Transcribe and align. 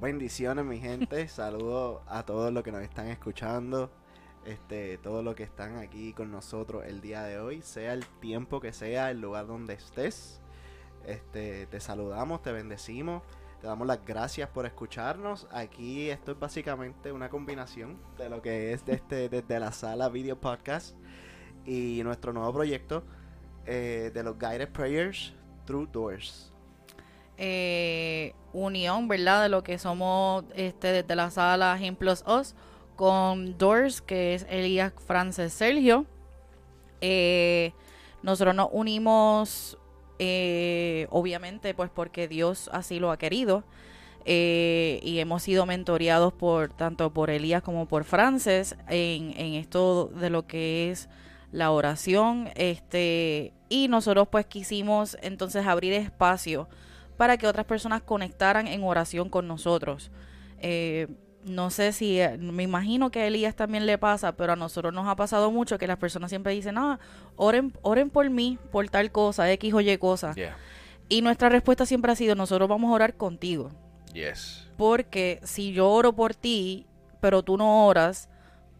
Bendiciones, 0.00 0.62
mi 0.62 0.78
gente. 0.78 1.26
Saludos 1.28 2.02
a 2.06 2.22
todos 2.22 2.52
los 2.52 2.62
que 2.62 2.70
nos 2.70 2.82
están 2.82 3.08
escuchando. 3.08 3.90
Este, 4.44 4.98
todos 4.98 5.24
los 5.24 5.34
que 5.34 5.42
están 5.42 5.78
aquí 5.78 6.12
con 6.12 6.30
nosotros 6.30 6.84
el 6.84 7.00
día 7.00 7.22
de 7.22 7.40
hoy, 7.40 7.62
sea 7.62 7.94
el 7.94 8.06
tiempo 8.20 8.60
que 8.60 8.74
sea, 8.74 9.10
el 9.10 9.22
lugar 9.22 9.46
donde 9.46 9.72
estés. 9.72 10.42
Este, 11.06 11.66
te 11.66 11.80
saludamos, 11.80 12.42
te 12.42 12.52
bendecimos, 12.52 13.22
te 13.60 13.68
damos 13.68 13.86
las 13.86 14.04
gracias 14.04 14.50
por 14.50 14.66
escucharnos. 14.66 15.48
Aquí 15.50 16.10
esto 16.10 16.32
es 16.32 16.38
básicamente 16.38 17.10
una 17.10 17.30
combinación 17.30 17.98
de 18.18 18.28
lo 18.28 18.42
que 18.42 18.74
es 18.74 18.84
este, 18.86 19.30
desde 19.30 19.58
la 19.58 19.72
sala 19.72 20.10
video 20.10 20.38
podcast 20.38 20.94
y 21.64 22.02
nuestro 22.04 22.34
nuevo 22.34 22.52
proyecto 22.52 23.02
eh, 23.64 24.10
de 24.12 24.22
los 24.22 24.38
guided 24.38 24.68
prayers 24.68 25.32
through 25.64 25.90
doors. 25.90 26.52
Eh, 27.38 28.34
unión, 28.56 29.08
¿verdad? 29.08 29.42
De 29.42 29.48
lo 29.48 29.62
que 29.62 29.78
somos 29.78 30.44
este, 30.54 30.88
desde 30.88 31.14
la 31.14 31.30
sala 31.30 31.78
Him 31.80 31.96
Plus 31.96 32.24
Us 32.26 32.54
con 32.96 33.58
Doors, 33.58 34.00
que 34.00 34.34
es 34.34 34.46
Elías 34.48 34.92
Frances 35.06 35.52
Sergio. 35.52 36.06
Eh, 37.00 37.72
nosotros 38.22 38.54
nos 38.54 38.68
unimos, 38.72 39.78
eh, 40.18 41.06
obviamente, 41.10 41.74
pues 41.74 41.90
porque 41.90 42.26
Dios 42.26 42.70
así 42.72 42.98
lo 42.98 43.10
ha 43.10 43.18
querido. 43.18 43.64
Eh, 44.24 44.98
y 45.04 45.20
hemos 45.20 45.44
sido 45.44 45.66
mentoreados 45.66 46.32
por 46.32 46.72
tanto 46.72 47.12
por 47.12 47.30
Elías 47.30 47.62
como 47.62 47.86
por 47.86 48.02
Frances 48.02 48.76
en, 48.88 49.32
en 49.36 49.54
esto 49.54 50.06
de 50.06 50.30
lo 50.30 50.46
que 50.48 50.90
es 50.90 51.08
la 51.52 51.70
oración. 51.70 52.50
Este, 52.56 53.52
y 53.68 53.88
nosotros 53.88 54.28
pues 54.28 54.46
quisimos 54.46 55.16
entonces 55.22 55.66
abrir 55.66 55.92
espacio 55.92 56.68
para 57.16 57.36
que 57.36 57.46
otras 57.46 57.66
personas 57.66 58.02
conectaran 58.02 58.66
en 58.66 58.82
oración 58.82 59.28
con 59.28 59.48
nosotros. 59.48 60.10
Eh, 60.58 61.08
no 61.44 61.70
sé 61.70 61.92
si, 61.92 62.20
eh, 62.20 62.36
me 62.38 62.64
imagino 62.64 63.10
que 63.10 63.20
a 63.20 63.26
Elías 63.26 63.54
también 63.54 63.86
le 63.86 63.98
pasa, 63.98 64.36
pero 64.36 64.54
a 64.54 64.56
nosotros 64.56 64.92
nos 64.92 65.06
ha 65.06 65.14
pasado 65.14 65.50
mucho 65.52 65.78
que 65.78 65.86
las 65.86 65.96
personas 65.96 66.30
siempre 66.30 66.52
dicen, 66.52 66.76
ah, 66.76 66.98
oren, 67.36 67.72
oren 67.82 68.10
por 68.10 68.28
mí, 68.30 68.58
por 68.72 68.88
tal 68.88 69.12
cosa, 69.12 69.50
X 69.52 69.72
o 69.72 69.80
Y 69.80 69.96
cosa. 69.98 70.34
Y 71.08 71.22
nuestra 71.22 71.48
respuesta 71.48 71.86
siempre 71.86 72.10
ha 72.10 72.16
sido, 72.16 72.34
nosotros 72.34 72.68
vamos 72.68 72.90
a 72.90 72.94
orar 72.94 73.14
contigo. 73.14 73.70
Yes. 74.12 74.66
Porque 74.76 75.40
si 75.44 75.72
yo 75.72 75.88
oro 75.88 76.14
por 76.14 76.34
ti, 76.34 76.86
pero 77.20 77.44
tú 77.44 77.56
no 77.56 77.86
oras, 77.86 78.28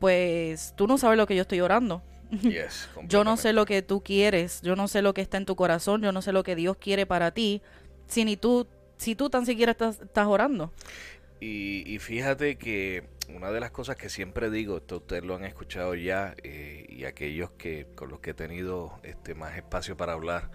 pues 0.00 0.75
tú 0.77 0.88
no 0.88 0.98
sabes 0.98 1.16
lo 1.16 1.27
que 1.27 1.36
yo 1.36 1.42
estoy 1.42 1.60
orando. 1.60 2.03
Yes, 2.42 2.88
yo 3.06 3.22
no 3.22 3.36
sé 3.36 3.53
lo 3.53 3.66
que 3.66 3.82
tú 3.82 4.03
quieres, 4.03 4.60
yo 4.62 4.75
no 4.75 4.88
sé 4.88 5.00
lo 5.00 5.14
que 5.14 5.20
está 5.20 5.36
en 5.36 5.47
tu 5.47 5.55
corazón, 5.55 6.03
yo 6.03 6.10
no 6.10 6.22
sé 6.22 6.32
lo 6.32 6.42
que 6.42 6.56
Dios 6.56 6.77
quiere 6.77 7.06
para 7.06 7.30
ti, 7.30 7.62
si 8.06 8.24
ni 8.24 8.36
tú, 8.36 8.66
si 8.96 9.14
tú 9.14 9.30
tan 9.30 9.46
siquiera 9.46 9.72
estás, 9.72 10.00
estás 10.00 10.26
orando. 10.26 10.72
Y, 11.38 11.98
fíjate 11.98 12.56
que 12.56 13.04
una 13.34 13.50
de 13.50 13.60
las 13.60 13.70
cosas 13.70 13.96
que 13.96 14.08
siempre 14.08 14.50
digo, 14.50 14.78
esto 14.78 14.96
ustedes 14.96 15.24
lo 15.24 15.34
han 15.34 15.44
escuchado 15.44 15.94
ya, 15.94 16.34
eh, 16.42 16.86
y 16.88 17.04
aquellos 17.04 17.50
que 17.52 17.86
con 17.94 18.08
los 18.08 18.20
que 18.20 18.30
he 18.30 18.34
tenido 18.34 18.98
este 19.02 19.34
más 19.34 19.56
espacio 19.56 19.96
para 19.96 20.14
hablar, 20.14 20.50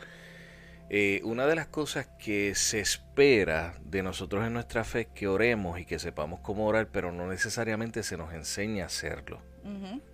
eh, 0.90 1.22
una 1.24 1.46
de 1.46 1.56
las 1.56 1.68
cosas 1.68 2.08
que 2.20 2.54
se 2.56 2.80
espera 2.80 3.76
de 3.86 4.04
nosotros 4.04 4.46
en 4.46 4.54
nuestra 4.54 4.84
fe 4.84 5.02
es 5.02 5.08
que 5.08 5.28
oremos 5.28 5.80
y 5.80 5.86
que 5.86 6.00
sepamos 6.00 6.40
cómo 6.42 6.66
orar, 6.66 6.90
pero 6.92 7.12
no 7.12 7.28
necesariamente 7.28 8.04
se 8.04 8.18
nos 8.18 8.34
enseña 8.34 8.84
a 8.84 8.88
hacerlo. 8.88 9.40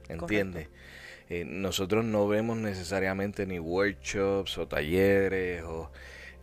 ¿Entiendes? 0.09 0.67
Eh, 1.29 1.45
nosotros 1.45 2.05
no 2.05 2.27
vemos 2.27 2.57
necesariamente 2.57 3.45
ni 3.45 3.59
workshops 3.59 4.57
o 4.57 4.67
talleres 4.67 5.63
o 5.63 5.91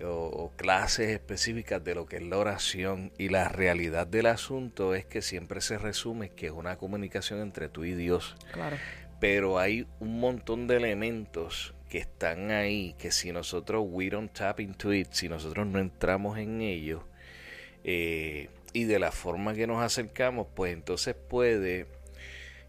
o, 0.05 0.53
clases 0.57 1.11
específicas 1.11 1.83
de 1.83 1.95
lo 1.95 2.07
que 2.07 2.17
es 2.17 2.23
la 2.23 2.39
oración 2.39 3.13
y 3.19 3.29
la 3.29 3.49
realidad 3.49 4.07
del 4.07 4.27
asunto 4.27 4.95
es 4.95 5.05
que 5.05 5.23
siempre 5.23 5.61
se 5.61 5.79
resume 5.79 6.31
que 6.31 6.47
es 6.47 6.53
una 6.53 6.77
comunicación 6.77 7.41
entre 7.41 7.69
tú 7.69 7.85
y 7.85 7.95
Dios. 7.95 8.37
Claro. 8.53 8.77
Pero 9.21 9.59
hay 9.59 9.87
un 10.01 10.21
montón 10.21 10.67
de 10.67 10.77
elementos 10.77 11.75
que 11.89 11.99
están 11.99 12.51
ahí 12.51 12.95
que 12.99 13.11
si 13.11 13.33
nosotros 13.33 13.85
we 13.87 14.11
don't 14.11 14.33
tap 14.33 14.61
into 14.61 14.93
it, 14.93 15.09
si 15.13 15.29
nosotros 15.29 15.67
no 15.67 15.79
entramos 15.79 16.39
en 16.39 16.61
ellos 16.61 17.03
eh, 17.85 18.49
y 18.73 18.85
de 18.85 18.99
la 18.99 19.13
forma 19.13 19.55
que 19.55 19.67
nos 19.67 19.83
acercamos, 19.83 20.49
pues 20.55 20.73
entonces 20.73 21.15
puede 21.15 21.87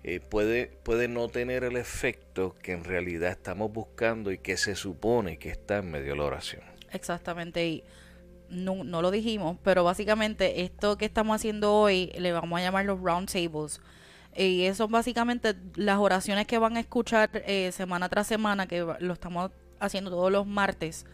eh, 0.07 0.19
puede, 0.19 0.67
puede 0.83 1.07
no 1.07 1.29
tener 1.29 1.63
el 1.63 1.77
efecto 1.77 2.55
que 2.61 2.73
en 2.73 2.83
realidad 2.83 3.31
estamos 3.31 3.73
buscando 3.73 4.31
y 4.31 4.37
que 4.37 4.55
se 4.55 4.75
supone 4.75 5.39
que 5.39 5.49
está 5.49 5.77
en 5.77 5.89
medio 5.89 6.11
de 6.11 6.17
la 6.17 6.25
oración. 6.25 6.74
Exactamente, 6.95 7.67
y 7.67 7.83
no, 8.49 9.01
lo 9.01 9.11
dijimos, 9.11 9.57
pero 9.63 9.83
básicamente 9.83 10.61
esto 10.61 10.97
que 10.97 11.05
estamos 11.05 11.35
haciendo 11.35 11.73
hoy 11.73 12.11
le 12.17 12.31
vamos 12.31 12.59
a 12.59 12.63
llamar 12.63 12.85
los 12.85 12.99
round 13.01 13.31
tables. 13.31 13.81
Y 14.35 14.63
eso 14.65 14.87
básicamente 14.87 15.55
las 15.75 15.97
oraciones 15.97 16.45
que 16.45 16.57
van 16.57 16.75
a 16.77 16.81
escuchar 16.81 17.29
eh, 17.33 17.71
semana 17.71 18.09
tras 18.09 18.27
semana, 18.27 18.67
que 18.67 18.85
lo 18.99 19.13
estamos 19.13 19.51
haciendo 19.79 20.11
todos 20.11 20.31
los 20.31 20.45
martes. 20.45 21.05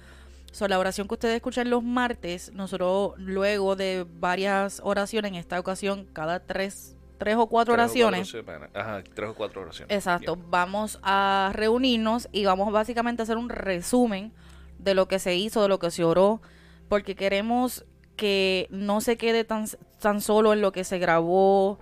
So, 0.51 0.67
la 0.67 0.79
oración 0.79 1.07
que 1.07 1.13
ustedes 1.13 1.35
escuchan 1.35 1.69
los 1.69 1.83
martes, 1.83 2.51
nosotros 2.51 3.13
luego 3.17 3.75
de 3.75 4.05
varias 4.19 4.81
oraciones, 4.83 5.31
en 5.31 5.35
esta 5.35 5.59
ocasión 5.59 6.05
cada 6.11 6.41
tres, 6.41 6.95
tres 7.17 7.37
o 7.37 7.47
cuatro 7.47 7.73
oraciones. 7.75 8.35
Ajá, 8.73 9.01
tres 9.13 9.29
o 9.29 9.33
cuatro 9.33 9.61
oraciones. 9.61 9.95
Exacto, 9.95 10.37
vamos 10.49 10.99
a 11.03 11.51
reunirnos 11.53 12.27
y 12.33 12.43
vamos 12.43 12.71
básicamente 12.73 13.21
a 13.21 13.23
hacer 13.23 13.37
un 13.37 13.49
resumen 13.49 14.33
de 14.83 14.95
lo 14.95 15.07
que 15.07 15.19
se 15.19 15.35
hizo, 15.35 15.61
de 15.61 15.69
lo 15.69 15.79
que 15.79 15.91
se 15.91 16.03
oró, 16.03 16.41
porque 16.89 17.15
queremos 17.15 17.85
que 18.15 18.67
no 18.69 19.01
se 19.01 19.17
quede 19.17 19.43
tan, 19.43 19.65
tan 19.99 20.21
solo 20.21 20.53
en 20.53 20.61
lo 20.61 20.71
que 20.71 20.83
se 20.83 20.99
grabó 20.99 21.79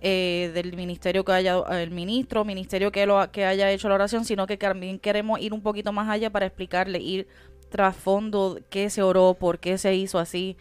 eh, 0.00 0.50
del 0.54 0.74
ministerio 0.74 1.24
que 1.24 1.32
haya, 1.32 1.62
el 1.70 1.90
ministro, 1.90 2.44
ministerio 2.44 2.90
que, 2.90 3.06
lo, 3.06 3.30
que 3.30 3.44
haya 3.44 3.70
hecho 3.70 3.88
la 3.88 3.94
oración, 3.94 4.24
sino 4.24 4.46
que 4.46 4.56
también 4.56 4.98
queremos 4.98 5.40
ir 5.40 5.52
un 5.52 5.62
poquito 5.62 5.92
más 5.92 6.08
allá 6.08 6.30
para 6.30 6.46
explicarle, 6.46 6.98
ir 6.98 7.28
trasfondo 7.68 8.58
qué 8.68 8.90
se 8.90 9.02
oró, 9.02 9.34
por 9.34 9.58
qué 9.58 9.78
se 9.78 9.94
hizo 9.94 10.18
así, 10.18 10.56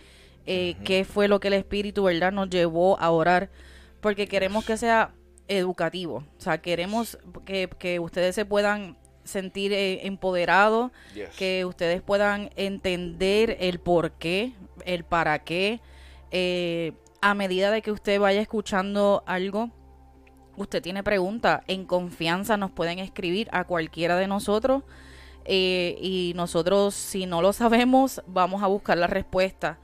eh, 0.46 0.76
qué 0.84 1.06
fue 1.06 1.28
lo 1.28 1.40
que 1.40 1.50
el 1.50 1.56
Espíritu, 1.56 2.04
¿verdad?, 2.04 2.32
nos 2.32 2.50
llevó 2.50 3.00
a 3.00 3.10
orar, 3.12 3.50
porque 4.00 4.28
queremos 4.28 4.64
que 4.66 4.78
sea 4.78 5.14
educativo, 5.48 6.24
o 6.38 6.42
sea, 6.42 6.62
queremos 6.62 7.18
que, 7.46 7.70
que 7.80 8.00
ustedes 8.00 8.36
se 8.36 8.46
puedan 8.46 8.96
sentir 9.24 9.74
eh, 9.74 10.06
empoderado, 10.06 10.92
que 11.38 11.66
ustedes 11.66 12.02
puedan 12.02 12.50
entender 12.56 13.58
el 13.60 13.80
por 13.80 14.12
qué, 14.12 14.54
el 14.86 15.04
para 15.04 15.44
qué. 15.44 15.80
Eh, 16.32 16.94
a 17.22 17.34
medida 17.34 17.72
de 17.72 17.82
que 17.82 17.92
usted 17.92 18.20
vaya 18.20 18.42
escuchando 18.42 19.24
algo, 19.26 19.70
usted 20.58 20.82
tiene 20.82 21.04
preguntas, 21.04 21.62
en 21.68 21.86
confianza 21.86 22.58
nos 22.58 22.72
pueden 22.72 23.00
escribir 23.00 23.48
a 23.52 23.66
cualquiera 23.66 24.16
de 24.16 24.28
nosotros 24.28 24.84
eh, 25.46 25.98
y 26.02 26.34
nosotros 26.36 26.94
si 26.94 27.26
no 27.26 27.42
lo 27.42 27.54
sabemos 27.54 28.22
vamos 28.28 28.64
a 28.64 28.68
buscar 28.68 28.98
la 28.98 29.08
respuesta. 29.08 29.80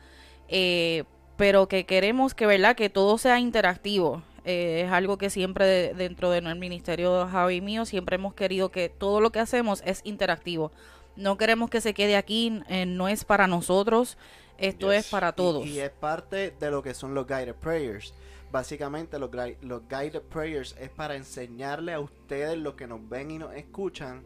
pero 1.38 1.68
que 1.68 1.86
queremos 1.86 2.34
que, 2.34 2.48
¿verdad? 2.48 2.76
Que 2.76 2.90
todo 2.90 3.18
sea 3.20 3.40
interactivo. 3.40 4.24
Eh, 4.50 4.84
es 4.86 4.92
algo 4.94 5.18
que 5.18 5.30
siempre 5.30 5.94
dentro 5.94 6.32
de 6.32 6.40
nuestro 6.40 6.62
ministerio 6.62 7.28
Javi 7.28 7.60
mío 7.60 7.86
siempre 7.86 8.16
hemos 8.16 8.34
querido 8.34 8.70
que 8.70 8.88
todo 8.88 9.20
lo 9.20 9.30
que 9.30 9.40
hacemos 9.40 9.84
es 9.86 10.00
interactivo. 10.06 10.72
No 11.18 11.38
queremos 11.38 11.70
que 11.70 11.82
se 11.82 11.94
quede 11.94 12.16
aquí, 12.16 12.64
eh, 12.70 12.86
no 12.86 13.10
es 13.10 13.26
para 13.26 13.48
nosotros, 13.48 14.18
esto 14.58 14.94
es 14.94 15.10
para 15.10 15.34
todos. 15.34 15.68
Y, 15.68 15.82
es 15.82 15.90
parte 15.90 16.52
de 16.58 16.72
lo 16.72 16.82
que 16.82 16.94
son 16.94 17.14
los 17.14 17.28
guided 17.28 17.56
prayers. 17.56 18.14
Básicamente 18.50 19.20
los, 19.20 19.32
los 19.62 19.82
guided 19.90 20.22
prayers 20.22 20.78
es 20.80 20.92
para 20.92 21.18
enseñarle 21.18 21.92
a 21.92 22.00
ustedes, 22.00 22.58
los 22.58 22.76
que 22.76 22.88
nos 22.88 23.08
ven 23.10 23.32
y 23.32 23.40
nos 23.40 23.54
escuchan, 23.54 24.24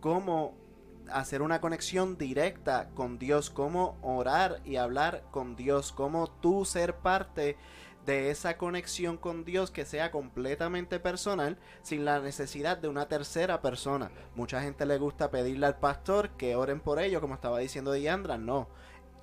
cómo 0.00 0.56
hacer 1.12 1.42
una 1.42 1.60
conexión 1.60 2.18
directa 2.18 2.90
con 2.96 3.20
Dios, 3.20 3.50
cómo 3.50 3.98
orar 4.02 4.60
y 4.64 4.76
hablar 4.76 5.22
con 5.30 5.54
Dios, 5.54 5.92
cómo 5.92 6.28
tú 6.28 6.64
ser 6.64 6.96
parte 6.96 7.42
de 7.42 7.56
esa 8.08 8.56
conexión 8.56 9.16
con 9.16 9.44
Dios 9.44 9.70
que 9.70 9.84
sea 9.84 10.10
completamente 10.10 11.00
personal 11.00 11.58
sin 11.82 12.04
la 12.04 12.20
necesidad 12.20 12.78
de 12.78 12.88
una 12.88 13.08
tercera 13.08 13.60
persona. 13.60 14.10
Mucha 14.34 14.62
gente 14.62 14.86
le 14.86 14.98
gusta 14.98 15.30
pedirle 15.30 15.66
al 15.66 15.78
pastor 15.78 16.30
que 16.30 16.56
oren 16.56 16.80
por 16.80 17.00
ello, 17.00 17.20
como 17.20 17.34
estaba 17.34 17.58
diciendo 17.58 17.92
Diandra, 17.92 18.38
no. 18.38 18.68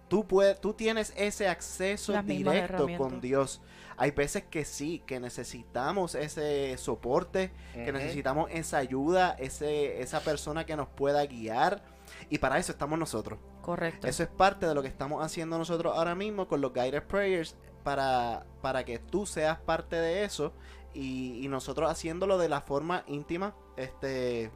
Tú, 0.08 0.28
puedes, 0.28 0.62
tú 0.62 0.74
tienes 0.74 1.14
ese 1.18 1.48
acceso 1.48 2.14
directo 2.22 2.88
con 2.98 3.22
Dios. 3.22 3.62
Hay 3.98 4.12
veces 4.12 4.44
que 4.44 4.66
sí, 4.66 5.02
que 5.08 5.20
necesitamos 5.20 6.14
ese 6.16 6.78
soporte, 6.78 7.52
que 7.74 7.92
necesitamos 7.92 8.50
esa 8.52 8.78
ayuda, 8.78 9.36
ese, 9.40 10.02
esa 10.02 10.20
persona 10.20 10.66
que 10.66 10.76
nos 10.76 10.88
pueda 10.90 11.26
guiar. 11.26 11.82
Y 12.30 12.38
para 12.38 12.60
eso 12.60 12.72
estamos 12.72 13.00
nosotros. 13.00 13.40
Correcto. 13.64 14.08
Eso 14.08 14.22
es 14.22 14.30
parte 14.30 14.68
de 14.68 14.76
lo 14.76 14.84
que 14.84 14.88
estamos 14.88 15.26
haciendo 15.26 15.58
nosotros 15.58 15.94
ahora 15.96 16.14
mismo 16.14 16.48
con 16.48 16.62
los 16.62 16.72
guided 16.72 17.04
prayers 17.04 17.56
para, 17.86 18.48
para 18.62 18.84
que 18.84 18.98
tú 18.98 19.28
seas 19.28 19.60
parte 19.60 19.96
de 19.96 20.24
eso 20.24 20.52
y, 20.96 21.46
nosotros 21.50 21.90
haciéndolo 21.90 22.40
de 22.40 22.50
la 22.50 22.62
forma 22.62 23.04
íntima. 23.08 23.54
Este, 23.78 24.50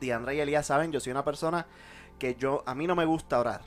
Diandra 0.00 0.32
y 0.32 0.40
Elías 0.40 0.66
saben, 0.66 0.90
yo 0.90 0.98
soy 0.98 1.12
una 1.12 1.24
persona 1.24 1.66
que 2.18 2.34
yo, 2.36 2.62
a 2.66 2.74
mí 2.74 2.86
no 2.86 2.96
me 2.96 3.04
gusta 3.04 3.38
orar. 3.38 3.60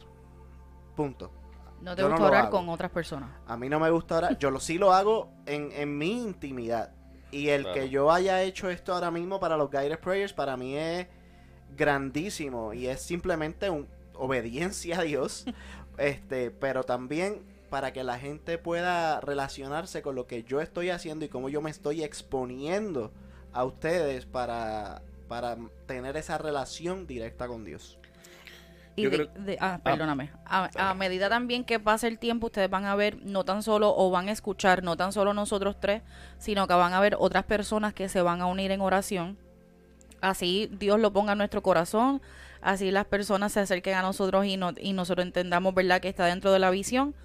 Punto. 0.95 1.31
No 1.79 1.95
te 1.95 2.01
Yo 2.01 2.09
gusta 2.09 2.25
orar 2.25 2.45
hago. 2.45 2.57
con 2.57 2.69
otras 2.69 2.89
personas. 2.91 3.29
A 3.45 3.55
mí 3.55 3.69
no 3.69 3.79
me 3.79 3.91
gusta 3.91 4.17
orar. 4.17 4.37
Yo 4.39 4.49
lo, 4.49 4.59
sí 4.59 4.79
lo 4.79 4.93
hago 4.93 5.31
en, 5.45 5.71
en 5.73 5.97
mi 5.97 6.11
intimidad. 6.23 6.93
Y 7.29 7.49
el 7.49 7.61
Claro. 7.63 7.75
que 7.79 7.89
yo 7.89 8.11
haya 8.11 8.41
hecho 8.41 8.69
esto 8.69 8.93
ahora 8.93 9.11
mismo 9.11 9.39
para 9.39 9.55
los 9.57 9.69
guided 9.69 9.99
prayers, 9.99 10.33
para 10.33 10.57
mí 10.57 10.75
es 10.75 11.07
grandísimo. 11.77 12.73
Y 12.73 12.87
es 12.87 13.01
simplemente 13.01 13.69
un, 13.69 13.87
obediencia 14.15 14.99
a 14.99 15.03
Dios. 15.03 15.45
este, 15.97 16.49
pero 16.51 16.83
también 16.83 17.50
para 17.71 17.91
que 17.93 18.03
la 18.03 18.19
gente 18.19 18.59
pueda 18.59 19.19
relacionarse 19.21 20.03
con 20.03 20.13
lo 20.13 20.27
que 20.27 20.43
yo 20.43 20.61
estoy 20.61 20.91
haciendo 20.91 21.25
y 21.25 21.29
cómo 21.29 21.49
yo 21.49 21.61
me 21.61 21.71
estoy 21.71 22.03
exponiendo 22.03 23.11
a 23.53 23.63
ustedes 23.63 24.25
para, 24.27 25.01
para 25.27 25.57
tener 25.87 26.15
esa 26.17 26.37
relación 26.37 27.07
directa 27.07 27.47
con 27.47 27.65
Dios. 27.65 27.97
Y 28.97 29.03
de- 29.05 29.29
de- 29.39 29.57
ah, 29.61 29.79
perdóname. 29.81 30.31
A, 30.45 30.69
a 30.89 30.93
medida 30.93 31.29
también 31.29 31.63
que 31.63 31.79
pase 31.79 32.07
el 32.09 32.19
tiempo, 32.19 32.47
ustedes 32.47 32.69
van 32.69 32.83
a 32.85 32.93
ver 32.95 33.17
no 33.23 33.45
tan 33.45 33.63
solo 33.63 33.95
o 33.95 34.11
van 34.11 34.27
a 34.27 34.33
escuchar, 34.33 34.83
no 34.83 34.97
tan 34.97 35.13
solo 35.13 35.33
nosotros 35.33 35.77
tres, 35.79 36.01
sino 36.39 36.67
que 36.67 36.73
van 36.73 36.93
a 36.93 36.99
ver 36.99 37.15
otras 37.17 37.45
personas 37.45 37.93
que 37.93 38.09
se 38.09 38.21
van 38.21 38.41
a 38.41 38.47
unir 38.47 38.69
en 38.71 38.81
oración. 38.81 39.37
Así 40.19 40.69
Dios 40.77 40.99
lo 40.99 41.13
ponga 41.13 41.31
en 41.31 41.37
nuestro 41.37 41.63
corazón, 41.63 42.21
así 42.61 42.91
las 42.91 43.05
personas 43.05 43.53
se 43.53 43.61
acerquen 43.61 43.95
a 43.95 44.01
nosotros 44.01 44.45
y, 44.45 44.57
no- 44.57 44.73
y 44.77 44.91
nosotros 44.93 45.25
entendamos, 45.25 45.73
¿verdad?, 45.73 46.01
que 46.01 46.09
está 46.09 46.25
dentro 46.25 46.51
de 46.51 46.59
la 46.59 46.69
visión. 46.69 47.15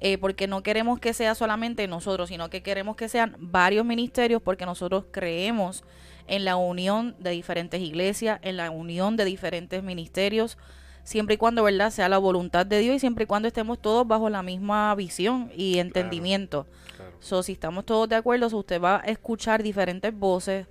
Eh, 0.00 0.18
porque 0.18 0.46
no 0.46 0.62
queremos 0.62 0.98
que 0.98 1.12
sea 1.12 1.34
solamente 1.34 1.86
nosotros, 1.86 2.30
sino 2.30 2.48
que 2.48 2.62
queremos 2.62 2.96
que 2.96 3.08
sean 3.08 3.36
varios 3.38 3.84
ministerios, 3.84 4.40
porque 4.42 4.64
nosotros 4.64 5.04
creemos 5.10 5.84
en 6.26 6.44
la 6.44 6.56
unión 6.56 7.16
de 7.18 7.30
diferentes 7.30 7.80
iglesias, 7.80 8.38
en 8.42 8.56
la 8.56 8.70
unión 8.70 9.16
de 9.16 9.24
diferentes 9.24 9.82
ministerios, 9.82 10.56
siempre 11.04 11.34
y 11.34 11.38
cuando, 11.38 11.64
¿verdad?, 11.64 11.90
sea 11.90 12.08
la 12.08 12.18
voluntad 12.18 12.64
de 12.64 12.78
Dios 12.78 12.96
y 12.96 12.98
siempre 13.00 13.24
y 13.24 13.26
cuando 13.26 13.48
estemos 13.48 13.78
todos 13.78 14.06
bajo 14.06 14.30
la 14.30 14.42
misma 14.42 14.94
visión 14.94 15.50
y 15.54 15.78
entendimiento. 15.78 16.66
Claro. 16.96 17.12
So, 17.20 17.42
si 17.42 17.52
estamos 17.52 17.84
todos 17.84 18.08
de 18.08 18.16
acuerdo, 18.16 18.48
so, 18.48 18.58
usted 18.58 18.80
va 18.80 19.02
a 19.04 19.10
escuchar 19.10 19.62
diferentes 19.62 20.16
voces, 20.16 20.66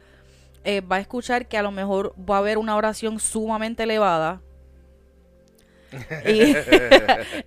eh, 0.64 0.81
va 0.81 0.96
a 0.96 1.00
escuchar 1.00 1.48
que 1.48 1.58
a 1.58 1.62
lo 1.62 1.72
mejor 1.72 2.16
va 2.18 2.36
a 2.36 2.40
haber 2.40 2.58
una 2.58 2.76
oración 2.76 3.20
sumamente 3.20 3.84
elevada. 3.84 4.42
Y, 6.26 6.56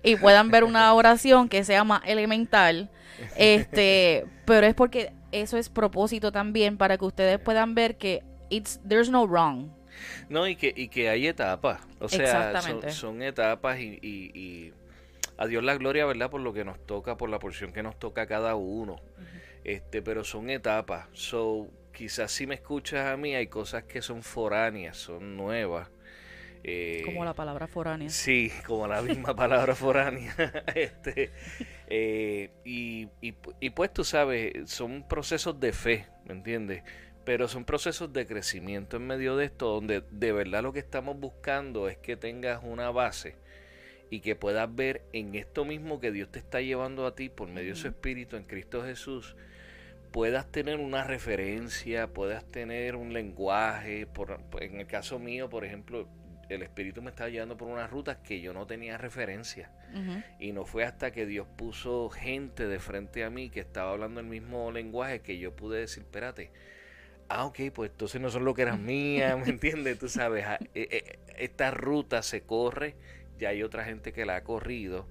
y 0.11 0.15
puedan 0.15 0.51
ver 0.51 0.63
una 0.63 0.93
oración 0.93 1.49
que 1.49 1.63
sea 1.63 1.83
más 1.83 2.01
elemental. 2.05 2.89
Este, 3.35 4.25
pero 4.45 4.67
es 4.67 4.73
porque 4.73 5.13
eso 5.31 5.57
es 5.57 5.69
propósito 5.69 6.31
también 6.31 6.77
para 6.77 6.97
que 6.97 7.05
ustedes 7.05 7.39
puedan 7.39 7.75
ver 7.75 7.97
que 7.97 8.23
it's 8.49 8.79
there's 8.87 9.09
no 9.09 9.25
wrong. 9.27 9.69
No, 10.29 10.47
y 10.47 10.55
que, 10.55 10.73
y 10.75 10.87
que 10.87 11.09
hay 11.09 11.27
etapas. 11.27 11.81
O 11.99 12.09
sea, 12.09 12.61
son, 12.61 12.91
son 12.91 13.21
etapas 13.21 13.79
y, 13.79 13.99
y, 14.01 14.37
y 14.37 14.73
a 15.37 15.47
Dios 15.47 15.63
la 15.63 15.75
gloria, 15.75 16.05
¿verdad? 16.05 16.29
Por 16.29 16.41
lo 16.41 16.53
que 16.53 16.65
nos 16.65 16.83
toca, 16.85 17.17
por 17.17 17.29
la 17.29 17.39
porción 17.39 17.71
que 17.71 17.83
nos 17.83 17.97
toca 17.97 18.23
a 18.23 18.27
cada 18.27 18.55
uno. 18.55 18.97
Este, 19.63 20.01
pero 20.01 20.23
son 20.23 20.49
etapas. 20.49 21.07
So, 21.13 21.67
quizás 21.93 22.31
si 22.31 22.47
me 22.47 22.55
escuchas 22.55 23.07
a 23.07 23.17
mí, 23.17 23.35
hay 23.35 23.47
cosas 23.47 23.83
que 23.83 24.01
son 24.01 24.23
foráneas, 24.23 24.97
son 24.97 25.37
nuevas. 25.37 25.89
Eh, 26.63 27.01
Como 27.05 27.25
la 27.25 27.33
palabra 27.33 27.67
foránea. 27.67 28.09
Sí, 28.09 28.51
como 28.65 28.87
la 28.87 29.01
misma 29.01 29.35
palabra 29.35 29.75
foránea. 29.75 30.33
este, 30.75 31.31
eh, 31.87 32.51
y, 32.63 33.09
y, 33.21 33.35
y 33.59 33.69
pues 33.71 33.93
tú 33.93 34.03
sabes, 34.03 34.69
son 34.69 35.07
procesos 35.07 35.59
de 35.59 35.73
fe, 35.73 36.07
¿me 36.25 36.33
entiendes? 36.33 36.83
Pero 37.25 37.47
son 37.47 37.65
procesos 37.65 38.11
de 38.13 38.25
crecimiento 38.25 38.97
en 38.97 39.07
medio 39.07 39.35
de 39.37 39.45
esto, 39.45 39.67
donde 39.67 40.03
de 40.11 40.31
verdad 40.31 40.63
lo 40.63 40.73
que 40.73 40.79
estamos 40.79 41.19
buscando 41.19 41.89
es 41.89 41.97
que 41.97 42.17
tengas 42.17 42.61
una 42.63 42.91
base 42.91 43.35
y 44.09 44.19
que 44.19 44.35
puedas 44.35 44.73
ver 44.73 45.03
en 45.11 45.35
esto 45.35 45.65
mismo 45.65 45.99
que 45.99 46.11
Dios 46.11 46.31
te 46.31 46.39
está 46.39 46.61
llevando 46.61 47.07
a 47.07 47.15
ti 47.15 47.29
por 47.29 47.47
medio 47.49 47.69
de 47.69 47.75
su 47.75 47.87
Espíritu 47.87 48.35
en 48.35 48.43
Cristo 48.43 48.83
Jesús, 48.83 49.35
puedas 50.11 50.51
tener 50.51 50.79
una 50.79 51.03
referencia, 51.03 52.07
puedas 52.07 52.45
tener 52.45 52.95
un 52.95 53.13
lenguaje. 53.13 54.05
Por, 54.05 54.39
en 54.61 54.79
el 54.79 54.87
caso 54.87 55.17
mío, 55.17 55.49
por 55.49 55.65
ejemplo, 55.65 56.07
el 56.49 56.61
Espíritu 56.61 57.01
me 57.01 57.09
estaba 57.09 57.29
llevando 57.29 57.57
por 57.57 57.67
unas 57.67 57.89
rutas 57.89 58.17
que 58.17 58.41
yo 58.41 58.53
no 58.53 58.65
tenía 58.67 58.97
referencia. 58.97 59.71
Y 60.39 60.53
no 60.53 60.65
fue 60.65 60.85
hasta 60.85 61.11
que 61.11 61.27
Dios 61.27 61.47
puso 61.55 62.09
gente 62.09 62.67
de 62.67 62.79
frente 62.79 63.23
a 63.23 63.29
mí 63.29 63.51
que 63.51 63.59
estaba 63.59 63.91
hablando 63.91 64.19
el 64.21 64.25
mismo 64.25 64.71
lenguaje 64.71 65.21
que 65.21 65.37
yo 65.37 65.55
pude 65.55 65.79
decir, 65.79 66.01
espérate, 66.01 66.51
ah, 67.29 67.45
ok, 67.45 67.59
pues 67.73 67.91
entonces 67.91 68.19
no 68.19 68.29
son 68.29 68.43
lo 68.43 68.55
que 68.55 68.63
eran 68.63 68.83
mías, 68.85 69.37
¿me 69.37 69.49
entiendes? 69.49 69.99
Tú 69.99 70.09
sabes, 70.09 70.45
ah, 70.45 70.57
eh, 70.73 70.87
eh, 70.91 71.19
esta 71.37 71.69
ruta 71.69 72.23
se 72.23 72.41
corre, 72.41 72.95
ya 73.37 73.49
hay 73.49 73.61
otra 73.61 73.83
gente 73.83 74.13
que 74.13 74.25
la 74.25 74.37
ha 74.37 74.43
corrido 74.43 75.07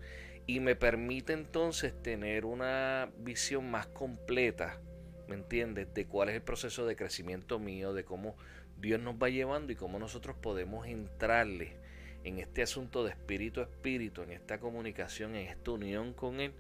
y 0.47 0.61
me 0.61 0.75
permite 0.75 1.33
entonces 1.33 1.95
tener 2.03 2.45
una 2.45 3.11
visión 3.19 3.71
más 3.71 3.87
completa, 3.87 4.81
¿me 5.29 5.37
entiendes? 5.37 5.93
De 5.95 6.07
cuál 6.07 6.29
es 6.29 6.35
el 6.35 6.43
proceso 6.43 6.87
de 6.87 6.97
crecimiento 6.97 7.59
mío, 7.59 7.93
de 7.93 8.05
cómo 8.05 8.37
Dios 8.83 9.01
nos 9.01 9.15
va 9.15 9.29
llevando 9.29 9.73
y 9.73 9.77
cómo 9.77 10.01
nosotros 10.01 10.35
podemos 10.37 10.87
entrarle 10.89 11.77
en 12.25 12.41
este 12.41 12.63
asunto 12.63 13.05
de 13.05 13.11
espíritu 13.11 13.61
a 13.61 13.65
espíritu, 13.65 14.23
en 14.23 14.33
esta 14.33 14.59
comunicación, 14.59 15.37
en 15.37 15.47
esta 15.47 15.71
unión 15.71 16.13
con 16.13 16.41
Él, 16.41 16.53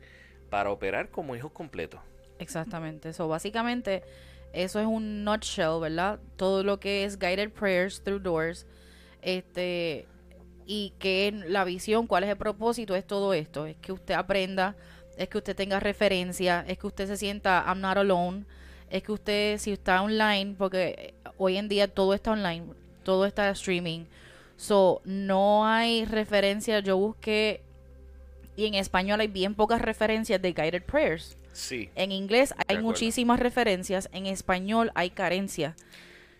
para 0.48 0.70
operar 0.70 1.10
como 1.10 1.34
hijos 1.34 1.50
completos. 1.50 2.00
Exactamente. 2.38 3.08
Eso, 3.08 3.26
básicamente, 3.26 4.04
eso 4.52 4.78
es 4.78 4.86
un 4.86 5.24
nutshell, 5.24 5.80
¿verdad? 5.80 6.20
Todo 6.36 6.62
lo 6.62 6.78
que 6.78 7.04
es 7.04 7.18
guided 7.18 7.50
prayers 7.50 8.02
through 8.02 8.22
doors. 8.22 8.66
Este, 9.20 10.06
y 10.64 10.92
que 11.00 11.32
la 11.48 11.64
visión, 11.64 12.06
cuál 12.06 12.22
es 12.22 12.30
el 12.30 12.36
propósito, 12.36 12.94
es 12.94 13.04
todo 13.04 13.34
esto. 13.34 13.66
Es 13.66 13.76
que 13.76 13.90
usted 13.90 14.14
aprenda, 14.14 14.76
es 15.16 15.28
que 15.28 15.38
usted 15.38 15.56
tenga 15.56 15.80
referencia, 15.80 16.64
es 16.68 16.78
que 16.78 16.86
usted 16.86 17.08
se 17.08 17.16
sienta 17.16 17.64
I'm 17.66 17.80
not 17.80 17.96
alone. 17.96 18.44
Es 18.90 19.02
que 19.02 19.12
usted, 19.12 19.58
si 19.58 19.72
está 19.72 20.02
online, 20.02 20.54
porque 20.56 21.14
hoy 21.42 21.56
en 21.56 21.68
día 21.68 21.88
todo 21.88 22.14
está 22.14 22.32
online, 22.32 22.64
todo 23.02 23.26
está 23.26 23.50
streaming. 23.50 24.04
So, 24.56 25.00
no 25.04 25.66
hay 25.66 26.04
referencia. 26.04 26.80
Yo 26.80 26.96
busqué, 26.96 27.62
y 28.56 28.66
en 28.66 28.74
español 28.74 29.20
hay 29.20 29.28
bien 29.28 29.54
pocas 29.54 29.82
referencias 29.82 30.40
de 30.40 30.52
guided 30.52 30.84
prayers. 30.84 31.36
Sí, 31.52 31.90
En 31.96 32.12
inglés 32.12 32.54
hay 32.66 32.78
muchísimas 32.78 33.38
referencias, 33.38 34.08
en 34.12 34.26
español 34.26 34.90
hay 34.94 35.10
carencia. 35.10 35.76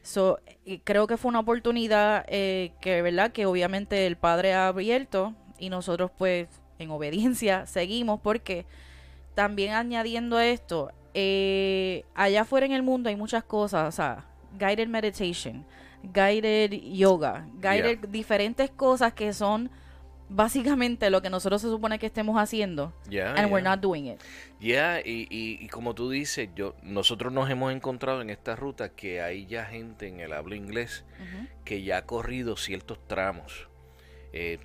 So, 0.03 0.41
creo 0.85 1.07
que 1.07 1.19
fue 1.19 1.29
una 1.29 1.41
oportunidad 1.41 2.25
eh, 2.29 2.73
que, 2.81 3.03
¿verdad? 3.03 3.33
Que 3.33 3.45
obviamente 3.45 4.07
el 4.07 4.17
padre 4.17 4.55
ha 4.55 4.69
abierto 4.69 5.35
y 5.59 5.69
nosotros 5.69 6.11
pues 6.17 6.49
en 6.79 6.91
obediencia 6.91 7.67
seguimos 7.67 8.21
porque 8.21 8.65
también 9.35 9.75
añadiendo 9.75 10.39
a 10.39 10.47
esto, 10.47 10.91
eh, 11.15 12.05
allá 12.15 12.43
afuera 12.43 12.65
en 12.65 12.73
el 12.73 12.83
mundo 12.83 13.11
hay 13.11 13.17
muchas 13.17 13.45
cosas, 13.45 13.89
o 13.89 13.93
sea, 13.93 14.25
guided 14.59 14.89
meditation, 14.89 15.65
guided 16.03 16.73
yoga, 16.73 17.47
guided 17.61 18.09
diferentes 18.09 18.71
cosas 18.71 19.13
que 19.13 19.33
son 19.33 19.71
básicamente 20.29 21.11
lo 21.11 21.21
que 21.21 21.29
nosotros 21.29 21.61
se 21.61 21.69
supone 21.69 21.99
que 21.99 22.07
estemos 22.07 22.41
haciendo 22.41 22.93
ya. 23.09 23.35
and 23.35 23.53
we're 23.53 23.63
not 23.63 23.81
doing 23.81 24.07
it. 24.07 24.21
Ya, 24.61 25.01
y, 25.01 25.27
y, 25.29 25.59
y 25.61 25.69
como 25.69 25.95
tú 25.95 26.09
dices, 26.09 26.49
yo, 26.55 26.75
nosotros 26.83 27.33
nos 27.33 27.51
hemos 27.51 27.73
encontrado 27.73 28.23
en 28.23 28.31
esta 28.31 28.57
ruta 28.57 28.89
que 28.91 29.21
hay 29.21 29.47
ya 29.47 29.67
gente 29.67 30.09
en 30.09 30.21
el 30.21 30.33
habla 30.33 30.57
inglés 30.57 31.05
que 31.65 31.83
ya 31.83 31.99
ha 31.99 32.07
corrido 32.07 32.57
ciertos 32.57 32.99
tramos. 33.07 33.69
Eh, 34.33 34.59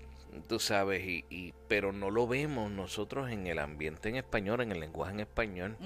tú 0.44 0.60
sabes, 0.60 1.06
y, 1.06 1.26
y, 1.30 1.54
pero 1.68 1.94
no 1.94 2.10
lo 2.10 2.28
vemos 2.28 2.72
nosotros 2.72 3.30
en 3.32 3.48
el 3.48 3.60
ambiente 3.60 4.10
en 4.10 4.16
español, 4.16 4.62
en 4.62 4.72
el 4.72 4.80
lenguaje 4.80 5.14
en 5.14 5.20
español. 5.22 5.78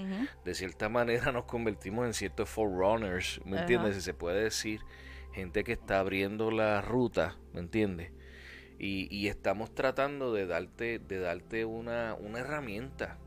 De 0.46 0.56
cierta 0.56 0.90
manera 0.90 1.32
nos 1.32 1.46
convertimos 1.46 2.06
en 2.06 2.14
ciertos 2.14 2.50
forerunners, 2.50 3.42
¿me 3.46 3.60
entiendes? 3.60 3.96
Si 3.96 4.02
se 4.02 4.14
puede 4.14 4.44
decir, 4.44 4.82
gente 5.34 5.64
que 5.64 5.74
está 5.74 6.00
abriendo 6.00 6.52
la 6.52 6.82
ruta, 6.82 7.38
¿me 7.54 7.60
entiendes? 7.60 8.12
Y, 8.80 9.08
y 9.16 9.28
estamos 9.28 9.76
tratando 9.76 10.34
de 10.34 10.48
darte, 10.48 10.98
de 10.98 11.20
darte 11.20 11.66
una, 11.66 12.16
una 12.16 12.40
herramienta. 12.40 13.20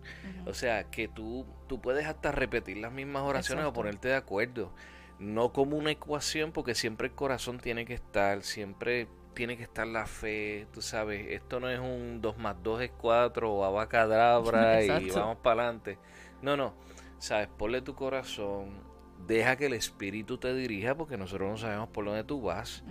O 0.46 0.52
sea, 0.52 0.90
que 0.90 1.06
tú, 1.06 1.46
tú 1.68 1.80
puedes 1.80 2.06
hasta 2.06 2.32
repetir 2.32 2.78
las 2.78 2.92
mismas 2.92 3.22
oraciones 3.22 3.62
Exacto. 3.62 3.80
o 3.80 3.82
ponerte 3.82 4.08
de 4.08 4.16
acuerdo. 4.16 4.74
No 5.20 5.52
como 5.52 5.76
una 5.76 5.92
ecuación, 5.92 6.50
porque 6.50 6.74
siempre 6.74 7.06
el 7.06 7.14
corazón 7.14 7.58
tiene 7.58 7.86
que 7.86 7.94
estar, 7.94 8.42
siempre 8.42 9.06
tiene 9.34 9.56
que 9.56 9.64
estar 9.64 9.86
la 9.86 10.06
fe, 10.06 10.66
tú 10.72 10.80
sabes, 10.80 11.26
esto 11.30 11.60
no 11.60 11.68
es 11.68 11.78
un 11.78 12.20
2 12.20 12.38
más 12.38 12.56
2 12.62 12.82
es 12.82 12.90
4 12.92 13.52
o 13.52 13.64
abacadabra 13.64 14.82
y 15.00 15.10
vamos 15.10 15.38
para 15.38 15.62
adelante. 15.62 15.98
No, 16.42 16.56
no, 16.56 16.74
sabes, 17.18 17.48
ponle 17.48 17.82
tu 17.82 17.94
corazón, 17.94 18.82
deja 19.26 19.56
que 19.56 19.66
el 19.66 19.74
espíritu 19.74 20.38
te 20.38 20.54
dirija, 20.54 20.94
porque 20.94 21.16
nosotros 21.16 21.50
no 21.50 21.56
sabemos 21.56 21.88
por 21.88 22.04
dónde 22.04 22.24
tú 22.24 22.42
vas, 22.42 22.84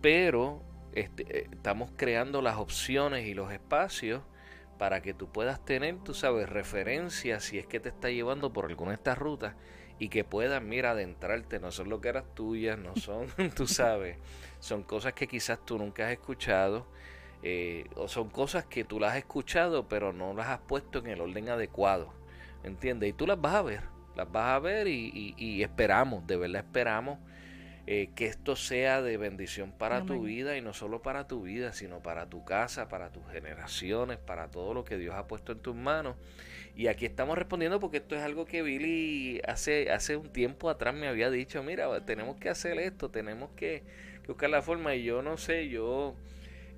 pero 0.00 0.62
este, 0.92 1.38
eh, 1.38 1.48
estamos 1.52 1.90
creando 1.96 2.42
las 2.42 2.56
opciones 2.58 3.26
y 3.26 3.34
los 3.34 3.52
espacios 3.52 4.22
para 4.78 5.00
que 5.00 5.14
tú 5.14 5.30
puedas 5.30 5.64
tener, 5.64 5.96
tú 5.98 6.12
sabes, 6.12 6.48
referencia 6.48 7.40
si 7.40 7.58
es 7.58 7.66
que 7.66 7.80
te 7.80 7.88
está 7.88 8.10
llevando 8.10 8.52
por 8.52 8.66
alguna 8.66 8.90
de 8.90 8.96
estas 8.96 9.16
rutas 9.16 9.54
y 9.98 10.08
que 10.08 10.24
puedas, 10.24 10.62
mira, 10.62 10.90
adentrarte, 10.90 11.60
no 11.60 11.70
son 11.70 11.88
lo 11.88 12.00
que 12.00 12.08
eras 12.08 12.24
tuyas, 12.34 12.78
no 12.78 12.96
son, 12.96 13.28
tú 13.56 13.66
sabes, 13.66 14.18
son 14.62 14.84
cosas 14.84 15.12
que 15.14 15.26
quizás 15.26 15.58
tú 15.64 15.76
nunca 15.76 16.06
has 16.06 16.12
escuchado 16.12 16.86
eh, 17.42 17.86
o 17.96 18.06
son 18.06 18.30
cosas 18.30 18.64
que 18.64 18.84
tú 18.84 19.00
las 19.00 19.12
has 19.12 19.18
escuchado 19.18 19.88
pero 19.88 20.12
no 20.12 20.34
las 20.34 20.46
has 20.46 20.60
puesto 20.60 21.00
en 21.00 21.08
el 21.08 21.20
orden 21.20 21.48
adecuado, 21.48 22.14
¿entiendes? 22.62 23.10
Y 23.10 23.12
tú 23.12 23.26
las 23.26 23.40
vas 23.40 23.56
a 23.56 23.62
ver, 23.62 23.80
las 24.14 24.30
vas 24.30 24.54
a 24.54 24.60
ver 24.60 24.86
y, 24.86 25.34
y 25.36 25.62
esperamos, 25.64 26.24
de 26.28 26.36
verdad 26.36 26.64
esperamos 26.64 27.18
eh, 27.84 28.10
que 28.14 28.26
esto 28.26 28.54
sea 28.54 29.02
de 29.02 29.16
bendición 29.16 29.72
para 29.72 30.04
tu 30.06 30.22
vida 30.22 30.56
y 30.56 30.60
no 30.60 30.72
solo 30.72 31.02
para 31.02 31.26
tu 31.26 31.42
vida, 31.42 31.72
sino 31.72 32.00
para 32.00 32.30
tu 32.30 32.44
casa, 32.44 32.88
para 32.88 33.10
tus 33.10 33.28
generaciones, 33.32 34.18
para 34.18 34.52
todo 34.52 34.72
lo 34.72 34.84
que 34.84 34.96
Dios 34.98 35.16
ha 35.16 35.26
puesto 35.26 35.50
en 35.50 35.58
tus 35.58 35.74
manos. 35.74 36.14
Y 36.76 36.86
aquí 36.86 37.06
estamos 37.06 37.36
respondiendo 37.36 37.80
porque 37.80 37.96
esto 37.96 38.14
es 38.14 38.22
algo 38.22 38.44
que 38.44 38.62
Billy 38.62 39.40
hace, 39.48 39.90
hace 39.90 40.16
un 40.16 40.32
tiempo 40.32 40.70
atrás 40.70 40.94
me 40.94 41.08
había 41.08 41.28
dicho, 41.28 41.60
mira, 41.64 42.04
tenemos 42.04 42.36
que 42.36 42.50
hacer 42.50 42.78
esto, 42.78 43.10
tenemos 43.10 43.50
que, 43.56 43.82
buscar 44.28 44.50
la 44.50 44.62
forma 44.62 44.94
y 44.94 45.04
yo 45.04 45.22
no 45.22 45.36
sé, 45.36 45.68
yo... 45.68 46.14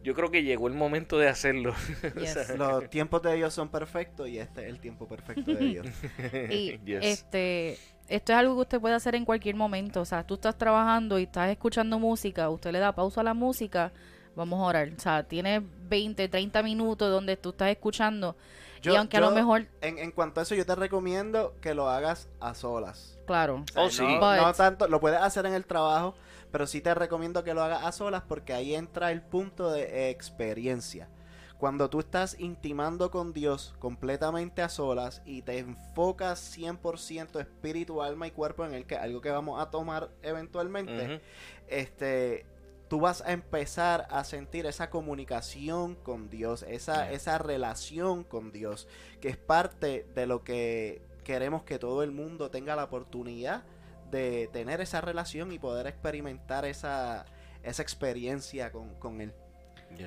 Yo 0.02 0.12
creo 0.12 0.30
que 0.30 0.42
llegó 0.42 0.68
el 0.68 0.74
momento 0.74 1.16
de 1.16 1.28
hacerlo. 1.28 1.74
Los 2.58 2.90
tiempos 2.90 3.22
de 3.22 3.36
Dios 3.36 3.54
son 3.54 3.70
perfectos 3.70 4.28
y 4.28 4.38
este 4.38 4.64
es 4.64 4.68
el 4.68 4.78
tiempo 4.78 5.08
perfecto 5.08 5.54
de 5.54 5.64
Dios. 5.64 5.86
y 6.50 6.78
este 7.00 7.78
esto 8.08 8.32
es 8.32 8.38
algo 8.38 8.54
que 8.56 8.60
usted 8.62 8.80
puede 8.80 8.94
hacer 8.94 9.14
en 9.14 9.24
cualquier 9.24 9.56
momento. 9.56 10.00
O 10.00 10.04
sea, 10.04 10.26
tú 10.26 10.34
estás 10.34 10.56
trabajando 10.56 11.18
y 11.18 11.24
estás 11.24 11.50
escuchando 11.50 11.98
música, 11.98 12.50
usted 12.50 12.72
le 12.72 12.78
da 12.78 12.94
pausa 12.94 13.22
a 13.22 13.24
la 13.24 13.34
música, 13.34 13.92
vamos 14.36 14.60
a 14.60 14.64
orar. 14.64 14.90
O 14.96 15.00
sea, 15.00 15.22
tiene 15.24 15.62
20, 15.88 16.28
30 16.28 16.62
minutos 16.62 17.10
donde 17.10 17.36
tú 17.36 17.50
estás 17.50 17.70
escuchando. 17.70 18.36
y 18.82 18.94
aunque 18.94 19.16
a 19.16 19.20
lo 19.20 19.30
mejor... 19.30 19.66
En, 19.80 19.98
en, 19.98 20.10
cuanto 20.10 20.40
a 20.40 20.42
eso, 20.42 20.54
yo 20.54 20.66
te 20.66 20.74
recomiendo 20.74 21.54
que 21.62 21.74
lo 21.74 21.88
hagas 21.88 22.28
a 22.40 22.54
solas. 22.54 23.18
Claro. 23.26 23.64
oh, 23.74 23.88
sí. 23.88 24.04
no, 24.04 24.52
tanto, 24.52 24.86
lo 24.88 25.00
puedes 25.00 25.20
hacer 25.20 25.46
en 25.46 25.54
el 25.54 25.64
trabajo, 25.64 26.14
pero 26.54 26.68
sí 26.68 26.80
te 26.80 26.94
recomiendo 26.94 27.42
que 27.42 27.52
lo 27.52 27.64
hagas 27.64 27.82
a 27.82 27.90
solas 27.90 28.22
porque 28.28 28.52
ahí 28.52 28.76
entra 28.76 29.10
el 29.10 29.22
punto 29.22 29.72
de 29.72 30.10
experiencia. 30.10 31.08
Cuando 31.58 31.90
tú 31.90 31.98
estás 31.98 32.38
intimando 32.38 33.10
con 33.10 33.32
Dios 33.32 33.74
completamente 33.80 34.62
a 34.62 34.68
solas 34.68 35.20
y 35.24 35.42
te 35.42 35.58
enfocas 35.58 36.56
100% 36.56 37.40
espíritu, 37.40 38.02
alma 38.02 38.28
y 38.28 38.30
cuerpo 38.30 38.64
en 38.64 38.72
el 38.72 38.86
que 38.86 38.94
algo 38.94 39.20
que 39.20 39.32
vamos 39.32 39.60
a 39.60 39.72
tomar 39.72 40.10
eventualmente, 40.22 41.20
este 41.66 42.46
tú 42.86 43.00
vas 43.00 43.22
a 43.22 43.32
empezar 43.32 44.06
a 44.08 44.22
sentir 44.22 44.66
esa 44.66 44.90
comunicación 44.90 45.96
con 45.96 46.30
Dios, 46.30 46.64
esa, 46.68 47.10
esa 47.10 47.38
relación 47.38 48.22
con 48.22 48.52
Dios, 48.52 48.86
que 49.20 49.28
es 49.28 49.36
parte 49.36 50.06
de 50.14 50.26
lo 50.26 50.44
que 50.44 51.02
queremos 51.24 51.64
que 51.64 51.80
todo 51.80 52.04
el 52.04 52.12
mundo 52.12 52.48
tenga 52.52 52.76
la 52.76 52.84
oportunidad 52.84 53.64
de 54.14 54.48
tener 54.52 54.80
esa 54.80 55.00
relación 55.00 55.52
y 55.52 55.58
poder 55.58 55.88
experimentar 55.88 56.64
esa, 56.64 57.26
esa 57.64 57.82
experiencia 57.82 58.70
con, 58.70 58.94
con 58.94 59.20
Él. 59.20 59.32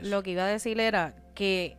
Lo 0.01 0.23
que 0.23 0.31
iba 0.31 0.43
a 0.43 0.47
decir 0.47 0.79
era 0.79 1.13
que 1.35 1.75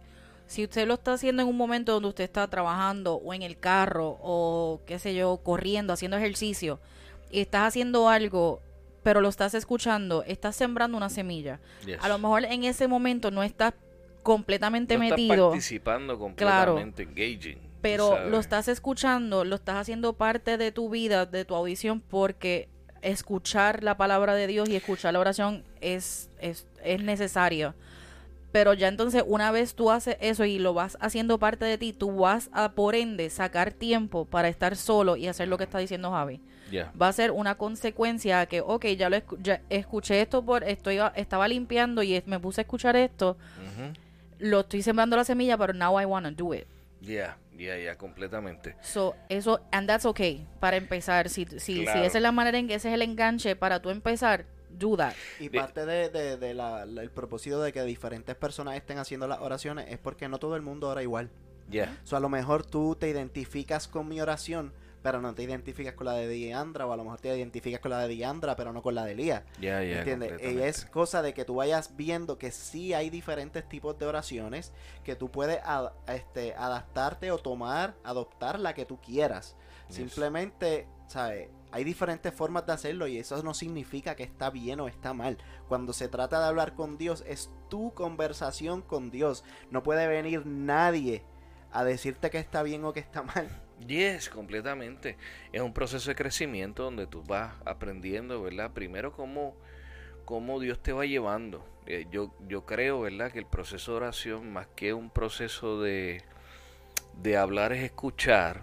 si 0.47 0.65
usted 0.65 0.87
lo 0.87 0.95
está 0.95 1.15
haciendo 1.15 1.43
en 1.43 1.49
un 1.49 1.57
momento 1.57 1.93
donde 1.93 2.09
usted 2.09 2.25
está 2.25 2.47
trabajando 2.49 3.15
o 3.17 3.35
en 3.35 3.43
el 3.43 3.59
carro 3.59 4.19
o 4.23 4.81
qué 4.87 4.99
sé 4.99 5.15
yo, 5.15 5.39
corriendo, 5.39 5.93
haciendo 5.93 6.17
ejercicio 6.17 6.81
y 7.31 7.41
estás 7.41 7.69
haciendo 7.69 8.09
algo, 8.09 8.61
pero 9.03 9.21
lo 9.21 9.29
estás 9.29 9.55
escuchando, 9.55 10.23
estás 10.25 10.57
sembrando 10.57 10.97
una 10.97 11.09
semilla. 11.09 11.61
A 12.01 12.09
lo 12.09 12.19
mejor 12.19 12.45
en 12.45 12.65
ese 12.65 12.89
momento 12.89 13.31
no 13.31 13.43
estás 13.43 13.75
completamente 14.23 14.95
no 14.95 15.01
metido. 15.01 15.35
Estás 15.35 15.51
participando 15.51 16.19
completamente, 16.19 17.03
engaging. 17.03 17.68
Pero 17.81 18.29
lo 18.29 18.39
estás 18.39 18.69
escuchando, 18.69 19.45
lo 19.45 19.57
estás 19.57 19.77
haciendo 19.77 20.13
parte 20.15 20.57
de 20.57 20.73
tu 20.73 20.91
vida, 20.91 21.27
de 21.27 21.45
tu 21.45 21.55
audición, 21.55 22.01
porque 22.01 22.69
escuchar 23.03 23.85
la 23.85 23.97
palabra 23.97 24.35
de 24.35 24.47
Dios 24.47 24.69
y 24.69 24.77
escuchar 24.77 25.13
la 25.13 25.21
oración 25.21 25.63
es, 25.81 26.31
es, 26.41 26.67
es 26.83 27.03
necesario. 27.03 27.75
Pero 28.51 28.73
ya 28.73 28.89
entonces, 28.89 29.23
una 29.27 29.51
vez 29.51 29.75
tú 29.75 29.91
haces 29.91 30.17
eso 30.21 30.45
y 30.45 30.59
lo 30.59 30.73
vas 30.73 30.97
haciendo 31.01 31.39
parte 31.39 31.67
de 31.67 31.77
ti, 31.77 31.93
tú 31.93 32.17
vas 32.17 32.49
a, 32.53 32.73
por 32.73 32.95
ende, 32.95 33.29
sacar 33.31 33.73
tiempo 33.73 34.25
para 34.25 34.49
estar 34.49 34.75
solo 34.75 35.17
y 35.17 35.29
hacer 35.29 35.49
lo 35.49 35.59
que 35.59 35.65
está 35.65 35.79
diciendo 35.79 36.11
Javi. 36.11 36.41
Va 37.01 37.09
a 37.09 37.13
ser 37.13 37.31
una 37.31 37.57
consecuencia 37.57 38.47
que, 38.47 38.61
ok, 38.61 38.87
ya 38.97 39.11
lo 39.11 39.17
escuché 39.69 40.21
esto, 40.21 40.43
por 40.43 40.65
estoy 40.65 40.99
estaba 41.15 41.47
limpiando 41.47 42.03
y 42.03 42.23
me 42.27 42.41
puse 42.41 42.61
a 42.61 42.63
escuchar 42.63 42.97
esto. 42.97 43.37
Lo 44.39 44.61
estoy 44.61 44.83
sembrando 44.83 45.17
la 45.17 45.25
semilla, 45.25 45.57
pero 45.59 45.73
now 45.75 46.01
I 46.01 46.05
want 46.07 46.27
to 46.27 46.33
do 46.33 46.55
it. 46.55 46.67
Yeah, 47.01 47.37
yeah, 47.57 47.79
yeah, 47.79 47.97
completamente. 47.97 48.75
So, 48.83 49.15
eso, 49.29 49.61
and 49.71 49.89
that's 49.89 50.05
okay, 50.05 50.47
para 50.61 50.77
empezar. 50.77 51.29
Si, 51.29 51.47
si, 51.47 51.59
si 51.59 51.83
esa 51.83 52.03
es 52.05 52.23
la 52.23 52.33
manera 52.33 52.59
en 52.59 52.67
que 52.67 52.75
ese 52.75 52.89
es 52.89 52.95
el 52.95 53.03
enganche 53.03 53.55
para 53.57 53.81
tú 53.81 53.91
empezar, 53.91 54.47
y 55.41 55.49
parte 55.49 55.87
de, 55.87 56.37
de, 56.37 56.55
la, 56.55 56.83
el 56.83 57.11
propósito 57.11 57.61
de 57.63 57.73
que 57.73 57.83
diferentes 57.83 58.37
personas 58.37 58.77
estén 58.77 58.99
haciendo 58.99 59.27
las 59.27 59.41
oraciones 59.41 59.87
es 59.89 59.99
porque 59.99 60.29
no 60.29 60.39
todo 60.39 60.57
el 60.57 60.63
mundo 60.63 60.89
ora 60.89 61.03
igual. 61.03 61.31
Ya. 61.69 61.99
So, 62.05 62.17
a 62.17 62.21
lo 62.21 62.29
mejor 62.29 62.65
tú 62.65 62.97
te 62.99 63.09
identificas 63.09 63.89
con 63.89 64.09
mi 64.09 64.21
oración, 64.21 64.73
pero 65.03 65.21
no 65.21 65.35
te 65.35 65.43
identificas 65.43 65.95
con 65.95 66.07
la 66.07 66.15
de 66.15 66.29
Diandra, 66.29 66.87
o 66.87 66.93
a 66.93 66.97
lo 66.97 67.05
mejor 67.05 67.21
te 67.21 67.37
identificas 67.37 67.81
con 67.81 67.91
la 67.91 67.99
de 68.01 68.09
Diandra, 68.09 68.57
pero 68.57 68.73
no 68.73 68.83
con 68.83 68.95
la 68.95 69.05
de 69.05 69.15
Lía. 69.15 69.45
Ya, 69.61 69.83
ya. 69.83 69.99
¿Entiendes? 69.99 70.41
Y 70.43 70.61
es 70.63 70.87
cosa 70.87 71.23
de 71.23 71.35
que 71.35 71.45
tú 71.45 71.57
vayas 71.57 71.97
viendo 71.97 72.39
que 72.39 72.51
sí 72.51 72.95
hay 72.95 73.11
diferentes 73.11 73.69
tipos 73.69 73.99
de 73.99 74.07
oraciones, 74.07 74.73
que 75.05 75.17
tú 75.17 75.31
puedes 75.31 75.61
este, 76.07 76.55
adaptarte 76.55 77.31
o 77.31 77.39
tomar, 77.39 77.95
adoptar 78.05 78.59
la 78.59 78.75
que 78.75 78.85
tú 78.85 79.01
quieras. 79.01 79.57
Simplemente, 79.89 80.87
¿sabes? 81.07 81.49
hay 81.71 81.85
diferentes 81.85 82.33
formas 82.33 82.67
de 82.67 82.73
hacerlo 82.73 83.07
y 83.07 83.19
eso 83.19 83.43
no 83.43 83.55
significa 83.55 84.15
que 84.15 84.23
está 84.23 84.51
bien 84.51 84.81
o 84.81 84.89
está 84.89 85.13
mal. 85.13 85.39
Cuando 85.69 85.93
se 85.93 86.09
trata 86.09 86.41
de 86.41 86.47
hablar 86.47 86.75
con 86.75 86.97
Dios, 86.97 87.25
es 87.27 87.51
tu 87.69 87.93
conversación 87.95 88.83
con 88.83 89.11
Dios. 89.11 89.45
No 89.71 89.83
puede 89.83 90.07
venir 90.07 90.47
nadie 90.47 91.25
a 91.71 91.85
decirte 91.85 92.31
que 92.31 92.39
está 92.39 92.63
bien 92.63 92.85
o 92.85 92.93
que 92.93 93.01
está 93.01 93.23
mal. 93.35 93.49
Yes, 93.87 94.29
completamente. 94.29 95.17
Es 95.53 95.63
un 95.63 95.73
proceso 95.73 96.11
de 96.11 96.17
crecimiento 96.17 96.85
donde 96.85 97.07
tú 97.07 97.23
vas 97.23 97.55
aprendiendo, 97.65 98.43
¿verdad? 98.43 98.73
Primero 98.73 99.13
cómo, 99.13 99.57
cómo 100.25 100.61
Dios 100.61 100.83
te 100.83 100.93
va 100.93 101.07
llevando. 101.07 101.65
Eh, 101.87 102.07
yo, 102.11 102.35
yo 102.49 102.67
creo, 102.67 103.01
¿verdad? 103.01 103.33
Que 103.33 103.39
el 103.39 103.47
proceso 103.47 103.93
de 103.93 103.97
oración, 103.99 104.53
más 104.53 104.67
que 104.75 104.93
un 104.93 105.11
proceso 105.11 105.81
de, 105.81 106.23
de 107.23 107.37
hablar, 107.37 107.73
es 107.73 107.85
escuchar 107.85 108.63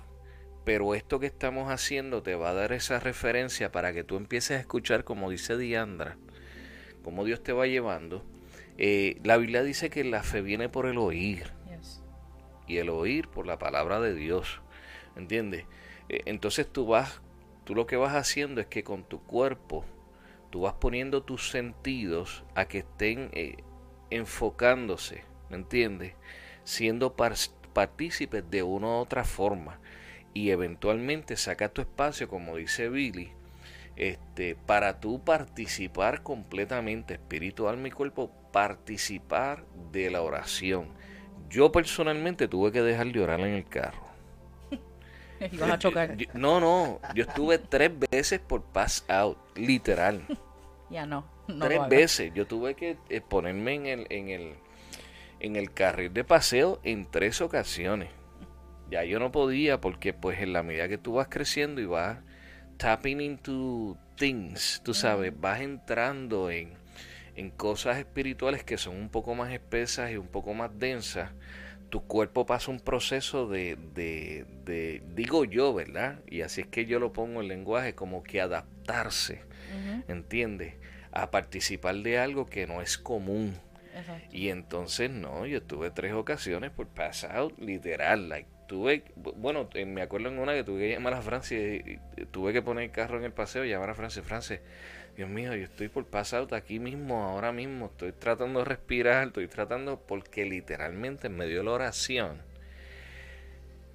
pero 0.66 0.96
esto 0.96 1.20
que 1.20 1.28
estamos 1.28 1.72
haciendo 1.72 2.24
te 2.24 2.34
va 2.36 2.50
a 2.50 2.54
dar 2.54 2.74
esa 2.74 3.00
referencia 3.00 3.72
para 3.72 3.94
que 3.94 4.04
tú 4.04 4.18
empieces 4.18 4.58
a 4.58 4.60
escuchar, 4.60 5.04
como 5.04 5.30
dice 5.30 5.58
Diandra, 5.58 6.18
cómo 7.04 7.24
Dios 7.24 7.44
te 7.44 7.54
va 7.54 7.68
llevando. 7.68 8.26
Eh, 8.78 9.20
la 9.24 9.38
Biblia 9.38 9.62
dice 9.62 9.92
que 9.92 10.04
la 10.04 10.24
fe 10.24 10.42
viene 10.42 10.68
por 10.68 10.88
el 10.88 10.98
oír. 10.98 11.54
Y 12.68 12.78
el 12.78 12.90
oír 12.90 13.28
por 13.28 13.46
la 13.46 13.60
palabra 13.60 14.00
de 14.00 14.16
Dios. 14.16 14.60
¿Entiendes? 15.16 15.66
Eh, 16.10 16.22
entonces 16.26 16.68
tú 16.72 16.88
vas, 16.88 17.22
tú 17.64 17.76
lo 17.76 17.88
que 17.88 17.96
vas 17.96 18.16
haciendo 18.16 18.62
es 18.62 18.68
que 18.68 18.84
con 18.84 19.04
tu 19.04 19.22
cuerpo, 19.22 19.86
tú 20.50 20.62
vas 20.62 20.74
poniendo 20.74 21.24
tus 21.24 21.50
sentidos 21.50 22.44
a 22.56 22.66
que 22.66 22.80
estén 22.80 23.30
eh, 23.34 23.58
enfocándose, 24.10 25.24
¿me 25.50 25.58
entiendes? 25.58 26.14
Siendo 26.64 27.16
partícipes 27.16 28.50
de 28.50 28.64
una 28.64 28.88
u 28.88 28.92
otra 28.92 29.24
forma 29.24 29.80
y 30.34 30.52
eventualmente 30.52 31.38
saca 31.38 31.70
tu 31.70 31.82
espacio, 31.82 32.28
como 32.28 32.58
dice 32.58 32.90
Billy, 32.90 33.32
este, 33.96 34.56
para 34.56 35.00
tú 35.00 35.24
participar 35.24 36.24
completamente, 36.24 37.14
espíritu, 37.14 37.70
alma 37.70 37.88
y 37.88 37.92
cuerpo, 37.92 38.32
participar 38.52 39.64
de 39.92 40.10
la 40.12 40.22
oración. 40.22 40.90
Yo 41.50 41.72
personalmente 41.72 42.48
tuve 42.48 42.72
que 42.72 42.82
dejar 42.82 43.12
de 43.12 43.22
orar 43.22 43.40
en 43.42 43.54
el 43.54 43.66
carro. 43.66 44.05
y 45.52 45.58
vas 45.58 45.72
a 45.72 45.80
chocar. 45.80 46.16
no, 46.34 46.60
no, 46.60 47.00
yo 47.14 47.24
estuve 47.24 47.58
tres 47.58 47.92
veces 48.12 48.40
por 48.40 48.64
pass 48.64 49.06
out, 49.08 49.38
literal. 49.56 50.26
ya 50.90 51.06
no. 51.06 51.26
tres 51.60 51.82
veces. 51.90 52.32
Yo 52.34 52.46
tuve 52.48 52.76
que 52.76 52.98
eh, 53.10 53.22
ponerme 53.22 53.76
en 53.76 53.86
el, 53.86 54.08
en 54.10 54.30
el, 54.30 54.56
en 55.40 55.56
el 55.56 55.72
carril 55.72 56.14
de 56.14 56.24
paseo 56.24 56.80
en 56.84 57.10
tres 57.10 57.42
ocasiones. 57.42 58.10
Ya 58.90 59.04
yo 59.04 59.20
no 59.20 59.32
podía 59.32 59.82
porque 59.82 60.14
pues 60.14 60.40
en 60.40 60.54
la 60.54 60.64
medida 60.64 60.88
que 60.88 60.98
tú 60.98 61.14
vas 61.14 61.28
creciendo 61.30 61.82
y 61.82 61.86
vas 61.86 62.20
tapping 62.78 63.22
into 63.22 63.98
things, 64.16 64.82
tú 64.84 64.94
sabes, 64.94 65.34
vas 65.40 65.62
entrando 65.62 66.50
en, 66.50 66.74
en 67.36 67.50
cosas 67.52 67.98
espirituales 67.98 68.64
que 68.64 68.78
son 68.78 68.96
un 68.96 69.10
poco 69.10 69.36
más 69.36 69.52
espesas 69.52 70.12
y 70.12 70.18
un 70.18 70.28
poco 70.28 70.54
más 70.54 70.72
densas, 70.78 71.32
tu 71.96 72.02
cuerpo 72.02 72.46
pasa 72.46 72.72
un 72.72 72.82
proceso 72.82 73.48
de, 73.48 73.78
de, 73.94 74.46
de, 74.66 75.02
digo 75.16 75.46
yo, 75.46 75.74
¿verdad? 75.74 76.20
Y 76.28 76.42
así 76.42 76.60
es 76.60 76.68
que 76.68 76.86
yo 76.86 77.00
lo 77.00 77.14
pongo 77.14 77.40
en 77.40 77.48
lenguaje, 77.48 77.96
como 77.96 78.22
que 78.22 78.42
adaptarse, 78.42 79.44
¿entiendes? 80.10 80.74
A 81.14 81.32
participar 81.32 81.96
de 81.96 82.20
algo 82.20 82.48
que 82.48 82.68
no 82.68 82.82
es 82.82 82.98
común. 82.98 83.58
Y 84.30 84.50
entonces 84.50 85.10
no, 85.10 85.46
yo 85.46 85.64
tuve 85.64 85.90
tres 85.90 86.12
ocasiones 86.12 86.70
por 86.70 86.88
pass 86.88 87.24
out, 87.24 87.58
literal, 87.60 88.28
like 88.28 88.50
tuve, 88.68 89.06
bueno, 89.16 89.70
me 89.86 90.02
acuerdo 90.02 90.28
en 90.28 90.40
una 90.40 90.54
que 90.54 90.66
tuve 90.66 90.82
que 90.82 90.90
llamar 90.96 91.14
a 91.14 91.22
Francia 91.22 91.58
y, 91.58 92.00
tuve 92.32 92.52
que 92.52 92.62
poner 92.62 92.86
el 92.86 92.92
carro 92.92 93.18
en 93.18 93.24
el 93.24 93.32
paseo 93.32 93.64
y 93.64 93.70
llamar 93.70 93.92
a 93.92 93.96
Francia. 93.96 94.22
Francia, 94.22 94.60
Dios 95.16 95.30
mío, 95.30 95.56
yo 95.56 95.64
estoy 95.64 95.88
por 95.88 96.06
pasar 96.06 96.54
aquí 96.54 96.80
mismo, 96.80 97.24
ahora 97.24 97.54
mismo, 97.54 97.86
estoy 97.86 98.12
tratando 98.12 98.60
de 98.60 98.66
respirar, 98.66 99.28
estoy 99.28 99.48
tratando, 99.48 100.00
porque 100.00 100.46
literalmente 100.46 101.28
en 101.28 101.38
medio 101.38 101.60
de 101.60 101.64
la 101.64 101.72
oración 101.72 102.42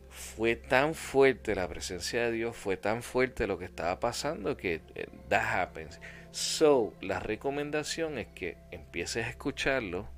fue 0.08 0.56
tan 0.56 0.94
fuerte 0.94 1.54
la 1.54 1.68
presencia 1.68 2.22
de 2.22 2.32
Dios, 2.32 2.56
fue 2.56 2.76
tan 2.76 3.02
fuerte 3.02 3.46
lo 3.46 3.58
que 3.58 3.66
estaba 3.66 4.00
pasando 4.00 4.56
que 4.56 4.80
eh, 4.94 5.08
that 5.28 5.42
happens. 5.42 6.00
So, 6.30 6.94
la 7.00 7.20
recomendación 7.20 8.18
es 8.18 8.28
que 8.28 8.56
empieces 8.70 9.26
a 9.26 9.30
escucharlo, 9.30 10.08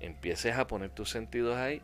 empieces 0.00 0.56
a 0.56 0.66
poner 0.66 0.90
tus 0.90 1.10
sentidos 1.10 1.58
ahí 1.58 1.82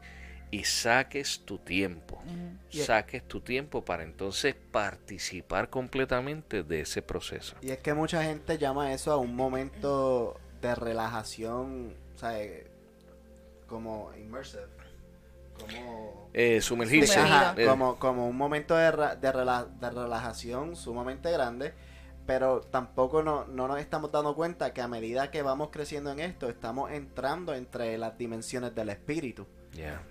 y 0.50 0.64
saques 0.64 1.40
tu 1.44 1.58
tiempo. 1.58 2.22
Saques 2.70 3.26
tu 3.26 3.40
tiempo 3.40 3.84
para 3.84 4.02
entonces 4.02 4.54
participar 4.54 5.70
completamente 5.70 6.62
de 6.62 6.80
ese 6.80 7.02
proceso. 7.02 7.56
Y 7.60 7.70
es 7.70 7.78
que 7.78 7.94
mucha 7.94 8.22
gente 8.22 8.58
llama 8.58 8.92
eso 8.92 9.12
a 9.12 9.16
un 9.16 9.34
momento 9.34 10.38
de 10.60 10.74
relajación, 10.74 11.94
o 12.14 12.18
sea, 12.18 12.38
como 13.66 14.10
immersive. 14.16 14.66
Como 15.58 16.30
eh, 16.32 16.60
sumergirse. 16.60 17.20
Eh. 17.56 17.66
como, 17.66 17.98
como 17.98 18.28
un 18.28 18.36
momento 18.36 18.76
de, 18.76 18.92
de, 18.92 19.32
de 19.80 19.90
relajación 19.90 20.76
sumamente 20.76 21.32
grande 21.32 21.74
pero 22.28 22.60
tampoco 22.60 23.22
no, 23.22 23.46
no, 23.46 23.68
nos 23.68 23.80
estamos 23.80 24.12
dando 24.12 24.34
cuenta 24.34 24.74
que 24.74 24.82
a 24.82 24.86
medida 24.86 25.30
que 25.30 25.40
vamos 25.40 25.70
creciendo 25.72 26.10
en 26.12 26.20
esto, 26.20 26.50
estamos 26.50 26.90
entrando 26.92 27.54
entre 27.54 27.96
las 27.96 28.18
dimensiones 28.18 28.74
del 28.74 28.90
espíritu. 28.90 29.46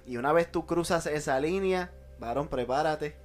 Y 0.06 0.18
una 0.18 0.34
vez 0.34 0.52
tú 0.52 0.66
cruzas 0.66 1.06
esa 1.06 1.40
línea, 1.40 1.92
varón, 2.20 2.48
prepárate. 2.48 3.16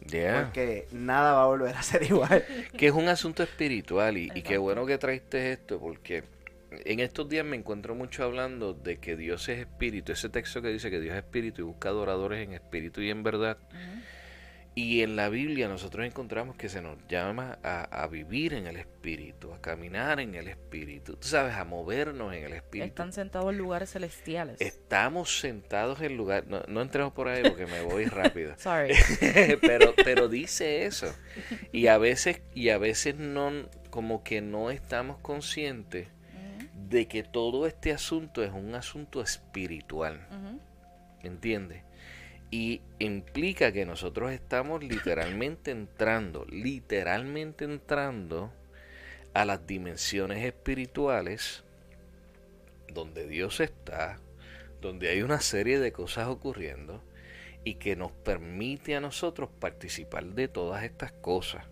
Porque 0.00 0.86
nada 0.92 1.32
va 1.32 1.42
a 1.42 1.46
volver 1.46 1.76
a 1.76 1.82
ser 1.82 2.02
igual. 2.04 2.44
Que 2.76 2.86
es 2.86 2.92
un 2.92 3.08
asunto 3.08 3.42
espiritual 3.42 4.16
y, 4.16 4.30
y 4.34 4.42
qué 4.42 4.58
bueno 4.58 4.86
que 4.86 4.96
traiste 4.98 5.52
esto 5.52 5.78
porque 5.80 6.24
en 6.70 7.00
estos 7.00 7.28
días 7.28 7.44
me 7.44 7.56
encuentro 7.56 7.94
mucho 7.94 8.24
hablando 8.24 8.74
de 8.74 8.98
que 8.98 9.16
Dios 9.16 9.48
es 9.48 9.60
espíritu. 9.60 10.12
Ese 10.12 10.28
texto 10.28 10.62
que 10.62 10.68
dice 10.68 10.90
que 10.90 11.00
Dios 11.00 11.14
es 11.14 11.24
espíritu 11.24 11.62
y 11.62 11.64
busca 11.64 11.88
adoradores 11.88 12.46
en 12.46 12.54
espíritu 12.54 13.00
y 13.00 13.10
en 13.10 13.22
verdad. 13.22 13.58
Y 14.78 15.02
en 15.02 15.16
la 15.16 15.28
Biblia 15.28 15.66
nosotros 15.66 16.06
encontramos 16.06 16.54
que 16.54 16.68
se 16.68 16.80
nos 16.80 16.98
llama 17.08 17.58
a, 17.64 18.06
vivir 18.06 18.54
en 18.54 18.68
el 18.68 18.76
Espíritu, 18.76 19.52
a 19.52 19.60
caminar 19.60 20.20
en 20.20 20.36
el 20.36 20.46
Espíritu, 20.46 21.16
tú 21.16 21.26
sabes, 21.26 21.56
a 21.56 21.64
movernos 21.64 22.32
en 22.32 22.44
el 22.44 22.52
Espíritu. 22.52 22.86
Están 22.86 23.12
sentados 23.12 23.50
en 23.50 23.58
lugares 23.58 23.90
celestiales. 23.90 24.60
Estamos 24.60 25.40
sentados 25.40 26.00
en 26.00 26.16
lugares, 26.16 26.48
no, 26.48 26.62
no 26.68 26.80
entremos 26.80 27.12
por 27.12 27.26
ahí 27.26 27.42
porque 27.42 27.66
me 27.66 27.82
voy 27.82 28.04
rápido. 28.04 28.54
Sorry. 28.58 28.94
pero, 29.62 29.94
pero 29.96 30.28
dice 30.28 30.86
eso. 30.86 31.12
Y 31.72 31.88
a 31.88 31.98
veces, 31.98 32.40
y 32.54 32.68
a 32.68 32.78
veces 32.78 33.16
no, 33.16 33.68
como 33.90 34.22
que 34.22 34.42
no 34.42 34.70
estamos 34.70 35.18
conscientes 35.18 36.06
de 36.88 37.08
que 37.08 37.24
todo 37.24 37.66
este 37.66 37.90
asunto 37.90 38.44
es 38.44 38.52
un 38.52 38.76
asunto 38.76 39.22
espiritual. 39.22 40.24
¿Entiendes? 41.20 41.82
Y 42.50 42.80
implica 42.98 43.72
que 43.72 43.84
nosotros 43.84 44.32
estamos 44.32 44.82
literalmente 44.82 45.70
entrando, 45.70 46.46
literalmente 46.48 47.64
entrando 47.64 48.50
a 49.34 49.44
las 49.44 49.66
dimensiones 49.66 50.44
espirituales 50.44 51.62
donde 52.92 53.26
Dios 53.26 53.60
está, 53.60 54.18
donde 54.80 55.10
hay 55.10 55.22
una 55.22 55.40
serie 55.40 55.78
de 55.78 55.92
cosas 55.92 56.28
ocurriendo 56.28 57.02
y 57.64 57.74
que 57.74 57.96
nos 57.96 58.12
permite 58.12 58.96
a 58.96 59.00
nosotros 59.00 59.50
participar 59.60 60.24
de 60.24 60.48
todas 60.48 60.84
estas 60.84 61.12
cosas. 61.12 61.66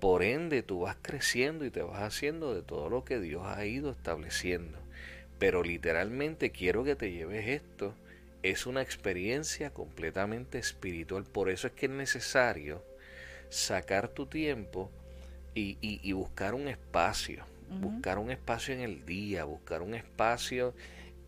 Por 0.00 0.22
ende, 0.22 0.62
tú 0.62 0.80
vas 0.80 0.96
creciendo 1.00 1.64
y 1.64 1.70
te 1.70 1.82
vas 1.82 2.02
haciendo 2.02 2.54
de 2.54 2.62
todo 2.62 2.90
lo 2.90 3.04
que 3.04 3.18
Dios 3.18 3.44
ha 3.46 3.64
ido 3.64 3.90
estableciendo. 3.90 4.78
Pero 5.38 5.62
literalmente 5.62 6.50
quiero 6.50 6.84
que 6.84 6.96
te 6.96 7.10
lleves 7.10 7.48
esto 7.48 7.94
es 8.50 8.66
una 8.66 8.82
experiencia 8.82 9.70
completamente 9.70 10.58
espiritual. 10.58 11.24
Por 11.24 11.50
eso 11.50 11.66
es 11.66 11.72
que 11.72 11.86
es 11.86 11.92
necesario 11.92 12.84
sacar 13.48 14.08
tu 14.08 14.26
tiempo 14.26 14.90
y, 15.54 16.12
buscar 16.12 16.54
un 16.54 16.68
espacio. 16.68 17.44
Buscar 17.68 18.18
un 18.18 18.30
espacio 18.30 18.74
en 18.74 18.80
el 18.80 19.04
día, 19.04 19.44
buscar 19.44 19.82
un 19.82 19.94
espacio 19.94 20.74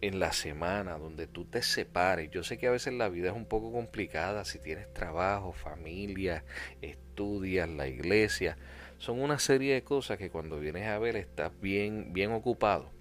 en 0.00 0.20
la 0.20 0.32
semana 0.32 0.96
donde 0.96 1.26
tú 1.26 1.44
te 1.44 1.62
separes. 1.62 2.30
Yo 2.30 2.44
sé 2.44 2.58
que 2.58 2.68
a 2.68 2.70
veces 2.70 2.94
la 2.94 3.08
vida 3.08 3.30
es 3.30 3.36
un 3.36 3.46
poco 3.46 3.72
complicada 3.72 4.44
si 4.44 4.60
tienes 4.60 4.92
trabajo, 4.94 5.52
familia, 5.52 6.44
estudias, 6.80 7.68
la 7.68 7.88
iglesia. 7.88 8.56
Son 8.98 9.20
una 9.20 9.40
serie 9.40 9.74
de 9.74 9.82
cosas 9.82 10.18
que 10.18 10.30
cuando 10.30 10.60
vienes 10.60 10.86
a 10.86 10.98
ver 11.00 11.16
estás 11.16 11.50
bien, 11.60 12.12
bien 12.12 12.30
ocupado 12.30 12.92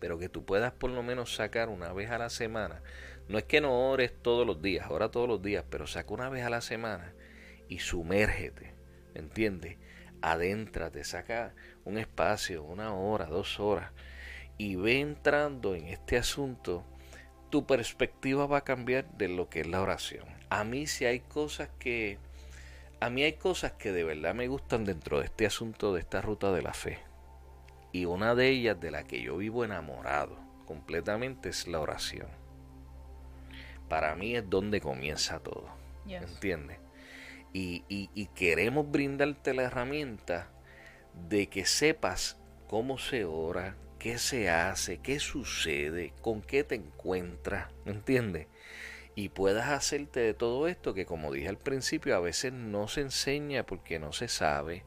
pero 0.00 0.18
que 0.18 0.28
tú 0.28 0.44
puedas 0.44 0.72
por 0.72 0.90
lo 0.90 1.02
menos 1.02 1.34
sacar 1.34 1.68
una 1.68 1.92
vez 1.92 2.10
a 2.10 2.18
la 2.18 2.30
semana. 2.30 2.82
No 3.28 3.38
es 3.38 3.44
que 3.44 3.60
no 3.60 3.90
ores 3.90 4.12
todos 4.22 4.46
los 4.46 4.62
días, 4.62 4.90
ora 4.90 5.10
todos 5.10 5.28
los 5.28 5.42
días, 5.42 5.64
pero 5.68 5.86
saca 5.86 6.14
una 6.14 6.28
vez 6.28 6.44
a 6.44 6.50
la 6.50 6.60
semana 6.60 7.12
y 7.68 7.80
sumérgete, 7.80 8.74
¿entiendes? 9.14 9.76
Adéntrate, 10.22 11.04
saca 11.04 11.54
un 11.84 11.98
espacio, 11.98 12.62
una 12.62 12.94
hora, 12.94 13.26
dos 13.26 13.60
horas, 13.60 13.92
y 14.56 14.76
ve 14.76 15.00
entrando 15.00 15.74
en 15.74 15.86
este 15.86 16.16
asunto, 16.16 16.84
tu 17.50 17.66
perspectiva 17.66 18.46
va 18.46 18.58
a 18.58 18.64
cambiar 18.64 19.08
de 19.12 19.28
lo 19.28 19.48
que 19.48 19.60
es 19.60 19.66
la 19.66 19.80
oración. 19.80 20.26
A 20.50 20.64
mí 20.64 20.86
si 20.86 21.04
hay 21.04 21.20
cosas 21.20 21.68
que... 21.78 22.18
A 23.00 23.10
mí 23.10 23.22
hay 23.22 23.34
cosas 23.34 23.72
que 23.72 23.92
de 23.92 24.02
verdad 24.02 24.34
me 24.34 24.48
gustan 24.48 24.84
dentro 24.84 25.20
de 25.20 25.26
este 25.26 25.46
asunto, 25.46 25.94
de 25.94 26.00
esta 26.00 26.20
ruta 26.20 26.50
de 26.50 26.62
la 26.62 26.72
fe. 26.72 26.98
Y 27.92 28.04
una 28.04 28.34
de 28.34 28.48
ellas 28.48 28.80
de 28.80 28.90
la 28.90 29.04
que 29.04 29.22
yo 29.22 29.36
vivo 29.38 29.64
enamorado 29.64 30.38
completamente 30.66 31.48
es 31.48 31.66
la 31.66 31.80
oración. 31.80 32.28
Para 33.88 34.14
mí 34.14 34.36
es 34.36 34.48
donde 34.48 34.80
comienza 34.80 35.38
todo. 35.38 35.68
¿Entiendes? 36.06 36.78
Y, 37.52 37.84
y, 37.88 38.26
queremos 38.34 38.90
brindarte 38.90 39.54
la 39.54 39.62
herramienta 39.62 40.50
de 41.28 41.48
que 41.48 41.64
sepas 41.64 42.38
cómo 42.68 42.98
se 42.98 43.24
ora, 43.24 43.74
qué 43.98 44.18
se 44.18 44.50
hace, 44.50 44.98
qué 44.98 45.18
sucede, 45.18 46.12
con 46.20 46.42
qué 46.42 46.62
te 46.62 46.76
encuentras, 46.76 47.68
¿entiendes? 47.86 48.46
Y 49.14 49.30
puedas 49.30 49.70
hacerte 49.70 50.20
de 50.20 50.34
todo 50.34 50.68
esto 50.68 50.94
que 50.94 51.06
como 51.06 51.32
dije 51.32 51.48
al 51.48 51.58
principio 51.58 52.14
a 52.14 52.20
veces 52.20 52.52
no 52.52 52.86
se 52.86 53.00
enseña 53.00 53.64
porque 53.64 53.98
no 53.98 54.12
se 54.12 54.28
sabe, 54.28 54.84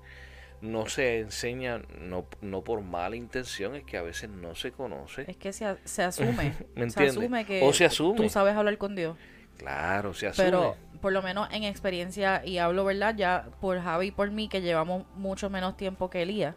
no 0.61 0.87
se 0.87 1.19
enseña 1.19 1.81
no, 1.99 2.25
no 2.41 2.63
por 2.63 2.81
mala 2.81 3.15
intención, 3.15 3.75
es 3.75 3.83
que 3.83 3.97
a 3.97 4.01
veces 4.01 4.29
no 4.29 4.55
se 4.55 4.71
conoce. 4.71 5.25
Es 5.27 5.37
que 5.37 5.53
se, 5.53 5.75
se 5.83 6.03
asume. 6.03 6.53
¿Me 6.75 6.89
Se 6.89 7.03
asume 7.03 7.45
que 7.45 7.61
o 7.63 7.73
se 7.73 7.85
asume. 7.85 8.17
tú 8.17 8.29
sabes 8.29 8.55
hablar 8.55 8.77
con 8.77 8.95
Dios. 8.95 9.17
Claro, 9.57 10.13
se 10.13 10.27
asume. 10.27 10.45
Pero 10.45 10.75
por 11.01 11.11
lo 11.11 11.21
menos 11.21 11.49
en 11.51 11.63
experiencia, 11.63 12.43
y 12.45 12.59
hablo, 12.59 12.85
¿verdad? 12.85 13.15
Ya 13.15 13.47
por 13.59 13.81
Javi 13.81 14.07
y 14.07 14.11
por 14.11 14.29
mí, 14.29 14.47
que 14.47 14.61
llevamos 14.61 15.05
mucho 15.15 15.49
menos 15.49 15.75
tiempo 15.75 16.09
que 16.09 16.21
Elías, 16.21 16.55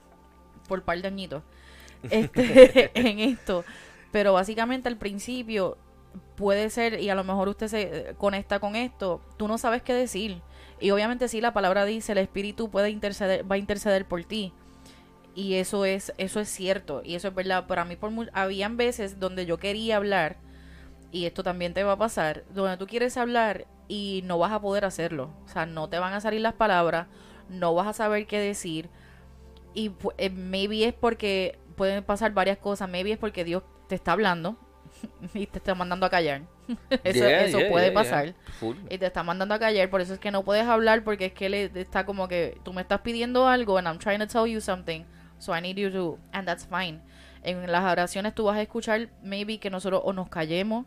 por 0.69 0.83
par 0.83 1.01
de 1.01 1.09
añitos, 1.09 1.43
este, 2.11 2.91
en 2.99 3.19
esto. 3.19 3.65
Pero 4.13 4.35
básicamente 4.35 4.89
al 4.89 4.99
principio 4.99 5.79
puede 6.37 6.69
ser, 6.71 7.01
y 7.01 7.09
a 7.09 7.15
lo 7.15 7.25
mejor 7.25 7.49
usted 7.49 7.69
se 7.69 8.15
conecta 8.19 8.61
con 8.61 8.77
esto, 8.77 9.23
tú 9.37 9.49
no 9.49 9.59
sabes 9.59 9.83
qué 9.83 9.95
decir 9.95 10.43
y 10.81 10.91
obviamente 10.91 11.29
sí, 11.29 11.41
la 11.41 11.53
palabra 11.53 11.85
dice, 11.85 12.13
el 12.13 12.19
Espíritu 12.19 12.71
puede 12.71 12.91
interceder, 12.91 13.51
va 13.51 13.57
a 13.57 13.59
interceder 13.59 14.07
por 14.07 14.25
ti. 14.25 14.53
Y 15.35 15.55
eso 15.55 15.85
es, 15.85 16.13
eso 16.19 16.41
es 16.41 16.49
cierto. 16.49 17.03
Y 17.05 17.15
eso 17.17 17.29
es 17.29 17.35
verdad. 17.35 17.67
Para 17.67 17.85
mí, 17.85 17.97
por 17.97 18.13
habían 18.33 18.77
veces 18.77 19.19
donde 19.19 19.47
yo 19.47 19.59
quería 19.59 19.97
hablar, 19.97 20.37
y 21.11 21.27
esto 21.27 21.43
también 21.43 21.75
te 21.75 21.85
va 21.85 21.93
a 21.93 21.99
pasar, 21.99 22.45
donde 22.53 22.77
tú 22.77 22.87
quieres 22.87 23.17
hablar 23.17 23.67
y 23.89 24.23
no 24.25 24.39
vas 24.39 24.53
a 24.53 24.61
poder 24.61 24.85
hacerlo. 24.85 25.31
O 25.45 25.49
sea, 25.49 25.67
no 25.67 25.89
te 25.89 25.99
van 25.99 26.13
a 26.13 26.21
salir 26.21 26.41
las 26.41 26.55
palabras, 26.55 27.07
no 27.49 27.75
vas 27.75 27.87
a 27.87 27.93
saber 27.93 28.27
qué 28.27 28.39
decir. 28.39 28.91
Y 29.75 29.93
eh, 30.19 30.31
maybe 30.31 30.85
es 30.85 30.95
porque 30.95 31.59
pueden 31.77 32.03
pasar 32.05 32.33
varias 32.33 32.59
cosas. 32.59 32.89
Maybe 32.89 33.13
es 33.13 33.19
porque 33.19 33.45
Dios 33.45 33.63
te 33.89 33.95
está 33.95 34.13
hablando 34.13 34.57
y 35.35 35.47
te 35.47 35.59
está 35.59 35.75
mandando 35.75 36.07
a 36.07 36.11
callar. 36.11 36.43
eso, 37.05 37.25
eso 37.25 37.59
puede 37.69 37.93
pasar. 37.93 38.35
Y 38.91 38.99
te 38.99 39.07
está 39.07 39.23
mandando 39.23 39.55
a 39.55 39.59
callar, 39.59 39.91
por 39.91 40.01
eso 40.01 40.15
es 40.15 40.21
que 40.21 40.31
no 40.31 40.45
puedes 40.45 40.67
hablar 40.67 41.05
porque 41.05 41.27
es 41.27 41.33
que 41.33 41.49
le 41.49 41.71
está 41.75 42.07
como 42.07 42.29
que 42.29 42.59
tú 42.65 42.73
me 42.73 42.83
estás 42.83 43.01
pidiendo 43.01 43.47
algo 43.49 43.79
and 43.79 43.87
I'm 43.87 43.99
trying 43.99 44.21
to 44.21 44.27
tell 44.27 44.47
you 44.47 44.61
something, 44.61 45.05
so 45.39 45.57
I 45.57 45.61
need 45.61 45.77
you 45.77 45.91
to 45.91 46.19
and 46.33 46.47
that's 46.47 46.67
fine. 46.67 47.01
En 47.43 47.71
las 47.71 47.85
oraciones 47.85 48.35
tú 48.35 48.45
vas 48.45 48.57
a 48.57 48.63
escuchar 48.63 49.09
maybe 49.23 49.59
que 49.59 49.69
nosotros 49.69 50.01
o 50.05 50.13
nos 50.13 50.29
callemos 50.29 50.87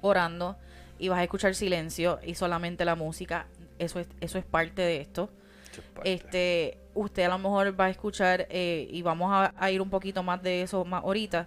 orando 0.00 0.56
y 0.98 1.08
vas 1.08 1.20
a 1.20 1.22
escuchar 1.22 1.54
silencio 1.54 2.18
y 2.24 2.34
solamente 2.34 2.84
la 2.84 2.96
música. 2.96 3.46
Eso 3.78 4.00
es 4.00 4.08
eso 4.20 4.38
es 4.38 4.44
parte 4.44 4.82
de 4.82 5.00
esto. 5.00 5.30
Este, 6.02 6.78
usted 6.94 7.22
a 7.22 7.28
lo 7.28 7.38
mejor 7.38 7.78
va 7.78 7.86
a 7.86 7.90
escuchar 7.90 8.46
eh, 8.50 8.88
y 8.90 9.02
vamos 9.02 9.30
a, 9.32 9.54
a 9.56 9.70
ir 9.70 9.80
un 9.80 9.90
poquito 9.90 10.22
más 10.22 10.42
de 10.42 10.62
eso 10.62 10.84
más 10.84 11.04
ahorita. 11.04 11.46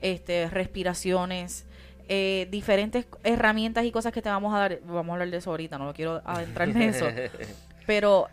Este, 0.00 0.48
respiraciones, 0.50 1.66
eh, 2.08 2.48
diferentes 2.50 3.06
herramientas 3.22 3.84
y 3.84 3.90
cosas 3.90 4.12
que 4.12 4.22
te 4.22 4.28
vamos 4.28 4.54
a 4.54 4.58
dar. 4.58 4.80
Vamos 4.84 5.10
a 5.10 5.12
hablar 5.14 5.30
de 5.30 5.36
eso 5.38 5.50
ahorita, 5.50 5.78
no 5.78 5.92
quiero 5.94 6.22
adentrarme 6.24 6.84
en 6.84 6.90
eso. 6.90 7.06
Pero 7.86 8.28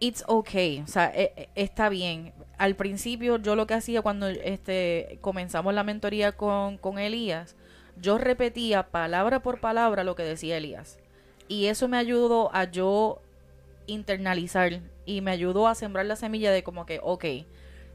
it's 0.00 0.24
okay, 0.26 0.80
o 0.80 0.86
sea, 0.86 1.12
e, 1.14 1.32
e, 1.36 1.48
está 1.54 1.88
bien. 1.88 2.32
Al 2.58 2.74
principio 2.74 3.36
yo 3.38 3.54
lo 3.54 3.66
que 3.66 3.74
hacía 3.74 4.02
cuando 4.02 4.28
este 4.28 5.18
comenzamos 5.20 5.74
la 5.74 5.84
mentoría 5.84 6.32
con, 6.32 6.76
con 6.78 6.98
Elías, 6.98 7.54
yo 8.00 8.18
repetía 8.18 8.88
palabra 8.88 9.40
por 9.40 9.60
palabra 9.60 10.04
lo 10.04 10.14
que 10.14 10.22
decía 10.22 10.56
Elías. 10.56 10.98
Y 11.48 11.66
eso 11.66 11.88
me 11.88 11.96
ayudó 11.96 12.54
a 12.54 12.64
yo 12.64 13.20
internalizar 13.86 14.80
y 15.06 15.20
me 15.22 15.30
ayudó 15.30 15.66
a 15.66 15.74
sembrar 15.74 16.06
la 16.06 16.16
semilla 16.16 16.52
de 16.52 16.62
como 16.62 16.84
que, 16.84 17.00
ok, 17.02 17.24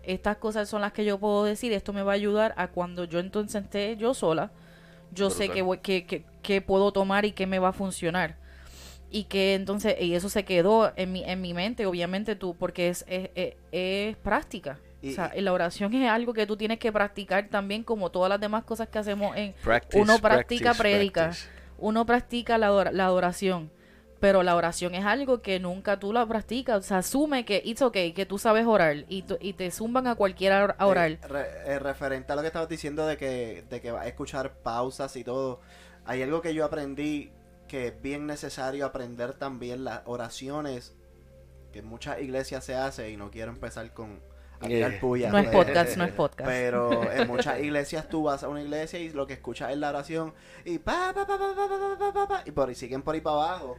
estas 0.04 0.38
cosas 0.38 0.68
son 0.68 0.82
las 0.82 0.92
que 0.92 1.06
yo 1.06 1.20
puedo 1.20 1.46
decir, 1.46 1.72
esto 1.72 1.94
me 1.94 2.04
va 2.04 2.14
a 2.14 2.16
ayudar 2.16 2.54
a 2.58 2.68
cuando 2.70 3.06
yo 3.06 3.20
entonces 3.20 3.64
esté 3.64 3.96
yo 3.96 4.14
sola, 4.14 4.52
yo 5.14 5.30
sé 5.30 5.50
que, 5.50 5.64
que, 5.82 6.24
que, 6.42 6.62
puedo 6.62 6.92
tomar 6.92 7.26
y 7.26 7.32
que 7.32 7.48
me 7.48 7.60
va 7.60 7.70
a 7.70 7.74
funcionar. 7.74 8.38
Y 9.10 9.26
que 9.26 9.54
entonces, 9.54 9.96
y 10.00 10.16
eso 10.16 10.30
se 10.30 10.44
quedó 10.44 10.92
en 10.96 11.12
mi, 11.12 11.24
en 11.24 11.42
mi 11.42 11.54
mente, 11.54 11.86
obviamente 11.86 12.36
tú, 12.36 12.56
porque 12.56 12.90
es, 12.90 13.06
es, 13.08 13.56
es, 13.72 14.18
práctica. 14.18 14.80
o 15.04 15.12
sea, 15.12 15.32
la 15.36 15.54
oración 15.54 15.94
es 15.94 16.10
algo 16.10 16.34
que 16.34 16.48
tú 16.48 16.58
tienes 16.58 16.80
que 16.80 16.92
practicar 16.92 17.48
también 17.50 17.84
como 17.84 18.10
todas 18.10 18.30
las 18.30 18.40
demás 18.40 18.64
cosas 18.64 18.88
que 18.88 18.98
hacemos 18.98 19.36
en... 19.38 19.54
uno 19.94 20.18
practica, 20.20 20.74
predica, 20.74 21.32
uno 21.78 22.06
practica 22.06 22.58
la, 22.58 22.92
la 22.92 23.06
adoración 23.06 23.70
pero 24.24 24.42
la 24.42 24.56
oración 24.56 24.96
es 24.96 25.04
algo 25.04 25.42
que 25.42 25.60
nunca 25.60 26.00
tú 26.00 26.14
la 26.14 26.26
practicas. 26.26 26.78
O 26.78 26.82
sea, 26.82 27.00
asume 27.00 27.44
que 27.44 27.62
it's 27.66 27.82
okay, 27.82 28.14
que 28.14 28.26
tú 28.26 28.38
sabes 28.38 28.66
orar 28.66 29.04
y, 29.10 29.26
y 29.42 29.52
te 29.52 29.70
zumban 29.70 30.08
a 30.08 30.16
cualquiera 30.16 30.64
a 30.78 30.88
orar. 30.88 31.20
Eh, 31.66 31.78
referente 31.78 32.32
a 32.32 32.38
lo 32.38 32.42
que 32.42 32.48
estabas 32.48 32.70
diciendo 32.70 33.06
de 33.06 33.18
que, 33.18 33.66
de 33.70 33.82
que 33.82 33.92
vas 33.92 34.06
a 34.06 34.08
escuchar 34.08 34.54
pausas 34.54 35.18
y 35.18 35.26
todo, 35.26 35.60
hay 36.06 36.22
algo 36.22 36.42
que 36.42 36.54
yo 36.54 36.64
aprendí 36.64 37.34
que 37.68 37.88
es 37.88 38.02
bien 38.02 38.26
necesario 38.26 38.86
aprender 38.86 39.34
también 39.34 39.84
las 39.84 40.04
oraciones 40.06 40.96
que 41.74 41.80
en 41.80 41.86
muchas 41.86 42.22
iglesias 42.22 42.64
se 42.64 42.76
hace 42.76 43.12
y 43.12 43.18
no 43.18 43.30
quiero 43.30 43.52
empezar 43.52 43.92
con 43.94 44.22
eh. 44.62 44.80
no 44.80 44.88
es 44.88 45.50
podcast, 45.50 45.98
no 45.98 46.06
es 46.06 46.14
podcast. 46.14 46.50
Pero 46.50 47.12
en 47.12 47.28
muchas 47.28 47.60
iglesias 47.60 48.08
tú 48.08 48.24
vas 48.24 48.42
a 48.44 48.48
una 48.48 48.62
iglesia 48.62 49.00
y 49.00 49.10
lo 49.10 49.28
que 49.28 49.34
escuchas 49.34 49.72
es 49.72 49.78
la 49.78 49.90
oración 49.90 50.34
y 50.64 50.80
pa 50.80 51.12
pa 51.14 51.28
pa 51.28 51.38
pa 51.38 51.56
pa 51.56 51.98
pa 52.00 52.14
pa, 52.14 52.28
pa 52.30 52.44
y 52.46 52.52
por 52.52 52.70
ahí 52.70 52.76
siguen 52.76 53.02
por 53.02 53.16
ahí 53.16 53.20
para 53.20 53.36
abajo. 53.36 53.78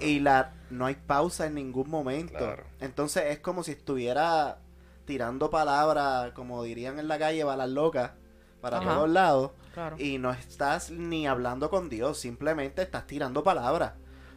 Y 0.00 0.20
la 0.20 0.52
no 0.70 0.86
hay 0.86 0.94
pausa 0.94 1.46
en 1.46 1.54
ningún 1.54 1.88
momento. 1.88 2.56
Entonces 2.80 3.24
es 3.28 3.38
como 3.40 3.62
si 3.62 3.72
estuviera 3.72 4.58
tirando 5.04 5.50
palabras, 5.50 6.32
como 6.32 6.62
dirían 6.62 6.98
en 6.98 7.08
la 7.08 7.18
calle, 7.18 7.42
balas 7.44 7.70
locas, 7.70 8.12
para 8.60 8.80
todos 8.80 9.08
lados. 9.08 9.52
Y 9.98 10.18
no 10.18 10.32
estás 10.32 10.90
ni 10.90 11.26
hablando 11.26 11.70
con 11.70 11.88
Dios, 11.88 12.18
simplemente 12.18 12.82
estás 12.82 13.06
tirando 13.06 13.42
palabras. 13.42 13.92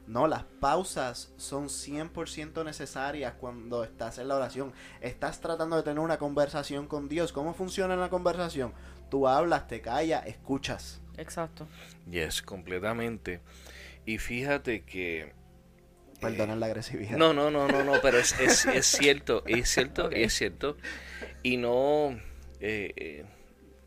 No, 0.07 0.27
las 0.27 0.43
pausas 0.43 1.31
son 1.37 1.67
100% 1.67 2.65
necesarias 2.65 3.33
cuando 3.39 3.83
estás 3.83 4.17
en 4.17 4.27
la 4.27 4.35
oración. 4.35 4.73
Estás 4.99 5.39
tratando 5.39 5.77
de 5.77 5.83
tener 5.83 5.99
una 5.99 6.17
conversación 6.17 6.87
con 6.87 7.07
Dios. 7.07 7.31
¿Cómo 7.31 7.53
funciona 7.53 7.95
la 7.95 8.09
conversación? 8.09 8.73
Tú 9.09 9.27
hablas, 9.27 9.67
te 9.67 9.81
callas, 9.81 10.25
escuchas. 10.25 11.01
Exacto. 11.17 11.67
Yes, 12.09 12.41
completamente. 12.41 13.41
Y 14.05 14.17
fíjate 14.17 14.83
que... 14.83 15.33
Perdonen 16.19 16.59
la 16.59 16.67
agresividad. 16.67 17.17
No, 17.17 17.33
no, 17.33 17.49
no, 17.49 17.67
no, 17.67 17.83
no, 17.83 17.93
pero 18.01 18.19
es, 18.19 18.39
es, 18.39 18.65
es 18.65 18.85
cierto, 18.85 19.43
es 19.47 19.69
cierto, 19.69 20.11
es 20.11 20.33
cierto. 20.33 20.77
Y 21.43 21.57
no... 21.57 22.19
Eh, 22.59 22.93
eh, 22.95 23.25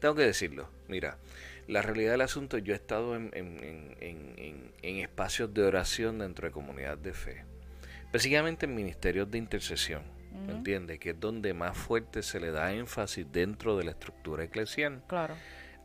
tengo 0.01 0.17
que 0.17 0.23
decirlo, 0.23 0.69
mira, 0.89 1.17
la 1.67 1.81
realidad 1.81 2.13
del 2.13 2.21
asunto, 2.21 2.59
yo 2.59 2.75
he 2.75 2.77
estado 2.77 3.17
en, 3.17 3.31
en, 3.33 3.97
en, 4.01 4.73
en, 4.83 4.97
espacios 4.99 5.55
de 5.55 5.63
oración 5.63 6.19
dentro 6.19 6.47
de 6.47 6.53
comunidad 6.53 6.99
de 6.99 7.15
fe, 7.15 7.45
específicamente 8.05 8.67
en 8.67 8.75
ministerios 8.75 9.31
de 9.31 9.39
intercesión, 9.39 10.03
¿me 10.47 10.53
entiendes? 10.53 10.99
Que 10.99 11.11
es 11.11 11.21
donde 11.21 11.55
más 11.55 11.77
fuerte 11.77 12.23
se 12.23 12.39
le 12.39 12.51
da 12.51 12.73
énfasis 12.73 13.27
dentro 13.33 13.79
de 13.79 13.85
la 13.85 13.93
estructura 13.93 14.45
eclesial 14.45 15.03
claro. 15.07 15.37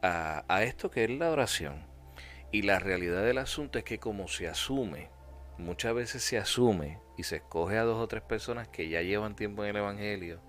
a, 0.02 0.44
a 0.48 0.64
esto 0.64 0.92
que 0.92 1.06
es 1.06 1.12
la 1.12 1.32
oración. 1.32 1.89
Y 2.52 2.64
la 2.64 2.80
realidad 2.80 3.24
del 3.24 3.38
asunto 3.38 3.78
es 3.78 3.86
que 3.86 4.00
como 4.00 4.28
se 4.28 4.48
asume, 4.48 5.10
muchas 5.58 5.94
veces 5.94 6.24
se 6.24 6.38
asume 6.38 7.00
y 7.18 7.24
se 7.24 7.38
escoge 7.38 7.78
a 7.78 7.84
dos 7.84 7.98
o 7.98 8.08
tres 8.08 8.24
personas 8.24 8.68
que 8.70 8.90
ya 8.90 9.02
llevan 9.02 9.36
tiempo 9.36 9.64
en 9.64 9.72
el 9.72 9.78
Evangelio, 9.78 10.42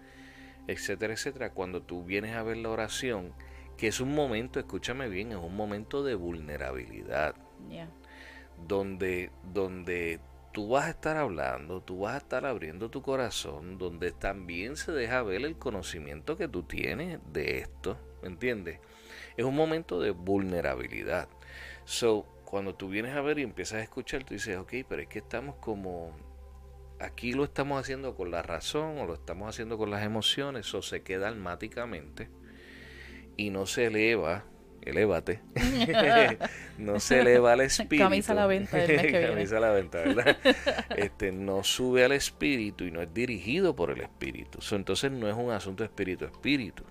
etcétera, 0.66 1.12
etcétera, 1.12 1.52
cuando 1.52 1.82
tú 1.82 2.04
vienes 2.04 2.34
a 2.36 2.42
ver 2.42 2.56
la 2.56 2.70
oración, 2.70 3.34
que 3.76 3.88
es 3.88 4.00
un 4.00 4.14
momento, 4.14 4.58
escúchame 4.60 5.08
bien, 5.08 5.32
es 5.32 5.38
un 5.38 5.56
momento 5.56 6.02
de 6.02 6.14
vulnerabilidad, 6.14 7.34
donde, 8.66 9.30
donde 9.52 10.20
tú 10.52 10.68
vas 10.68 10.86
a 10.86 10.90
estar 10.90 11.16
hablando, 11.16 11.82
tú 11.82 12.00
vas 12.00 12.14
a 12.14 12.18
estar 12.18 12.46
abriendo 12.46 12.90
tu 12.90 13.02
corazón, 13.02 13.78
donde 13.78 14.12
también 14.12 14.76
se 14.76 14.92
deja 14.92 15.22
ver 15.22 15.44
el 15.44 15.56
conocimiento 15.56 16.36
que 16.36 16.48
tú 16.48 16.62
tienes 16.62 17.18
de 17.32 17.58
esto, 17.58 17.98
¿me 18.22 18.28
entiendes? 18.28 18.80
Es 19.36 19.44
un 19.44 19.56
momento 19.56 20.00
de 20.00 20.10
vulnerabilidad. 20.10 21.28
So, 21.84 22.26
cuando 22.44 22.74
tú 22.74 22.88
vienes 22.88 23.14
a 23.14 23.20
ver 23.20 23.38
y 23.38 23.42
empiezas 23.42 23.78
a 23.78 23.82
escuchar, 23.82 24.24
tú 24.24 24.34
dices, 24.34 24.58
ok, 24.58 24.72
pero 24.88 25.02
es 25.02 25.08
que 25.08 25.20
estamos 25.20 25.56
como, 25.56 26.16
aquí 26.98 27.32
lo 27.32 27.44
estamos 27.44 27.80
haciendo 27.80 28.14
con 28.16 28.30
la 28.30 28.42
razón 28.42 28.98
o 28.98 29.06
lo 29.06 29.14
estamos 29.14 29.48
haciendo 29.48 29.78
con 29.78 29.90
las 29.90 30.04
emociones, 30.04 30.72
o 30.74 30.82
se 30.82 31.02
queda 31.02 31.28
almáticamente 31.28 32.28
y 33.36 33.50
no 33.50 33.66
se 33.66 33.86
eleva, 33.86 34.44
elévate, 34.82 35.40
no 36.78 36.98
se 37.00 37.20
eleva 37.20 37.52
al 37.52 37.60
espíritu. 37.60 38.04
Camisa 38.04 38.32
a 38.32 38.34
la 38.34 38.46
venta 38.46 38.82
el 38.82 38.96
mes 38.96 39.06
que 39.06 39.22
Camisa 39.28 39.56
a 39.56 39.60
la 39.60 39.70
venta, 39.70 39.98
¿verdad? 39.98 40.36
este, 40.96 41.32
no 41.32 41.62
sube 41.62 42.04
al 42.04 42.12
espíritu 42.12 42.84
y 42.84 42.90
no 42.90 43.00
es 43.00 43.14
dirigido 43.14 43.76
por 43.76 43.90
el 43.92 44.00
espíritu. 44.00 44.58
entonces 44.72 45.10
no 45.12 45.28
es 45.28 45.36
un 45.36 45.50
asunto 45.52 45.84
espíritu-espíritu. 45.84 46.84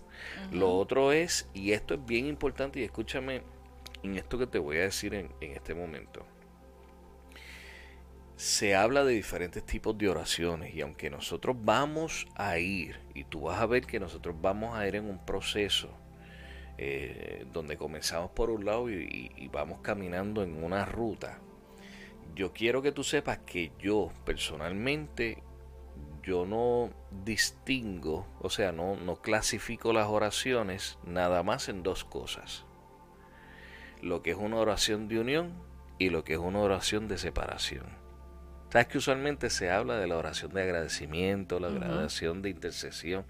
Lo 0.51 0.71
otro 0.71 1.11
es, 1.11 1.49
y 1.53 1.71
esto 1.71 1.93
es 1.93 2.05
bien 2.05 2.25
importante 2.25 2.79
y 2.79 2.83
escúchame 2.83 3.41
en 4.03 4.15
esto 4.17 4.37
que 4.37 4.47
te 4.47 4.59
voy 4.59 4.77
a 4.77 4.81
decir 4.81 5.13
en, 5.13 5.31
este 5.41 5.73
momento, 5.73 6.25
se 8.35 8.75
habla 8.75 9.03
de 9.03 9.13
diferentes 9.13 9.65
tipos 9.65 9.97
de 9.97 10.07
oraciones 10.07 10.73
y 10.73 10.81
aunque 10.81 11.09
nosotros 11.09 11.57
vamos 11.59 12.27
a 12.35 12.57
ir, 12.57 12.99
y 13.13 13.25
tú 13.25 13.41
vas 13.41 13.59
a 13.59 13.65
ver 13.65 13.85
que 13.85 13.99
nosotros 13.99 14.35
vamos 14.39 14.77
a 14.77 14.87
ir 14.87 14.95
en 14.95 15.09
un 15.09 15.25
proceso 15.25 15.89
eh, 16.77 17.45
donde 17.51 17.75
comenzamos 17.75 18.31
por 18.31 18.49
un 18.49 18.63
lado 18.63 18.89
y, 18.89 19.49
vamos 19.51 19.79
caminando 19.81 20.43
en 20.43 20.63
una 20.63 20.85
ruta, 20.85 21.39
yo 22.35 22.53
quiero 22.53 22.81
que 22.81 22.93
tú 22.93 23.03
sepas 23.03 23.39
que 23.39 23.73
yo 23.79 24.09
personalmente, 24.23 25.43
yo 26.23 26.45
no 26.45 26.91
distingo, 27.25 28.25
o 28.39 28.49
sea, 28.49 28.71
no 28.71 29.21
clasifico 29.21 29.91
las 29.91 30.07
oraciones 30.07 30.97
nada 31.03 31.43
más 31.43 31.67
en 31.67 31.83
dos 31.83 32.05
cosas 32.05 32.65
lo 34.01 34.21
que 34.21 34.31
es 34.31 34.37
una 34.37 34.57
oración 34.57 35.07
de 35.07 35.19
unión 35.19 35.53
y 35.97 36.09
lo 36.09 36.23
que 36.23 36.33
es 36.33 36.39
una 36.39 36.59
oración 36.59 37.07
de 37.07 37.17
separación. 37.17 37.85
Sabes 38.71 38.87
que 38.87 38.99
usualmente 38.99 39.49
se 39.49 39.71
habla 39.71 39.97
de 39.97 40.07
la 40.07 40.17
oración 40.17 40.53
de 40.53 40.61
agradecimiento, 40.61 41.59
la 41.59 41.69
oración 41.69 42.41
de 42.41 42.49
intercesión. 42.49 43.25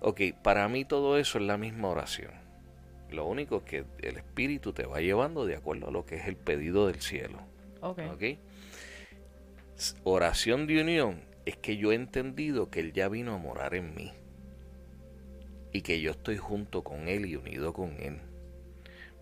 Ok, 0.00 0.20
para 0.42 0.68
mí 0.68 0.84
todo 0.84 1.18
eso 1.18 1.38
es 1.38 1.44
la 1.44 1.56
misma 1.56 1.88
oración. 1.88 2.32
Lo 3.10 3.26
único 3.26 3.58
es 3.58 3.62
que 3.62 3.84
el 4.02 4.16
Espíritu 4.16 4.72
te 4.72 4.84
va 4.84 5.00
llevando 5.00 5.46
de 5.46 5.56
acuerdo 5.56 5.88
a 5.88 5.90
lo 5.92 6.04
que 6.04 6.16
es 6.16 6.26
el 6.26 6.36
pedido 6.36 6.88
del 6.88 7.00
cielo. 7.00 7.38
Ok. 7.80 8.00
okay? 8.12 8.40
Oración 10.02 10.66
de 10.66 10.80
unión 10.80 11.20
es 11.44 11.56
que 11.56 11.76
yo 11.76 11.92
he 11.92 11.94
entendido 11.94 12.68
que 12.68 12.80
Él 12.80 12.92
ya 12.92 13.08
vino 13.08 13.34
a 13.34 13.38
morar 13.38 13.74
en 13.74 13.94
mí. 13.94 14.12
Y 15.72 15.82
que 15.82 16.00
yo 16.00 16.10
estoy 16.10 16.38
junto 16.38 16.82
con 16.82 17.06
Él 17.06 17.26
y 17.26 17.36
unido 17.36 17.72
con 17.72 17.92
Él. 18.00 18.18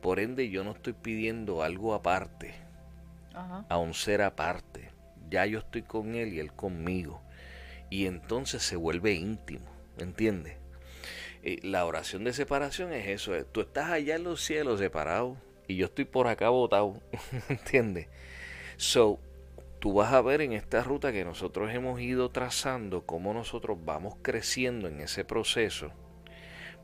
Por 0.04 0.20
ende, 0.20 0.50
yo 0.50 0.64
no 0.64 0.72
estoy 0.72 0.92
pidiendo 0.92 1.62
algo 1.62 1.94
aparte, 1.94 2.52
a 3.70 3.78
un 3.78 3.94
ser 3.94 4.20
aparte. 4.20 4.90
Ya 5.30 5.46
yo 5.46 5.60
estoy 5.60 5.80
con 5.80 6.14
él 6.14 6.34
y 6.34 6.40
él 6.40 6.52
conmigo. 6.52 7.22
Y 7.88 8.04
entonces 8.04 8.62
se 8.62 8.76
vuelve 8.76 9.14
íntimo, 9.14 9.64
¿entiendes? 9.96 10.58
Eh, 11.42 11.58
la 11.62 11.86
oración 11.86 12.22
de 12.22 12.34
separación 12.34 12.92
es 12.92 13.08
eso, 13.08 13.32
tú 13.46 13.62
estás 13.62 13.90
allá 13.92 14.16
en 14.16 14.24
los 14.24 14.44
cielos 14.44 14.78
separado 14.78 15.38
y 15.68 15.76
yo 15.76 15.86
estoy 15.86 16.04
por 16.04 16.26
acá 16.26 16.50
botado, 16.50 17.00
¿entiendes? 17.48 18.08
So, 18.76 19.18
tú 19.78 19.94
vas 19.94 20.12
a 20.12 20.20
ver 20.20 20.42
en 20.42 20.52
esta 20.52 20.82
ruta 20.82 21.12
que 21.12 21.24
nosotros 21.24 21.72
hemos 21.72 21.98
ido 22.02 22.28
trazando 22.28 23.06
cómo 23.06 23.32
nosotros 23.32 23.78
vamos 23.82 24.16
creciendo 24.20 24.86
en 24.86 25.00
ese 25.00 25.24
proceso 25.24 25.92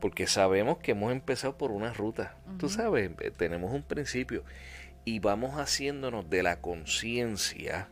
porque 0.01 0.27
sabemos 0.27 0.79
que 0.79 0.91
hemos 0.91 1.11
empezado 1.11 1.57
por 1.57 1.71
una 1.71 1.93
ruta. 1.93 2.35
Tú 2.57 2.67
sabes, 2.67 3.11
eh, 3.21 3.31
tenemos 3.31 3.71
un 3.71 3.83
principio 3.83 4.43
y 5.05 5.19
vamos 5.19 5.59
haciéndonos 5.59 6.29
de 6.29 6.43
la 6.43 6.59
conciencia, 6.59 7.87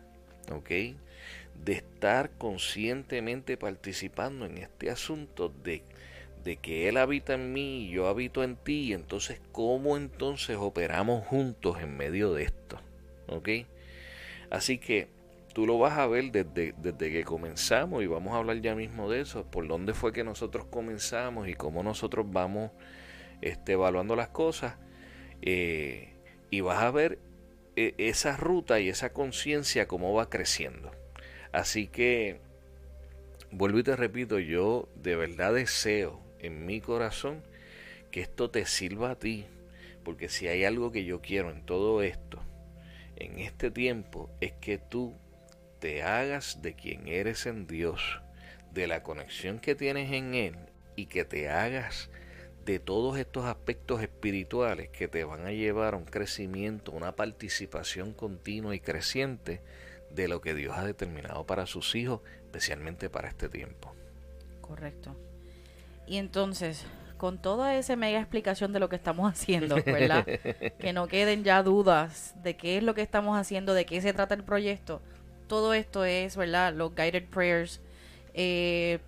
¿ok? 0.52 0.69
De 1.63 1.74
estar 1.74 2.32
conscientemente 2.32 3.56
participando 3.56 4.45
en 4.45 4.58
este 4.58 4.89
asunto 4.89 5.54
de, 5.63 5.84
de 6.43 6.58
que 6.58 6.89
Él 6.89 6.98
habita 6.98 7.36
en 7.36 7.54
mí 7.54 7.86
y 7.86 7.91
yo 7.91 8.08
habito 8.08 8.43
en 8.43 8.56
ti, 8.56 8.91
entonces 8.91 9.39
cómo 9.52 9.95
entonces 9.95 10.58
operamos 10.58 11.26
juntos 11.28 11.80
en 11.80 11.95
medio 11.95 12.34
de 12.34 12.43
esto. 12.43 12.82
¿Ok? 13.28 13.50
Así 14.50 14.80
que 14.80 15.08
tú 15.53 15.65
lo 15.65 15.77
vas 15.77 15.97
a 15.97 16.07
ver 16.07 16.31
desde, 16.31 16.73
desde 16.77 17.12
que 17.12 17.23
comenzamos 17.23 18.03
y 18.03 18.07
vamos 18.07 18.33
a 18.33 18.38
hablar 18.38 18.62
ya 18.62 18.75
mismo 18.75 19.09
de 19.09 19.21
eso, 19.21 19.45
por 19.49 19.67
dónde 19.67 19.93
fue 19.93 20.13
que 20.13 20.23
nosotros 20.23 20.65
comenzamos 20.65 21.47
y 21.47 21.53
cómo 21.53 21.83
nosotros 21.83 22.25
vamos 22.29 22.71
este, 23.41 23.73
evaluando 23.73 24.15
las 24.15 24.29
cosas. 24.29 24.77
Eh, 25.41 26.13
y 26.51 26.62
vas 26.62 26.83
a 26.83 26.91
ver 26.91 27.19
eh, 27.75 27.93
esa 27.97 28.35
ruta 28.38 28.79
y 28.79 28.89
esa 28.89 29.13
conciencia 29.13 29.88
cómo 29.88 30.13
va 30.13 30.29
creciendo. 30.29 30.91
Así 31.51 31.88
que, 31.88 32.39
vuelvo 33.51 33.79
y 33.79 33.83
te 33.83 33.95
repito, 33.95 34.39
yo 34.39 34.89
de 34.95 35.15
verdad 35.15 35.53
deseo 35.53 36.21
en 36.39 36.65
mi 36.65 36.81
corazón 36.81 37.41
que 38.12 38.21
esto 38.21 38.49
te 38.49 38.65
sirva 38.65 39.12
a 39.12 39.15
ti, 39.15 39.45
porque 40.03 40.29
si 40.29 40.47
hay 40.47 40.65
algo 40.65 40.91
que 40.91 41.05
yo 41.05 41.21
quiero 41.21 41.51
en 41.51 41.65
todo 41.65 42.01
esto, 42.01 42.39
en 43.15 43.39
este 43.39 43.71
tiempo, 43.71 44.29
es 44.41 44.53
que 44.53 44.77
tú 44.77 45.15
te 45.79 46.03
hagas 46.03 46.61
de 46.61 46.73
quien 46.73 47.07
eres 47.07 47.45
en 47.45 47.67
Dios, 47.67 48.21
de 48.73 48.87
la 48.87 49.03
conexión 49.03 49.59
que 49.59 49.75
tienes 49.75 50.11
en 50.11 50.35
Él 50.35 50.55
y 50.95 51.07
que 51.07 51.25
te 51.25 51.49
hagas 51.49 52.09
de 52.65 52.79
todos 52.79 53.17
estos 53.17 53.45
aspectos 53.45 54.01
espirituales 54.01 54.89
que 54.89 55.07
te 55.07 55.23
van 55.23 55.45
a 55.45 55.51
llevar 55.51 55.93
a 55.93 55.97
un 55.97 56.05
crecimiento, 56.05 56.91
una 56.91 57.15
participación 57.15 58.13
continua 58.13 58.75
y 58.75 58.79
creciente 58.79 59.61
de 60.11 60.27
lo 60.27 60.41
que 60.41 60.53
Dios 60.53 60.77
ha 60.77 60.85
determinado 60.85 61.45
para 61.45 61.65
sus 61.65 61.95
hijos, 61.95 62.21
especialmente 62.43 63.09
para 63.09 63.29
este 63.29 63.49
tiempo. 63.49 63.95
Correcto. 64.61 65.15
Y 66.05 66.17
entonces, 66.17 66.85
con 67.17 67.41
toda 67.41 67.75
esa 67.75 67.95
mega 67.95 68.19
explicación 68.19 68.73
de 68.73 68.79
lo 68.79 68.89
que 68.89 68.95
estamos 68.95 69.31
haciendo, 69.31 69.75
¿verdad? 69.75 70.25
que 70.79 70.93
no 70.93 71.07
queden 71.07 71.43
ya 71.43 71.63
dudas 71.63 72.35
de 72.43 72.55
qué 72.55 72.77
es 72.77 72.83
lo 72.83 72.93
que 72.93 73.01
estamos 73.01 73.37
haciendo, 73.37 73.73
de 73.73 73.85
qué 73.85 74.01
se 74.01 74.13
trata 74.13 74.35
el 74.35 74.43
proyecto. 74.43 75.01
Todo 75.49 75.73
esto 75.73 76.05
es, 76.05 76.38
¿verdad? 76.38 76.73
Los 76.73 76.95
guided 76.95 77.25
prayers. 77.25 77.81
Eh, 78.33 78.99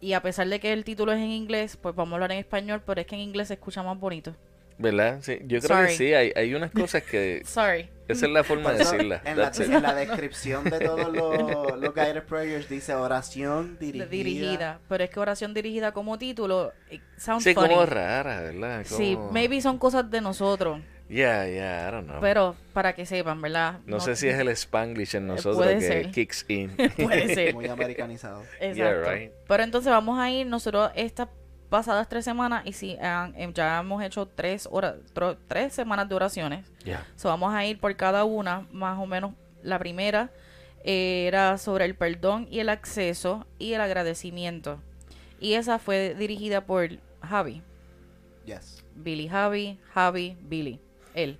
y 0.00 0.14
a 0.14 0.22
pesar 0.22 0.48
de 0.48 0.58
que 0.58 0.72
el 0.72 0.84
título 0.84 1.12
es 1.12 1.18
en 1.18 1.30
inglés, 1.30 1.78
pues 1.80 1.94
vamos 1.94 2.14
a 2.14 2.16
hablar 2.16 2.32
en 2.32 2.38
español, 2.38 2.82
pero 2.84 3.00
es 3.00 3.06
que 3.06 3.14
en 3.14 3.20
inglés 3.20 3.48
se 3.48 3.54
escucha 3.54 3.84
más 3.84 4.00
bonito. 4.00 4.34
¿Verdad? 4.78 5.18
Sí, 5.20 5.38
yo 5.44 5.60
creo 5.60 5.86
que 5.86 5.92
sí, 5.92 6.14
hay, 6.14 6.32
hay 6.34 6.54
unas 6.54 6.72
cosas 6.72 7.02
que... 7.02 7.42
Sorry. 7.46 7.88
Esa 8.08 8.26
es 8.26 8.32
la 8.32 8.42
forma 8.42 8.72
de 8.72 8.78
decirla. 8.78 9.22
En 9.24 9.36
la, 9.36 9.94
descripción 9.94 10.64
de 10.64 10.80
todos 10.80 11.12
los, 11.12 11.80
los 11.80 11.94
guided 11.94 12.22
prayers 12.24 12.68
dice 12.68 12.94
oración 12.94 13.78
dirigida. 13.78 14.06
dirigida. 14.06 14.80
Pero 14.88 15.04
es 15.04 15.10
que 15.10 15.20
oración 15.20 15.54
dirigida 15.54 15.92
como 15.92 16.18
título, 16.18 16.72
sounds 17.16 17.44
sí, 17.44 17.54
funny. 17.54 17.68
como 17.68 17.86
rara, 17.86 18.40
¿verdad? 18.40 18.82
Sí, 18.84 19.16
maybe 19.30 19.60
son 19.60 19.78
cosas 19.78 20.10
de 20.10 20.20
nosotros. 20.20 20.80
Yeah, 21.12 21.46
yeah, 21.46 21.88
I 21.88 21.90
don't 21.90 22.06
know. 22.06 22.20
Pero 22.22 22.56
para 22.72 22.94
que 22.94 23.04
sepan, 23.04 23.42
¿verdad? 23.42 23.80
No, 23.84 24.00
sé 24.00 24.16
si 24.16 24.28
es 24.28 24.38
el 24.38 24.48
Spanglish 24.48 25.14
en 25.14 25.26
nosotros 25.26 25.66
que 25.66 26.10
kicks 26.10 26.46
in. 26.48 26.74
puede 26.96 27.34
ser. 27.34 27.54
Muy 27.54 27.68
americanizado. 27.68 28.42
Exacto. 28.60 28.76
Yeah, 28.76 29.12
right. 29.12 29.32
Pero 29.46 29.62
entonces 29.62 29.92
vamos 29.92 30.18
a 30.18 30.30
ir 30.30 30.46
nosotros 30.46 30.90
estas 30.94 31.28
pasadas 31.68 32.08
tres 32.08 32.24
semanas 32.24 32.62
y 32.64 32.72
si 32.72 32.96
em, 32.98 33.52
ya 33.52 33.80
hemos 33.80 34.02
hecho 34.02 34.26
tres 34.26 34.66
horas, 34.70 34.94
tres 35.48 35.74
semanas 35.74 36.08
de 36.08 36.14
oraciones. 36.14 36.66
Yeah. 36.82 37.06
So 37.16 37.28
vamos 37.28 37.52
a 37.54 37.66
ir 37.66 37.78
por 37.78 37.94
cada 37.94 38.24
una, 38.24 38.66
más 38.72 38.98
o 38.98 39.04
menos. 39.04 39.34
La 39.62 39.78
primera 39.78 40.30
eh, 40.82 41.26
era 41.28 41.58
sobre 41.58 41.84
el 41.84 41.94
perdón 41.94 42.48
y 42.50 42.60
el 42.60 42.70
acceso 42.70 43.46
y 43.58 43.74
el 43.74 43.82
agradecimiento. 43.82 44.80
Y 45.38 45.54
esa 45.54 45.78
fue 45.78 46.14
dirigida 46.14 46.64
por 46.64 46.88
Javi. 47.20 47.62
Yes. 48.46 48.82
Billy 48.94 49.28
Javi, 49.28 49.78
Javi, 49.92 50.38
Billy. 50.40 50.80
Él. 51.14 51.38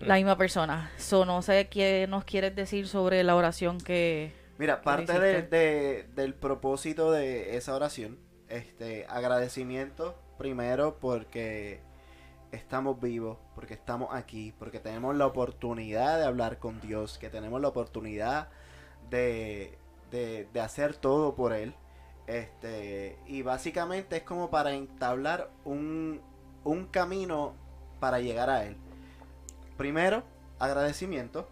la 0.00 0.14
misma 0.16 0.36
persona. 0.36 0.90
So, 0.96 1.24
no 1.24 1.42
sé 1.42 1.68
qué 1.68 2.06
nos 2.08 2.24
quieres 2.24 2.54
decir 2.54 2.88
sobre 2.88 3.22
la 3.24 3.36
oración 3.36 3.78
que. 3.78 4.32
Mira, 4.58 4.78
que 4.78 4.84
parte 4.84 5.12
de- 5.42 6.06
del 6.14 6.34
propósito 6.34 7.12
de 7.12 7.56
esa 7.56 7.74
oración, 7.74 8.18
este, 8.48 9.04
agradecimiento 9.08 10.14
primero 10.38 10.98
porque 10.98 11.80
estamos 12.52 13.00
vivos, 13.00 13.36
porque 13.54 13.74
estamos 13.74 14.14
aquí, 14.14 14.54
porque 14.58 14.80
tenemos 14.80 15.14
la 15.16 15.26
oportunidad 15.26 16.18
de 16.18 16.24
hablar 16.24 16.58
con 16.58 16.80
Dios, 16.80 17.18
que 17.18 17.28
tenemos 17.28 17.60
la 17.60 17.68
oportunidad 17.68 18.48
de, 19.10 19.76
de, 20.10 20.48
de 20.52 20.60
hacer 20.60 20.96
todo 20.96 21.34
por 21.34 21.52
Él. 21.52 21.74
Este, 22.26 23.18
y 23.26 23.42
básicamente 23.42 24.16
es 24.16 24.22
como 24.22 24.50
para 24.50 24.72
entablar 24.72 25.50
un, 25.64 26.20
un 26.64 26.86
camino 26.86 27.54
para 28.00 28.20
llegar 28.20 28.50
a 28.50 28.64
Él. 28.64 28.76
Primero, 29.76 30.22
agradecimiento. 30.58 31.48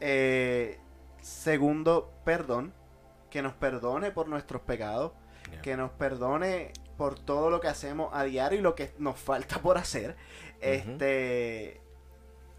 Eh, 0.00 0.78
segundo, 1.20 2.12
perdón. 2.24 2.72
Que 3.30 3.42
nos 3.42 3.54
perdone 3.54 4.10
por 4.10 4.28
nuestros 4.28 4.62
pecados. 4.62 5.12
Yeah. 5.50 5.62
Que 5.62 5.76
nos 5.76 5.90
perdone 5.92 6.72
por 6.96 7.18
todo 7.18 7.50
lo 7.50 7.60
que 7.60 7.68
hacemos 7.68 8.10
a 8.14 8.24
diario 8.24 8.58
y 8.58 8.62
lo 8.62 8.74
que 8.74 8.92
nos 8.98 9.18
falta 9.18 9.60
por 9.60 9.78
hacer. 9.78 10.16
Este. 10.60 11.80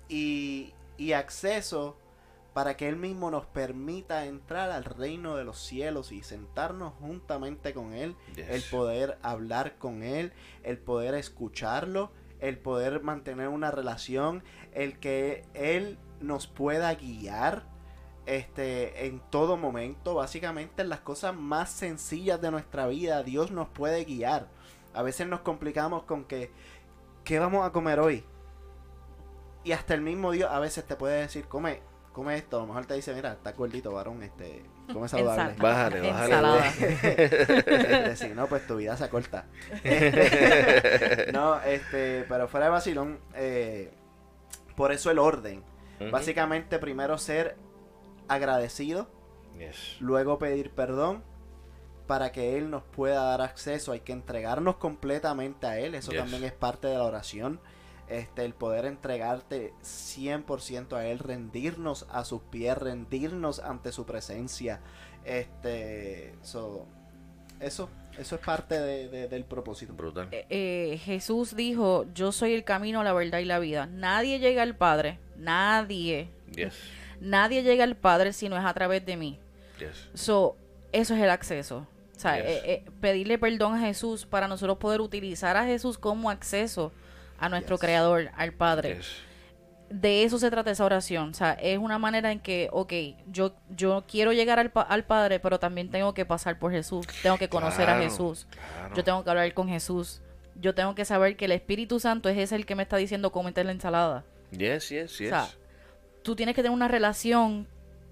Y, 0.09 0.73
y 0.97 1.13
acceso 1.13 1.97
para 2.53 2.75
que 2.75 2.87
Él 2.89 2.95
mismo 2.95 3.29
nos 3.29 3.45
permita 3.45 4.25
entrar 4.25 4.71
al 4.71 4.83
reino 4.83 5.35
de 5.35 5.43
los 5.43 5.59
cielos 5.59 6.11
y 6.11 6.23
sentarnos 6.23 6.93
juntamente 6.99 7.71
con 7.73 7.93
Él, 7.93 8.15
Yes. 8.35 8.49
el 8.49 8.63
poder 8.63 9.17
hablar 9.21 9.77
con 9.77 10.01
Él, 10.01 10.33
el 10.63 10.79
poder 10.79 11.13
escucharlo, 11.13 12.11
el 12.39 12.57
poder 12.57 13.01
mantener 13.01 13.47
una 13.49 13.71
relación, 13.71 14.43
el 14.73 14.99
que 14.99 15.45
Él 15.53 15.97
nos 16.19 16.47
pueda 16.47 16.93
guiar 16.95 17.63
este, 18.25 19.05
en 19.05 19.21
todo 19.29 19.57
momento, 19.57 20.15
básicamente 20.15 20.81
en 20.81 20.89
las 20.89 20.99
cosas 20.99 21.35
más 21.35 21.71
sencillas 21.71 22.41
de 22.41 22.51
nuestra 22.51 22.87
vida, 22.87 23.23
Dios 23.23 23.51
nos 23.51 23.69
puede 23.69 24.03
guiar. 24.03 24.49
A 24.93 25.01
veces 25.01 25.27
nos 25.27 25.39
complicamos 25.41 26.03
con 26.03 26.25
que, 26.25 26.51
¿qué 27.23 27.39
vamos 27.39 27.65
a 27.65 27.71
comer 27.71 27.99
hoy? 27.99 28.25
Y 29.63 29.71
hasta 29.71 29.93
el 29.93 30.01
mismo 30.01 30.31
Dios 30.31 30.49
a 30.51 30.59
veces 30.59 30.85
te 30.85 30.95
puede 30.95 31.21
decir, 31.21 31.47
come, 31.47 31.81
come 32.17 32.35
esto. 32.35 32.57
A 32.57 32.61
lo 32.61 32.67
mejor 32.67 32.87
te 32.87 32.95
dice, 32.95 33.13
mira, 33.13 33.33
está 33.33 33.51
gordito, 33.51 33.91
varón, 33.93 34.23
este, 34.23 34.63
come 34.91 35.07
saludable. 35.09 35.53
Bájale, 35.59 36.01
bájale. 36.01 36.33
Ensalada. 36.33 36.73
Este, 36.79 38.15
si 38.15 38.29
no, 38.29 38.47
pues 38.47 38.65
tu 38.65 38.77
vida 38.77 38.97
se 38.97 39.03
acorta. 39.03 39.45
no, 41.31 41.61
este, 41.61 42.25
pero 42.27 42.47
fuera 42.47 42.65
de 42.65 42.71
vacilón, 42.71 43.19
eh, 43.35 43.93
por 44.75 44.91
eso 44.91 45.11
el 45.11 45.19
orden. 45.19 45.63
Básicamente, 46.11 46.79
primero 46.79 47.17
ser 47.17 47.55
agradecido, 48.27 49.09
Yes. 49.57 49.97
luego 49.99 50.37
pedir 50.37 50.69
perdón 50.71 51.23
para 52.07 52.31
que 52.31 52.57
Él 52.57 52.69
nos 52.69 52.83
pueda 52.83 53.23
dar 53.23 53.41
acceso. 53.41 53.91
Hay 53.91 53.99
que 54.01 54.13
entregarnos 54.13 54.77
completamente 54.77 55.65
a 55.67 55.79
Él. 55.79 55.93
Eso 55.95 56.11
Yes. 56.11 56.21
también 56.21 56.43
es 56.43 56.51
parte 56.53 56.87
de 56.87 56.95
la 56.95 57.03
oración. 57.03 57.59
Este, 58.09 58.45
el 58.45 58.53
poder 58.53 58.85
entregarte 58.85 59.73
100% 59.83 60.93
a 60.95 61.05
Él, 61.07 61.19
rendirnos 61.19 62.05
a 62.09 62.23
sus 62.23 62.41
pies, 62.41 62.77
rendirnos 62.77 63.59
ante 63.59 63.91
su 63.91 64.05
presencia. 64.05 64.79
Este, 65.25 66.33
so, 66.41 66.85
eso, 67.59 67.89
eso 68.17 68.35
es 68.35 68.41
parte 68.41 68.79
de- 68.79 69.09
de- 69.09 69.27
del 69.27 69.43
propósito. 69.43 69.93
Brutal. 69.93 70.29
Eh, 70.31 70.45
eh, 70.49 70.97
Jesús 71.03 71.55
dijo, 71.55 72.05
yo 72.13 72.31
soy 72.31 72.53
el 72.53 72.63
camino, 72.63 73.03
la 73.03 73.13
verdad 73.13 73.39
y 73.39 73.45
la 73.45 73.59
vida. 73.59 73.87
Nadie 73.87 74.39
llega 74.39 74.61
al 74.63 74.75
Padre, 74.75 75.19
nadie, 75.37 76.29
Yes. 76.55 76.75
nadie 77.19 77.61
llega 77.63 77.83
al 77.83 77.97
Padre 77.97 78.31
si 78.33 78.47
no 78.49 78.57
es 78.57 78.63
a 78.65 78.73
través 78.73 79.05
de 79.05 79.17
mí. 79.17 79.37
Yes. 79.79 80.09
So, 80.13 80.55
eso 80.91 81.13
es 81.13 81.21
el 81.21 81.29
acceso. 81.29 81.85
O 82.15 82.19
sea, 82.19 82.37
Yes. 82.37 82.45
eh, 82.47 82.61
eh, 82.65 82.85
pedirle 83.01 83.37
perdón 83.37 83.75
a 83.75 83.79
Jesús 83.81 84.25
para 84.25 84.47
nosotros 84.47 84.77
poder 84.77 85.01
utilizar 85.01 85.55
a 85.57 85.65
Jesús 85.65 85.97
como 85.97 86.29
acceso 86.29 86.91
a 87.39 87.49
nuestro 87.49 87.75
Yes. 87.75 87.81
Creador, 87.81 88.31
al 88.35 88.53
Padre. 88.53 88.95
Yes. 88.97 89.07
De 89.89 90.23
eso 90.23 90.37
se 90.37 90.51
trata 90.51 90.69
esa 90.71 90.83
oración. 90.83 91.29
O 91.29 91.33
sea, 91.33 91.53
es 91.53 91.77
una 91.77 91.97
manera 91.97 92.31
en 92.33 92.39
que, 92.41 92.67
ok, 92.73 92.91
yo, 93.27 93.55
yo 93.69 94.03
quiero 94.05 94.33
llegar 94.33 94.59
al, 94.59 94.69
pa- 94.71 94.81
al 94.81 95.05
Padre, 95.05 95.39
pero 95.39 95.59
también 95.59 95.89
tengo 95.89 96.13
que 96.13 96.25
pasar 96.25 96.59
por 96.59 96.71
Jesús. 96.73 97.05
Tengo 97.23 97.37
que 97.37 97.47
conocer 97.47 97.85
Claro, 97.85 98.01
a 98.01 98.03
Jesús. 98.03 98.47
claro. 98.49 98.95
Yo 98.95 99.03
tengo 99.05 99.23
que 99.23 99.29
hablar 99.29 99.53
con 99.53 99.69
Jesús. 99.69 100.21
Yo 100.59 100.75
tengo 100.75 100.93
que 100.93 101.05
saber 101.05 101.37
que 101.37 101.45
el 101.45 101.51
Espíritu 101.53 101.99
Santo 102.01 102.27
es 102.27 102.37
ese 102.37 102.55
el 102.55 102.65
que 102.65 102.75
me 102.75 102.83
está 102.83 102.97
diciendo 102.97 103.31
cómo 103.31 103.43
meter 103.45 103.65
la 103.65 103.71
ensalada. 103.71 104.25
Yes, 104.51 104.89
yes, 104.89 105.17
yes. 105.19 105.29
sea, 105.29 105.47
Tú 106.23 106.35
tienes 106.35 106.53
que 106.55 106.63
tener 106.63 106.75
una 106.75 106.89
relación 106.89 107.67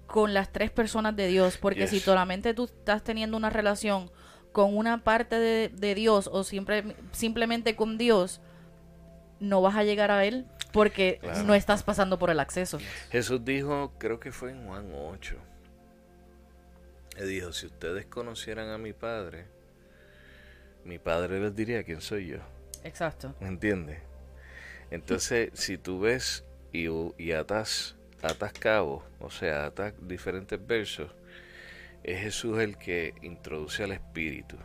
con 0.06 0.32
las 0.32 0.50
tres 0.52 0.70
personas 0.70 1.14
de 1.16 1.26
Dios, 1.26 1.58
porque 1.58 1.80
Yes. 1.80 1.90
si 1.90 2.00
solamente 2.00 2.54
tú 2.54 2.64
estás 2.64 3.02
teniendo 3.02 3.36
una 3.36 3.50
relación 3.50 4.10
con 4.52 4.74
una 4.74 5.04
parte 5.04 5.38
de, 5.38 5.68
de 5.68 5.94
Dios 5.94 6.30
o 6.32 6.42
siempre, 6.44 6.96
simplemente 7.12 7.76
con 7.76 7.98
Dios, 7.98 8.40
no 9.40 9.60
vas 9.62 9.76
a 9.76 9.84
llegar 9.84 10.10
a 10.10 10.24
Él 10.24 10.46
porque 10.72 11.18
Claro. 11.22 11.42
no 11.44 11.54
estás 11.54 11.82
pasando 11.82 12.18
por 12.18 12.30
el 12.30 12.40
acceso. 12.40 12.78
Jesús 13.10 13.44
dijo, 13.44 13.92
creo 13.98 14.20
que 14.20 14.32
fue 14.32 14.50
en 14.50 14.66
Juan 14.66 14.90
8. 14.94 15.36
Él 17.16 17.28
dijo, 17.28 17.52
si 17.52 17.66
ustedes 17.66 18.06
conocieran 18.06 18.68
a 18.68 18.78
mi 18.78 18.92
Padre, 18.92 19.46
mi 20.84 20.98
padre 20.98 21.40
les 21.40 21.54
diría 21.56 21.82
quién 21.82 22.00
soy 22.00 22.28
yo. 22.28 22.38
Exacto. 22.84 23.34
¿Entiendes? 23.40 23.98
Entonces, 24.90 25.50
si 25.54 25.78
tú 25.78 26.00
ves 26.00 26.44
y, 26.72 26.86
y 27.18 27.32
atas, 27.32 27.96
atas 28.22 28.52
cabos, 28.52 29.02
o 29.18 29.30
sea, 29.30 29.64
atas 29.66 29.94
diferentes 30.02 30.64
versos, 30.64 31.10
es 32.04 32.20
Jesús 32.20 32.58
el 32.60 32.76
que 32.76 33.14
introduce 33.22 33.82
al 33.82 33.92
Espíritu. 33.92 34.56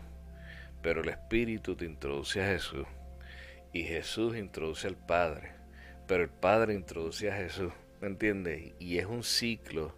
Pero 0.84 1.02
el 1.02 1.10
Espíritu 1.10 1.76
te 1.76 1.86
introduce 1.86 2.44
a 2.44 2.48
Jesús. 2.48 2.86
Y 3.74 3.84
Jesús 3.84 4.36
introduce 4.38 4.88
al 4.88 4.96
Padre. 4.96 5.52
Pero 6.08 6.24
el 6.24 6.30
Padre 6.30 6.74
introduce 6.74 7.32
a 7.32 7.36
Jesús. 7.36 7.72
¿Me 8.02 8.08
entiendes? 8.08 8.74
Y 8.80 8.98
es 8.98 9.06
un 9.06 9.24
ciclo 9.24 9.94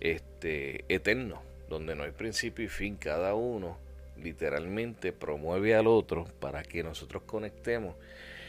este, 0.00 0.84
eterno, 0.88 1.42
donde 1.68 1.94
no 1.94 2.04
hay 2.04 2.12
principio 2.12 2.64
y 2.64 2.68
fin. 2.68 2.96
Cada 2.96 3.34
uno 3.34 3.78
literalmente 4.16 5.12
promueve 5.12 5.74
al 5.74 5.86
otro 5.86 6.24
para 6.40 6.62
que 6.62 6.82
nosotros 6.82 7.24
conectemos. 7.24 7.96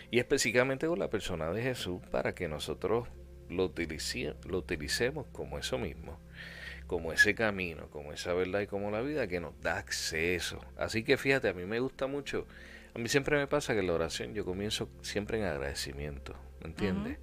Y 0.09 0.19
específicamente 0.19 0.87
con 0.87 0.99
la 0.99 1.09
persona 1.09 1.51
de 1.51 1.61
Jesús 1.61 2.01
para 2.11 2.35
que 2.35 2.47
nosotros 2.47 3.07
lo, 3.49 3.73
lo 4.45 4.57
utilicemos 4.57 5.25
como 5.31 5.57
eso 5.57 5.77
mismo 5.77 6.19
como 6.91 7.13
ese 7.13 7.33
camino, 7.35 7.87
como 7.89 8.11
esa 8.11 8.33
verdad 8.33 8.59
y 8.59 8.67
como 8.67 8.91
la 8.91 8.99
vida 8.99 9.25
que 9.25 9.39
nos 9.39 9.57
da 9.61 9.77
acceso. 9.77 10.59
Así 10.75 11.05
que 11.05 11.15
fíjate, 11.15 11.47
a 11.47 11.53
mí 11.53 11.63
me 11.63 11.79
gusta 11.79 12.05
mucho, 12.05 12.45
a 12.93 12.99
mí 12.99 13.07
siempre 13.07 13.37
me 13.37 13.47
pasa 13.47 13.73
que 13.73 13.79
en 13.79 13.87
la 13.87 13.93
oración 13.93 14.33
yo 14.33 14.45
comienzo 14.45 14.89
siempre 15.01 15.39
en 15.39 15.45
agradecimiento, 15.45 16.35
¿me 16.61 16.69
entiendes? 16.69 17.17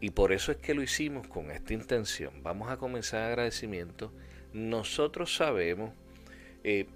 Y 0.00 0.10
por 0.10 0.32
eso 0.32 0.50
es 0.52 0.58
que 0.58 0.74
lo 0.74 0.82
hicimos 0.82 1.28
con 1.28 1.50
esta 1.50 1.74
intención. 1.74 2.42
Vamos 2.42 2.70
a 2.70 2.76
comenzar 2.76 3.22
agradecimiento. 3.22 4.12
Nosotros 4.52 5.36
sabemos, 5.36 5.92
eh, 6.64 6.86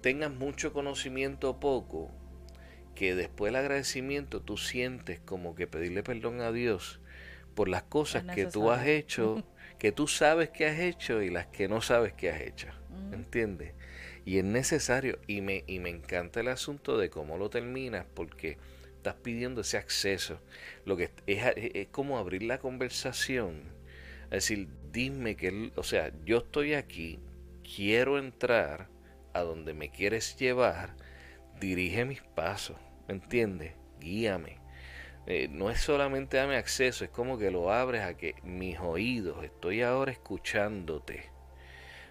tengas 0.00 0.32
mucho 0.32 0.72
conocimiento 0.72 1.50
o 1.50 1.60
poco, 1.60 2.10
que 2.94 3.14
después 3.14 3.52
del 3.52 3.60
agradecimiento 3.60 4.40
tú 4.40 4.56
sientes 4.56 5.20
como 5.20 5.54
que 5.54 5.66
pedirle 5.66 6.02
perdón 6.02 6.40
a 6.40 6.52
Dios 6.52 7.00
por 7.54 7.68
las 7.68 7.82
cosas 7.82 8.24
que 8.24 8.46
tú 8.46 8.70
has 8.70 8.86
hecho 8.86 9.44
que 9.80 9.92
tú 9.92 10.06
sabes 10.06 10.50
que 10.50 10.66
has 10.66 10.78
hecho 10.78 11.22
y 11.22 11.30
las 11.30 11.46
que 11.46 11.66
no 11.66 11.80
sabes 11.80 12.12
que 12.12 12.30
has 12.30 12.42
hecho. 12.42 12.68
¿Entiendes? 13.12 13.72
Y 14.24 14.38
es 14.38 14.44
necesario, 14.44 15.18
y 15.26 15.40
me, 15.40 15.64
y 15.66 15.78
me 15.78 15.90
encanta 15.90 16.40
el 16.40 16.48
asunto 16.48 16.98
de 16.98 17.10
cómo 17.10 17.38
lo 17.38 17.50
terminas, 17.50 18.06
porque 18.14 18.58
estás 18.96 19.14
pidiendo 19.14 19.62
ese 19.62 19.78
acceso. 19.78 20.40
Lo 20.84 20.96
que 20.96 21.10
es, 21.26 21.42
es, 21.56 21.88
como 21.88 22.18
abrir 22.18 22.42
la 22.42 22.58
conversación. 22.58 23.62
Es 24.24 24.48
decir, 24.48 24.68
dime 24.92 25.36
que, 25.36 25.72
o 25.74 25.82
sea, 25.82 26.12
yo 26.24 26.38
estoy 26.38 26.74
aquí, 26.74 27.18
quiero 27.64 28.18
entrar 28.18 28.88
a 29.32 29.40
donde 29.40 29.74
me 29.74 29.90
quieres 29.90 30.36
llevar, 30.36 30.94
dirige 31.60 32.04
mis 32.04 32.22
pasos, 32.22 32.76
¿me 33.08 33.14
entiendes? 33.14 33.74
Guíame. 34.00 34.58
Eh, 35.26 35.48
no 35.48 35.70
es 35.70 35.80
solamente 35.80 36.38
dame 36.38 36.56
acceso, 36.56 37.04
es 37.04 37.10
como 37.10 37.38
que 37.38 37.50
lo 37.50 37.72
abres 37.72 38.02
a 38.02 38.16
que 38.16 38.34
mis 38.42 38.78
oídos, 38.80 39.44
estoy 39.44 39.82
ahora 39.82 40.12
escuchándote, 40.12 41.29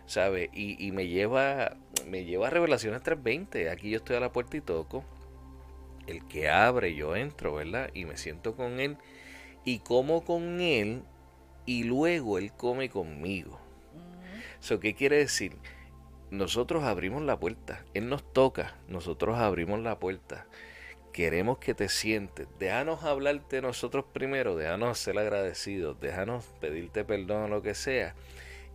¿sabes? 0.09 0.49
Y, 0.53 0.91
me 0.91 1.07
lleva 1.07 1.77
me 2.07 2.25
lleva 2.25 2.47
a 2.47 2.49
Revelaciones 2.49 3.03
3.20, 3.03 3.69
aquí 3.69 3.91
yo 3.91 3.97
estoy 3.97 4.15
a 4.15 4.19
la 4.19 4.31
puerta 4.31 4.57
y 4.57 4.61
toco, 4.61 5.05
el 6.07 6.27
que 6.27 6.49
abre 6.49 6.95
yo 6.95 7.15
entro, 7.15 7.53
¿verdad? 7.53 7.91
Y 7.93 8.05
me 8.05 8.17
siento 8.17 8.55
con 8.55 8.79
él 8.79 8.97
y 9.63 9.79
como 9.79 10.25
con 10.25 10.59
él 10.61 11.03
y 11.67 11.83
luego 11.83 12.39
él 12.39 12.51
come 12.51 12.89
conmigo. 12.89 13.59
¿Eso 14.59 14.79
qué 14.79 14.95
quiere 14.95 15.17
decir? 15.17 15.55
Nosotros 16.31 16.83
abrimos 16.83 17.21
la 17.21 17.39
puerta, 17.39 17.85
él 17.93 18.09
nos 18.09 18.33
toca, 18.33 18.75
nosotros 18.87 19.37
abrimos 19.37 19.79
la 19.79 19.99
puerta 19.99 20.47
queremos 21.11 21.57
que 21.57 21.73
te 21.73 21.89
sientes. 21.89 22.47
Déjanos 22.59 23.03
hablarte 23.03 23.61
nosotros 23.61 24.05
primero, 24.13 24.55
déjanos 24.55 24.97
ser 24.97 25.17
agradecidos, 25.17 25.99
déjanos 25.99 26.45
pedirte 26.61 27.03
perdón 27.03 27.43
o 27.43 27.47
lo 27.47 27.61
que 27.61 27.75
sea. 27.75 28.15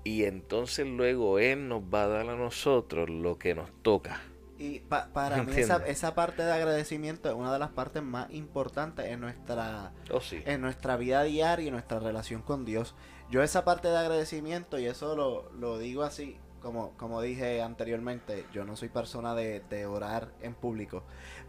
Y 0.05 0.25
entonces 0.25 0.87
luego 0.87 1.39
Él 1.39 1.69
nos 1.69 1.83
va 1.83 2.05
a 2.05 2.09
dar 2.09 2.29
a 2.29 2.37
nosotros 2.37 3.09
lo 3.09 3.39
que 3.39 3.55
nos 3.55 3.71
toca. 3.83 4.21
Y 4.59 4.81
para 4.81 5.43
mí 5.43 5.53
esa, 5.57 5.85
esa, 5.87 6.15
parte 6.15 6.45
de 6.45 6.53
agradecimiento 6.53 7.29
es 7.29 7.35
una 7.35 7.53
de 7.53 7.59
las 7.59 7.71
partes 7.71 8.03
más 8.03 8.31
importantes 8.31 9.07
en 9.07 9.21
nuestra, 9.21 9.93
oh, 10.13 10.21
en 10.31 10.61
nuestra 10.61 10.97
vida 10.97 11.25
diaria 11.25 11.67
y 11.67 11.71
nuestra 11.71 11.99
relación 11.99 12.41
con 12.43 12.65
Dios. 12.65 12.95
Yo 13.31 13.43
esa 13.43 13.65
parte 13.65 13.89
de 13.89 13.97
agradecimiento, 13.97 14.79
y 14.79 14.87
eso 14.87 15.17
lo, 15.17 15.51
lo 15.53 15.79
digo 15.79 16.05
así, 16.05 16.39
como, 16.61 16.93
como 16.97 17.21
dije 17.21 17.63
anteriormente, 17.63 18.47
yo 18.53 18.65
no 18.65 18.77
soy 18.77 18.91
persona 18.91 19.35
de, 19.35 19.61
de 19.69 19.87
orar 19.87 20.33
en 20.41 20.55
público. 20.55 21.03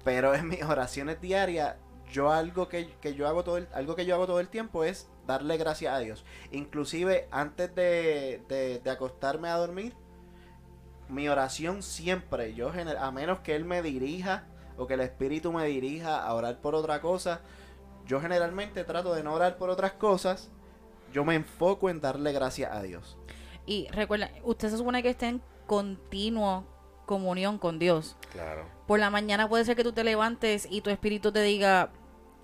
Pero 0.03 0.33
en 0.33 0.47
mis 0.47 0.63
oraciones 0.63 1.21
diarias, 1.21 1.75
yo 2.11 2.31
algo 2.31 2.67
que, 2.67 2.89
yo 3.15 3.27
hago 3.27 3.43
todo 3.43 3.57
el, 3.57 3.67
algo 3.73 3.95
que 3.95 4.05
yo 4.05 4.15
hago 4.15 4.27
todo 4.27 4.39
el 4.39 4.49
tiempo 4.49 4.83
es 4.83 5.07
darle 5.25 5.57
gracias 5.57 5.93
a 5.93 5.99
Dios. 5.99 6.25
Inclusive 6.51 7.27
antes 7.31 7.73
de, 7.75 8.81
acostarme 8.89 9.49
a 9.49 9.55
dormir, 9.55 9.93
mi 11.09 11.27
oración 11.29 11.83
siempre, 11.83 12.53
yo 12.53 12.71
a 12.99 13.11
menos 13.11 13.39
que 13.39 13.55
Él 13.55 13.65
me 13.65 13.81
dirija 13.81 14.47
o 14.77 14.87
que 14.87 14.95
el 14.95 15.01
Espíritu 15.01 15.53
me 15.53 15.65
dirija 15.65 16.23
a 16.23 16.33
orar 16.33 16.59
por 16.61 16.75
otra 16.75 17.01
cosa, 17.01 17.41
yo 18.05 18.19
generalmente 18.21 18.83
trato 18.83 19.13
de 19.13 19.23
no 19.23 19.33
orar 19.33 19.57
por 19.57 19.69
otras 19.69 19.93
cosas, 19.93 20.49
yo 21.13 21.23
me 21.23 21.35
enfoco 21.35 21.89
en 21.89 22.01
darle 22.01 22.31
gracias 22.33 22.71
a 22.71 22.81
Dios. 22.81 23.17
Y 23.65 23.87
recuerda, 23.89 24.31
usted 24.43 24.69
se 24.69 24.77
supone 24.77 25.01
que 25.01 25.09
esté 25.09 25.27
en 25.27 25.41
continuo 25.65 26.65
comunión 27.05 27.57
con 27.57 27.79
Dios. 27.79 28.15
Claro. 28.31 28.65
Por 28.87 28.99
la 28.99 29.09
mañana 29.09 29.47
puede 29.47 29.65
ser 29.65 29.75
que 29.75 29.83
tú 29.83 29.93
te 29.93 30.03
levantes 30.03 30.67
y 30.69 30.81
tu 30.81 30.89
espíritu 30.89 31.31
te 31.31 31.41
diga, 31.41 31.91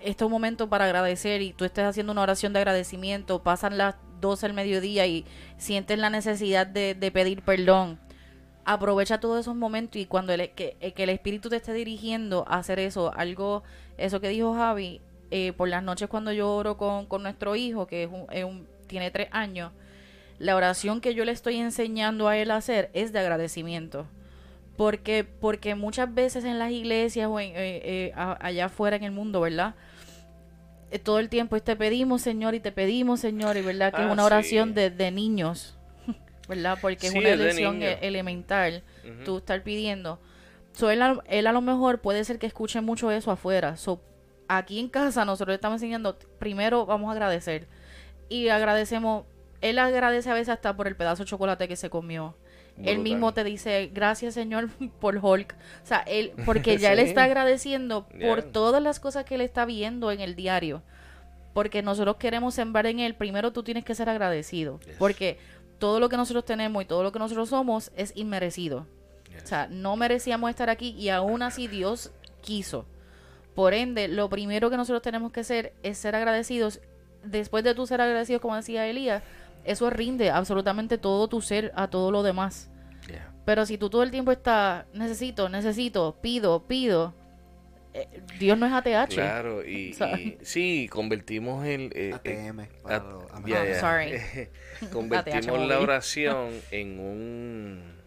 este 0.04 0.24
es 0.24 0.26
un 0.26 0.32
momento 0.32 0.68
para 0.68 0.84
agradecer 0.84 1.42
y 1.42 1.52
tú 1.52 1.64
estés 1.64 1.84
haciendo 1.84 2.12
una 2.12 2.22
oración 2.22 2.52
de 2.52 2.60
agradecimiento, 2.60 3.42
pasan 3.42 3.78
las 3.78 3.96
12 4.20 4.46
del 4.46 4.54
mediodía 4.54 5.06
y 5.06 5.26
sientes 5.58 5.98
la 5.98 6.08
necesidad 6.08 6.66
de, 6.66 7.10
pedir 7.12 7.42
perdón. 7.42 8.00
Aprovecha 8.64 9.20
todos 9.20 9.40
esos 9.40 9.56
momentos 9.56 10.00
y 10.00 10.06
cuando 10.06 10.32
el, 10.32 10.50
que, 10.50 10.76
el 10.80 11.08
espíritu 11.10 11.48
te 11.48 11.56
esté 11.56 11.72
dirigiendo 11.74 12.44
a 12.48 12.58
hacer 12.58 12.78
eso, 12.78 13.12
algo, 13.14 13.64
eso 13.98 14.20
que 14.20 14.28
dijo 14.28 14.54
Javi, 14.54 15.00
eh, 15.30 15.52
por 15.52 15.68
las 15.68 15.82
noches 15.82 16.08
cuando 16.08 16.32
yo 16.32 16.54
oro 16.54 16.76
con, 16.76 17.22
nuestro 17.22 17.56
hijo, 17.56 17.86
que 17.86 18.04
es 18.04 18.44
un, 18.44 18.66
tiene 18.86 19.10
tres 19.10 19.28
años, 19.32 19.72
la 20.38 20.56
oración 20.56 21.00
que 21.00 21.14
yo 21.14 21.24
le 21.24 21.32
estoy 21.32 21.56
enseñando 21.56 22.28
a 22.28 22.36
él 22.36 22.50
a 22.50 22.56
hacer 22.56 22.90
es 22.94 23.12
de 23.12 23.18
agradecimiento. 23.18 24.06
Porque, 24.76 25.24
porque 25.24 25.74
muchas 25.74 26.12
veces 26.12 26.44
en 26.44 26.58
las 26.58 26.70
iglesias 26.70 27.28
o 27.28 27.38
en, 27.38 27.50
eh, 27.50 27.80
eh, 27.84 28.12
allá 28.14 28.66
afuera 28.66 28.96
en 28.96 29.04
el 29.04 29.12
mundo, 29.12 29.40
¿verdad? 29.40 29.74
Eh, 30.92 30.98
todo 30.98 31.18
el 31.18 31.30
tiempo 31.30 31.58
te 31.58 31.74
pedimos, 31.74 32.20
Señor, 32.20 32.54
y 32.54 32.60
te 32.60 32.70
pedimos, 32.70 33.20
Señor, 33.20 33.56
y 33.56 33.62
verdad 33.62 33.94
que 33.94 34.02
es 34.02 34.08
ah, 34.08 34.12
una 34.12 34.26
oración 34.26 34.74
de, 34.74 34.90
de, 34.90 35.10
niños, 35.10 35.74
¿verdad? 36.48 36.76
Porque 36.82 37.06
es 37.06 37.14
una 37.14 37.30
elección 37.30 37.82
elemental, 37.82 38.82
tú 39.24 39.38
estar 39.38 39.62
pidiendo. 39.62 40.20
So, 40.72 40.90
él, 40.90 41.02
él, 41.28 41.46
a 41.46 41.52
lo 41.52 41.62
mejor 41.62 42.00
puede 42.02 42.22
ser 42.24 42.38
que 42.38 42.46
escuche 42.46 42.82
mucho 42.82 43.10
eso 43.10 43.30
afuera. 43.30 43.78
So, 43.78 44.02
aquí 44.48 44.78
en 44.78 44.90
casa 44.90 45.24
nosotros 45.24 45.54
estamos 45.54 45.76
enseñando, 45.76 46.18
primero 46.38 46.84
vamos 46.84 47.08
a 47.08 47.12
agradecer. 47.12 47.68
Y 48.28 48.48
agradecemos, 48.48 49.24
él 49.62 49.78
agradece 49.78 50.28
a 50.28 50.34
veces 50.34 50.50
hasta 50.50 50.76
por 50.76 50.88
el 50.88 50.96
pedazo 50.96 51.22
de 51.22 51.30
chocolate 51.30 51.68
que 51.68 51.76
se 51.76 51.88
comió 51.88 52.36
él 52.82 52.98
mismo 52.98 53.32
te 53.34 53.44
dice, 53.44 53.90
gracias 53.92 54.34
Señor 54.34 54.68
por 55.00 55.18
Hulk. 55.22 55.54
O 55.82 55.86
sea, 55.86 55.98
él, 56.06 56.32
porque 56.44 56.78
ya 56.78 56.92
él 56.92 56.98
está 57.00 57.24
agradeciendo 57.24 58.06
por 58.20 58.42
todas 58.42 58.82
las 58.82 59.00
cosas 59.00 59.24
que 59.24 59.36
él 59.36 59.40
está 59.40 59.64
viendo 59.64 60.10
en 60.10 60.20
el 60.20 60.34
diario. 60.34 60.82
Porque 61.54 61.82
nosotros 61.82 62.16
queremos 62.16 62.54
sembrar 62.54 62.86
en 62.86 63.00
él, 63.00 63.14
primero 63.14 63.52
tú 63.52 63.62
tienes 63.62 63.84
que 63.84 63.94
ser 63.94 64.08
agradecido. 64.08 64.80
Porque 64.98 65.38
todo 65.78 66.00
lo 66.00 66.08
que 66.08 66.16
nosotros 66.16 66.44
tenemos 66.44 66.82
y 66.82 66.86
todo 66.86 67.02
lo 67.02 67.12
que 67.12 67.18
nosotros 67.18 67.50
somos 67.50 67.92
es 67.96 68.12
inmerecido. 68.16 68.86
O 69.42 69.46
sea, 69.46 69.66
no 69.70 69.96
merecíamos 69.96 70.48
estar 70.50 70.70
aquí 70.70 70.90
y 70.90 71.08
aún 71.08 71.42
así 71.42 71.66
Dios 71.66 72.12
quiso. 72.40 72.86
Por 73.54 73.74
ende, 73.74 74.08
lo 74.08 74.28
primero 74.28 74.70
que 74.70 74.76
nosotros 74.76 75.02
tenemos 75.02 75.32
que 75.32 75.40
hacer 75.40 75.74
es 75.82 75.98
ser 75.98 76.14
agradecidos. 76.16 76.80
Después 77.22 77.64
de 77.64 77.74
tú 77.74 77.86
ser 77.86 78.00
agradecidos, 78.00 78.40
como 78.40 78.56
decía 78.56 78.86
Elías, 78.86 79.22
eso 79.64 79.90
rinde 79.90 80.30
absolutamente 80.30 80.98
todo 80.98 81.28
tu 81.28 81.40
ser 81.40 81.72
a 81.74 81.88
todo 81.88 82.10
lo 82.10 82.22
demás. 82.22 82.68
Pero 83.44 83.66
si 83.66 83.76
tú 83.76 83.90
todo 83.90 84.04
el 84.04 84.12
tiempo 84.12 84.30
estás, 84.30 84.86
necesito, 84.94 85.48
necesito, 85.48 86.16
pido, 86.22 86.64
pido, 86.68 87.12
eh, 87.92 88.22
Dios 88.38 88.56
no 88.56 88.66
es 88.66 88.72
ATH. 88.72 89.14
Claro, 89.14 89.66
y, 89.66 89.96
sí, 90.42 90.88
convertimos 90.90 91.66
el... 91.66 91.90
Eh, 91.94 92.12
ATM. 92.14 92.60
Eh, 92.60 93.78
sorry. 93.80 94.48
convertimos 94.92 95.68
la 95.68 95.80
oración 95.80 96.50
en 96.70 97.00
un... 97.00 98.02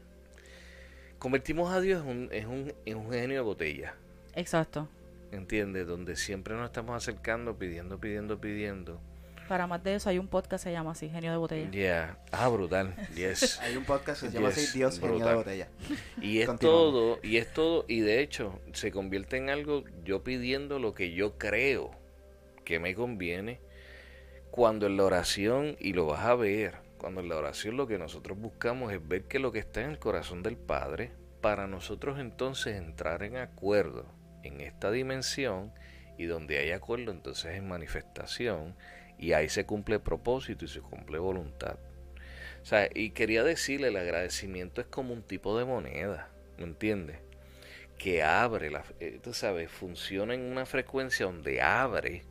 Convertimos 1.20 1.74
a 1.74 1.82
Dios 1.82 2.04
en 2.06 2.48
un, 2.48 2.74
en 2.86 2.98
un 2.98 3.12
genio 3.12 3.36
de 3.38 3.42
botella. 3.42 3.96
Exacto. 4.36 4.88
¿Entiendes? 5.32 5.88
Donde 5.88 6.16
siempre 6.16 6.56
nos 6.56 6.66
estamos 6.66 6.96
acercando, 6.96 7.58
pidiendo, 7.58 8.00
pidiendo, 8.00 8.40
pidiendo 8.40 9.02
Para 9.48 9.68
más 9.68 9.84
de 9.84 9.96
eso, 9.96 10.10
hay 10.10 10.18
un 10.18 10.28
podcast 10.28 10.64
que 10.64 10.70
se 10.70 10.74
llama 10.74 10.92
así, 10.92 11.08
Genio 11.10 11.32
de 11.32 11.38
Botella. 11.38 11.70
Yeah. 11.70 12.18
Ah, 12.32 12.48
brutal. 12.48 12.96
Yes. 13.16 13.60
Hay 13.62 13.78
un 13.78 13.86
podcast 13.86 14.22
que 14.24 14.30
se 14.30 14.34
llama 14.34 14.50
Yes, 14.50 14.58
así 14.58 14.78
Dios 14.78 15.00
genio 15.00 15.10
de 15.10 15.18
brutal. 15.20 15.36
botella. 15.36 15.68
Y 16.20 16.40
es 16.40 16.60
todo, 16.60 17.20
y 17.22 17.38
es 17.38 17.54
todo, 17.54 17.86
y 17.88 18.00
de 18.00 18.22
hecho 18.22 18.60
se 18.74 18.92
convierte 18.92 19.38
en 19.38 19.52
algo 19.52 19.84
yo 20.04 20.24
pidiendo 20.24 20.80
lo 20.80 20.96
que 20.96 21.14
yo 21.14 21.38
creo 21.38 21.92
que 22.64 22.80
me 22.80 22.96
conviene, 22.96 23.60
cuando 24.50 24.88
en 24.88 24.98
la 24.98 25.04
oración, 25.04 25.78
y 25.80 25.94
lo 25.94 26.08
vas 26.08 26.26
a 26.26 26.34
ver, 26.34 26.78
cuando 26.98 27.22
en 27.22 27.30
la 27.30 27.36
oración 27.36 27.78
lo 27.78 27.86
que 27.86 28.00
nosotros 28.00 28.40
buscamos 28.40 28.92
es 28.94 29.08
ver 29.08 29.26
que 29.26 29.38
lo 29.38 29.52
que 29.52 29.60
está 29.60 29.82
en 29.82 29.92
el 29.92 30.00
corazón 30.00 30.42
del 30.42 30.58
Padre, 30.58 31.12
para 31.42 31.68
nosotros 31.68 32.18
entonces 32.20 32.78
entrar 32.78 33.22
en 33.22 33.38
acuerdo 33.38 34.06
en 34.42 34.62
esta 34.62 34.90
dimensión, 34.90 35.72
y 36.18 36.26
donde 36.26 36.58
hay 36.58 36.72
acuerdo 36.72 37.12
entonces 37.12 37.56
es 37.56 37.62
manifestación, 37.62 38.76
y 39.18 39.34
ahí 39.34 39.50
se 39.50 39.66
cumple 39.66 40.00
propósito 40.00 40.66
y 40.66 40.68
se 40.68 40.82
cumple 40.82 41.20
voluntad. 41.20 41.78
O 42.62 42.66
sea, 42.66 42.90
y 42.94 43.12
quería 43.12 43.44
decirle, 43.44 43.90
el 43.90 43.98
agradecimiento 43.98 44.82
es 44.82 44.88
como 44.88 45.14
un 45.14 45.22
tipo 45.22 45.58
de 45.58 45.66
moneda, 45.66 46.30
¿me 46.58 46.64
entiendes? 46.64 47.20
Que 47.98 48.24
abre, 48.24 48.72
la, 48.72 48.84
eh, 49.00 49.20
tú 49.22 49.34
sabes, 49.34 49.70
funciona 49.70 50.34
en 50.34 50.42
una 50.42 50.66
frecuencia 50.66 51.28
donde 51.28 51.62
abre, 51.62 52.24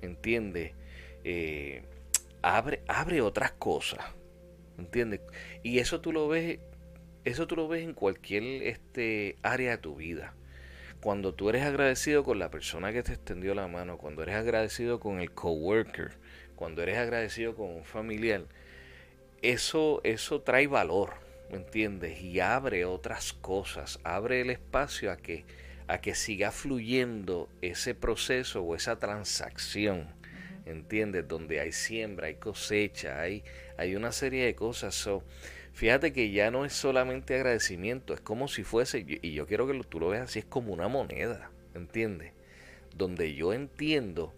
¿entiendes? 0.00 0.72
Eh, 1.24 1.82
abre, 2.42 2.80
abre 2.88 3.20
otras 3.20 3.52
cosas, 3.52 4.00
¿entiendes? 4.78 5.20
Y 5.62 5.78
eso 5.78 6.00
tú 6.00 6.12
lo 6.12 6.26
ves, 6.26 6.58
eso 7.24 7.46
tú 7.46 7.56
lo 7.56 7.68
ves 7.68 7.84
en 7.84 7.92
cualquier 7.92 8.44
este, 8.62 9.36
área 9.42 9.72
de 9.72 9.78
tu 9.78 9.96
vida. 9.96 10.34
Cuando 11.06 11.32
tú 11.32 11.50
eres 11.50 11.62
agradecido 11.62 12.24
con 12.24 12.40
la 12.40 12.50
persona 12.50 12.92
que 12.92 13.04
te 13.04 13.12
extendió 13.12 13.54
la 13.54 13.68
mano, 13.68 13.96
cuando 13.96 14.24
eres 14.24 14.34
agradecido 14.34 14.98
con 14.98 15.20
el 15.20 15.30
coworker, 15.30 16.10
cuando 16.56 16.82
eres 16.82 16.98
agradecido 16.98 17.54
con 17.54 17.68
un 17.68 17.84
familiar, 17.84 18.42
eso, 19.40 20.00
eso 20.02 20.40
trae 20.40 20.66
valor, 20.66 21.12
¿me 21.48 21.58
entiendes? 21.58 22.20
Y 22.20 22.40
abre 22.40 22.84
otras 22.84 23.34
cosas, 23.34 24.00
abre 24.02 24.40
el 24.40 24.50
espacio 24.50 25.12
a 25.12 25.16
que, 25.16 25.44
a 25.86 26.00
que 26.00 26.16
siga 26.16 26.50
fluyendo 26.50 27.48
ese 27.62 27.94
proceso 27.94 28.62
o 28.64 28.74
esa 28.74 28.98
transacción, 28.98 30.08
¿entiendes? 30.64 31.28
Donde 31.28 31.60
hay 31.60 31.70
siembra, 31.70 32.26
hay 32.26 32.34
cosecha, 32.34 33.20
hay, 33.20 33.44
hay 33.76 33.94
una 33.94 34.10
serie 34.10 34.44
de 34.44 34.56
cosas. 34.56 35.08
Fíjate 35.76 36.14
que 36.14 36.30
ya 36.30 36.50
no 36.50 36.64
es 36.64 36.72
solamente 36.72 37.34
agradecimiento, 37.34 38.14
es 38.14 38.20
como 38.22 38.48
si 38.48 38.64
fuese, 38.64 39.04
y 39.06 39.32
yo 39.32 39.46
quiero 39.46 39.66
que 39.66 39.78
tú 39.84 40.00
lo 40.00 40.08
veas 40.08 40.30
así, 40.30 40.38
es 40.38 40.46
como 40.46 40.72
una 40.72 40.88
moneda, 40.88 41.50
¿entiendes? 41.74 42.32
Donde 42.94 43.34
yo 43.34 43.52
entiendo 43.52 44.32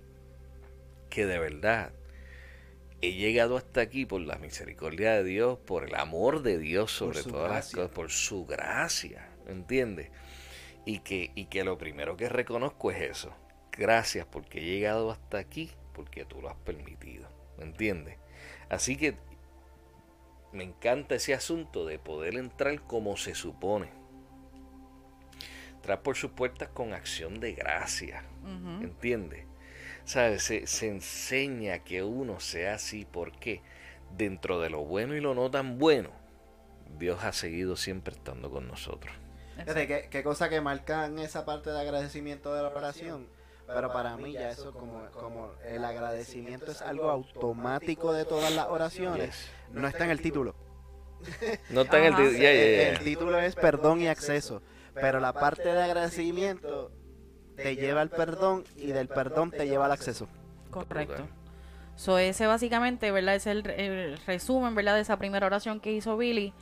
que 1.08 1.26
de 1.26 1.38
verdad 1.38 1.92
he 3.00 3.12
llegado 3.12 3.56
hasta 3.56 3.80
aquí 3.80 4.04
por 4.04 4.20
la 4.20 4.38
misericordia 4.38 5.12
de 5.12 5.22
Dios, 5.22 5.60
por 5.60 5.84
el 5.84 5.94
amor 5.94 6.42
de 6.42 6.58
Dios 6.58 6.90
sobre 6.90 7.22
todas 7.22 7.52
las 7.52 7.72
cosas, 7.72 7.90
por 7.92 8.10
su 8.10 8.44
gracia, 8.44 9.28
¿entiendes? 9.46 10.10
Y 10.86 10.98
que, 10.98 11.30
y 11.36 11.44
que 11.44 11.62
lo 11.62 11.78
primero 11.78 12.16
que 12.16 12.28
reconozco 12.28 12.90
es 12.90 13.00
eso. 13.00 13.32
Gracias 13.70 14.26
porque 14.26 14.58
he 14.58 14.64
llegado 14.64 15.12
hasta 15.12 15.38
aquí, 15.38 15.70
porque 15.94 16.24
tú 16.24 16.42
lo 16.42 16.50
has 16.50 16.56
permitido, 16.56 17.28
¿me 17.58 17.64
entiendes? 17.64 18.16
Así 18.68 18.96
que 18.96 19.14
me 20.52 20.64
encanta 20.64 21.14
ese 21.14 21.34
asunto 21.34 21.86
de 21.86 21.98
poder 21.98 22.34
entrar 22.36 22.80
como 22.82 23.16
se 23.16 23.34
supone. 23.34 23.90
Entrar 25.76 26.02
por 26.02 26.16
sus 26.16 26.32
puertas 26.32 26.68
con 26.70 26.92
acción 26.92 27.40
de 27.40 27.52
gracia, 27.54 28.24
Ujú. 28.42 28.82
¿Entiendes? 28.84 29.44
¿Sabes? 30.04 30.42
Se, 30.42 30.66
se 30.66 30.88
enseña 30.88 31.80
que 31.80 32.02
uno 32.02 32.40
sea 32.40 32.74
así 32.74 33.04
porque 33.04 33.60
dentro 34.16 34.60
de 34.60 34.70
lo 34.70 34.84
bueno 34.84 35.14
y 35.14 35.20
lo 35.20 35.34
no 35.34 35.50
tan 35.50 35.78
bueno, 35.78 36.10
Dios 36.98 37.22
ha 37.24 37.32
seguido 37.32 37.76
siempre 37.76 38.14
estando 38.14 38.50
con 38.50 38.66
nosotros. 38.66 39.14
¿qué, 39.64 40.08
qué 40.10 40.22
cosa 40.22 40.48
que 40.48 40.60
marcan 40.60 41.18
esa 41.18 41.44
parte 41.44 41.70
de 41.70 41.80
agradecimiento 41.80 42.54
de 42.54 42.62
la 42.62 42.68
oración. 42.68 43.28
Pero 43.68 43.92
para 43.92 44.16
mí 44.16 44.32
ya 44.32 44.50
eso 44.50 44.72
como, 44.72 45.04
como 45.12 45.52
el 45.64 45.84
agradecimiento 45.84 46.72
es 46.72 46.80
algo 46.80 47.10
automático 47.10 48.12
de 48.12 48.24
todas 48.24 48.52
las 48.52 48.66
oraciones. 48.68 49.48
No 49.72 49.86
está 49.86 50.04
en 50.04 50.10
el 50.10 50.20
título. 50.20 50.54
No 51.70 51.82
está 51.82 51.98
en 51.98 52.14
el... 52.14 52.38
Ya. 52.38 52.50
El 52.50 53.00
título 53.00 53.38
es 53.38 53.54
perdón 53.54 54.00
y 54.00 54.08
acceso. 54.08 54.62
Pero 54.94 55.20
la 55.20 55.32
parte 55.32 55.68
de 55.68 55.82
agradecimiento 55.82 56.90
te 57.56 57.76
lleva 57.76 58.00
al 58.00 58.10
perdón 58.10 58.64
y 58.76 58.88
del 58.88 59.08
perdón 59.08 59.50
te 59.50 59.66
lleva 59.66 59.86
al 59.86 59.92
acceso. 59.92 60.28
Correcto. 60.70 61.26
So, 61.96 62.18
ese 62.18 62.46
básicamente, 62.46 63.10
¿verdad? 63.10 63.34
Es 63.34 63.46
el, 63.48 63.68
el 63.68 64.18
resumen, 64.18 64.74
¿verdad? 64.76 64.94
De 64.94 65.00
esa 65.00 65.18
primera 65.18 65.46
oración 65.46 65.80
que 65.80 65.92
hizo 65.92 66.16
Billy. 66.16 66.54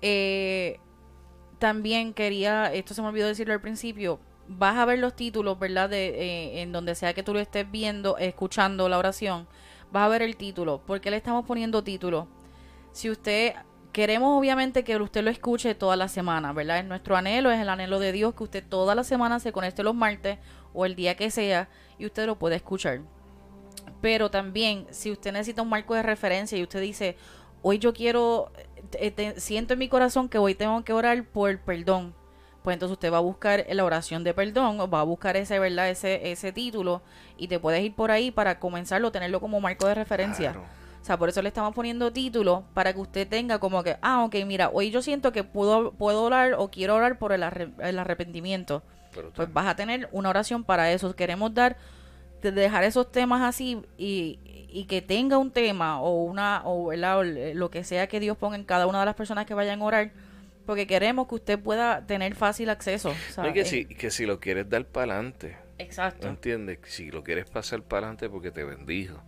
Eh, 0.00 0.78
también 1.58 2.14
quería, 2.14 2.72
esto 2.72 2.94
se 2.94 3.02
me 3.02 3.08
olvidó 3.08 3.26
decirlo 3.26 3.52
al 3.52 3.60
principio, 3.60 4.20
vas 4.48 4.76
a 4.76 4.84
ver 4.84 4.98
los 4.98 5.14
títulos, 5.14 5.58
¿verdad? 5.58 5.88
De, 5.90 6.08
eh, 6.08 6.62
en 6.62 6.72
donde 6.72 6.94
sea 6.94 7.14
que 7.14 7.22
tú 7.22 7.32
lo 7.34 7.40
estés 7.40 7.70
viendo, 7.70 8.18
escuchando 8.18 8.88
la 8.88 8.98
oración, 8.98 9.46
vas 9.92 10.04
a 10.04 10.08
ver 10.08 10.22
el 10.22 10.36
título. 10.36 10.78
¿Por 10.86 11.00
qué 11.00 11.10
le 11.10 11.16
estamos 11.18 11.44
poniendo 11.46 11.84
título? 11.84 12.26
Si 12.92 13.10
usted, 13.10 13.54
queremos 13.92 14.38
obviamente 14.38 14.84
que 14.84 14.96
usted 14.96 15.22
lo 15.22 15.30
escuche 15.30 15.74
toda 15.74 15.96
la 15.96 16.08
semana, 16.08 16.52
¿verdad? 16.52 16.78
Es 16.78 16.84
nuestro 16.84 17.16
anhelo, 17.16 17.50
es 17.50 17.60
el 17.60 17.68
anhelo 17.68 17.98
de 17.98 18.12
Dios 18.12 18.34
que 18.34 18.44
usted 18.44 18.64
toda 18.68 18.94
la 18.94 19.04
semana 19.04 19.40
se 19.40 19.52
conecte 19.52 19.82
los 19.82 19.94
martes 19.94 20.38
o 20.74 20.84
el 20.86 20.94
día 20.96 21.16
que 21.16 21.30
sea 21.30 21.68
y 21.98 22.06
usted 22.06 22.26
lo 22.26 22.38
puede 22.38 22.56
escuchar. 22.56 23.00
Pero 24.00 24.30
también, 24.30 24.86
si 24.90 25.10
usted 25.10 25.32
necesita 25.32 25.62
un 25.62 25.68
marco 25.68 25.94
de 25.94 26.02
referencia 26.02 26.56
y 26.56 26.62
usted 26.62 26.80
dice, 26.80 27.16
hoy 27.62 27.78
yo 27.78 27.92
quiero, 27.92 28.52
eh, 28.92 29.10
te- 29.10 29.40
siento 29.40 29.72
en 29.72 29.78
mi 29.80 29.88
corazón 29.88 30.28
que 30.28 30.38
hoy 30.38 30.54
tengo 30.54 30.84
que 30.84 30.92
orar 30.92 31.24
por 31.24 31.58
perdón, 31.60 32.14
pues 32.62 32.74
entonces 32.74 32.92
usted 32.92 33.12
va 33.12 33.18
a 33.18 33.20
buscar 33.20 33.64
la 33.70 33.84
oración 33.84 34.24
de 34.24 34.34
perdón, 34.34 34.78
va 34.92 35.00
a 35.00 35.04
buscar 35.04 35.36
ese, 35.36 35.58
¿verdad? 35.58 35.88
Ese, 35.90 36.30
ese 36.32 36.52
título 36.52 37.02
y 37.36 37.48
te 37.48 37.58
puedes 37.58 37.82
ir 37.82 37.94
por 37.94 38.10
ahí 38.10 38.30
para 38.30 38.58
comenzarlo, 38.58 39.12
tenerlo 39.12 39.40
como 39.40 39.60
marco 39.60 39.86
de 39.86 39.94
referencia. 39.94 40.52
Claro. 40.52 40.66
O 41.00 41.04
sea, 41.08 41.16
por 41.16 41.28
eso 41.28 41.40
le 41.40 41.48
estamos 41.48 41.74
poniendo 41.74 42.12
título 42.12 42.64
para 42.74 42.92
que 42.92 42.98
usted 43.00 43.26
tenga 43.26 43.58
como 43.58 43.82
que, 43.82 43.96
ah, 44.02 44.24
ok, 44.24 44.34
mira, 44.44 44.70
hoy 44.72 44.90
yo 44.90 45.00
siento 45.00 45.32
que 45.32 45.44
puedo, 45.44 45.92
puedo 45.92 46.22
orar 46.24 46.54
o 46.54 46.68
quiero 46.70 46.96
orar 46.96 47.18
por 47.18 47.32
el, 47.32 47.42
arre- 47.42 47.70
el 47.80 47.98
arrepentimiento 47.98 48.82
Brutal. 49.12 49.32
pues 49.34 49.52
vas 49.52 49.66
a 49.68 49.76
tener 49.76 50.08
una 50.12 50.28
oración 50.28 50.64
para 50.64 50.90
eso. 50.92 51.14
Queremos 51.16 51.54
dar, 51.54 51.76
de- 52.42 52.50
dejar 52.52 52.84
esos 52.84 53.10
temas 53.10 53.40
así 53.42 53.80
y, 53.96 54.38
y 54.70 54.84
que 54.84 55.00
tenga 55.00 55.38
un 55.38 55.50
tema 55.50 56.00
o 56.02 56.24
una, 56.24 56.60
o, 56.64 56.86
¿verdad? 56.88 57.20
o 57.20 57.24
lo 57.24 57.70
que 57.70 57.84
sea 57.84 58.06
que 58.08 58.20
Dios 58.20 58.36
ponga 58.36 58.56
en 58.56 58.64
cada 58.64 58.86
una 58.86 58.98
de 59.00 59.06
las 59.06 59.14
personas 59.14 59.46
que 59.46 59.54
vayan 59.54 59.80
a 59.80 59.84
orar, 59.84 60.10
porque 60.68 60.86
queremos 60.86 61.26
que 61.28 61.36
usted 61.36 61.58
pueda 61.58 62.04
tener 62.04 62.34
fácil 62.34 62.68
acceso. 62.68 63.14
que, 63.54 63.64
si, 63.64 63.86
que 63.86 64.10
si 64.10 64.26
lo 64.26 64.38
quieres 64.38 64.68
dar 64.68 64.84
para 64.84 65.14
adelante, 65.14 65.56
Exacto. 65.78 66.28
¿entiendes? 66.28 66.80
Si 66.84 67.10
lo 67.10 67.24
quieres 67.24 67.48
pasar 67.48 67.80
para 67.80 68.08
adelante 68.08 68.28
porque 68.28 68.50
te 68.50 68.64
bendijo 68.64 69.18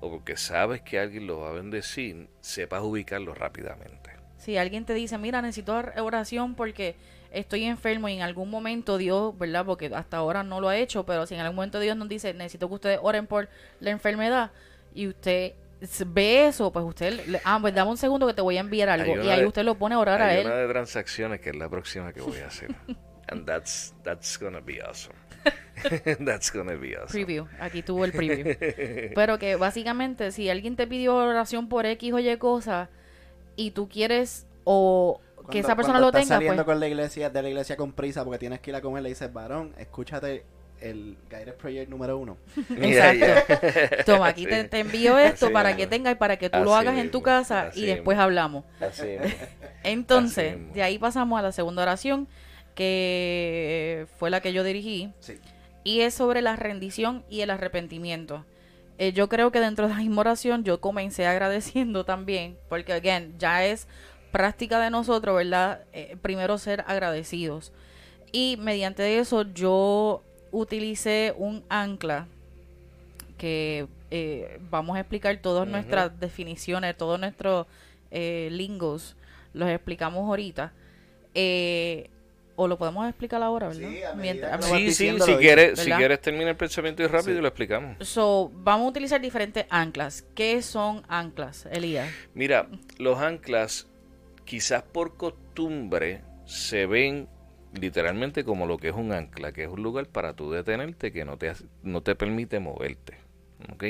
o 0.00 0.10
porque 0.10 0.38
sabes 0.38 0.80
que 0.80 0.98
alguien 0.98 1.26
lo 1.26 1.40
va 1.40 1.50
a 1.50 1.52
bendecir, 1.52 2.30
sepas 2.40 2.80
ubicarlo 2.82 3.34
rápidamente. 3.34 4.08
Si 4.38 4.56
alguien 4.56 4.86
te 4.86 4.94
dice, 4.94 5.18
mira, 5.18 5.42
necesito 5.42 5.74
or- 5.76 5.92
oración 6.00 6.54
porque 6.54 6.96
estoy 7.30 7.64
enfermo 7.64 8.08
y 8.08 8.14
en 8.14 8.22
algún 8.22 8.48
momento 8.48 8.96
Dios, 8.96 9.38
¿verdad? 9.38 9.66
Porque 9.66 9.90
hasta 9.94 10.16
ahora 10.16 10.44
no 10.44 10.62
lo 10.62 10.70
ha 10.70 10.78
hecho, 10.78 11.04
pero 11.04 11.26
si 11.26 11.34
en 11.34 11.40
algún 11.40 11.56
momento 11.56 11.78
Dios 11.78 11.94
nos 11.98 12.08
dice, 12.08 12.32
necesito 12.32 12.68
que 12.68 12.74
ustedes 12.76 13.00
oren 13.02 13.26
por 13.26 13.50
la 13.80 13.90
enfermedad 13.90 14.50
y 14.94 15.08
usted 15.08 15.52
ve 16.06 16.46
eso, 16.48 16.72
pues 16.72 16.84
usted, 16.84 17.26
le- 17.26 17.40
ah, 17.44 17.58
pues 17.60 17.74
dame 17.74 17.90
un 17.90 17.96
segundo 17.96 18.26
que 18.26 18.34
te 18.34 18.42
voy 18.42 18.56
a 18.56 18.60
enviar 18.60 18.88
algo. 18.88 19.22
y 19.22 19.28
ahí 19.28 19.40
de- 19.40 19.46
usted 19.46 19.62
lo 19.64 19.76
pone 19.76 19.94
a 19.94 19.98
orar 19.98 20.22
a 20.22 20.28
Hay 20.28 20.40
él. 20.40 20.46
una 20.46 20.56
de 20.56 20.68
transacciones 20.68 21.40
que 21.40 21.50
es 21.50 21.56
la 21.56 21.68
próxima 21.68 22.12
que 22.12 22.20
voy 22.20 22.38
a 22.38 22.46
hacer. 22.46 22.74
And 23.28 23.44
that's, 23.44 23.92
that's 24.04 24.38
gonna 24.38 24.60
be 24.60 24.80
awesome. 24.80 25.14
that's 26.24 26.50
gonna 26.52 26.76
be 26.76 26.96
awesome. 26.96 27.10
Preview, 27.24 27.46
aquí 27.60 27.82
tuvo 27.82 28.04
el 28.04 28.12
preview. 28.12 28.56
Pero 29.14 29.38
que 29.38 29.56
básicamente, 29.56 30.30
si 30.32 30.48
alguien 30.48 30.76
te 30.76 30.86
pidió 30.86 31.16
oración 31.16 31.68
por 31.68 31.86
X 31.86 32.12
o 32.12 32.18
Y 32.20 32.36
cosa 32.38 32.88
y 33.56 33.72
tú 33.72 33.88
quieres 33.88 34.46
o 34.64 35.20
que 35.36 35.42
Cuando- 35.42 35.58
esa 35.58 35.76
persona 35.76 36.00
lo 36.00 36.06
estás 36.06 36.22
tenga, 36.22 36.34
saliendo 36.36 36.64
pues 36.64 36.74
con 36.74 36.80
la 36.80 36.88
iglesia, 36.88 37.30
de 37.30 37.42
la 37.42 37.48
iglesia 37.48 37.76
con 37.76 37.92
prisa 37.92 38.24
porque 38.24 38.38
tienes 38.38 38.60
que 38.60 38.70
ir 38.70 38.76
a 38.76 38.80
comer, 38.80 39.02
le 39.02 39.08
dices, 39.10 39.32
varón, 39.32 39.74
escúchate 39.78 40.44
el 40.80 41.16
Guided 41.30 41.54
Prayer 41.54 41.88
número 41.88 42.18
uno. 42.18 42.36
Ya. 42.80 43.44
Toma, 44.04 44.28
aquí 44.28 44.44
te, 44.46 44.62
Sí. 44.62 44.68
te 44.68 44.80
envío 44.80 45.18
esto 45.18 45.46
Así 45.46 45.52
para 45.52 45.70
mismo. 45.70 45.78
que 45.78 45.86
tengas 45.86 46.12
y 46.12 46.16
para 46.16 46.36
que 46.36 46.50
tú 46.50 46.58
lo 46.64 46.74
hagas 46.74 46.98
en 46.98 47.10
tu 47.10 47.22
casa 47.22 47.68
así 47.68 47.82
y 47.82 47.86
después 47.86 48.16
mismo. 48.16 48.22
hablamos. 48.24 48.64
Entonces, 49.82 50.56
de 50.74 50.82
ahí 50.82 50.98
pasamos 50.98 51.38
a 51.38 51.42
la 51.42 51.52
segunda 51.52 51.82
oración, 51.82 52.28
que 52.74 54.06
fue 54.18 54.30
la 54.30 54.40
que 54.40 54.52
yo 54.52 54.64
dirigí, 54.64 55.12
Sí. 55.20 55.38
y 55.84 56.00
es 56.00 56.14
sobre 56.14 56.42
la 56.42 56.56
rendición 56.56 57.24
y 57.28 57.40
el 57.40 57.50
arrepentimiento. 57.50 58.44
Eh, 58.98 59.12
yo 59.12 59.28
creo 59.28 59.50
que 59.52 59.60
dentro 59.60 59.86
de 59.88 59.94
la 59.94 60.00
misma 60.00 60.20
oración 60.22 60.64
yo 60.64 60.80
comencé 60.80 61.26
agradeciendo 61.26 62.04
también, 62.04 62.56
porque, 62.68 62.92
again, 62.92 63.34
ya 63.38 63.64
es 63.64 63.86
práctica 64.32 64.80
de 64.80 64.90
nosotros, 64.90 65.36
¿verdad? 65.36 65.82
Eh, 65.92 66.16
primero 66.22 66.58
ser 66.58 66.84
agradecidos. 66.86 67.72
Y 68.32 68.56
mediante 68.60 69.18
eso 69.18 69.42
yo 69.42 70.22
utilicé 70.60 71.34
un 71.36 71.62
ancla 71.68 72.26
que 73.36 73.86
eh, 74.10 74.58
vamos 74.70 74.96
a 74.96 75.00
explicar 75.00 75.36
todas 75.42 75.68
nuestras 75.68 76.18
definiciones, 76.18 76.96
todos 76.96 77.20
nuestros 77.20 77.66
eh, 78.10 78.48
lingos, 78.50 79.16
los 79.52 79.68
explicamos 79.68 80.20
ahorita. 80.26 80.72
Eh, 81.34 82.08
o 82.58 82.66
lo 82.68 82.78
podemos 82.78 83.06
explicar 83.06 83.42
ahora, 83.42 83.68
¿verdad? 83.68 83.90
Sí, 83.90 84.02
a 84.02 84.14
Mientras- 84.14 84.64
Sí, 84.64 84.70
sí, 84.78 84.84
diciendo, 84.86 85.26
si 85.26 85.34
quieres, 85.36 85.78
si 85.78 85.90
quieres 85.90 86.22
termina 86.22 86.48
el 86.48 86.56
pensamiento 86.56 87.02
y 87.02 87.06
rápido 87.06 87.34
Sí. 87.34 87.38
y 87.38 87.42
lo 87.42 87.48
explicamos. 87.48 88.08
So, 88.08 88.50
vamos 88.54 88.86
a 88.86 88.88
utilizar 88.88 89.20
diferentes 89.20 89.66
anclas. 89.68 90.24
¿Qué 90.34 90.62
son 90.62 91.02
anclas, 91.08 91.66
Elías? 91.70 92.08
Mira, 92.32 92.68
los 92.96 93.18
anclas 93.18 93.86
quizás 94.46 94.82
por 94.84 95.18
costumbre 95.18 96.22
se 96.46 96.86
ven 96.86 97.28
literalmente 97.80 98.44
como 98.44 98.66
lo 98.66 98.78
que 98.78 98.88
es 98.88 98.94
un 98.94 99.12
ancla, 99.12 99.52
que 99.52 99.64
es 99.64 99.68
un 99.68 99.82
lugar 99.82 100.06
para 100.06 100.34
tú 100.34 100.50
detenerte 100.50 101.12
que 101.12 101.24
no 101.24 101.36
te, 101.36 101.52
no 101.82 102.02
te 102.02 102.14
permite 102.14 102.60
moverte. 102.60 103.18
¿ok? 103.72 103.84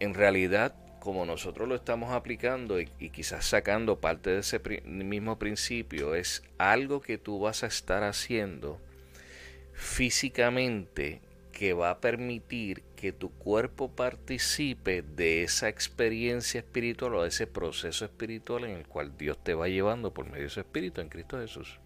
En 0.00 0.14
realidad, 0.14 0.74
como 1.00 1.26
nosotros 1.26 1.68
lo 1.68 1.74
estamos 1.74 2.12
aplicando 2.12 2.80
y, 2.80 2.86
quizás 3.10 3.44
sacando 3.44 4.00
parte 4.00 4.30
de 4.30 4.40
ese 4.40 4.60
mismo 4.84 5.38
principio, 5.38 6.14
es 6.14 6.42
algo 6.58 7.00
que 7.00 7.18
tú 7.18 7.40
vas 7.40 7.62
a 7.62 7.66
estar 7.66 8.02
haciendo 8.04 8.80
físicamente 9.72 11.20
que 11.52 11.72
va 11.72 11.90
a 11.90 12.00
permitir 12.00 12.82
que 12.96 13.12
tu 13.12 13.30
cuerpo 13.30 13.88
participe 13.88 15.02
de 15.02 15.42
esa 15.44 15.68
experiencia 15.68 16.58
espiritual 16.58 17.14
o 17.14 17.22
de 17.22 17.28
ese 17.28 17.46
proceso 17.46 18.04
espiritual 18.04 18.64
en 18.64 18.70
el 18.70 18.86
cual 18.86 19.16
Dios 19.16 19.38
te 19.42 19.54
va 19.54 19.68
llevando 19.68 20.12
por 20.12 20.26
medio 20.26 20.44
de 20.44 20.50
su 20.50 20.60
espíritu 20.60 21.00
en 21.00 21.08
Cristo 21.08 21.38
Jesús. 21.38 21.78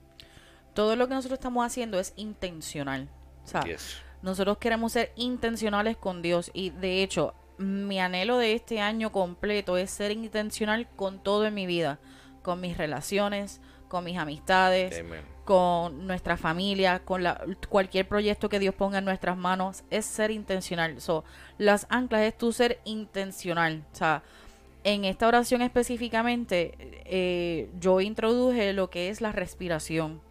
Todo 0.79 0.95
lo 0.95 1.09
que 1.09 1.15
nosotros 1.15 1.41
estamos 1.41 1.67
haciendo 1.67 1.99
es 1.99 2.13
intencional. 2.15 3.09
O 3.45 3.49
sea, 3.49 3.63
Yes. 3.63 3.97
nosotros 4.23 4.59
queremos 4.59 4.93
ser 4.93 5.11
intencionales 5.17 5.97
con 5.97 6.23
Dios 6.23 6.53
y 6.55 6.71
de 6.71 7.03
hecho, 7.03 7.35
mi 7.57 7.99
anhelo 7.99 8.39
de 8.39 8.53
este 8.53 8.81
año 8.81 9.11
completo 9.11 9.77
es 9.77 9.91
ser 9.91 10.13
intencional 10.13 10.87
con 10.95 11.21
todo 11.21 11.47
en 11.47 11.55
mi 11.55 11.67
vida, 11.67 11.99
con 12.43 12.61
mis 12.61 12.77
relaciones, 12.77 13.61
con 13.89 14.05
mis 14.05 14.19
amistades, 14.19 15.01
Amen. 15.01 15.23
con 15.45 16.07
nuestra 16.07 16.37
familia, 16.37 17.01
con 17.01 17.25
la, 17.25 17.45
cualquier 17.69 18.07
proyecto 18.07 18.49
que 18.49 18.61
Dios 18.61 18.73
ponga 18.73 18.99
en 18.99 19.05
nuestras 19.05 19.37
manos, 19.37 19.83
es 19.91 20.07
ser 20.07 20.31
intencional. 20.31 21.01
So, 21.01 21.25
las 21.59 21.89
anclas 21.91 22.21
es 22.23 22.39
tu 22.39 22.53
ser 22.53 22.81
intencional. 22.85 23.83
O 23.93 23.97
sea, 23.97 24.23
en 24.85 25.05
esta 25.05 25.27
oración 25.27 25.61
específicamente, 25.61 27.03
eh, 27.05 27.69
yo 27.81 28.01
introduje 28.01 28.73
lo 28.73 28.91
que 28.91 29.09
es 29.09 29.21
la 29.21 29.33
respiración. 29.33 30.28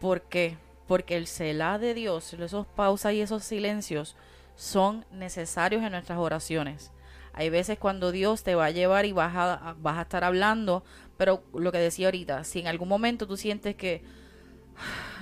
¿Por 0.00 0.22
qué? 0.22 0.58
Porque 0.86 1.16
el 1.16 1.26
Selah 1.26 1.78
de 1.78 1.94
Dios, 1.94 2.32
esos 2.32 2.66
pausas 2.66 3.12
y 3.12 3.20
esos 3.20 3.44
silencios, 3.44 4.16
son 4.54 5.04
necesarios 5.10 5.82
en 5.82 5.92
nuestras 5.92 6.18
oraciones. 6.18 6.92
Hay 7.32 7.50
veces 7.50 7.78
cuando 7.78 8.12
Dios 8.12 8.42
te 8.42 8.54
va 8.54 8.66
a 8.66 8.70
llevar 8.70 9.04
y 9.04 9.12
vas 9.12 9.34
a, 9.36 9.76
vas 9.78 9.98
a 9.98 10.02
estar 10.02 10.24
hablando, 10.24 10.84
pero 11.18 11.42
lo 11.52 11.70
que 11.70 11.78
decía 11.78 12.06
ahorita, 12.06 12.44
si 12.44 12.60
en 12.60 12.66
algún 12.66 12.88
momento 12.88 13.26
tú 13.26 13.36
sientes 13.36 13.76
que 13.76 14.02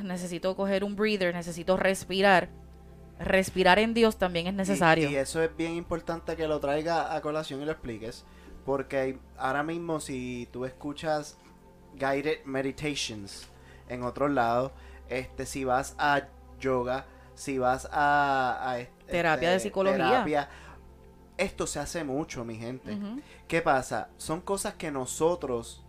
necesito 0.02 0.54
coger 0.54 0.84
un 0.84 0.94
breather, 0.94 1.34
necesito 1.34 1.76
respirar, 1.76 2.50
respirar 3.18 3.78
en 3.80 3.94
Dios 3.94 4.16
también 4.16 4.46
es 4.46 4.54
necesario. 4.54 5.10
Y, 5.10 5.14
y 5.14 5.16
eso 5.16 5.42
es 5.42 5.56
bien 5.56 5.74
importante 5.74 6.36
que 6.36 6.46
lo 6.46 6.60
traiga 6.60 7.14
a 7.14 7.20
colación 7.20 7.62
y 7.62 7.64
lo 7.64 7.72
expliques. 7.72 8.24
Porque 8.64 9.18
ahora 9.36 9.62
mismo 9.62 10.00
si 10.00 10.48
tú 10.52 10.64
escuchas 10.64 11.36
guided 11.96 12.44
meditations 12.44 13.48
en 13.88 14.02
otros 14.02 14.30
lados, 14.30 14.72
este, 15.08 15.46
si 15.46 15.64
vas 15.64 15.94
a 15.98 16.22
yoga, 16.60 17.06
si 17.34 17.58
vas 17.58 17.88
a, 17.92 18.58
a 18.62 18.78
este, 18.78 19.12
Terapia 19.12 19.50
de 19.50 19.60
psicología. 19.60 20.06
terapia, 20.06 20.48
esto 21.36 21.66
se 21.66 21.80
hace 21.80 22.04
mucho, 22.04 22.44
mi 22.44 22.56
gente. 22.56 22.96
¿Qué 23.48 23.60
pasa? 23.60 24.08
Son 24.16 24.40
cosas 24.40 24.74
que 24.74 24.90
nosotros, 24.90 25.82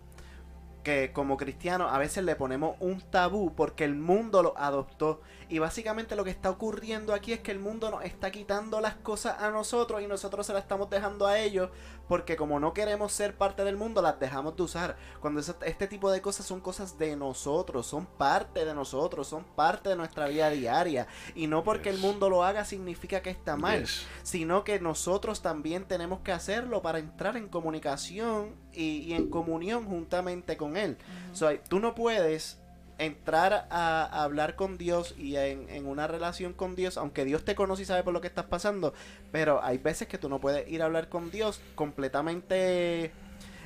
que 0.84 1.12
como 1.14 1.38
cristianos, 1.38 1.92
a 1.92 1.98
veces 1.98 2.24
le 2.24 2.36
ponemos 2.36 2.76
un 2.80 3.02
tabú 3.02 3.54
porque 3.56 3.84
el 3.84 3.96
mundo 3.96 4.42
lo 4.44 4.58
adoptó. 4.58 5.22
Y 5.50 5.60
básicamente 5.60 6.16
lo 6.16 6.24
que 6.24 6.30
está 6.32 6.50
ocurriendo 6.50 7.14
aquí 7.14 7.34
es 7.34 7.40
que 7.40 7.52
el 7.52 7.60
mundo 7.60 7.92
nos 7.92 8.04
está 8.04 8.32
quitando 8.32 8.82
las 8.82 8.96
cosas 8.96 9.42
a 9.42 9.52
nosotros 9.52 10.02
y 10.02 10.08
nosotros 10.08 10.46
se 10.46 10.54
las 10.54 10.64
estamos 10.64 10.90
dejando 10.90 11.28
a 11.28 11.40
ellos 11.40 11.70
porque 12.08 12.36
como 12.36 12.60
no 12.60 12.74
queremos 12.74 13.12
ser 13.12 13.36
parte 13.36 13.64
del 13.64 13.78
mundo, 13.78 14.02
las 14.02 14.20
dejamos 14.20 14.56
de 14.56 14.64
usar. 14.64 14.98
Cuando 15.20 15.40
este 15.40 15.88
tipo 15.88 16.12
de 16.12 16.22
cosas 16.22 16.46
son 16.46 16.62
cosas 16.62 16.98
de 16.98 17.16
nosotros, 17.16 17.88
son 17.88 18.06
parte 18.06 18.66
de 18.66 18.74
nosotros, 18.74 19.28
son 19.28 19.44
parte 19.44 19.90
de 19.90 19.96
nuestra 19.96 20.28
vida 20.28 20.50
diaria. 20.50 21.08
Y 21.34 21.48
no 21.48 21.64
porque 21.64 21.90
el 21.90 21.98
mundo 21.98 22.30
lo 22.30 22.44
haga 22.44 22.66
significa 22.66 23.22
que 23.22 23.30
está 23.32 23.56
mal 23.58 23.82
Yes. 23.82 24.06
sino 24.24 24.64
que 24.64 24.80
nosotros 24.80 25.42
también 25.42 25.86
tenemos 25.86 26.20
que 26.22 26.32
hacerlo 26.32 26.82
para 26.82 27.00
entrar 27.00 27.38
en 27.38 27.48
comunicación 27.50 28.56
y, 28.72 29.00
y 29.00 29.14
en 29.14 29.30
comunión 29.30 29.86
juntamente 29.86 30.58
con 30.58 30.78
Él. 30.78 30.98
So, 31.34 31.50
tú 31.70 31.80
no 31.80 31.96
puedes 31.96 32.60
entrar 32.98 33.68
a, 33.70 34.04
a 34.06 34.24
hablar 34.24 34.56
con 34.56 34.78
Dios 34.78 35.16
y 35.18 35.36
en, 35.36 35.70
en 35.70 35.86
una 35.86 36.08
relación 36.08 36.54
con 36.54 36.76
Dios, 36.76 36.98
aunque 36.98 37.26
Dios 37.26 37.44
te 37.44 37.56
conoce 37.56 37.82
y 37.84 37.86
sabe 37.86 38.04
por 38.04 38.14
lo 38.14 38.22
que 38.22 38.28
estás 38.28 38.46
pasando, 38.46 38.94
pero 39.32 39.64
hay 39.64 39.78
veces 39.78 40.08
que 40.08 40.18
tú 40.18 40.30
no 40.30 40.40
puedes 40.40 40.68
ir 40.70 40.82
a 40.82 40.86
hablar 40.86 41.10
con 41.10 41.30
Dios 41.32 41.60
completamente 41.76 43.12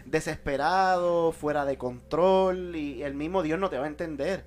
desesperado, 0.06 1.32
fuera 1.32 1.66
de 1.66 1.78
control 1.78 2.76
y 2.76 3.04
el 3.04 3.14
mismo 3.14 3.44
Dios 3.44 3.60
no 3.60 3.70
te 3.70 3.78
va 3.78 3.86
a 3.86 3.88
entender. 3.90 4.44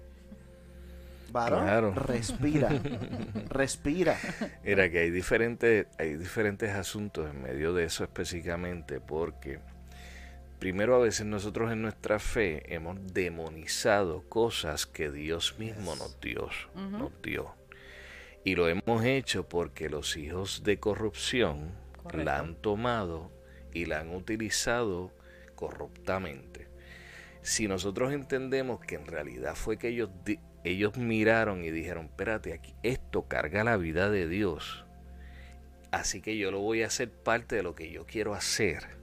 Varón, 1.31 1.63
Claro. 1.65 1.95
respira, 1.95 2.69
respira. 3.49 4.19
Mira 4.65 4.91
que 4.91 4.99
hay 4.99 5.11
diferentes, 5.11 5.87
hay 5.99 6.17
diferentes 6.17 6.71
asuntos 6.71 7.31
en 7.31 7.43
medio 7.43 7.73
de 7.73 7.85
eso 7.85 8.05
específicamente 8.05 9.01
porque 9.01 9.59
primero 10.63 10.95
a 10.95 11.01
veces 11.01 11.27
nosotros 11.27 11.73
en 11.73 11.83
nuestra 11.83 12.21
fe 12.21 12.73
hemos 12.73 13.13
demonizado 13.13 14.23
cosas 14.29 14.87
que 14.87 15.11
Dios 15.11 15.59
mismo 15.59 15.97
nos 15.97 16.21
dio, 16.21 16.51
nos 16.77 17.11
dio. 17.21 17.57
Y 18.45 18.55
lo 18.55 18.69
hemos 18.69 19.05
hecho 19.05 19.49
porque 19.49 19.91
los 19.91 20.17
hijos 20.17 20.63
de 20.63 20.79
corrupción 20.79 21.73
Correcto. 21.97 22.25
la 22.25 22.39
han 22.39 22.55
tomado 22.55 23.33
y 23.75 23.87
la 23.87 23.99
han 23.99 24.15
utilizado 24.15 25.11
corruptamente. 25.57 26.69
Si 27.41 27.67
nosotros 27.67 28.13
entendemos 28.13 28.79
que 28.79 28.95
en 28.95 29.07
realidad 29.07 29.57
fue 29.57 29.79
que 29.79 29.89
ellos, 29.89 30.11
ellos 30.63 30.97
miraron 30.97 31.65
y 31.65 31.73
dijeron, 31.73 32.05
espérate, 32.05 32.53
aquí, 32.53 32.73
esto 32.85 33.27
carga 33.27 33.65
la 33.65 33.77
vida 33.77 34.11
de 34.11 34.29
Dios, 34.29 34.85
así 35.91 36.21
que 36.21 36.39
yo 36.39 36.53
lo 36.53 36.61
voy 36.61 36.85
a 36.85 36.87
hacer 36.87 37.11
parte 37.11 37.57
de 37.57 37.65
lo 37.65 37.75
que 37.75 37.91
yo 37.91 38.07
quiero 38.07 38.33
hacer. 38.33 39.02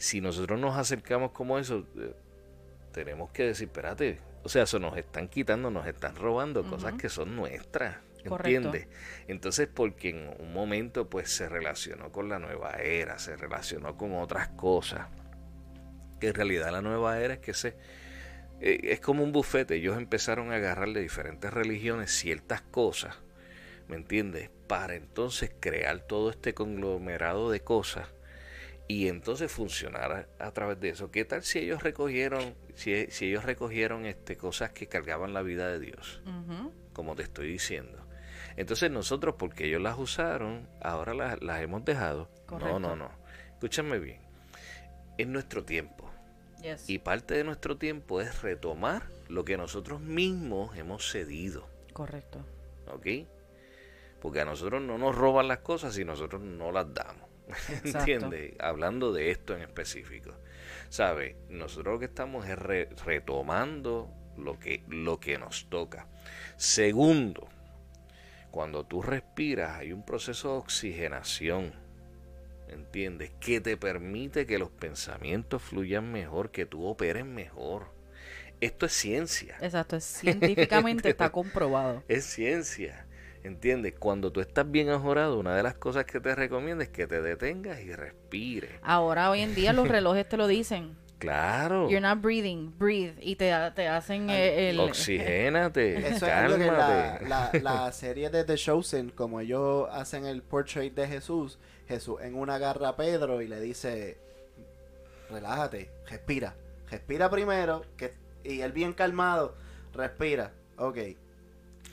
Si 0.00 0.22
nosotros 0.22 0.58
nos 0.58 0.78
acercamos 0.78 1.32
como 1.32 1.58
eso, 1.58 1.86
eh, 1.98 2.14
tenemos 2.90 3.30
que 3.32 3.44
decir, 3.44 3.68
espérate, 3.68 4.18
o 4.42 4.48
sea, 4.48 4.62
eso 4.62 4.78
nos 4.78 4.96
están 4.96 5.28
quitando, 5.28 5.70
nos 5.70 5.86
están 5.86 6.16
robando 6.16 6.64
cosas 6.64 6.94
que 6.94 7.10
son 7.10 7.36
nuestras. 7.36 7.98
¿Entiendes? 8.24 8.88
Entonces, 9.28 9.68
porque 9.68 10.08
en 10.08 10.34
un 10.40 10.54
momento 10.54 11.10
pues 11.10 11.30
se 11.30 11.50
relacionó 11.50 12.12
con 12.12 12.30
la 12.30 12.38
nueva 12.38 12.72
era, 12.76 13.18
se 13.18 13.36
relacionó 13.36 13.98
con 13.98 14.14
otras 14.14 14.48
cosas. 14.48 15.06
Que 16.18 16.28
en 16.28 16.34
realidad 16.34 16.72
la 16.72 16.80
nueva 16.80 17.20
era 17.20 17.34
es 17.34 17.40
que 17.40 17.52
se 17.52 17.76
eh, 18.62 18.80
es 18.84 19.00
como 19.00 19.22
un 19.22 19.32
bufete. 19.32 19.76
Ellos 19.76 19.98
empezaron 19.98 20.50
a 20.50 20.56
agarrar 20.56 20.88
de 20.94 21.02
diferentes 21.02 21.52
religiones 21.52 22.10
ciertas 22.10 22.62
cosas, 22.62 23.18
¿me 23.86 23.96
entiendes? 23.96 24.48
Para 24.66 24.94
entonces 24.94 25.50
crear 25.60 26.00
todo 26.00 26.30
este 26.30 26.54
conglomerado 26.54 27.50
de 27.50 27.60
cosas 27.60 28.08
y 28.90 29.06
entonces 29.06 29.52
funcionar 29.52 30.26
a, 30.40 30.44
a 30.44 30.50
través 30.50 30.80
de 30.80 30.88
eso. 30.88 31.12
¿Qué 31.12 31.24
tal 31.24 31.44
si 31.44 31.60
ellos 31.60 31.80
recogieron, 31.80 32.56
si, 32.74 33.06
si 33.06 33.26
ellos 33.26 33.44
recogieron 33.44 34.04
este 34.04 34.36
cosas 34.36 34.72
que 34.72 34.88
cargaban 34.88 35.32
la 35.32 35.42
vida 35.42 35.68
de 35.68 35.78
Dios? 35.78 36.20
Como 36.92 37.14
te 37.14 37.22
estoy 37.22 37.46
diciendo. 37.52 38.04
Entonces 38.56 38.90
nosotros, 38.90 39.36
porque 39.38 39.66
ellos 39.66 39.80
las 39.80 39.96
usaron, 39.96 40.68
ahora 40.82 41.14
las, 41.14 41.40
las 41.40 41.60
hemos 41.60 41.84
dejado. 41.84 42.32
Correcto. 42.46 42.80
No, 42.80 42.96
no, 42.96 42.96
no. 42.96 43.12
Escúchame 43.52 44.00
bien. 44.00 44.18
Es 45.18 45.28
nuestro 45.28 45.64
tiempo. 45.64 46.10
Yes. 46.60 46.90
Y 46.90 46.98
parte 46.98 47.34
de 47.34 47.44
nuestro 47.44 47.78
tiempo 47.78 48.20
es 48.20 48.42
retomar 48.42 49.04
lo 49.28 49.44
que 49.44 49.56
nosotros 49.56 50.00
mismos 50.00 50.76
hemos 50.76 51.08
cedido. 51.08 51.68
Correcto. 51.92 52.44
¿Ok? 52.92 53.06
Porque 54.20 54.40
a 54.40 54.44
nosotros 54.44 54.82
no 54.82 54.98
nos 54.98 55.14
roban 55.14 55.46
las 55.46 55.58
cosas 55.58 55.94
si 55.94 56.04
nosotros 56.04 56.42
no 56.42 56.72
las 56.72 56.92
damos. 56.92 57.29
¿Entiendes? 57.84 58.54
Hablando 58.60 59.12
de 59.12 59.30
esto 59.30 59.54
en 59.56 59.62
específico. 59.62 60.34
¿Sabe? 60.88 61.36
Nosotros 61.48 61.94
lo 61.94 61.98
que 61.98 62.06
estamos 62.06 62.48
es 62.48 62.58
re- 62.58 62.88
retomando 63.04 64.10
lo 64.36 64.58
que, 64.58 64.82
lo 64.88 65.20
que 65.20 65.38
nos 65.38 65.68
toca. 65.70 66.08
Segundo, 66.56 67.48
cuando 68.50 68.84
tú 68.84 69.02
respiras 69.02 69.78
hay 69.78 69.92
un 69.92 70.04
proceso 70.04 70.52
de 70.52 70.58
oxigenación. 70.58 71.72
¿Entiendes? 72.68 73.32
Que 73.40 73.60
te 73.60 73.76
permite 73.76 74.46
que 74.46 74.58
los 74.58 74.70
pensamientos 74.70 75.60
fluyan 75.62 76.12
mejor, 76.12 76.50
que 76.52 76.66
tú 76.66 76.86
operes 76.86 77.24
mejor. 77.24 77.92
Esto 78.60 78.86
es 78.86 78.92
ciencia. 78.92 79.56
Exacto, 79.60 79.96
es- 79.96 80.04
científicamente 80.22 81.08
está 81.10 81.30
comprobado. 81.30 82.04
Es 82.08 82.24
ciencia. 82.26 83.06
¿Entiendes? 83.42 83.94
Cuando 83.98 84.30
tú 84.30 84.40
estás 84.40 84.70
bien 84.70 84.90
ajorado, 84.90 85.38
una 85.38 85.56
de 85.56 85.62
las 85.62 85.74
cosas 85.74 86.04
que 86.04 86.20
te 86.20 86.34
recomiendo 86.34 86.82
es 86.82 86.90
que 86.90 87.06
te 87.06 87.22
detengas 87.22 87.80
y 87.80 87.94
respires. 87.94 88.72
Ahora, 88.82 89.30
hoy 89.30 89.40
en 89.40 89.54
día, 89.54 89.72
los 89.72 89.88
relojes 89.88 90.28
te 90.28 90.36
lo 90.36 90.46
dicen. 90.46 90.96
Claro. 91.18 91.88
You're 91.90 92.00
not 92.00 92.22
breathing, 92.22 92.74
breathe. 92.78 93.16
Y 93.20 93.36
te, 93.36 93.52
te 93.74 93.88
hacen 93.88 94.30
el... 94.30 94.80
Oxigénate, 94.80 95.98
Eso 96.08 96.26
es 96.26 96.32
algo 96.32 96.56
que 96.56 96.66
la, 96.66 97.20
la, 97.26 97.50
la, 97.62 97.92
serie 97.92 98.30
de 98.30 98.44
The 98.44 98.56
Chosen, 98.56 99.10
como 99.10 99.40
ellos 99.40 99.86
hacen 99.92 100.24
el 100.24 100.42
portrait 100.42 100.94
de 100.94 101.06
Jesús, 101.06 101.58
Jesús 101.88 102.20
en 102.22 102.34
una 102.34 102.54
agarra 102.54 102.88
a 102.88 102.96
Pedro 102.96 103.42
y 103.42 103.48
le 103.48 103.60
dice, 103.60 104.16
relájate, 105.30 105.90
respira. 106.08 106.54
Respira 106.90 107.30
primero, 107.30 107.84
que, 107.96 108.14
y 108.42 108.62
él 108.62 108.72
bien 108.72 108.94
calmado, 108.94 109.54
respira. 109.94 110.52
Ok, 110.78 110.96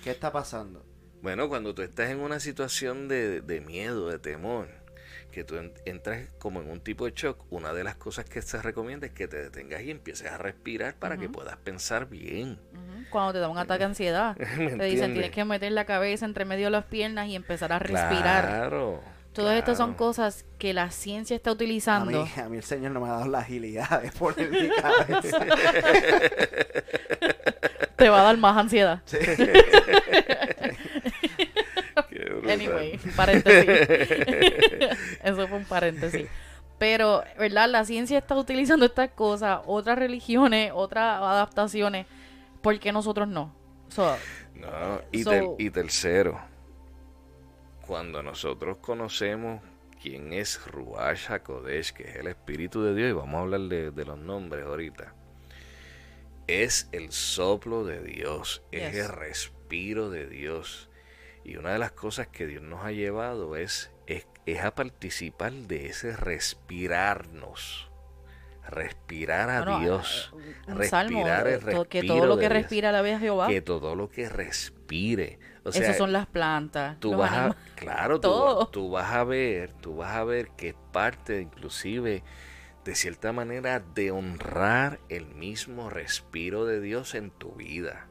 ¿qué 0.03 0.11
está 0.11 0.31
pasando? 0.31 0.86
Bueno, 1.21 1.49
cuando 1.49 1.73
tú 1.73 1.81
estás 1.81 2.09
en 2.09 2.19
una 2.19 2.39
situación 2.39 3.07
de, 3.07 3.41
de 3.41 3.61
miedo, 3.61 4.09
de 4.09 4.19
temor, 4.19 4.67
que 5.31 5.43
tú 5.43 5.55
entras 5.85 6.27
como 6.39 6.61
en 6.61 6.69
un 6.69 6.79
tipo 6.79 7.05
de 7.05 7.11
shock, 7.15 7.45
una 7.51 7.73
de 7.73 7.83
las 7.83 7.95
cosas 7.95 8.25
que 8.25 8.41
se 8.41 8.61
recomienda 8.61 9.05
es 9.07 9.13
que 9.13 9.27
te 9.27 9.37
detengas 9.37 9.81
y 9.83 9.91
empieces 9.91 10.31
a 10.31 10.37
respirar 10.37 10.95
para 10.95 11.17
que 11.17 11.29
puedas 11.29 11.57
pensar 11.57 12.07
bien. 12.09 12.59
Cuando 13.09 13.33
te 13.33 13.39
da 13.39 13.47
un 13.47 13.57
ataque 13.57 13.79
de 13.79 13.85
ansiedad, 13.85 14.35
te 14.57 14.83
dicen 14.85 15.13
tienes 15.13 15.31
que 15.31 15.45
meter 15.45 15.71
la 15.71 15.85
cabeza 15.85 16.25
entre 16.25 16.45
medio 16.45 16.65
de 16.65 16.71
las 16.71 16.85
piernas 16.85 17.27
y 17.27 17.35
empezar 17.35 17.71
a 17.71 17.79
respirar. 17.79 18.45
Claro. 18.45 19.01
Todas 19.33 19.59
estas 19.59 19.77
son 19.77 19.93
cosas 19.93 20.45
que 20.57 20.73
la 20.73 20.89
ciencia 20.89 21.35
está 21.35 21.51
utilizando. 21.51 22.21
A 22.21 22.25
mí, 22.25 22.31
a 22.41 22.49
mí, 22.49 22.57
el 22.57 22.63
Señor 22.63 22.91
no 22.91 23.01
me 23.01 23.07
ha 23.07 23.11
dado 23.11 23.27
la 23.27 23.39
agilidad 23.39 24.01
de 24.01 24.11
poner 24.11 24.49
mi 24.49 24.69
cabeza. 24.81 25.39
Te 27.95 28.09
va 28.09 28.21
a 28.21 28.23
dar 28.23 28.37
más 28.37 28.57
ansiedad. 28.57 29.03
Sí. 29.05 29.17
anyway, 32.67 32.97
paréntesis. 33.15 33.65
Eso 35.23 35.47
fue 35.47 35.57
un 35.57 35.65
paréntesis. 35.65 36.27
Pero, 36.77 37.23
¿verdad? 37.39 37.69
La 37.69 37.85
ciencia 37.85 38.19
está 38.19 38.35
utilizando 38.35 38.85
estas 38.85 39.09
cosas, 39.11 39.61
otras 39.65 39.97
religiones, 39.97 40.71
otras 40.73 41.21
adaptaciones. 41.21 42.05
¿Por 42.61 42.79
qué 42.79 42.91
nosotros 42.91 43.27
no? 43.27 43.55
no, 44.55 45.01
y, 45.11 45.23
y 45.57 45.69
tercero, 45.69 46.39
cuando 47.85 48.21
nosotros 48.21 48.77
conocemos 48.77 49.61
quién 50.01 50.33
es 50.33 50.63
Ruach 50.67 51.31
HaKodesh, 51.31 51.93
que 51.93 52.03
es 52.03 52.15
el 52.17 52.27
Espíritu 52.27 52.83
de 52.83 52.93
Dios, 52.93 53.09
y 53.09 53.13
vamos 53.13 53.35
a 53.35 53.39
hablar 53.41 53.61
de, 53.61 53.91
de 53.91 54.05
los 54.05 54.19
nombres 54.19 54.65
ahorita, 54.65 55.13
es 56.47 56.89
el 56.91 57.11
soplo 57.11 57.83
de 57.83 58.01
Dios, 58.01 58.61
es 58.71 58.95
el 58.95 59.09
respiro 59.09 60.09
de 60.09 60.27
Dios. 60.27 60.86
Y 61.47 61.55
una 61.55 61.71
de 61.71 61.79
las 61.79 61.93
cosas 61.93 62.27
que 62.27 62.45
Dios 62.45 62.61
nos 62.61 62.83
ha 62.83 62.91
llevado 62.91 63.55
es, 63.55 63.89
es, 64.05 64.25
a 64.61 64.75
participar 64.75 65.53
de 65.53 65.87
ese 65.87 66.15
respirarnos. 66.15 67.89
Respirar 68.67 69.49
a 69.49 69.79
Dios. 69.79 70.33
Respirar 70.67 71.47
el 71.47 71.61
respiro 71.61 71.85
Que 71.87 72.03
todo 72.03 72.25
lo 72.25 72.37
que 72.37 72.49
respira 72.49 72.91
la 72.91 73.01
vez 73.01 73.21
Jehová. 73.21 73.47
Que 73.47 73.61
todo 73.61 73.95
lo 73.95 74.09
que 74.09 74.27
respire. 74.27 75.39
O 75.63 75.71
sea, 75.71 75.83
Esas 75.83 75.97
son 75.97 76.11
las 76.11 76.27
plantas. 76.27 76.99
Tú 76.99 77.15
vas 77.15 77.31
a, 77.31 77.55
claro, 77.75 78.19
tú, 78.19 78.67
tú, 78.69 78.91
vas 78.91 79.13
a 79.13 79.23
ver, 79.23 79.71
tú 79.71 79.95
vas 79.95 80.17
a 80.17 80.25
ver 80.25 80.49
que 80.57 80.69
es 80.69 80.75
parte 80.91 81.39
inclusive 81.39 82.23
de 82.83 82.95
cierta 82.95 83.31
manera 83.31 83.79
de 83.79 84.11
honrar 84.11 84.99
el 85.07 85.27
mismo 85.27 85.89
respiro 85.89 86.65
de 86.65 86.81
Dios 86.81 87.15
en 87.15 87.31
tu 87.31 87.53
vida. 87.53 88.06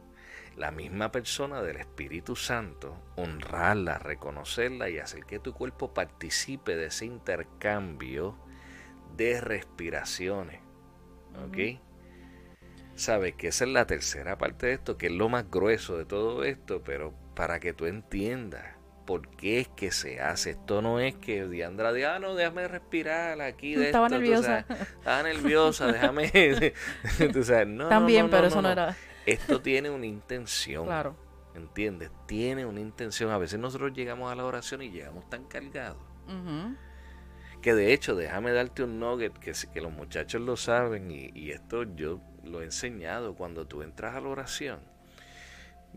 La 0.56 0.70
misma 0.70 1.12
persona 1.12 1.62
del 1.62 1.76
Espíritu 1.76 2.34
Santo, 2.34 2.96
honrarla, 3.16 3.98
reconocerla 3.98 4.88
y 4.88 4.98
hacer 4.98 5.24
que 5.24 5.38
tu 5.38 5.52
cuerpo 5.52 5.92
participe 5.92 6.76
de 6.76 6.86
ese 6.86 7.04
intercambio 7.04 8.38
de 9.16 9.40
respiraciones. 9.40 10.60
¿Ok? 11.46 11.78
Sabe 12.94 13.32
que 13.32 13.48
esa 13.48 13.64
es 13.64 13.70
la 13.70 13.86
tercera 13.86 14.38
parte 14.38 14.68
de 14.68 14.72
esto, 14.72 14.96
que 14.96 15.06
es 15.06 15.12
lo 15.12 15.28
más 15.28 15.50
grueso 15.50 15.98
de 15.98 16.06
todo 16.06 16.44
esto, 16.44 16.82
pero 16.82 17.12
para 17.34 17.60
que 17.60 17.74
tú 17.74 17.84
entiendas 17.84 18.76
por 19.06 19.28
qué 19.28 19.60
es 19.60 19.68
que 19.68 19.92
se 19.92 20.20
hace. 20.20 20.50
Esto 20.50 20.80
no 20.82 21.00
es 21.00 21.14
que 21.14 21.46
Diandra 21.46 21.92
diga, 21.92 22.16
ah, 22.16 22.18
no, 22.18 22.34
déjame 22.34 22.66
respirar 22.68 23.40
aquí. 23.40 23.74
De 23.74 23.86
estaba 23.86 24.06
esto, 24.06 24.18
nerviosa. 24.18 24.60
estaba 24.68 25.22
nerviosa, 25.22 25.92
déjame. 25.92 26.30
tú 27.32 27.44
sabes, 27.44 27.68
no, 27.68 27.88
También, 27.88 28.26
no, 28.26 28.30
pero 28.30 28.48
eso 28.48 28.60
no, 28.60 28.70
era. 28.70 28.96
Esto 29.26 29.60
tiene 29.60 29.90
una 29.90 30.06
intención. 30.06 30.86
Claro. 30.86 31.16
¿Entiendes? 31.54 32.10
Tiene 32.26 32.64
una 32.64 32.80
intención. 32.80 33.30
A 33.30 33.38
veces 33.38 33.58
nosotros 33.58 33.92
llegamos 33.92 34.30
a 34.30 34.34
la 34.34 34.44
oración 34.44 34.82
y 34.82 34.90
llegamos 34.90 35.28
tan 35.28 35.44
cargados. 35.44 35.98
Que 37.60 37.74
de 37.74 37.92
hecho, 37.92 38.14
déjame 38.14 38.52
darte 38.52 38.82
un 38.82 39.00
nugget 39.00 39.32
que, 39.38 39.52
que 39.72 39.80
los 39.80 39.92
muchachos 39.92 40.40
lo 40.40 40.56
saben 40.56 41.10
y, 41.10 41.30
y 41.34 41.50
esto 41.50 41.82
yo 41.82 42.20
lo 42.44 42.60
he 42.60 42.64
enseñado. 42.64 43.34
Cuando 43.34 43.66
tú 43.66 43.82
entras 43.82 44.14
a 44.14 44.20
la 44.20 44.28
oración, 44.28 44.80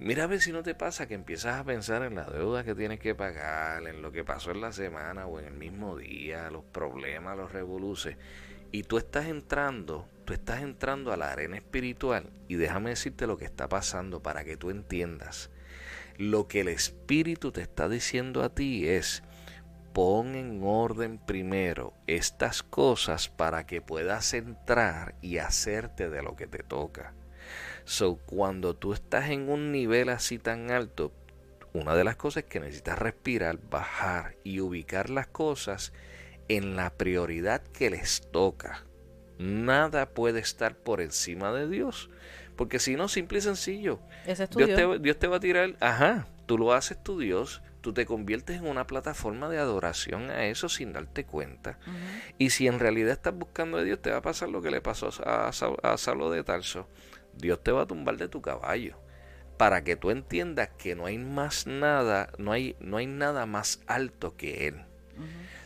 Mira 0.01 0.23
a 0.23 0.27
ver 0.27 0.39
si 0.39 0.53
no 0.53 0.63
te 0.63 0.75
pasa 0.75 1.09
que 1.09 1.13
empiezas 1.13 1.59
a 1.59 1.65
pensar 1.65 2.03
en 2.03 2.15
la 2.15 2.23
deuda 2.23 2.63
que 2.63 2.73
tienes 2.73 3.01
que 3.01 3.15
pagar, 3.15 3.85
en 3.85 4.01
lo 4.01 4.13
que 4.13 4.23
pasó 4.23 4.51
en 4.51 4.61
la 4.61 4.71
semana 4.71 5.25
o 5.25 5.39
en 5.39 5.45
el 5.45 5.53
mismo 5.53 5.97
día, 5.97 6.49
los 6.49 6.63
problemas, 6.63 7.35
los 7.35 7.51
revoluces. 7.51 8.15
Y 8.71 8.83
tú 8.83 8.97
estás 8.97 9.25
entrando, 9.25 10.07
tú 10.29 10.35
estás 10.35 10.61
entrando 10.61 11.11
a 11.11 11.17
la 11.17 11.31
arena 11.31 11.55
espiritual 11.55 12.29
y 12.47 12.53
déjame 12.53 12.91
decirte 12.91 13.25
lo 13.25 13.39
que 13.39 13.45
está 13.45 13.67
pasando 13.67 14.21
para 14.21 14.43
que 14.43 14.57
tú 14.57 14.69
entiendas. 14.69 15.49
Lo 16.19 16.47
que 16.47 16.59
el 16.59 16.67
espíritu 16.67 17.51
te 17.51 17.63
está 17.63 17.89
diciendo 17.89 18.43
a 18.43 18.53
ti 18.53 18.87
es, 18.87 19.23
pon 19.91 20.35
en 20.35 20.61
orden 20.63 21.17
primero 21.17 21.95
estas 22.05 22.61
cosas 22.61 23.27
para 23.27 23.65
que 23.65 23.81
puedas 23.81 24.35
entrar 24.35 25.15
y 25.23 25.39
hacerte 25.39 26.11
de 26.11 26.21
lo 26.21 26.35
que 26.35 26.45
te 26.45 26.59
toca. 26.59 27.15
So, 27.83 28.17
cuando 28.17 28.75
tú 28.75 28.93
estás 28.93 29.31
en 29.31 29.49
un 29.49 29.71
nivel 29.71 30.09
así 30.09 30.37
tan 30.37 30.69
alto, 30.69 31.11
una 31.73 31.95
de 31.95 32.03
las 32.03 32.17
cosas 32.17 32.43
es 32.43 32.49
que 32.51 32.59
necesitas 32.59 32.99
respirar, 32.99 33.57
bajar 33.71 34.35
y 34.43 34.59
ubicar 34.59 35.09
las 35.09 35.25
cosas 35.25 35.91
en 36.49 36.75
la 36.75 36.91
prioridad 36.91 37.63
que 37.63 37.89
les 37.89 38.29
toca. 38.29 38.85
Nada 39.39 40.09
puede 40.09 40.39
estar 40.39 40.75
por 40.75 41.01
encima 41.01 41.51
de 41.51 41.67
Dios. 41.67 42.09
Porque 42.55 42.77
si 42.77 42.95
no, 42.95 43.07
simple 43.07 43.39
y 43.39 43.41
sencillo. 43.41 43.99
Dios, 44.65 44.75
Te, 44.75 44.99
Dios 44.99 45.17
te 45.17 45.27
va 45.27 45.37
a 45.37 45.39
tirar, 45.39 45.75
ajá, 45.79 46.27
tú 46.45 46.57
lo 46.57 46.73
haces 46.73 47.01
tu 47.01 47.17
Dios, 47.17 47.61
tú 47.81 47.93
te 47.93 48.05
conviertes 48.05 48.57
en 48.57 48.67
una 48.67 48.85
plataforma 48.85 49.49
de 49.49 49.57
adoración 49.57 50.29
a 50.29 50.45
eso 50.45 50.69
sin 50.69 50.93
darte 50.93 51.25
cuenta. 51.25 51.79
Y 52.37 52.51
si 52.51 52.67
en 52.67 52.79
realidad 52.79 53.13
estás 53.13 53.33
buscando 53.33 53.77
a 53.77 53.83
Dios, 53.83 54.01
te 54.01 54.11
va 54.11 54.17
a 54.17 54.21
pasar 54.21 54.49
lo 54.49 54.61
que 54.61 54.71
le 54.71 54.81
pasó 54.81 55.09
a, 55.25 55.47
a, 55.47 55.93
a 55.93 55.97
Saulo 55.97 56.29
de 56.29 56.43
Tarso. 56.43 56.87
Dios 57.33 57.63
te 57.63 57.71
va 57.71 57.83
a 57.83 57.87
tumbar 57.87 58.17
de 58.17 58.27
tu 58.27 58.41
caballo 58.41 58.97
para 59.59 59.83
que 59.83 59.97
tú 59.97 60.09
entiendas 60.09 60.69
que 60.77 60.95
no 60.95 61.05
hay 61.05 61.17
más 61.17 61.67
nada, 61.67 62.31
no 62.37 62.53
hay, 62.53 62.77
no 62.79 62.95
hay 62.95 63.07
nada 63.07 63.45
más 63.45 63.81
alto 63.87 64.37
que 64.37 64.67
Él. 64.67 64.85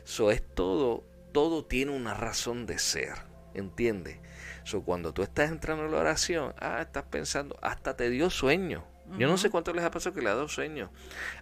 Eso 0.03 0.31
es 0.31 0.41
todo, 0.43 1.03
todo 1.31 1.63
tiene 1.63 1.91
una 1.91 2.15
razón 2.15 2.65
de 2.65 2.79
ser, 2.79 3.13
¿entiendes? 3.53 4.17
So, 4.63 4.83
cuando 4.83 5.13
tú 5.13 5.23
estás 5.23 5.49
entrando 5.49 5.85
en 5.85 5.91
la 5.91 5.99
oración, 5.99 6.53
ah, 6.59 6.81
estás 6.81 7.03
pensando, 7.03 7.57
hasta 7.61 7.95
te 7.95 8.09
dio 8.09 8.29
sueño. 8.29 8.85
Yo 9.17 9.27
no 9.27 9.37
sé 9.37 9.49
cuánto 9.49 9.73
les 9.73 9.83
ha 9.83 9.91
pasado 9.91 10.15
que 10.15 10.21
le 10.21 10.29
ha 10.29 10.35
dado 10.35 10.47
sueño. 10.47 10.89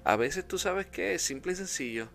A 0.03 0.16
veces 0.16 0.47
tú 0.47 0.57
sabes 0.57 0.88
que 0.88 1.14
es 1.14 1.22
simple 1.22 1.53
y 1.53 1.55
sencillo. 1.55 2.09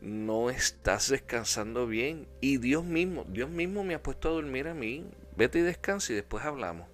No 0.00 0.50
estás 0.50 1.08
descansando 1.08 1.86
bien. 1.86 2.26
Y 2.40 2.58
Dios 2.58 2.84
mismo, 2.84 3.24
Dios 3.28 3.48
mismo 3.48 3.84
me 3.84 3.94
ha 3.94 4.02
puesto 4.02 4.28
a 4.28 4.32
dormir 4.32 4.68
a 4.68 4.74
mí. 4.74 5.06
Vete 5.36 5.60
y 5.60 5.62
descansa 5.62 6.12
y 6.12 6.16
después 6.16 6.44
hablamos. 6.44 6.88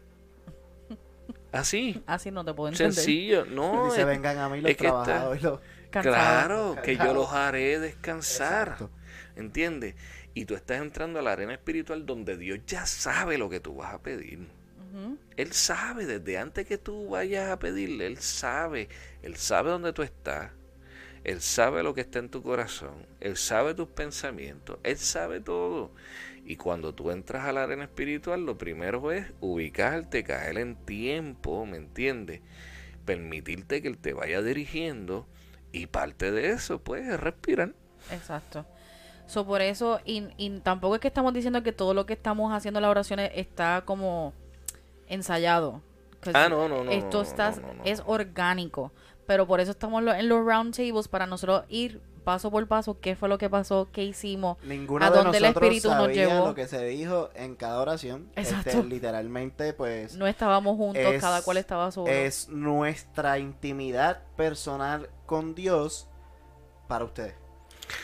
Así. 1.53 2.03
Así 2.07 2.31
no 2.31 2.45
te 2.45 2.53
puedo 2.53 2.69
entender. 2.69 2.93
Sencillo, 2.93 3.47
no. 3.47 3.91
se 3.95 4.05
vengan 4.05 4.39
a 4.39 4.49
mí 4.49 4.61
los 4.61 4.77
trabajadores. 4.77 5.43
Claro, 5.91 6.77
que 6.83 6.97
yo 6.97 7.15
los 7.15 7.33
haré 7.33 7.81
descansar. 7.81 8.77
¿Entiendes? 9.35 9.95
Y 10.39 10.45
tú 10.45 10.55
estás 10.55 10.81
entrando 10.81 11.19
a 11.19 11.23
la 11.23 11.33
arena 11.33 11.55
espiritual 11.55 12.07
donde 12.07 12.37
Dios 12.37 12.61
ya 12.65 12.87
sabe 12.87 13.39
lo 13.39 13.51
que 13.51 13.59
tú 13.59 13.75
vas 13.75 13.93
a 13.93 14.01
pedir. 14.01 14.47
Él 15.37 15.53
sabe, 15.53 16.07
desde 16.07 16.39
antes 16.39 16.65
que 16.65 16.79
tú 16.79 17.09
vayas 17.09 17.51
a 17.51 17.59
pedirle, 17.59 18.07
Él 18.07 18.19
sabe. 18.19 18.89
Él 19.23 19.35
sabe 19.35 19.71
dónde 19.71 19.93
tú 19.93 20.03
estás. 20.03 20.53
Él 21.25 21.41
sabe 21.41 21.83
lo 21.83 21.93
que 21.93 22.03
está 22.03 22.21
en 22.21 22.29
tu 22.29 22.41
corazón. 22.45 23.05
Él 23.19 23.37
sabe 23.37 23.75
tus 23.75 23.89
pensamientos. 23.89 24.79
Él 24.85 24.97
sabe 24.99 25.41
todo. 25.41 25.91
Y 26.45 26.55
cuando 26.55 26.95
tú 26.95 27.11
entras 27.11 27.45
a 27.45 27.53
la 27.53 27.65
arena 27.65 27.83
espiritual, 27.83 28.47
lo 28.47 28.57
primero 28.57 29.11
es 29.11 29.27
ubicarte, 29.41 30.23
caer 30.23 30.59
en 30.59 30.77
tiempo, 30.77 31.67
¿me 31.67 31.79
entiendes? 31.79 32.43
Permitirte 33.05 33.83
que 33.83 33.89
Él 33.89 33.99
te 33.99 34.13
vaya 34.13 34.41
dirigiendo 34.41 35.27
y 35.73 35.87
parte 35.89 36.31
de 36.31 36.51
eso, 36.51 36.79
pues, 36.79 37.09
es 37.09 37.19
respirar. 37.19 37.75
Exacto. 38.13 38.65
So, 39.29 39.47
por 39.47 39.61
eso, 39.61 40.01
y, 40.07 40.23
tampoco 40.61 40.95
es 40.95 41.01
que 41.03 41.09
estamos 41.09 41.35
diciendo 41.35 41.63
que 41.63 41.73
todo 41.73 41.93
lo 41.93 42.07
que 42.07 42.15
estamos 42.15 42.51
haciendo 42.53 42.79
en 42.79 42.83
las 42.83 42.91
oraciones 42.91 43.31
está 43.35 43.83
como 43.85 44.33
ensayado. 45.07 45.83
Ah, 46.33 46.49
no, 46.49 46.67
no, 46.69 46.83
no. 46.83 46.91
Esto 46.91 47.21
está, 47.21 47.55
es 47.85 48.03
orgánico. 48.07 48.91
Pero 49.27 49.47
por 49.47 49.61
eso 49.61 49.71
estamos 49.71 50.03
en 50.17 50.29
los 50.31 50.45
round 50.45 50.75
tables 50.75 51.09
para 51.09 51.27
nosotros 51.27 51.65
ir 51.69 52.01
paso 52.25 52.51
por 52.51 52.67
paso, 52.67 52.99
qué 53.01 53.17
fue 53.17 53.29
lo 53.29 53.37
que 53.37 53.49
pasó, 53.51 53.89
qué 53.93 54.05
hicimos, 54.05 54.57
Ninguno 54.63 55.05
a 55.05 55.11
de 55.11 55.17
dónde 55.17 55.39
el 55.39 55.45
Espíritu 55.47 55.89
nos 55.89 56.09
llevó. 56.09 56.47
lo 56.49 56.55
que 56.55 56.67
se 56.67 56.85
dijo 56.85 57.29
en 57.35 57.55
cada 57.55 57.81
oración. 57.81 58.31
Este, 58.35 58.55
Exacto. 58.57 58.83
literalmente, 58.83 59.75
pues, 59.75 60.15
No 60.17 60.27
estábamos 60.27 60.77
juntos, 60.77 61.03
Es- 61.03 61.21
cada 61.21 61.43
cual 61.43 61.59
estaba 61.59 61.91
solo. 61.91 62.09
es 62.11 62.49
nuestra 62.49 63.39
intimidad 63.39 64.23
personal 64.37 65.11
con 65.27 65.55
Dios 65.55 66.09
para 66.87 67.05
ustedes. 67.05 67.35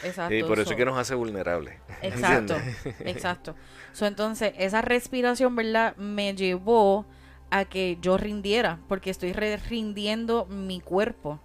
Exacto. 0.03 0.35
Y 0.35 0.43
por 0.43 0.59
eso 0.59 0.65
so- 0.67 0.71
es 0.73 0.77
que 0.77 0.85
nos 0.85 0.99
hace 0.99 1.15
vulnerables. 1.15 1.75
Exacto, 2.03 2.57
exacto. 3.01 3.55
So, 3.93 4.07
entonces, 4.07 4.53
esa 4.59 4.83
respiración, 4.83 5.55
¿verdad? 5.57 5.97
Me 5.97 6.35
llevó 6.35 7.07
a 7.51 7.65
que 7.65 7.99
yo 8.01 8.17
rindiera, 8.17 8.79
porque 8.89 9.11
estoy 9.11 9.33
rindiendo 9.33 10.47
mi 10.47 10.81
cuerpo, 10.81 11.41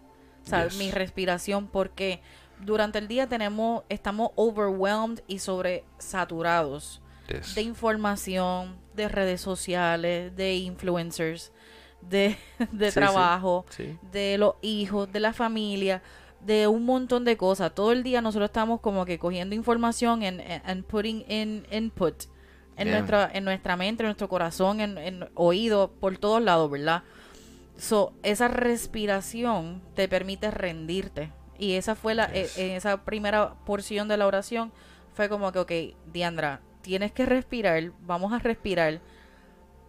o 0.45 0.47
sea, 0.49 0.65
Yes. 0.67 0.77
mi 0.77 0.89
respiración, 0.91 1.67
porque 1.67 2.21
durante 2.61 2.97
el 2.99 3.07
día 3.07 3.27
tenemos, 3.27 3.83
estamos 3.89 4.31
overwhelmed 4.35 5.21
y 5.27 5.39
sobresaturados 5.39 7.01
Yes. 7.27 7.53
de 7.55 7.61
información, 7.61 8.75
de 8.95 9.07
redes 9.07 9.39
sociales, 9.41 10.35
de 10.35 10.55
influencers, 10.55 11.51
de, 12.01 12.35
de 12.71 12.85
Sí, 12.87 12.91
sí. 12.91 12.99
trabajo, 12.99 13.65
Sí. 13.69 13.97
de 14.11 14.37
los 14.39 14.55
hijos, 14.61 15.11
de 15.11 15.19
la 15.19 15.31
familia, 15.33 16.01
de 16.49 16.67
un 16.67 16.83
montón 16.83 17.25
de 17.25 17.37
cosas. 17.37 17.73
Todo 17.75 17.91
el 17.91 18.01
día 18.01 18.21
nosotros 18.21 18.49
estamos 18.49 18.81
como 18.81 19.05
que 19.05 19.19
cogiendo 19.19 19.53
información 19.53 20.23
and, 20.23 20.41
and 20.65 20.83
putting 20.83 21.23
in 21.29 21.65
input 21.71 22.23
en, 22.75 22.87
Yeah. 22.87 22.97
nuestra, 22.97 23.29
en 23.33 23.43
nuestra 23.45 23.75
mente, 23.77 24.01
en 24.03 24.07
nuestro 24.07 24.27
corazón, 24.29 24.79
en, 24.81 24.97
en 24.97 25.29
oído, 25.35 25.91
por 25.99 26.17
todos 26.17 26.41
lados, 26.41 26.71
¿verdad? 26.71 27.03
So, 27.77 28.13
esa 28.23 28.47
respiración 28.47 29.81
te 29.95 30.07
permite 30.07 30.49
rendirte. 30.49 31.31
Y 31.57 31.73
esa 31.73 31.93
fue 31.95 32.15
la, 32.15 32.31
Yes. 32.31 32.57
eh, 32.57 32.71
en 32.71 32.77
esa 32.77 33.03
primera 33.05 33.53
porción 33.65 34.07
de 34.07 34.17
la 34.17 34.25
oración, 34.25 34.71
fue 35.13 35.29
como 35.29 35.51
que, 35.51 35.59
ok, 35.59 35.71
Diandra, 36.11 36.61
tienes 36.81 37.11
que 37.11 37.25
respirar, 37.25 37.91
vamos 38.01 38.33
a 38.33 38.39
respirar. 38.39 39.01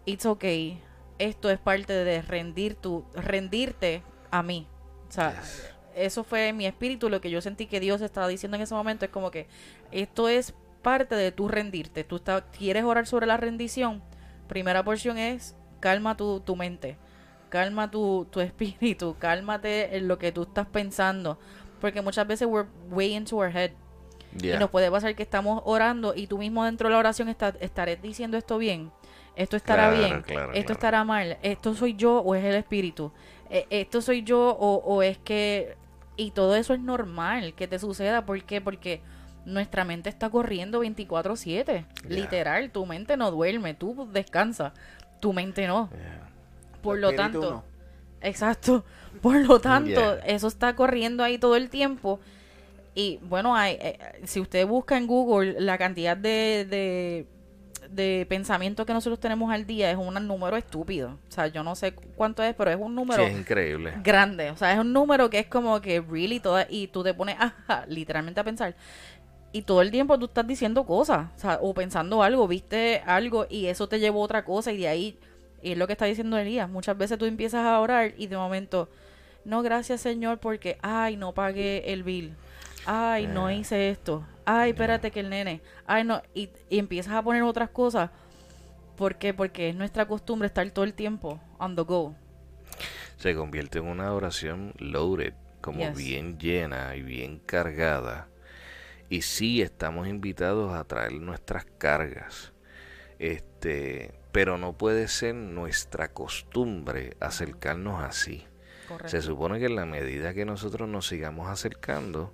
It's 0.04 0.26
okay. 0.26 0.82
Esto 1.18 1.48
es 1.50 1.58
parte 1.58 1.92
de 1.92 2.22
rendir 2.22 2.74
tu, 2.74 3.04
rendirte 3.14 4.02
a 4.30 4.42
mí. 4.42 4.66
O 5.08 5.12
sea, 5.12 5.40
eso 6.05 6.24
fue 6.24 6.53
mi 6.53 6.66
espíritu, 6.66 7.09
lo 7.09 7.20
que 7.20 7.30
yo 7.30 7.40
sentí 7.40 7.66
que 7.66 7.80
Dios 7.80 8.01
estaba 8.01 8.28
diciendo 8.28 8.57
en 8.57 8.62
ese 8.62 8.74
momento 8.74 9.05
es 9.05 9.11
como 9.11 9.30
que 9.30 9.46
esto 9.92 10.28
es 10.28 10.55
parte 10.82 11.14
de 11.14 11.32
tu 11.32 11.48
rendirte. 11.48 12.05
Tú 12.05 12.16
está- 12.16 12.42
quieres 12.51 12.84
orar 12.84 13.07
sobre 13.07 13.26
la 13.26 13.36
rendición. 13.36 14.03
Primera 14.48 14.82
porción 14.84 15.18
es 15.18 15.55
calma 15.80 16.16
tu, 16.16 16.40
tu 16.40 16.57
mente, 16.57 16.96
calma 17.48 17.90
tu, 17.90 18.26
tu 18.30 18.40
espíritu, 18.40 19.16
cálmate 19.18 19.96
en 19.96 20.09
lo 20.09 20.18
que 20.18 20.32
tú 20.32 20.42
estás 20.42 20.66
pensando. 20.66 21.38
Porque 21.80 22.03
muchas 22.03 22.26
veces 22.26 22.46
we're 22.48 22.68
way 22.90 23.14
into 23.14 23.36
our 23.36 23.51
head. 23.55 23.70
Yeah. 24.38 24.57
Y 24.57 24.59
nos 24.59 24.70
puede 24.70 24.90
pasar 24.90 25.14
que 25.14 25.22
estamos 25.22 25.61
orando 25.64 26.14
y 26.14 26.26
tú 26.26 26.38
mismo 26.38 26.64
dentro 26.64 26.88
de 26.88 26.92
la 26.92 26.98
oración 26.98 27.28
está- 27.28 27.55
estaré 27.61 27.96
diciendo 27.96 28.36
esto 28.36 28.59
bien. 28.59 28.90
Esto 29.36 29.57
estará 29.57 29.88
Claro, 29.90 29.96
bien. 29.98 30.22
claro, 30.22 30.53
esto 30.53 30.66
claro. 30.66 30.72
estará 30.72 31.05
mal. 31.05 31.38
Esto 31.42 31.74
soy 31.74 31.94
yo 31.94 32.18
o 32.20 32.34
es 32.34 32.44
el 32.44 32.55
espíritu. 32.57 33.11
Eh, 33.48 33.66
esto 33.70 34.01
soy 34.03 34.22
yo 34.22 34.51
o, 34.59 34.76
o 34.84 35.03
es 35.03 35.18
que... 35.18 35.76
Y 36.21 36.33
todo 36.33 36.55
eso 36.55 36.75
es 36.75 36.81
normal 36.81 37.55
que 37.55 37.66
te 37.66 37.79
suceda. 37.79 38.27
¿Por 38.27 38.45
qué? 38.45 38.61
Porque 38.61 39.01
nuestra 39.47 39.87
mente 39.87 40.11
está 40.11 40.29
corriendo 40.29 40.83
24/7. 40.83 41.64
Yeah. 41.64 41.87
Literal, 42.07 42.71
tu 42.71 42.85
mente 42.85 43.16
no 43.16 43.31
duerme. 43.31 43.73
Tú 43.73 44.07
descansa. 44.12 44.75
Tu 45.21 45.33
mente 45.33 45.66
no. 45.66 45.89
Yeah. 45.91 46.29
Por 46.83 46.99
lo 46.99 47.14
tanto... 47.14 47.41
no. 47.51 47.64
Exacto. 48.21 48.85
Por 49.23 49.37
lo 49.37 49.61
tanto, 49.61 49.91
Yeah. 50.16 50.27
eso 50.27 50.47
está 50.47 50.77
corriendo 50.77 51.25
ahí 51.25 51.39
todo 51.39 51.57
el 51.57 51.71
tiempo. 51.71 52.21
Y 52.95 53.18
bueno, 53.23 53.57
hay, 53.57 53.79
eh, 53.81 53.99
si 54.25 54.41
usted 54.41 54.66
busca 54.66 54.99
en 54.99 55.07
Google 55.07 55.59
la 55.59 55.79
cantidad 55.79 56.18
de, 56.18 56.66
de, 56.68 57.27
de 57.91 58.24
pensamientos 58.28 58.86
que 58.86 58.93
nosotros 58.93 59.18
tenemos 59.20 59.53
al 59.53 59.66
día, 59.66 59.91
es 59.91 59.97
un 59.97 60.14
número 60.26 60.57
estúpido. 60.57 61.18
O 61.28 61.32
sea, 61.32 61.49
yo 61.49 61.62
no 61.64 61.74
sé 61.74 61.93
cuánto 61.93 62.43
es, 62.43 62.55
pero 62.55 62.70
es 62.70 62.76
un 62.80 62.95
número 62.95 63.24
Sí, 63.24 63.30
es 63.32 63.38
increíble. 63.38 63.95
grande. 64.03 64.51
O 64.51 64.57
sea, 64.57 64.72
es 64.72 64.78
un 64.78 64.93
número 64.93 65.28
que 65.28 65.41
es 65.41 65.47
como 65.47 65.80
que 65.80 66.01
really 66.01 66.38
toda, 66.41 66.66
y 66.70 66.86
tú 66.88 67.03
te 67.03 67.12
pones 67.14 67.36
ajá, 67.38 67.84
literalmente 67.88 68.41
a 68.41 68.45
pensar. 68.45 68.74
Y 69.53 69.62
todo 69.62 69.82
el 69.82 69.91
tiempo 69.91 70.16
tú 70.18 70.26
estás 70.26 70.47
diciendo 70.47 70.84
cosas, 70.86 71.26
o 71.36 71.38
sea, 71.41 71.59
o 71.61 71.74
pensando 71.74 72.22
algo, 72.22 72.47
viste 72.47 73.03
algo 73.05 73.47
y 73.51 73.66
eso 73.66 73.88
te 73.88 73.99
llevó 73.99 74.20
a 74.22 74.24
otra 74.24 74.45
cosa 74.45 74.70
y 74.70 74.76
de 74.78 74.86
ahí, 74.88 75.18
y 75.61 75.72
es 75.72 75.76
lo 75.78 75.88
que 75.88 75.95
está 75.95 76.05
diciendo 76.05 76.38
Elías, 76.38 76.70
muchas 76.70 76.97
veces 76.97 77.18
tú 77.18 77.24
empiezas 77.24 77.66
a 77.66 77.80
orar 77.80 78.14
y 78.16 78.28
de 78.28 78.36
momento, 78.36 78.88
no, 79.45 79.62
gracias 79.62 80.01
Señor 80.03 80.38
porque, 80.38 80.78
ay, 80.82 81.16
no 81.16 81.32
pagué 81.34 81.93
el 81.93 82.05
bill, 82.05 82.34
ay, 82.86 83.26
no 83.26 83.49
Eh. 83.51 83.57
hice 83.57 83.91
esto, 83.91 84.24
ay, 84.59 84.70
espérate 84.70 85.11
que 85.11 85.20
el 85.20 85.30
nene, 85.30 85.61
ay, 85.86 86.05
no, 86.05 86.22
y, 86.34 86.51
y 86.68 86.78
empiezas 86.78 87.14
a 87.14 87.22
poner 87.22 87.42
otras 87.42 87.70
cosas. 87.70 88.11
¿Por 88.96 89.16
qué? 89.16 89.32
Porque 89.32 89.68
es 89.70 89.76
nuestra 89.76 90.07
costumbre 90.07 90.46
estar 90.46 90.68
todo 90.70 90.84
el 90.84 90.94
tiempo 90.94 91.40
on 91.59 91.74
the 91.76 91.82
go. 91.82 92.14
Se 93.16 93.34
convierte 93.34 93.78
en 93.78 93.86
una 93.86 94.12
oración 94.12 94.74
loaded, 94.78 95.34
como 95.61 95.80
Yes. 95.80 95.96
bien 95.96 96.38
llena 96.38 96.96
y 96.96 97.03
bien 97.03 97.38
cargada. 97.38 98.28
Y 99.09 99.22
sí 99.22 99.61
estamos 99.62 100.07
invitados 100.09 100.72
a 100.74 100.84
traer 100.84 101.12
nuestras 101.20 101.64
cargas. 101.78 102.53
Este, 103.18 104.12
pero 104.32 104.57
no 104.59 104.72
puede 104.72 105.09
ser 105.09 105.34
nuestra 105.34 106.12
costumbre 106.12 107.16
acercarnos 107.20 108.03
así. 108.03 108.46
Correcto. 108.88 109.09
Se 109.11 109.22
supone 109.22 109.59
que 109.59 109.66
en 109.66 109.76
la 109.76 109.86
medida 109.86 110.32
que 110.34 110.44
nosotros 110.44 110.88
nos 110.88 111.07
sigamos 111.07 111.48
acercando, 111.48 112.32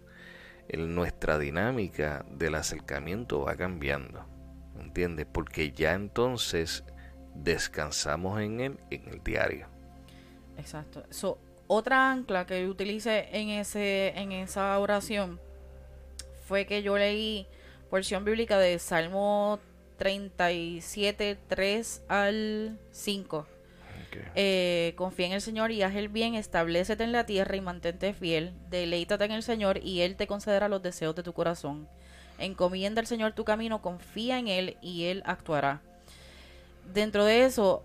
el- 0.69 0.95
nuestra 0.95 1.39
dinámica 1.39 2.25
del 2.31 2.55
acercamiento 2.55 3.43
va 3.43 3.57
cambiando. 3.57 4.25
¿Entiendes? 4.79 5.27
Porque 5.31 5.73
ya 5.73 5.95
entonces 5.95 6.85
descansamos 7.35 8.41
en 8.41 8.61
él 8.61 8.79
en 8.91 9.09
el 9.09 9.23
diario. 9.23 9.67
Exacto. 10.59 11.05
So, 11.11 11.39
otra 11.67 12.11
ancla 12.13 12.47
que 12.47 12.63
yo 12.63 12.69
utilicé 12.71 13.29
en 13.33 13.49
ese 13.51 14.09
en 14.19 14.33
esa 14.33 14.79
oración 14.79 15.41
fue 16.47 16.67
que 16.67 16.83
yo 16.83 16.97
leí 16.97 17.47
porción 17.91 18.25
bíblica 18.25 18.59
de 18.59 18.79
Salmo 18.79 19.59
37, 19.99 21.39
3 21.49 22.03
al 22.09 22.79
5. 22.91 23.47
Eh, 24.35 24.95
confía 24.97 25.27
en 25.27 25.33
el 25.33 25.41
Señor 25.41 25.71
y 25.71 25.83
haz 25.83 25.95
el 25.95 26.09
bien, 26.09 26.35
establecete 26.35 27.05
en 27.05 27.13
la 27.13 27.27
tierra 27.27 27.57
y 27.57 27.61
mantente 27.61 28.13
fiel, 28.15 28.53
deleítate 28.71 29.25
en 29.25 29.33
el 29.33 29.43
Señor 29.43 29.79
y 29.83 30.01
Él 30.01 30.17
te 30.17 30.27
concederá 30.27 30.69
los 30.69 30.83
deseos 30.83 31.15
de 31.15 31.23
tu 31.23 31.33
corazón. 31.33 31.89
Encomienda 32.39 33.01
al 33.01 33.07
Señor 33.07 33.33
tu 33.33 33.45
camino, 33.45 33.81
confía 33.81 34.39
en 34.39 34.49
Él 34.49 34.77
y 34.83 35.05
Él 35.05 35.23
actuará. 35.27 35.81
Dentro 36.93 37.25
de 37.25 37.45
eso, 37.45 37.83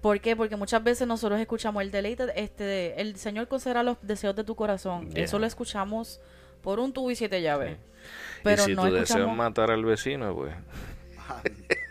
¿por 0.00 0.20
qué? 0.20 0.36
Porque 0.36 0.56
muchas 0.56 0.82
veces 0.82 1.06
nosotros 1.06 1.40
escuchamos 1.40 1.82
el 1.82 1.90
deleite, 1.90 2.24
este, 2.36 3.00
el 3.00 3.16
Señor 3.16 3.48
concederá 3.48 3.82
los 3.82 3.96
deseos 4.02 4.34
de 4.36 4.44
tu 4.44 4.54
corazón. 4.54 5.10
Yeah. 5.10 5.24
Eso 5.24 5.38
lo 5.38 5.46
escuchamos 5.46 6.20
por 6.62 6.80
un 6.80 6.92
tubo 6.92 7.10
y 7.10 7.16
siete 7.16 7.42
llaves. 7.42 7.76
Sí. 7.76 8.40
Pero 8.44 8.62
y 8.62 8.66
si 8.66 8.74
no 8.74 8.82
tú 8.82 8.92
deseas 8.92 9.10
escuchamos, 9.10 9.36
matar 9.36 9.70
al 9.70 9.84
vecino, 9.84 10.34
pues 10.34 10.54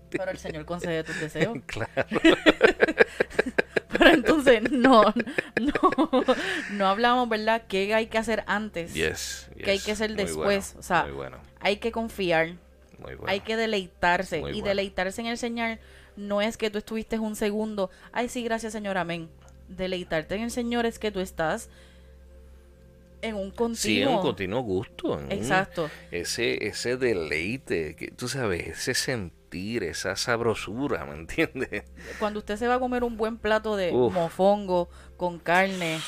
pero 0.10 0.30
el 0.30 0.38
Señor 0.38 0.64
concede 0.64 1.04
tus 1.04 1.18
deseos. 1.20 1.58
claro. 1.66 1.90
Pero 3.98 4.10
entonces 4.14 4.70
no, 4.72 5.02
no, 5.60 6.24
no 6.72 6.86
hablamos, 6.88 7.28
¿verdad? 7.28 7.62
¿Qué 7.68 7.94
hay 7.94 8.06
que 8.06 8.16
hacer 8.18 8.42
antes? 8.46 8.94
Yes, 8.94 9.50
Que 9.62 9.70
hay 9.72 9.76
yes. 9.76 9.84
que 9.86 9.92
hacer 9.92 10.16
después, 10.16 10.72
bueno, 10.74 10.80
o 10.80 10.82
sea, 10.82 11.04
bueno, 11.12 11.38
Hay 11.60 11.76
que 11.76 11.92
confiar, 11.92 12.54
muy 12.98 13.14
bueno. 13.14 13.24
hay 13.26 13.40
que 13.40 13.54
deleitarse. 13.56 14.40
Muy 14.40 14.58
y 14.58 14.62
deleitarse 14.62 15.20
en 15.20 15.26
el 15.26 15.36
Señor 15.38 15.78
no 16.16 16.40
es 16.40 16.56
que 16.56 16.70
tú 16.70 16.78
estuviste 16.78 17.18
un 17.18 17.36
segundo, 17.36 17.90
ay 18.12 18.28
sí, 18.30 18.42
gracias 18.42 18.72
Señor, 18.72 18.96
amén. 18.96 19.28
Deleitarte 19.68 20.34
en 20.36 20.42
el 20.42 20.50
Señor 20.50 20.86
es 20.86 20.98
que 20.98 21.10
tú 21.10 21.20
estás 21.20 21.68
en 23.20 23.34
un 23.36 23.50
continuo. 23.50 23.76
Sí, 23.76 24.02
es 24.02 24.08
un 24.08 24.20
continuo 24.20 24.62
gusto. 24.62 25.18
en 25.20 25.26
un- 25.26 25.32
Exacto. 25.32 25.90
ese, 26.10 26.66
ese 26.66 26.96
deleite, 26.96 27.94
que 27.94 28.08
tú 28.10 28.26
sabes, 28.26 28.68
ese 28.68 28.94
sentir, 29.52 29.84
esa 29.84 30.16
sabrosura, 30.16 31.04
¿me 31.04 31.14
entiendes? 31.14 31.84
Cuando 32.18 32.38
usted 32.38 32.56
se 32.56 32.66
va 32.66 32.76
a 32.76 32.78
comer 32.78 33.04
un 33.04 33.16
buen 33.16 33.36
plato 33.36 33.76
de 33.76 33.90
Uf. 33.92 34.12
mofongo 34.12 34.88
con 35.18 35.38
carne, 35.38 36.00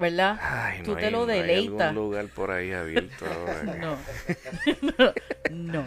¿verdad? 0.00 0.38
Ay, 0.40 0.82
Tú 0.84 0.92
no 0.92 0.96
te 0.96 1.06
hay, 1.06 1.12
lo 1.12 1.26
no 1.26 1.32
hay 1.32 1.40
deleitas. 1.40 1.88
algún 1.88 2.04
lugar 2.04 2.26
por 2.28 2.50
ahí 2.50 2.72
abierto. 2.72 3.26
No. 3.78 3.98
no. 5.50 5.84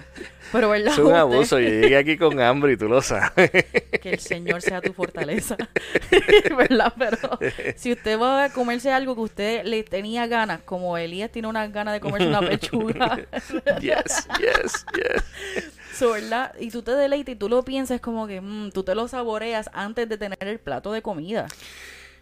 Pero 0.51 0.69
¿verdad? 0.69 0.93
Es 0.93 0.99
un 0.99 1.13
abuso, 1.13 1.59
yo 1.59 1.69
llegué 1.69 1.97
aquí 1.97 2.17
con 2.17 2.39
hambre 2.39 2.73
y 2.73 2.77
tú 2.77 2.87
lo 2.87 3.01
sabes. 3.01 3.49
que 4.01 4.09
el 4.11 4.19
Señor 4.19 4.61
sea 4.61 4.81
tu 4.81 4.93
fortaleza. 4.93 5.57
¿Verdad? 6.57 6.93
Pero 6.97 7.17
si 7.75 7.91
usted 7.93 8.19
va 8.19 8.45
a 8.45 8.49
comerse 8.53 8.91
algo 8.91 9.15
que 9.15 9.21
usted 9.21 9.63
le 9.65 9.83
tenía 9.83 10.27
ganas, 10.27 10.61
como 10.61 10.97
Elías 10.97 11.31
tiene 11.31 11.47
unas 11.47 11.71
ganas 11.71 11.93
de 11.93 11.99
comerse 11.99 12.27
una 12.27 12.41
pechuga, 12.41 13.19
yes, 13.79 14.27
yes, 14.39 14.85
yes. 14.95 15.71
¿Verdad? 16.09 16.55
Y 16.59 16.71
tú 16.71 16.81
te 16.81 16.91
deleitas 16.95 17.33
y 17.33 17.35
tú 17.35 17.47
lo 17.47 17.63
piensas 17.63 18.01
como 18.01 18.25
que 18.25 18.41
mm, 18.41 18.71
tú 18.71 18.83
te 18.83 18.95
lo 18.95 19.07
saboreas 19.07 19.69
antes 19.73 20.09
de 20.09 20.17
tener 20.17 20.37
el 20.41 20.59
plato 20.59 20.91
de 20.91 21.01
comida. 21.03 21.47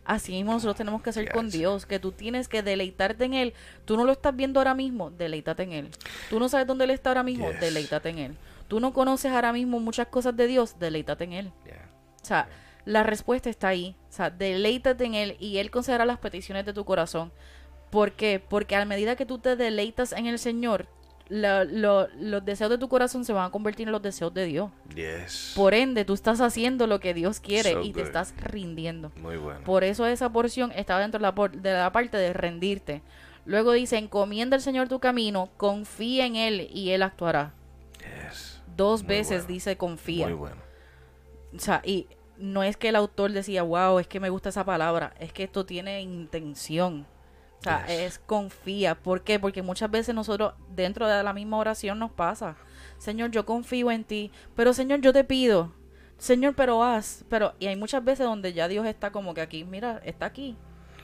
Así 0.06 0.32
mismo 0.32 0.54
nosotros 0.54 0.76
tenemos 0.76 1.02
que 1.04 1.12
hacer 1.12 1.32
con. 1.32 1.50
Dios, 1.50 1.86
que 1.86 2.00
tú 2.00 2.12
tienes 2.12 2.48
que 2.48 2.64
deleitarte 2.64 3.26
en 3.26 3.36
Él. 3.36 3.54
Tú 3.86 3.96
no 3.96 4.06
lo 4.06 4.12
estás 4.12 4.36
viendo 4.36 4.60
ahora 4.60 4.74
mismo, 4.74 5.12
deleítate 5.12 5.64
en 5.64 5.72
Él. 5.72 5.90
Tú 6.32 6.40
no 6.40 6.50
sabes 6.50 6.66
dónde 6.66 6.86
Él 6.86 6.90
está 6.92 7.12
ahora 7.12 7.22
mismo, 7.24 7.52
Yes. 7.52 7.60
deleítate 7.60 8.10
en 8.10 8.18
Él. 8.18 8.38
Tú 8.68 8.80
no 8.80 8.92
conoces 8.92 9.32
ahora 9.32 9.54
mismo 9.54 9.80
muchas 9.80 10.08
cosas 10.08 10.36
de 10.36 10.48
Dios, 10.48 10.80
deleítate 10.80 11.26
en 11.26 11.34
Él. 11.34 11.52
Yeah. 11.66 11.90
O 12.22 12.26
sea, 12.26 12.50
la 12.86 13.04
respuesta 13.04 13.50
está 13.52 13.68
ahí. 13.68 13.96
O 14.10 14.12
sea, 14.12 14.32
deleítate 14.32 15.06
en 15.06 15.14
Él 15.14 15.38
y 15.40 15.58
Él 15.58 15.70
concederá 15.70 16.06
las 16.06 16.18
peticiones 16.18 16.66
de 16.66 16.74
tu 16.74 16.86
corazón. 16.86 17.32
¿Por 17.92 18.14
qué? 18.14 18.40
Porque 18.40 18.76
a 18.76 18.86
medida 18.86 19.16
que 19.16 19.26
tú 19.26 19.38
te 19.38 19.56
deleitas 19.56 20.12
en 20.12 20.26
el 20.26 20.40
Señor, 20.40 20.88
la- 21.30 21.64
lo- 21.64 22.08
los 22.20 22.44
deseos 22.44 22.70
de 22.70 22.78
tu 22.78 22.90
corazón 22.90 23.24
se 23.24 23.34
van 23.34 23.46
a 23.46 23.52
convertir 23.52 23.88
en 23.88 23.92
los 23.92 24.02
deseos 24.02 24.34
de 24.34 24.46
Dios. 24.46 24.72
Yes. 24.96 25.54
Por 25.56 25.74
ende, 25.74 26.04
tú 26.06 26.14
estás 26.14 26.42
haciendo 26.42 26.88
lo 26.88 27.00
que 27.00 27.14
Dios 27.14 27.40
quiere 27.40 27.74
So 27.74 27.82
y 27.82 27.94
te 27.94 28.02
estás 28.02 28.34
rindiendo. 28.42 29.12
Muy 29.22 29.38
bueno. 29.38 29.62
Por 29.64 29.84
eso 29.84 30.06
esa 30.08 30.32
porción 30.32 30.72
está 30.76 30.98
dentro 31.00 31.20
de 31.20 31.24
la, 31.24 31.36
por- 31.36 31.52
de 31.56 31.74
la 31.74 31.92
parte 31.92 32.18
de 32.18 32.34
rendirte. 32.34 33.02
Luego 33.46 33.72
dice, 33.72 33.98
encomienda 33.98 34.56
al 34.56 34.62
Señor 34.62 34.90
tu 34.90 35.00
camino, 35.00 35.50
confía 35.58 36.26
en 36.26 36.36
Él 36.36 36.68
y 36.74 36.90
Él 36.92 37.04
actuará. 37.04 37.54
Yes. 38.00 38.62
Dos 38.76 39.04
Muy 39.04 39.10
veces 39.10 39.44
bueno. 39.44 39.54
dice 39.54 39.78
confía. 39.78 40.28
Muy 40.28 40.36
bueno. 40.36 40.56
O 41.56 41.60
sea, 41.60 41.82
y 41.84 42.08
no 42.38 42.64
es 42.64 42.78
que 42.78 42.90
el 42.90 42.96
autor 42.96 43.32
decía, 43.32 43.64
wow, 43.64 44.00
es 44.00 44.08
que 44.08 44.20
me 44.20 44.30
gusta 44.30 44.50
esa 44.50 44.64
palabra, 44.66 45.14
es 45.20 45.34
que 45.34 45.44
esto 45.44 45.66
tiene 45.66 46.02
intención. 46.02 47.06
O 47.60 47.64
sea, 47.64 47.86
Yes. 47.88 48.00
es 48.00 48.20
confía. 48.20 48.96
¿Por 48.96 49.22
qué? 49.24 49.38
Porque 49.40 49.62
muchas 49.62 49.92
veces 49.92 50.16
nosotros 50.16 50.54
dentro 50.74 51.08
de 51.08 51.22
la 51.24 51.34
misma 51.34 51.58
oración 51.58 52.00
nos 52.00 52.12
pasa, 52.12 52.56
Señor, 52.98 53.32
yo 53.32 53.46
confío 53.46 53.92
en 53.92 54.04
ti, 54.06 54.32
pero 54.56 54.74
Señor, 54.74 55.02
yo 55.02 55.12
te 55.14 55.24
pido, 55.26 55.74
Señor, 56.18 56.54
pero 56.56 56.84
haz, 56.84 57.26
pero 57.30 57.54
y 57.60 57.68
hay 57.68 57.76
muchas 57.76 58.04
veces 58.04 58.26
donde 58.26 58.54
ya 58.54 58.68
Dios 58.68 58.86
está 58.86 59.12
como 59.12 59.34
que 59.34 59.42
aquí, 59.42 59.64
mira, 59.66 60.02
está 60.06 60.26
aquí. 60.26 60.56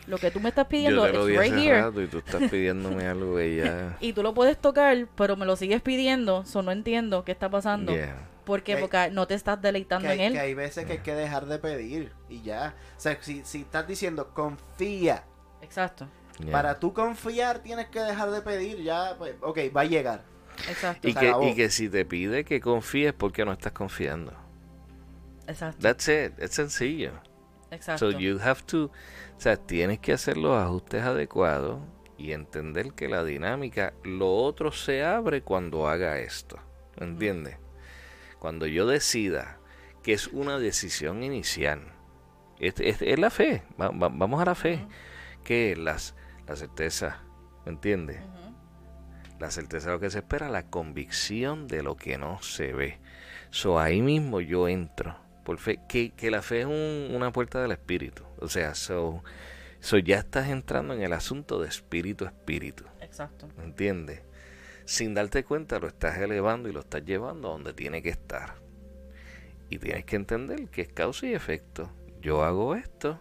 Lo 0.08 0.18
que 0.20 0.30
tú 0.30 0.40
me 0.40 0.50
estás 0.50 0.68
pidiendo 0.68 1.06
es 1.08 1.14
right 1.40 1.54
here. 1.54 1.82
rato 1.82 2.00
y 2.02 2.08
tú 2.08 2.20
estás 2.20 2.50
pidiéndome 2.50 3.06
algo 3.08 3.42
y 3.42 3.58
ya. 3.58 3.98
Y 4.00 4.14
tú 4.14 4.22
lo 4.24 4.34
puedes 4.34 4.58
tocar, 4.58 5.08
pero 5.16 5.36
me 5.36 5.46
lo 5.48 5.56
sigues 5.56 5.82
pidiendo, 5.82 6.46
so 6.46 6.62
no 6.62 6.72
entiendo 6.72 7.24
qué 7.26 7.32
está 7.32 7.50
pasando. 7.50 7.92
Yeah. 7.92 8.16
¿Por 8.46 8.62
qué? 8.62 8.76
Que- 8.76 8.82
Porque 8.82 9.10
no 9.12 9.26
te 9.26 9.34
estás 9.34 9.60
deleitando 9.62 10.08
en 10.10 10.20
él. 10.22 10.34
que 10.34 10.40
hay 10.40 10.54
veces 10.54 10.86
que 10.86 10.92
hay 10.94 11.00
que 11.00 11.16
dejar 11.16 11.48
de 11.48 11.58
pedir 11.58 12.12
y 12.30 12.44
ya. 12.44 12.76
O 12.96 13.00
sea, 13.00 13.18
si, 13.20 13.44
si 13.44 13.62
estás 13.62 13.88
diciendo 13.88 14.30
confía, 14.34 15.24
Exacto, 15.62 16.08
Yeah. 16.40 16.52
para 16.52 16.80
tú 16.80 16.94
confiar 16.94 17.60
tienes 17.60 17.88
que 17.88 18.00
dejar 18.02 18.30
de 18.30 18.42
pedir, 18.42 18.84
ya, 18.84 19.16
pues, 19.18 19.36
ok, 19.42 19.58
va 19.76 19.82
a 19.82 19.86
llegar. 19.86 20.24
exacto, 20.70 21.08
y, 21.08 21.14
que, 21.14 21.28
acabó. 21.30 21.48
y 21.48 21.56
que 21.56 21.70
si 21.70 21.88
te 21.90 22.04
pide 22.06 22.44
que 22.44 22.60
confíes, 22.60 23.14
porque 23.14 23.46
no 23.46 23.54
estás 23.54 23.72
confiando? 23.72 24.34
exacto, 25.48 25.78
That's 25.82 26.08
it. 26.08 26.34
Es 26.40 26.52
sencillo. 26.52 27.12
exacto. 27.72 28.12
So 28.12 28.18
you 28.20 28.40
have 28.42 28.62
to, 28.68 28.86
o 28.86 28.92
sea, 29.40 29.56
tienes 29.58 30.00
que 30.00 30.14
hacer 30.14 30.38
los 30.38 30.56
ajustes 30.62 31.04
adecuados 31.04 31.80
y 32.18 32.32
entender 32.32 32.94
que 32.94 33.08
la 33.08 33.24
dinámica, 33.24 33.94
lo 34.04 34.34
otro 34.36 34.72
se 34.72 35.04
abre 35.06 35.42
cuando 35.42 35.88
haga 35.88 36.20
esto. 36.20 36.58
¿Entiendes? 36.98 37.58
Cuando 38.40 38.66
yo 38.68 38.86
decida 38.88 39.58
que 40.04 40.14
es 40.14 40.28
una 40.28 40.58
decisión 40.60 41.24
inicial, 41.24 41.82
es, 42.60 42.76
es- 42.80 43.02
es 43.02 43.20
la 43.20 43.30
fe, 43.30 43.64
va- 43.80 43.90
va- 43.90 44.10
vamos 44.10 44.42
a 44.42 44.46
la 44.46 44.56
fe, 44.56 44.86
que 45.44 45.76
las, 45.76 46.16
la 46.48 46.56
certeza, 46.56 47.22
¿me 47.66 47.72
entiendes? 47.72 48.22
La 49.40 49.52
certeza 49.52 49.88
de 49.88 49.94
lo 49.96 50.00
que 50.00 50.10
se 50.10 50.20
espera, 50.20 50.50
la 50.50 50.64
convicción 50.68 51.68
de 51.68 51.84
lo 51.84 51.98
que 51.98 52.18
no 52.18 52.42
se 52.42 52.74
ve. 52.74 53.00
So 53.50 53.80
ahí 53.80 54.02
mismo 54.02 54.40
yo 54.42 54.68
entro. 54.68 55.18
Por 55.44 55.58
fe, 55.60 55.80
que, 55.88 56.12
que 56.12 56.32
la 56.32 56.42
fe 56.42 56.62
es 56.62 56.66
un- 56.66 57.16
una 57.16 57.32
puerta 57.32 57.62
del 57.62 57.72
espíritu. 57.72 58.24
O 58.40 58.48
sea, 58.48 58.74
so, 58.76 59.24
so 59.80 59.98
ya 59.98 60.18
estás 60.20 60.50
entrando 60.50 60.94
en 60.94 61.02
el 61.04 61.14
asunto 61.14 61.62
de 61.62 61.68
espíritu 61.68 62.26
a 62.26 62.30
espíritu. 62.30 62.86
Exacto. 63.02 63.48
¿Entiendes? 63.62 64.24
Sin 64.86 65.14
darte 65.14 65.44
cuenta 65.44 65.80
lo 65.80 65.88
estás 65.88 66.18
elevando 66.18 66.70
y 66.70 66.72
lo 66.72 66.80
estás 66.80 67.04
llevando 67.06 67.50
a 67.50 67.52
donde 67.52 67.74
tiene 67.74 68.02
que 68.02 68.10
estar. 68.10 68.56
Y 69.70 69.80
tienes 69.80 70.06
que 70.06 70.16
entender 70.16 70.70
que 70.70 70.82
es 70.82 70.94
causa 70.94 71.28
y 71.28 71.34
efecto. 71.34 71.92
Yo 72.22 72.44
hago 72.44 72.76
esto 72.76 73.20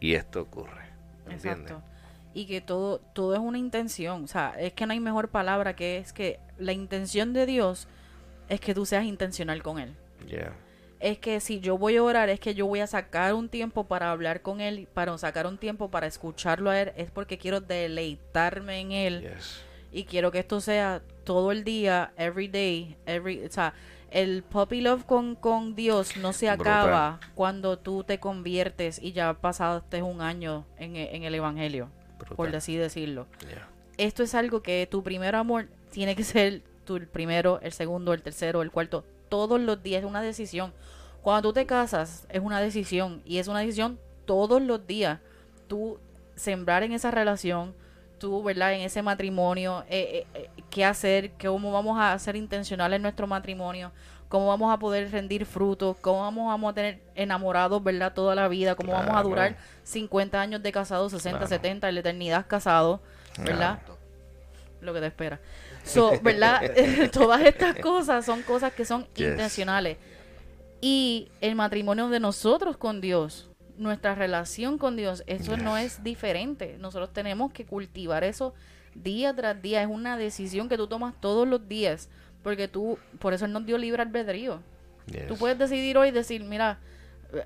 y 0.00 0.14
esto 0.14 0.42
ocurre. 0.42 0.90
¿Entiendes? 1.28 1.72
Exacto. 1.72 1.93
Y 2.34 2.46
que 2.46 2.60
todo, 2.60 2.98
todo 2.98 3.34
es 3.34 3.40
una 3.40 3.58
intención. 3.58 4.24
O 4.24 4.26
sea, 4.26 4.54
es 4.58 4.72
que 4.72 4.86
no 4.86 4.92
hay 4.92 5.00
mejor 5.00 5.28
palabra 5.28 5.76
que 5.76 5.98
es 5.98 6.12
que 6.12 6.40
la 6.58 6.72
intención 6.72 7.32
de 7.32 7.46
Dios 7.46 7.86
es 8.48 8.60
que 8.60 8.74
tú 8.74 8.84
seas 8.84 9.04
intencional 9.04 9.62
con 9.62 9.78
Él. 9.78 9.94
Yeah. 10.28 10.52
Es 11.00 11.18
que 11.18 11.38
si 11.40 11.60
yo 11.60 11.78
voy 11.78 11.96
a 11.96 12.02
orar, 12.02 12.28
es 12.30 12.40
que 12.40 12.54
yo 12.54 12.66
voy 12.66 12.80
a 12.80 12.86
sacar 12.86 13.34
un 13.34 13.48
tiempo 13.48 13.84
para 13.84 14.10
hablar 14.10 14.42
con 14.42 14.60
Él, 14.60 14.88
para 14.92 15.16
sacar 15.18 15.46
un 15.46 15.58
tiempo 15.58 15.90
para 15.90 16.06
escucharlo 16.06 16.70
a 16.70 16.80
Él, 16.80 16.92
es 16.96 17.10
porque 17.10 17.38
quiero 17.38 17.60
deleitarme 17.60 18.80
en 18.80 18.92
Él. 18.92 19.20
Yes. 19.22 19.62
Y 19.92 20.04
quiero 20.04 20.32
que 20.32 20.40
esto 20.40 20.60
sea 20.60 21.02
todo 21.24 21.52
el 21.52 21.62
día, 21.62 22.12
every 22.16 22.48
day, 22.48 22.96
every, 23.06 23.44
o 23.44 23.50
sea, 23.50 23.74
el 24.10 24.42
puppy 24.42 24.80
love 24.80 25.04
con, 25.04 25.34
con 25.34 25.74
Dios 25.74 26.16
no 26.16 26.32
se 26.32 26.46
Brutal. 26.54 26.72
acaba 26.72 27.20
cuando 27.34 27.78
tú 27.78 28.04
te 28.04 28.18
conviertes 28.18 28.98
y 29.02 29.12
ya 29.12 29.34
pasaste 29.34 30.02
un 30.02 30.20
año 30.20 30.64
en, 30.78 30.96
en 30.96 31.24
el 31.24 31.34
Evangelio, 31.34 31.90
por 32.36 32.54
así 32.54 32.76
decirlo. 32.76 33.26
Yeah. 33.40 33.68
Esto 33.96 34.22
es 34.22 34.34
algo 34.34 34.62
que 34.62 34.88
tu 34.90 35.02
primer 35.02 35.34
amor 35.36 35.68
tiene 35.90 36.16
que 36.16 36.24
ser 36.24 36.62
tu 36.84 36.96
el 36.96 37.06
primero, 37.06 37.60
el 37.62 37.72
segundo, 37.72 38.12
el 38.12 38.22
tercero, 38.22 38.62
el 38.62 38.70
cuarto, 38.70 39.04
todos 39.28 39.60
los 39.60 39.82
días, 39.82 40.02
es 40.02 40.08
una 40.08 40.22
decisión. 40.22 40.72
Cuando 41.22 41.48
tú 41.48 41.54
te 41.54 41.66
casas, 41.66 42.26
es 42.28 42.40
una 42.40 42.60
decisión 42.60 43.22
y 43.24 43.38
es 43.38 43.48
una 43.48 43.60
decisión 43.60 43.98
todos 44.26 44.60
los 44.60 44.86
días. 44.86 45.20
Tú 45.68 45.98
sembrar 46.36 46.82
en 46.82 46.92
esa 46.92 47.10
relación, 47.10 47.74
tú, 48.18 48.42
¿verdad? 48.42 48.74
En 48.74 48.82
ese 48.82 49.02
matrimonio, 49.02 49.84
eh, 49.88 50.26
eh, 50.34 50.40
eh, 50.56 50.62
qué 50.70 50.84
hacer, 50.84 51.32
cómo 51.40 51.72
vamos 51.72 51.98
a 51.98 52.18
ser 52.18 52.36
intencionales 52.36 52.96
en 52.96 53.02
nuestro 53.02 53.26
matrimonio, 53.26 53.92
cómo 54.28 54.48
vamos 54.48 54.72
a 54.72 54.78
poder 54.78 55.10
rendir 55.10 55.46
frutos, 55.46 55.96
cómo 56.00 56.20
vamos, 56.22 56.46
vamos 56.48 56.72
a 56.72 56.74
tener 56.74 57.00
enamorados, 57.14 57.82
¿verdad? 57.82 58.12
Toda 58.14 58.34
la 58.34 58.48
vida, 58.48 58.74
cómo 58.74 58.92
vamos 58.92 59.16
a 59.16 59.22
durar 59.22 59.56
50 59.84 60.40
años 60.40 60.62
de 60.62 60.72
casados, 60.72 61.12
60, 61.12 61.38
Claro. 61.38 61.48
70, 61.48 61.88
en 61.88 61.94
la 61.94 62.00
eternidad 62.00 62.46
casados, 62.48 63.00
¿verdad? 63.38 63.78
Lo 64.80 64.92
que 64.92 65.00
te 65.00 65.06
espera. 65.06 65.40
So, 65.84 66.12
¿verdad? 66.22 66.60
Todas 67.12 67.40
estas 67.42 67.76
cosas 67.76 68.24
son 68.24 68.42
cosas 68.42 68.72
que 68.72 68.84
son 68.84 69.06
Yes. 69.14 69.28
intencionales. 69.30 69.96
Y 70.80 71.28
el 71.40 71.54
matrimonio 71.54 72.08
de 72.08 72.20
nosotros 72.20 72.76
con 72.76 73.00
Dios, 73.00 73.48
nuestra 73.78 74.14
relación 74.14 74.76
con 74.78 74.96
Dios, 74.96 75.22
eso 75.26 75.56
no 75.56 75.78
es 75.78 76.02
diferente. 76.02 76.76
Nosotros 76.78 77.12
tenemos 77.12 77.52
que 77.52 77.64
cultivar 77.64 78.22
eso 78.24 78.54
día 78.94 79.34
tras 79.34 79.60
día. 79.62 79.82
Es 79.82 79.88
una 79.88 80.16
decisión 80.18 80.68
que 80.68 80.76
tú 80.76 80.86
tomas 80.86 81.14
todos 81.20 81.48
los 81.48 81.66
días. 81.68 82.08
Porque 82.44 82.68
tú, 82.68 82.98
por 83.18 83.32
eso 83.32 83.46
Él 83.46 83.52
nos 83.52 83.66
dio 83.66 83.78
libre 83.78 84.02
albedrío. 84.02 84.60
Yes. 85.06 85.26
Tú 85.26 85.36
puedes 85.36 85.58
decidir 85.58 85.98
hoy, 85.98 86.12
decir, 86.12 86.44
mira, 86.44 86.78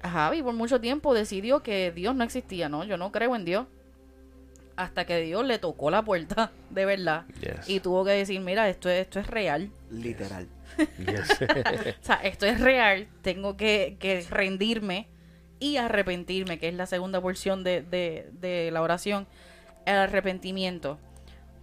Javi 0.02 0.42
por 0.42 0.52
mucho 0.54 0.80
tiempo 0.80 1.14
decidió 1.14 1.62
que 1.62 1.92
Dios 1.92 2.14
no 2.14 2.24
existía, 2.24 2.68
¿no? 2.68 2.84
Yo 2.84 2.98
no 2.98 3.10
creo 3.10 3.34
en 3.34 3.44
Dios. 3.44 3.66
Hasta 4.76 5.06
que 5.06 5.20
Dios 5.20 5.44
le 5.44 5.58
tocó 5.58 5.90
la 5.90 6.04
puerta, 6.04 6.52
de 6.70 6.84
verdad. 6.84 7.24
Yes. 7.40 7.68
Y 7.68 7.80
tuvo 7.80 8.04
que 8.04 8.10
decir, 8.10 8.40
mira, 8.40 8.68
esto 8.68 8.88
es, 8.90 9.02
esto 9.02 9.20
es 9.20 9.28
real. 9.28 9.70
Literal. 9.90 10.46
Yes. 10.98 11.40
O 12.02 12.04
sea, 12.04 12.16
esto 12.16 12.46
es 12.46 12.60
real. 12.60 13.08
Tengo 13.22 13.56
que, 13.56 13.96
que 13.98 14.24
rendirme 14.28 15.08
y 15.60 15.76
arrepentirme, 15.76 16.58
que 16.58 16.68
es 16.68 16.74
la 16.74 16.86
segunda 16.86 17.20
porción 17.20 17.64
de, 17.64 17.82
de, 17.82 18.28
de 18.40 18.70
la 18.72 18.82
oración. 18.82 19.26
El 19.86 19.96
arrepentimiento. 19.96 20.98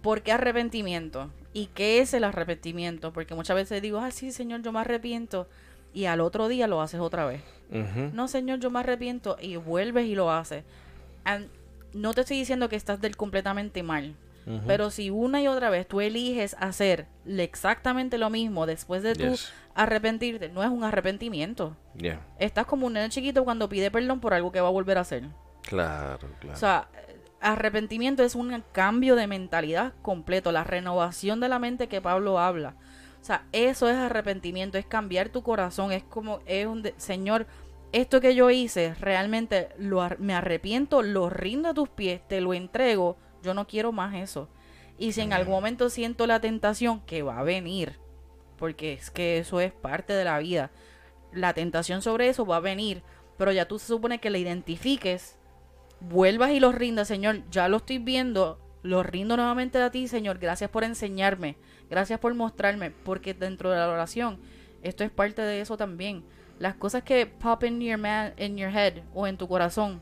¿Por 0.02 0.22
qué 0.22 0.32
arrepentimiento? 0.32 1.30
¿Y 1.56 1.68
qué 1.68 2.00
es 2.00 2.12
el 2.12 2.24
arrepentimiento? 2.24 3.14
Porque 3.14 3.34
muchas 3.34 3.56
veces 3.56 3.80
digo, 3.80 3.98
ah, 3.98 4.10
sí, 4.10 4.30
Señor, 4.30 4.60
yo 4.60 4.72
me 4.72 4.80
arrepiento. 4.80 5.48
Y 5.94 6.04
al 6.04 6.20
otro 6.20 6.48
día 6.48 6.66
lo 6.66 6.82
haces 6.82 7.00
otra 7.00 7.24
vez. 7.24 7.40
No, 8.12 8.28
Señor, 8.28 8.60
yo 8.60 8.70
me 8.70 8.80
arrepiento. 8.80 9.38
Y 9.40 9.56
vuelves 9.56 10.04
y 10.04 10.14
lo 10.14 10.30
haces. 10.30 10.64
And 11.24 11.48
no 11.94 12.12
te 12.12 12.20
estoy 12.20 12.36
diciendo 12.36 12.68
que 12.68 12.76
estás 12.76 13.00
del 13.00 13.16
completamente 13.16 13.82
mal. 13.82 14.14
Pero 14.66 14.90
si 14.90 15.08
una 15.08 15.40
y 15.40 15.48
otra 15.48 15.70
vez 15.70 15.88
tú 15.88 16.02
eliges 16.02 16.54
hacer 16.60 17.06
exactamente 17.26 18.18
lo 18.18 18.28
mismo 18.28 18.66
después 18.66 19.02
de 19.02 19.14
tú 19.14 19.24
Yes. 19.24 19.50
arrepentirte, 19.74 20.50
no 20.50 20.62
es 20.62 20.68
un 20.68 20.84
arrepentimiento. 20.84 21.74
Yeah. 21.96 22.20
Estás 22.38 22.66
como 22.66 22.86
un 22.86 22.92
nene 22.92 23.08
chiquito 23.08 23.44
cuando 23.44 23.68
pide 23.68 23.90
perdón 23.90 24.20
por 24.20 24.34
algo 24.34 24.52
que 24.52 24.60
va 24.60 24.68
a 24.68 24.70
volver 24.70 24.98
a 24.98 25.00
hacer. 25.00 25.24
Claro, 25.62 26.28
claro. 26.38 26.54
O 26.54 26.60
sea, 26.60 26.88
arrepentimiento 27.52 28.22
es 28.22 28.34
un 28.34 28.62
cambio 28.72 29.16
de 29.16 29.26
mentalidad 29.26 29.94
completo, 30.02 30.52
la 30.52 30.64
renovación 30.64 31.40
de 31.40 31.48
la 31.48 31.58
mente 31.58 31.88
que 31.88 32.00
Pablo 32.00 32.38
habla. 32.38 32.74
O 33.20 33.24
sea, 33.24 33.44
eso 33.52 33.88
es 33.88 33.96
arrepentimiento, 33.96 34.78
es 34.78 34.86
cambiar 34.86 35.30
tu 35.30 35.42
corazón, 35.42 35.92
es 35.92 36.02
como, 36.04 36.40
es 36.46 36.66
un, 36.66 36.82
de- 36.82 36.94
Señor, 36.96 37.46
esto 37.92 38.20
que 38.20 38.34
yo 38.34 38.50
hice, 38.50 38.94
realmente 38.94 39.68
lo, 39.78 40.02
ar- 40.02 40.18
me 40.20 40.34
arrepiento, 40.34 41.02
lo 41.02 41.30
rindo 41.30 41.68
a 41.70 41.74
tus 41.74 41.88
pies, 41.88 42.20
te 42.28 42.40
lo 42.40 42.54
entrego, 42.54 43.16
yo 43.42 43.54
no 43.54 43.66
quiero 43.66 43.92
más 43.92 44.14
eso. 44.14 44.48
Y 44.98 45.12
si 45.12 45.20
en 45.22 45.32
algún 45.32 45.54
momento 45.54 45.90
siento 45.90 46.26
la 46.26 46.40
tentación, 46.40 47.00
que 47.00 47.22
va 47.22 47.38
a 47.38 47.42
venir, 47.44 47.98
porque 48.58 48.92
es 48.94 49.10
que 49.10 49.38
eso 49.38 49.60
es 49.60 49.72
parte 49.72 50.12
de 50.12 50.24
la 50.24 50.38
vida, 50.38 50.70
la 51.32 51.52
tentación 51.52 52.02
sobre 52.02 52.28
eso 52.28 52.46
va 52.46 52.56
a 52.56 52.60
venir, 52.60 53.02
pero 53.36 53.52
ya 53.52 53.66
tú 53.68 53.78
se 53.78 53.86
supone 53.86 54.20
que 54.20 54.30
la 54.30 54.38
identifiques 54.38 55.36
vuelvas 56.00 56.50
y 56.50 56.60
los 56.60 56.74
rindas, 56.74 57.08
Señor, 57.08 57.42
ya 57.50 57.68
lo 57.68 57.78
estoy 57.78 57.98
viendo, 57.98 58.58
lo 58.82 59.02
rindo 59.02 59.36
nuevamente 59.36 59.80
a 59.80 59.90
ti, 59.90 60.08
Señor, 60.08 60.38
gracias 60.38 60.70
por 60.70 60.84
enseñarme, 60.84 61.56
gracias 61.90 62.20
por 62.20 62.34
mostrarme, 62.34 62.90
porque 62.90 63.34
dentro 63.34 63.70
de 63.70 63.78
la 63.78 63.88
oración, 63.88 64.38
esto 64.82 65.04
es 65.04 65.10
parte 65.10 65.42
de 65.42 65.60
eso 65.60 65.76
también. 65.76 66.24
Las 66.58 66.74
cosas 66.74 67.02
que 67.02 67.26
pop 67.26 67.64
in 67.64 67.80
your, 67.80 67.98
man, 67.98 68.32
in 68.38 68.56
your 68.56 68.70
head 68.70 69.02
o 69.14 69.26
en 69.26 69.36
tu 69.36 69.48
corazón, 69.48 70.00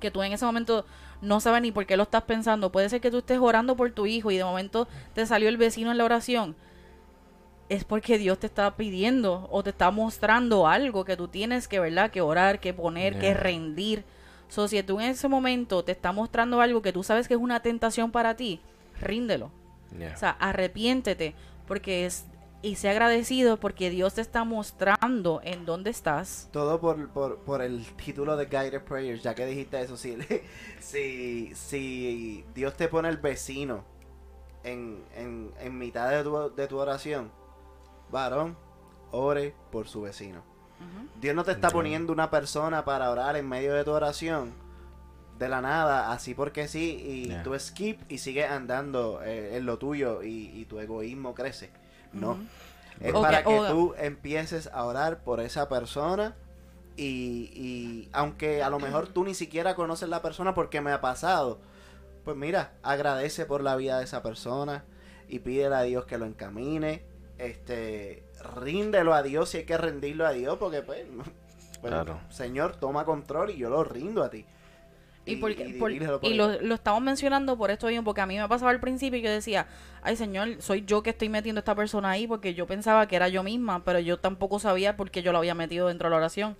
que 0.00 0.10
tú 0.10 0.22
en 0.22 0.32
ese 0.32 0.44
momento 0.44 0.86
no 1.20 1.40
sabes 1.40 1.62
ni 1.62 1.72
por 1.72 1.86
qué 1.86 1.96
lo 1.96 2.04
estás 2.04 2.22
pensando. 2.22 2.72
Puede 2.72 2.88
ser 2.88 3.00
que 3.00 3.10
tú 3.10 3.18
estés 3.18 3.38
orando 3.38 3.76
por 3.76 3.90
tu 3.90 4.06
hijo 4.06 4.30
y 4.30 4.36
de 4.36 4.44
momento 4.44 4.88
te 5.14 5.26
salió 5.26 5.48
el 5.48 5.56
vecino 5.56 5.90
en 5.90 5.98
la 5.98 6.04
oración. 6.04 6.56
Es 7.68 7.84
porque 7.84 8.18
Dios 8.18 8.38
te 8.38 8.46
está 8.46 8.76
pidiendo 8.76 9.48
o 9.50 9.62
te 9.62 9.70
está 9.70 9.90
mostrando 9.90 10.68
algo 10.68 11.04
que 11.04 11.16
tú 11.16 11.28
tienes 11.28 11.66
que, 11.66 11.80
¿verdad? 11.80 12.10
Que 12.10 12.20
orar, 12.20 12.60
que 12.60 12.72
poner, 12.72 13.18
que 13.18 13.34
rendir. 13.34 14.04
So, 14.48 14.68
si 14.68 14.82
tú 14.82 15.00
en 15.00 15.10
ese 15.10 15.28
momento 15.28 15.84
te 15.84 15.92
está 15.92 16.12
mostrando 16.12 16.60
algo 16.60 16.82
que 16.82 16.92
tú 16.92 17.02
sabes 17.02 17.28
que 17.28 17.34
es 17.34 17.40
una 17.40 17.60
tentación 17.60 18.10
para 18.10 18.36
ti, 18.36 18.60
ríndelo. 19.00 19.50
O 20.14 20.18
sea, 20.18 20.30
arrepiéntete, 20.30 21.34
porque 21.66 22.06
es 22.06 22.26
y 22.62 22.74
sea 22.74 22.90
agradecido 22.90 23.58
porque 23.58 23.90
Dios 23.90 24.14
te 24.14 24.20
está 24.20 24.42
mostrando 24.44 25.40
en 25.44 25.64
dónde 25.66 25.90
estás. 25.90 26.48
Todo 26.52 26.80
por, 26.80 27.10
por, 27.10 27.38
por 27.38 27.62
el 27.62 27.86
título 27.94 28.36
de 28.36 28.46
Guided 28.46 28.82
Prayers, 28.82 29.22
ya 29.22 29.34
que 29.34 29.46
dijiste 29.46 29.80
eso, 29.80 29.96
si, 29.96 30.18
si, 30.80 31.54
si 31.54 32.44
Dios 32.54 32.76
te 32.76 32.88
pone 32.88 33.08
el 33.08 33.18
vecino 33.18 33.84
en, 34.64 35.04
en, 35.14 35.52
en 35.60 35.78
mitad 35.78 36.10
de 36.10 36.24
tu, 36.24 36.54
de 36.54 36.66
tu 36.66 36.78
oración, 36.78 37.30
varón, 38.10 38.56
ore 39.12 39.54
por 39.70 39.86
su 39.86 40.02
vecino. 40.02 40.42
Dios 41.20 41.34
no 41.34 41.44
te 41.44 41.52
está 41.52 41.70
poniendo 41.70 42.12
una 42.12 42.30
persona 42.30 42.84
para 42.84 43.10
orar 43.10 43.36
en 43.36 43.48
medio 43.48 43.74
de 43.74 43.84
tu 43.84 43.92
oración 43.92 44.52
de 45.38 45.48
la 45.48 45.60
nada, 45.60 46.12
así 46.12 46.34
porque 46.34 46.68
sí, 46.68 47.28
y 47.28 47.42
tú 47.42 47.58
skip 47.58 48.00
y 48.10 48.18
sigues 48.18 48.50
andando 48.50 49.22
eh, 49.22 49.56
en 49.56 49.66
lo 49.66 49.78
tuyo 49.78 50.22
y, 50.22 50.50
y 50.54 50.64
tu 50.64 50.78
egoísmo 50.80 51.34
crece. 51.34 51.70
No. 52.12 52.38
Es 53.00 53.12
para 53.12 53.44
que 53.44 53.60
tú 53.68 53.94
empieces 53.98 54.70
a 54.72 54.84
orar 54.84 55.22
por 55.22 55.40
esa 55.40 55.68
persona 55.68 56.34
y, 56.96 57.50
y, 57.54 58.08
aunque 58.12 58.62
a 58.62 58.70
lo 58.70 58.78
mejor 58.78 59.08
tú 59.08 59.24
ni 59.24 59.34
siquiera 59.34 59.74
conoces 59.74 60.08
la 60.08 60.22
persona 60.22 60.54
porque 60.54 60.80
me 60.80 60.92
ha 60.92 61.02
pasado, 61.02 61.60
pues 62.24 62.36
mira, 62.38 62.72
agradece 62.82 63.44
por 63.44 63.62
la 63.62 63.76
vida 63.76 63.98
de 63.98 64.04
esa 64.04 64.22
persona 64.22 64.84
y 65.28 65.40
pídele 65.40 65.74
a 65.74 65.82
Dios 65.82 66.06
que 66.06 66.16
lo 66.16 66.24
encamine, 66.24 67.02
este, 67.36 68.24
ríndelo 68.46 69.14
a 69.14 69.22
Dios 69.22 69.50
si 69.50 69.58
hay 69.58 69.64
que 69.64 69.76
rendirlo 69.76 70.26
a 70.26 70.32
Dios 70.32 70.56
porque 70.58 70.82
pues, 70.82 71.04
pues 71.80 71.94
Señor, 72.30 72.76
toma 72.76 73.04
control 73.04 73.50
y 73.50 73.58
yo 73.58 73.70
lo 73.70 73.84
rindo 73.84 74.22
a 74.22 74.30
ti. 74.30 74.44
Y, 75.26 75.32
y, 75.32 76.34
lo, 76.34 76.60
lo, 76.60 76.74
estamos 76.76 77.02
mencionando 77.02 77.58
por 77.58 77.72
esto 77.72 77.88
mismo, 77.88 78.04
porque 78.04 78.20
a 78.20 78.26
mí 78.26 78.38
me 78.38 78.46
pasaba 78.46 78.70
al 78.70 78.78
principio 78.78 79.18
y 79.18 79.22
yo 79.22 79.30
decía, 79.30 79.66
ay 80.02 80.14
señor, 80.14 80.62
soy 80.62 80.84
yo 80.86 81.02
que 81.02 81.10
estoy 81.10 81.28
metiendo 81.28 81.58
a 81.58 81.62
esta 81.62 81.74
persona 81.74 82.10
ahí 82.10 82.28
porque 82.28 82.54
yo 82.54 82.68
pensaba 82.68 83.08
que 83.08 83.16
era 83.16 83.28
yo 83.28 83.42
misma, 83.42 83.82
pero 83.84 83.98
yo 83.98 84.20
tampoco 84.20 84.60
sabía 84.60 84.96
por 84.96 85.10
qué 85.10 85.22
yo 85.22 85.32
lo 85.32 85.38
había 85.38 85.56
metido 85.56 85.88
dentro 85.88 86.06
de 86.06 86.10
la 86.12 86.18
oración. 86.18 86.56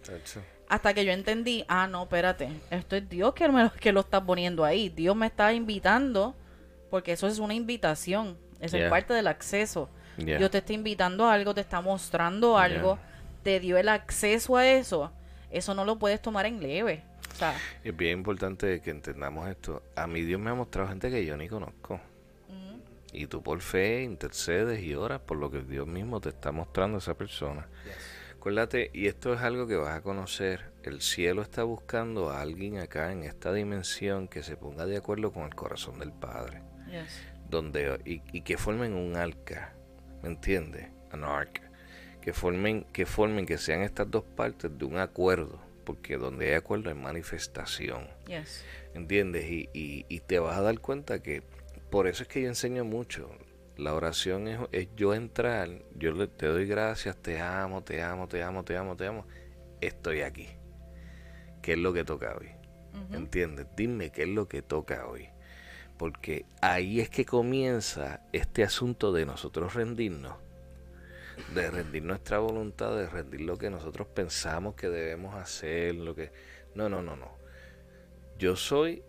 Hasta 0.68 0.94
que 0.94 1.04
yo 1.04 1.12
entendí, 1.12 1.64
ah, 1.68 1.86
no, 1.86 2.02
espérate, 2.02 2.48
esto 2.70 2.96
es 2.96 3.08
Dios 3.08 3.34
que, 3.34 3.48
me, 3.48 3.70
que 3.70 3.92
lo 3.92 4.00
está 4.00 4.24
poniendo 4.24 4.64
ahí. 4.64 4.88
Dios 4.88 5.14
me 5.14 5.26
está 5.26 5.52
invitando, 5.52 6.34
porque 6.90 7.12
eso 7.12 7.28
es 7.28 7.38
una 7.38 7.54
invitación, 7.54 8.36
eso 8.58 8.76
es 8.76 8.90
parte 8.90 9.14
del 9.14 9.28
acceso. 9.28 9.88
Dios 10.16 10.50
te 10.50 10.58
está 10.58 10.72
invitando 10.72 11.26
a 11.26 11.34
algo, 11.34 11.54
te 11.54 11.60
está 11.60 11.80
mostrando 11.80 12.58
algo, 12.58 12.98
te 13.42 13.60
dio 13.60 13.76
el 13.76 13.88
acceso 13.88 14.56
a 14.56 14.66
eso. 14.66 15.12
Eso 15.50 15.74
no 15.74 15.84
lo 15.84 15.98
puedes 15.98 16.20
tomar 16.20 16.46
en 16.46 16.60
leve. 16.60 17.02
Es 17.84 17.96
bien 17.96 18.18
importante 18.18 18.80
que 18.80 18.90
entendamos 18.90 19.48
esto. 19.48 19.82
A 19.94 20.06
mí 20.06 20.22
Dios 20.22 20.40
me 20.40 20.50
ha 20.50 20.54
mostrado 20.54 20.88
gente 20.88 21.10
que 21.10 21.24
yo 21.24 21.36
ni 21.36 21.48
conozco. 21.48 22.00
Y 23.12 23.26
tú 23.26 23.42
por 23.42 23.60
fe 23.60 24.02
intercedes 24.02 24.82
y 24.82 24.94
oras 24.94 25.20
por 25.20 25.38
lo 25.38 25.50
que 25.50 25.62
Dios 25.62 25.86
mismo 25.86 26.20
te 26.20 26.30
está 26.30 26.52
mostrando 26.52 26.96
a 26.96 26.98
esa 26.98 27.14
persona. 27.14 27.66
Acuérdate, 28.36 28.90
y 28.92 29.06
esto 29.06 29.34
es 29.34 29.40
algo 29.40 29.66
que 29.66 29.76
vas 29.76 29.96
a 29.96 30.02
conocer, 30.02 30.70
el 30.82 31.00
cielo 31.00 31.42
está 31.42 31.64
buscando 31.64 32.30
a 32.30 32.40
alguien 32.40 32.78
acá 32.78 33.10
en 33.12 33.22
esta 33.22 33.52
dimensión 33.52 34.28
que 34.28 34.42
se 34.42 34.56
ponga 34.56 34.86
de 34.86 34.96
acuerdo 34.96 35.32
con 35.32 35.44
el 35.44 35.54
corazón 35.54 35.98
del 35.98 36.12
Padre. 36.12 36.62
Donde, 37.48 37.98
y, 38.04 38.22
y, 38.32 38.42
que 38.42 38.56
formen 38.56 38.92
un 38.92 39.16
arca, 39.16 39.72
¿me 39.72 39.75
entiendes? 40.26 40.88
An 41.10 41.24
ark. 41.24 41.62
Que 42.20 42.32
formen, 42.32 42.84
que 42.92 43.06
formen, 43.06 43.46
que 43.46 43.58
sean 43.58 43.82
estas 43.82 44.10
dos 44.10 44.24
partes 44.24 44.76
de 44.76 44.84
un 44.84 44.98
acuerdo 44.98 45.66
porque 45.86 46.18
donde 46.18 46.48
hay 46.48 46.54
acuerdo 46.54 46.90
hay 46.90 46.96
manifestación. 46.96 48.08
¿Entiendes? 48.92 49.48
Y, 49.48 49.70
y, 49.72 50.20
te 50.20 50.38
vas 50.38 50.58
a 50.58 50.62
dar 50.62 50.78
cuenta 50.80 51.22
que 51.22 51.42
por 51.90 52.08
eso 52.08 52.24
es 52.24 52.28
que 52.28 52.42
yo 52.42 52.48
enseño 52.48 52.84
mucho. 52.84 53.30
La 53.76 53.94
oración 53.94 54.48
es, 54.48 54.88
yo 54.96 55.14
entrar, 55.14 55.68
yo 55.94 56.12
le, 56.12 56.26
te 56.26 56.46
doy 56.46 56.66
gracias, 56.66 57.16
te 57.16 57.40
amo, 57.40 57.84
te 57.84 58.02
amo, 58.02 58.26
te 58.26 58.42
amo, 58.42 58.64
te 58.64 58.76
amo, 58.76 58.96
te 58.96 59.06
amo. 59.06 59.26
Estoy 59.80 60.22
aquí. 60.22 60.48
¿Qué 61.62 61.72
es 61.72 61.78
lo 61.78 61.92
que 61.92 62.04
toca 62.04 62.36
hoy? 62.38 62.50
¿Entiendes? 63.12 63.66
Dime 63.76 64.10
qué 64.10 64.22
es 64.22 64.28
lo 64.28 64.48
que 64.48 64.62
toca 64.62 65.06
hoy. 65.06 65.28
Porque 65.98 66.44
ahí 66.60 67.00
es 67.00 67.08
que 67.08 67.24
comienza 67.24 68.20
este 68.32 68.62
asunto 68.62 69.12
de 69.12 69.24
nosotros 69.26 69.74
rendirnos 69.74 70.34
de 71.54 71.70
rendir 71.70 72.02
nuestra 72.02 72.38
voluntad, 72.38 72.96
de 72.96 73.08
rendir 73.08 73.42
lo 73.42 73.56
que 73.56 73.70
nosotros 73.70 74.08
pensamos 74.08 74.74
que 74.74 74.88
debemos 74.88 75.34
hacer, 75.34 75.94
lo 75.94 76.14
que 76.14 76.30
no, 76.74 76.88
no, 76.88 77.02
no, 77.02 77.16
no. 77.16 77.30
Yo 78.38 78.56
soy 78.56 79.02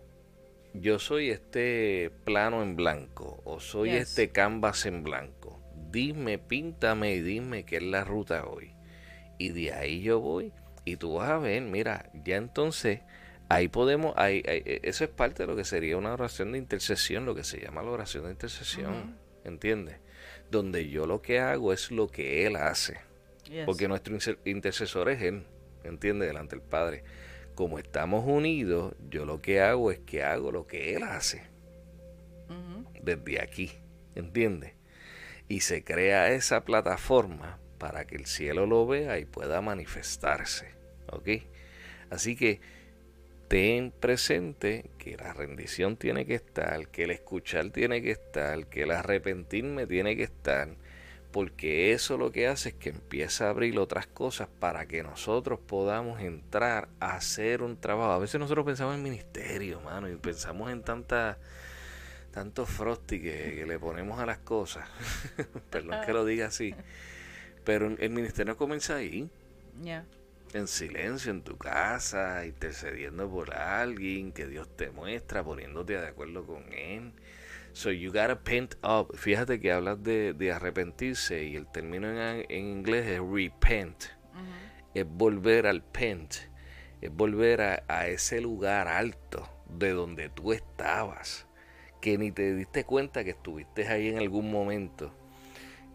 yo 0.74 0.98
soy 0.98 1.30
este 1.30 2.12
plano 2.24 2.62
en 2.62 2.76
blanco 2.76 3.40
o 3.44 3.58
soy 3.58 3.90
este 3.90 4.30
canvas 4.30 4.86
en 4.86 5.02
blanco. 5.02 5.60
Dime, 5.90 6.38
píntame 6.38 7.14
y 7.14 7.20
dime 7.20 7.64
qué 7.64 7.76
es 7.78 7.82
la 7.82 8.04
ruta 8.04 8.44
hoy. 8.46 8.74
Y 9.38 9.50
de 9.50 9.72
ahí 9.72 10.02
yo 10.02 10.20
voy 10.20 10.52
y 10.84 10.96
tú 10.96 11.14
vas 11.14 11.30
a 11.30 11.38
ver, 11.38 11.62
mira, 11.62 12.10
ya 12.24 12.36
entonces 12.36 13.00
ahí 13.48 13.68
podemos, 13.68 14.14
ahí, 14.16 14.42
eso 14.44 15.04
es 15.04 15.10
parte 15.10 15.42
de 15.42 15.46
lo 15.46 15.56
que 15.56 15.64
sería 15.64 15.96
una 15.96 16.12
oración 16.12 16.52
de 16.52 16.58
intercesión, 16.58 17.24
lo 17.24 17.34
que 17.34 17.44
se 17.44 17.60
llama 17.60 17.82
la 17.82 17.90
oración 17.90 18.24
de 18.24 18.30
intercesión, 18.30 19.16
¿entiendes? 19.44 19.96
donde 20.50 20.88
yo 20.88 21.06
lo 21.06 21.22
que 21.22 21.40
hago 21.40 21.72
es 21.72 21.90
lo 21.90 22.08
que 22.08 22.46
Él 22.46 22.56
hace. 22.56 22.98
Porque 23.64 23.88
nuestro 23.88 24.16
intercesor 24.44 25.08
es 25.08 25.22
Él, 25.22 25.44
¿entiende? 25.84 26.26
Delante 26.26 26.56
del 26.56 26.64
Padre. 26.64 27.02
Como 27.54 27.78
estamos 27.78 28.24
unidos, 28.26 28.94
yo 29.10 29.24
lo 29.24 29.40
que 29.40 29.60
hago 29.60 29.90
es 29.90 29.98
que 30.00 30.22
hago 30.22 30.52
lo 30.52 30.66
que 30.66 30.94
Él 30.94 31.02
hace. 31.02 31.42
Desde 33.02 33.40
aquí, 33.40 33.72
¿entiende? 34.14 34.74
Y 35.48 35.60
se 35.60 35.82
crea 35.82 36.30
esa 36.30 36.64
plataforma 36.64 37.58
para 37.78 38.06
que 38.06 38.16
el 38.16 38.26
cielo 38.26 38.66
lo 38.66 38.86
vea 38.86 39.18
y 39.18 39.24
pueda 39.24 39.62
manifestarse. 39.62 40.74
¿Ok? 41.10 41.28
Así 42.10 42.36
que 42.36 42.60
ten 43.48 43.90
presente 43.90 44.90
que 44.98 45.16
la 45.16 45.32
rendición 45.32 45.96
tiene 45.96 46.26
que 46.26 46.34
estar, 46.34 46.88
que 46.88 47.04
el 47.04 47.10
escuchar 47.10 47.70
tiene 47.70 48.02
que 48.02 48.10
estar, 48.10 48.66
que 48.66 48.82
el 48.82 48.90
arrepentirme 48.90 49.86
tiene 49.86 50.16
que 50.16 50.24
estar, 50.24 50.68
porque 51.32 51.92
eso 51.92 52.18
lo 52.18 52.30
que 52.30 52.46
hace 52.46 52.70
es 52.70 52.74
que 52.74 52.90
empieza 52.90 53.46
a 53.46 53.50
abrir 53.50 53.78
otras 53.78 54.06
cosas 54.06 54.48
para 54.60 54.86
que 54.86 55.02
nosotros 55.02 55.58
podamos 55.58 56.20
entrar 56.20 56.88
a 57.00 57.16
hacer 57.16 57.62
un 57.62 57.78
trabajo. 57.78 58.12
A 58.12 58.18
veces 58.18 58.38
nosotros 58.38 58.66
pensamos 58.66 58.94
en 58.94 59.02
ministerio, 59.02 59.80
mano, 59.80 60.10
y 60.10 60.16
pensamos 60.16 60.70
en 60.70 60.82
tanta 60.82 61.38
tanto 62.32 62.66
frosty 62.66 63.20
que, 63.20 63.64
le 63.66 63.78
ponemos 63.78 64.20
a 64.20 64.26
las 64.26 64.38
cosas. 64.38 64.86
Perdón 65.70 66.00
que 66.04 66.12
lo 66.12 66.24
diga 66.24 66.46
así. 66.46 66.74
Pero 67.64 67.86
el 67.98 68.10
ministerio 68.10 68.56
comienza 68.56 68.96
ahí. 68.96 69.28
En 70.54 70.66
silencio 70.66 71.30
en 71.30 71.42
tu 71.42 71.56
casa, 71.56 72.46
intercediendo 72.46 73.28
por 73.30 73.54
alguien 73.54 74.32
que 74.32 74.46
Dios 74.46 74.68
te 74.76 74.90
muestra, 74.90 75.44
poniéndote 75.44 75.98
de 75.98 76.06
acuerdo 76.06 76.46
con 76.46 76.72
Él. 76.72 77.12
So 77.72 77.90
you 77.90 78.10
gotta 78.10 78.40
pent 78.42 78.74
up. 78.82 79.16
Fíjate 79.16 79.60
que 79.60 79.72
hablas 79.72 80.02
de, 80.02 80.52
arrepentirse 80.52 81.44
y 81.44 81.56
el 81.56 81.66
término 81.66 82.08
en, 82.08 82.50
inglés 82.50 83.06
es 83.06 83.20
repent. 83.20 84.04
Es 84.94 85.06
volver 85.06 85.66
al 85.66 85.82
pent. 85.82 86.34
Es 87.00 87.12
volver 87.12 87.60
a, 87.60 87.84
a 87.86 88.08
ese 88.08 88.40
lugar 88.40 88.88
alto 88.88 89.48
de 89.68 89.92
donde 89.92 90.28
tú 90.28 90.52
estabas. 90.52 91.46
Que 92.00 92.16
ni 92.16 92.32
te 92.32 92.54
diste 92.54 92.84
cuenta 92.84 93.22
que 93.22 93.30
estuviste 93.30 93.86
ahí 93.86 94.08
en 94.08 94.18
algún 94.18 94.50
momento. 94.50 95.12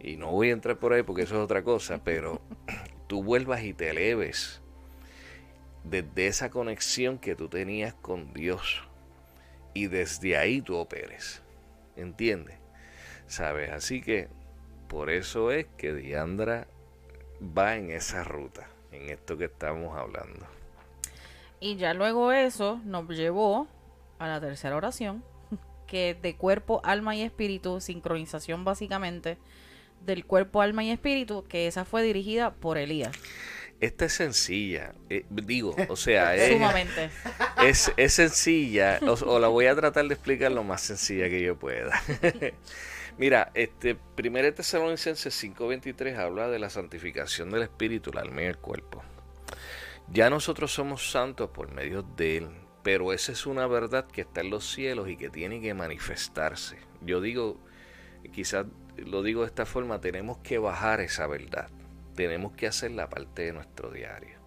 Y 0.00 0.16
no 0.16 0.30
voy 0.30 0.50
a 0.50 0.52
entrar 0.52 0.78
por 0.78 0.92
ahí 0.92 1.02
porque 1.02 1.22
eso 1.22 1.34
es 1.34 1.40
otra 1.40 1.64
cosa, 1.64 2.02
pero 2.04 2.40
tú 3.14 3.22
vuelvas 3.22 3.62
y 3.62 3.72
te 3.72 3.90
eleves 3.90 4.60
desde 5.84 6.26
esa 6.26 6.50
conexión 6.50 7.18
que 7.18 7.36
tú 7.36 7.48
tenías 7.48 7.94
con 7.94 8.34
Dios 8.34 8.82
y 9.72 9.86
desde 9.86 10.36
ahí 10.36 10.60
tú 10.60 10.74
operes. 10.74 11.40
¿Entiendes? 11.94 12.56
¿Sabes? 13.28 13.70
Así 13.70 14.02
que 14.02 14.26
por 14.88 15.10
eso 15.10 15.52
es 15.52 15.66
que 15.76 15.94
Diandra 15.94 16.66
va 17.56 17.76
en 17.76 17.92
esa 17.92 18.24
ruta, 18.24 18.66
en 18.90 19.08
esto 19.10 19.38
que 19.38 19.44
estamos 19.44 19.96
hablando. 19.96 20.44
Y 21.60 21.76
ya 21.76 21.94
luego 21.94 22.32
eso 22.32 22.80
nos 22.84 23.08
llevó 23.10 23.68
a 24.18 24.26
la 24.26 24.40
tercera 24.40 24.74
oración, 24.74 25.22
que 25.86 26.18
de 26.20 26.34
cuerpo, 26.34 26.80
alma 26.82 27.14
y 27.14 27.22
espíritu, 27.22 27.80
sincronización 27.80 28.64
básicamente 28.64 29.38
del 30.04 30.24
cuerpo, 30.24 30.60
alma 30.60 30.84
y 30.84 30.90
espíritu, 30.90 31.44
que 31.48 31.66
esa 31.66 31.84
fue 31.84 32.02
dirigida 32.02 32.54
por 32.54 32.78
Elías. 32.78 33.12
Esta 33.80 34.04
es 34.04 34.12
sencilla, 34.12 34.94
eh, 35.10 35.26
digo, 35.28 35.74
o 35.88 35.96
sea, 35.96 36.34
es, 36.36 36.52
Sumamente. 36.52 37.10
es, 37.62 37.92
es 37.96 38.14
sencilla, 38.14 39.00
o, 39.02 39.12
o 39.12 39.38
la 39.38 39.48
voy 39.48 39.66
a 39.66 39.74
tratar 39.74 40.06
de 40.06 40.14
explicar 40.14 40.52
lo 40.52 40.64
más 40.64 40.80
sencilla 40.80 41.28
que 41.28 41.42
yo 41.42 41.58
pueda. 41.58 42.00
Mira, 43.16 43.52
este 43.54 43.96
1 44.18 44.54
Tesalonicenses 44.54 45.44
5:23 45.44 46.16
habla 46.16 46.48
de 46.48 46.58
la 46.58 46.68
santificación 46.68 47.50
del 47.50 47.62
espíritu, 47.62 48.10
el 48.10 48.18
alma 48.18 48.42
y 48.42 48.46
el 48.46 48.58
cuerpo. 48.58 49.04
Ya 50.08 50.30
nosotros 50.30 50.72
somos 50.72 51.10
santos 51.12 51.50
por 51.50 51.72
medio 51.72 52.02
de 52.02 52.38
él, 52.38 52.48
pero 52.82 53.12
esa 53.12 53.30
es 53.30 53.46
una 53.46 53.68
verdad 53.68 54.06
que 54.06 54.22
está 54.22 54.40
en 54.40 54.50
los 54.50 54.68
cielos 54.68 55.08
y 55.08 55.16
que 55.16 55.30
tiene 55.30 55.60
que 55.60 55.74
manifestarse. 55.74 56.78
Yo 57.02 57.20
digo, 57.20 57.60
quizás 58.32 58.66
lo 58.96 59.22
digo 59.22 59.42
de 59.42 59.48
esta 59.48 59.66
forma, 59.66 60.00
tenemos 60.00 60.38
que 60.38 60.58
bajar 60.58 61.00
esa 61.00 61.26
verdad. 61.26 61.68
Tenemos 62.14 62.52
que 62.52 62.66
hacer 62.66 62.92
la 62.92 63.08
parte 63.08 63.42
de 63.42 63.52
nuestro 63.52 63.90
diario. 63.90 64.38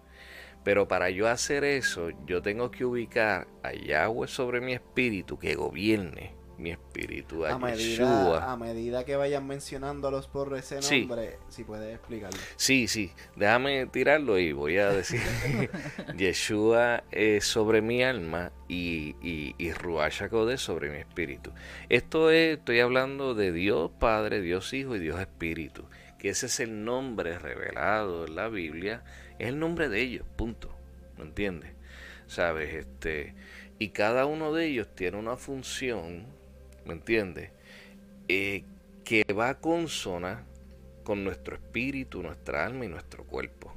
Pero 0.64 0.88
para 0.88 1.10
yo 1.10 1.28
hacer 1.28 1.64
eso, 1.64 2.10
yo 2.26 2.42
tengo 2.42 2.70
que 2.70 2.84
ubicar 2.84 3.46
a 3.62 3.72
Yahweh 3.72 4.28
sobre 4.28 4.60
mi 4.60 4.72
espíritu 4.72 5.38
que 5.38 5.54
gobierne 5.54 6.37
mi 6.58 6.70
espíritu, 6.70 7.46
a, 7.46 7.52
A 7.54 7.58
medida, 7.58 7.76
Yeshua. 7.76 8.52
a 8.52 8.56
medida 8.56 9.04
que 9.04 9.14
vayan 9.16 9.46
mencionándolos 9.46 10.26
por 10.28 10.56
ese 10.56 10.82
Sí. 10.82 11.00
nombre, 11.06 11.38
si 11.48 11.62
puedes 11.64 11.94
explicarlo. 11.94 12.36
Sí, 12.56 12.88
sí, 12.88 13.12
déjame 13.36 13.86
tirarlo 13.86 14.38
y 14.38 14.52
voy 14.52 14.78
a 14.78 14.90
decir, 14.90 15.20
Yeshua 16.16 17.04
es 17.10 17.44
sobre 17.44 17.80
mi 17.80 18.02
alma 18.02 18.52
y, 18.68 19.14
y, 19.22 19.54
y 19.58 19.72
Ruach 19.72 20.20
sobre 20.56 20.90
mi 20.90 20.98
espíritu. 20.98 21.52
Esto 21.88 22.30
es, 22.30 22.58
estoy 22.58 22.80
hablando 22.80 23.34
de 23.34 23.52
Dios 23.52 23.90
Padre, 23.98 24.40
Dios 24.40 24.72
Hijo 24.72 24.96
y 24.96 24.98
Dios 24.98 25.20
Espíritu, 25.20 25.84
que 26.18 26.30
ese 26.30 26.46
es 26.46 26.60
el 26.60 26.84
nombre 26.84 27.38
revelado 27.38 28.26
en 28.26 28.34
la 28.34 28.48
Biblia, 28.48 29.04
es 29.38 29.48
el 29.48 29.58
nombre 29.60 29.88
de 29.88 30.00
ellos, 30.00 30.26
punto, 30.36 30.74
¿me 31.16 31.24
entiendes? 31.24 31.70
¿Sabes? 32.26 32.74
Este, 32.74 33.34
y 33.78 33.90
cada 33.90 34.26
uno 34.26 34.52
de 34.52 34.66
ellos 34.66 34.88
tiene 34.94 35.16
una 35.16 35.36
función, 35.36 36.26
¿me 36.88 36.94
entiendes? 36.94 37.50
Eh, 38.26 38.64
que 39.04 39.22
va 39.32 39.50
a 39.50 39.60
consona 39.60 40.44
con 41.04 41.22
nuestro 41.22 41.54
espíritu, 41.54 42.22
nuestra 42.22 42.66
alma 42.66 42.84
y 42.84 42.88
nuestro 42.88 43.24
cuerpo. 43.24 43.74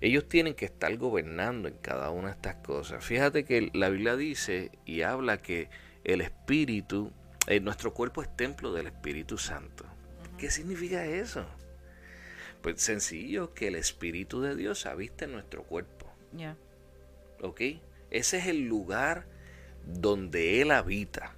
Ellos 0.00 0.28
tienen 0.28 0.54
que 0.54 0.66
estar 0.66 0.94
gobernando 0.96 1.68
en 1.68 1.76
cada 1.78 2.10
una 2.10 2.28
de 2.28 2.34
estas 2.34 2.56
cosas. 2.56 3.04
Fíjate 3.04 3.44
que 3.44 3.70
la 3.72 3.88
Biblia 3.88 4.16
dice 4.16 4.70
y 4.84 5.02
habla 5.02 5.40
que 5.40 5.68
el 6.04 6.20
espíritu, 6.20 7.12
eh, 7.46 7.60
nuestro 7.60 7.94
cuerpo 7.94 8.22
es 8.22 8.36
templo 8.36 8.72
del 8.72 8.88
Espíritu 8.88 9.38
Santo. 9.38 9.84
¿Qué 10.38 10.50
significa 10.50 11.06
eso? 11.06 11.46
Pues 12.62 12.80
sencillo, 12.82 13.54
que 13.54 13.68
el 13.68 13.76
Espíritu 13.76 14.42
de 14.42 14.54
Dios 14.54 14.84
habita 14.86 15.24
en 15.24 15.32
nuestro 15.32 15.62
cuerpo. 15.62 16.12
Ya. 16.32 16.56
¿Ok? 17.40 17.60
Ese 18.10 18.38
es 18.38 18.46
el 18.46 18.66
lugar 18.66 19.26
donde 19.86 20.60
Él 20.60 20.70
habita. 20.70 21.34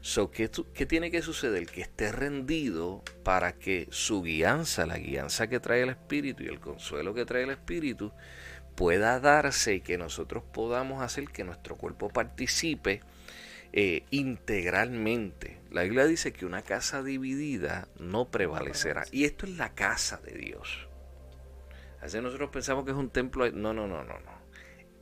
So, 0.00 0.30
¿qué, 0.30 0.48
tiene 0.48 1.10
que 1.10 1.22
suceder? 1.22 1.66
Que 1.66 1.82
esté 1.82 2.12
rendido 2.12 3.02
para 3.24 3.52
que 3.58 3.88
su 3.90 4.22
guianza, 4.22 4.86
la 4.86 4.98
guianza 4.98 5.48
que 5.48 5.60
trae 5.60 5.82
el 5.82 5.90
Espíritu 5.90 6.44
y 6.44 6.48
el 6.48 6.60
consuelo 6.60 7.14
que 7.14 7.24
trae 7.24 7.42
el 7.42 7.50
Espíritu, 7.50 8.12
pueda 8.76 9.18
darse 9.18 9.74
y 9.74 9.80
que 9.80 9.98
nosotros 9.98 10.44
podamos 10.52 11.02
hacer 11.02 11.28
que 11.28 11.44
nuestro 11.44 11.76
cuerpo 11.76 12.08
participe 12.08 13.02
eh, 13.72 14.04
integralmente. 14.10 15.60
La 15.70 15.82
Biblia 15.82 16.06
dice 16.06 16.32
que 16.32 16.46
una 16.46 16.62
casa 16.62 17.02
dividida 17.02 17.88
no 17.98 18.30
prevalecerá. 18.30 19.04
Y 19.10 19.24
esto 19.24 19.46
es 19.46 19.56
la 19.56 19.74
casa 19.74 20.18
de 20.18 20.32
Dios. 20.38 20.88
Así 22.00 22.20
nosotros 22.20 22.50
pensamos 22.50 22.84
que 22.84 22.92
es 22.92 22.96
un 22.96 23.10
templo. 23.10 23.50
No, 23.50 23.74
no, 23.74 23.86
no, 23.88 24.04
no, 24.04 24.18
no. 24.20 24.38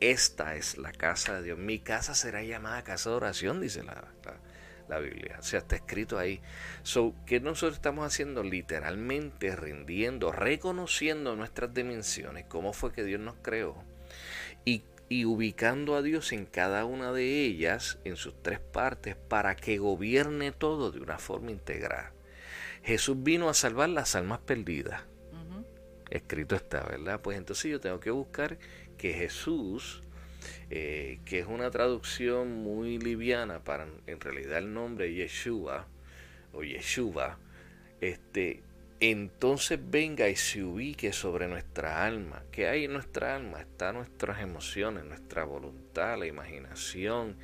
Esta 0.00 0.56
es 0.56 0.78
la 0.78 0.92
casa 0.92 1.36
de 1.36 1.42
Dios. 1.42 1.58
Mi 1.58 1.78
casa 1.78 2.14
será 2.14 2.42
llamada 2.42 2.82
casa 2.82 3.10
de 3.10 3.16
oración, 3.16 3.60
dice 3.60 3.82
la, 3.82 3.94
la- 4.24 4.40
la 4.88 4.98
Biblia. 4.98 5.36
O 5.38 5.42
sea, 5.42 5.60
está 5.60 5.76
escrito 5.76 6.18
ahí. 6.18 6.40
So, 6.82 7.14
¿qué 7.26 7.40
nosotros 7.40 7.76
estamos 7.76 8.06
haciendo? 8.06 8.42
Literalmente 8.42 9.54
rindiendo, 9.56 10.32
reconociendo 10.32 11.36
nuestras 11.36 11.72
dimensiones, 11.74 12.46
cómo 12.46 12.72
fue 12.72 12.92
que 12.92 13.04
Dios 13.04 13.20
nos 13.20 13.36
creó. 13.42 13.82
Y, 14.64 14.82
y 15.08 15.24
ubicando 15.24 15.96
a 15.96 16.02
Dios 16.02 16.32
en 16.32 16.46
cada 16.46 16.84
una 16.84 17.12
de 17.12 17.42
ellas, 17.42 17.98
en 18.04 18.16
sus 18.16 18.42
tres 18.42 18.60
partes, 18.60 19.16
para 19.16 19.56
que 19.56 19.78
gobierne 19.78 20.52
todo 20.52 20.90
de 20.90 21.00
una 21.00 21.18
forma 21.18 21.50
integral. 21.50 22.12
Jesús 22.82 23.16
vino 23.20 23.48
a 23.48 23.54
salvar 23.54 23.88
las 23.88 24.14
almas 24.14 24.38
perdidas 24.40 25.02
escrito 26.10 26.56
está, 26.56 26.84
¿verdad? 26.84 27.20
Pues 27.20 27.38
entonces 27.38 27.70
yo 27.70 27.80
tengo 27.80 28.00
que 28.00 28.10
buscar 28.10 28.58
que 28.96 29.12
Jesús, 29.12 30.02
eh, 30.70 31.20
que 31.24 31.38
es 31.40 31.46
una 31.46 31.70
traducción 31.70 32.62
muy 32.62 32.98
liviana 32.98 33.62
para 33.62 33.86
en 34.06 34.20
realidad 34.20 34.58
el 34.58 34.74
nombre 34.74 35.12
Yeshua 35.14 35.86
o 36.52 36.62
Yeshua, 36.64 37.38
este, 38.00 38.62
entonces 38.98 39.78
venga 39.82 40.28
y 40.28 40.36
se 40.36 40.64
ubique 40.64 41.12
sobre 41.12 41.48
nuestra 41.48 42.04
alma. 42.04 42.42
¿Qué 42.50 42.66
hay 42.66 42.84
en 42.84 42.94
nuestra 42.94 43.36
alma? 43.36 43.60
Están 43.60 43.96
nuestras 43.96 44.40
emociones, 44.40 45.04
nuestra 45.04 45.44
voluntad, 45.44 46.18
la 46.18 46.26
imaginación, 46.26 47.36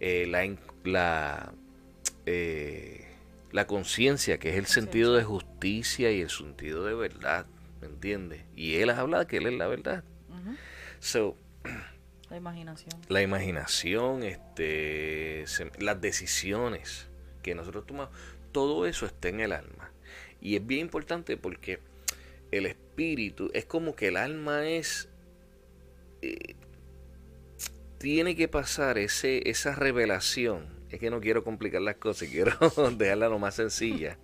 eh, 0.00 0.26
la, 0.26 1.52
eh, 2.24 3.06
la 3.52 3.66
conciencia, 3.66 4.38
que 4.38 4.50
es 4.50 4.56
el 4.56 4.66
sentido 4.66 5.14
de 5.14 5.22
justicia 5.22 6.10
y 6.10 6.20
el 6.20 6.30
sentido 6.30 6.84
de 6.84 6.94
verdad, 6.94 7.46
¿me 7.80 7.86
entiendes? 7.86 8.42
Y 8.56 8.76
él 8.76 8.90
habla 8.90 9.20
de 9.20 9.26
que 9.26 9.36
él 9.36 9.46
es 9.46 9.54
la 9.54 9.66
verdad. 9.66 10.02
So, 10.98 11.36
La 12.30 12.36
imaginación. 12.36 13.00
la 13.08 13.22
imaginación, 13.22 14.22
este, 14.24 15.44
las 15.78 16.00
decisiones 16.00 17.06
que 17.42 17.54
nosotros 17.54 17.86
tomamos, 17.86 18.10
todo 18.52 18.86
eso 18.86 19.06
está 19.06 19.28
en 19.28 19.40
el 19.40 19.52
alma. 19.52 19.90
Y 20.40 20.56
es 20.56 20.66
bien 20.66 20.80
importante 20.80 21.36
porque 21.36 21.78
el 22.50 22.66
espíritu 22.66 23.50
es 23.54 23.64
como 23.64 23.94
que 23.94 24.08
el 24.08 24.16
alma 24.16 24.66
es 24.66 25.08
eh, 26.22 26.54
tiene 27.98 28.36
que 28.36 28.48
pasar 28.48 28.98
ese 28.98 29.48
esa 29.48 29.74
revelación. 29.74 30.66
Es 30.90 31.00
que 31.00 31.10
no 31.10 31.20
quiero 31.20 31.44
complicar 31.44 31.82
las 31.82 31.96
cosas, 31.96 32.28
quiero 32.32 32.52
dejarla 32.96 33.28
lo 33.28 33.38
más 33.38 33.54
sencilla. 33.54 34.18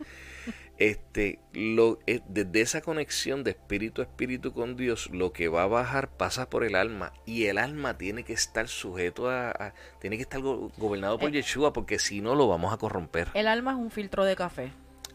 Este, 0.83 1.39
lo, 1.53 2.01
desde 2.29 2.61
esa 2.61 2.81
conexión 2.81 3.45
de 3.45 3.53
espíritu 3.53 4.01
a 4.03 4.05
espíritu 4.05 4.53
con 4.53 4.77
Dios, 4.77 5.11
lo 5.13 5.33
que 5.33 5.47
va 5.49 5.63
a 5.63 5.67
bajar 5.67 6.09
pasa 6.17 6.51
por 6.51 6.65
el 6.65 6.75
alma 6.75 7.13
y 7.25 7.45
el 7.45 7.59
alma 7.59 7.97
tiene 7.99 8.25
que 8.25 8.33
estar 8.33 8.67
sujeto 8.67 9.31
a, 9.31 9.51
a- 9.51 9.75
tiene 10.01 10.17
que 10.17 10.23
estar 10.23 10.41
go- 10.41 10.73
gobernado 10.79 11.19
por 11.19 11.29
Eh. 11.29 11.35
Yeshua 11.35 11.73
porque 11.73 12.01
si 12.01 12.21
no 12.21 12.35
lo 12.35 12.49
vamos 12.49 12.75
a 12.75 12.79
corromper. 12.79 13.29
El 13.35 13.47
alma 13.47 13.71
es 13.73 13.77
un 13.79 13.91
filtro 13.93 14.25
de 14.25 14.35
café. 14.35 14.73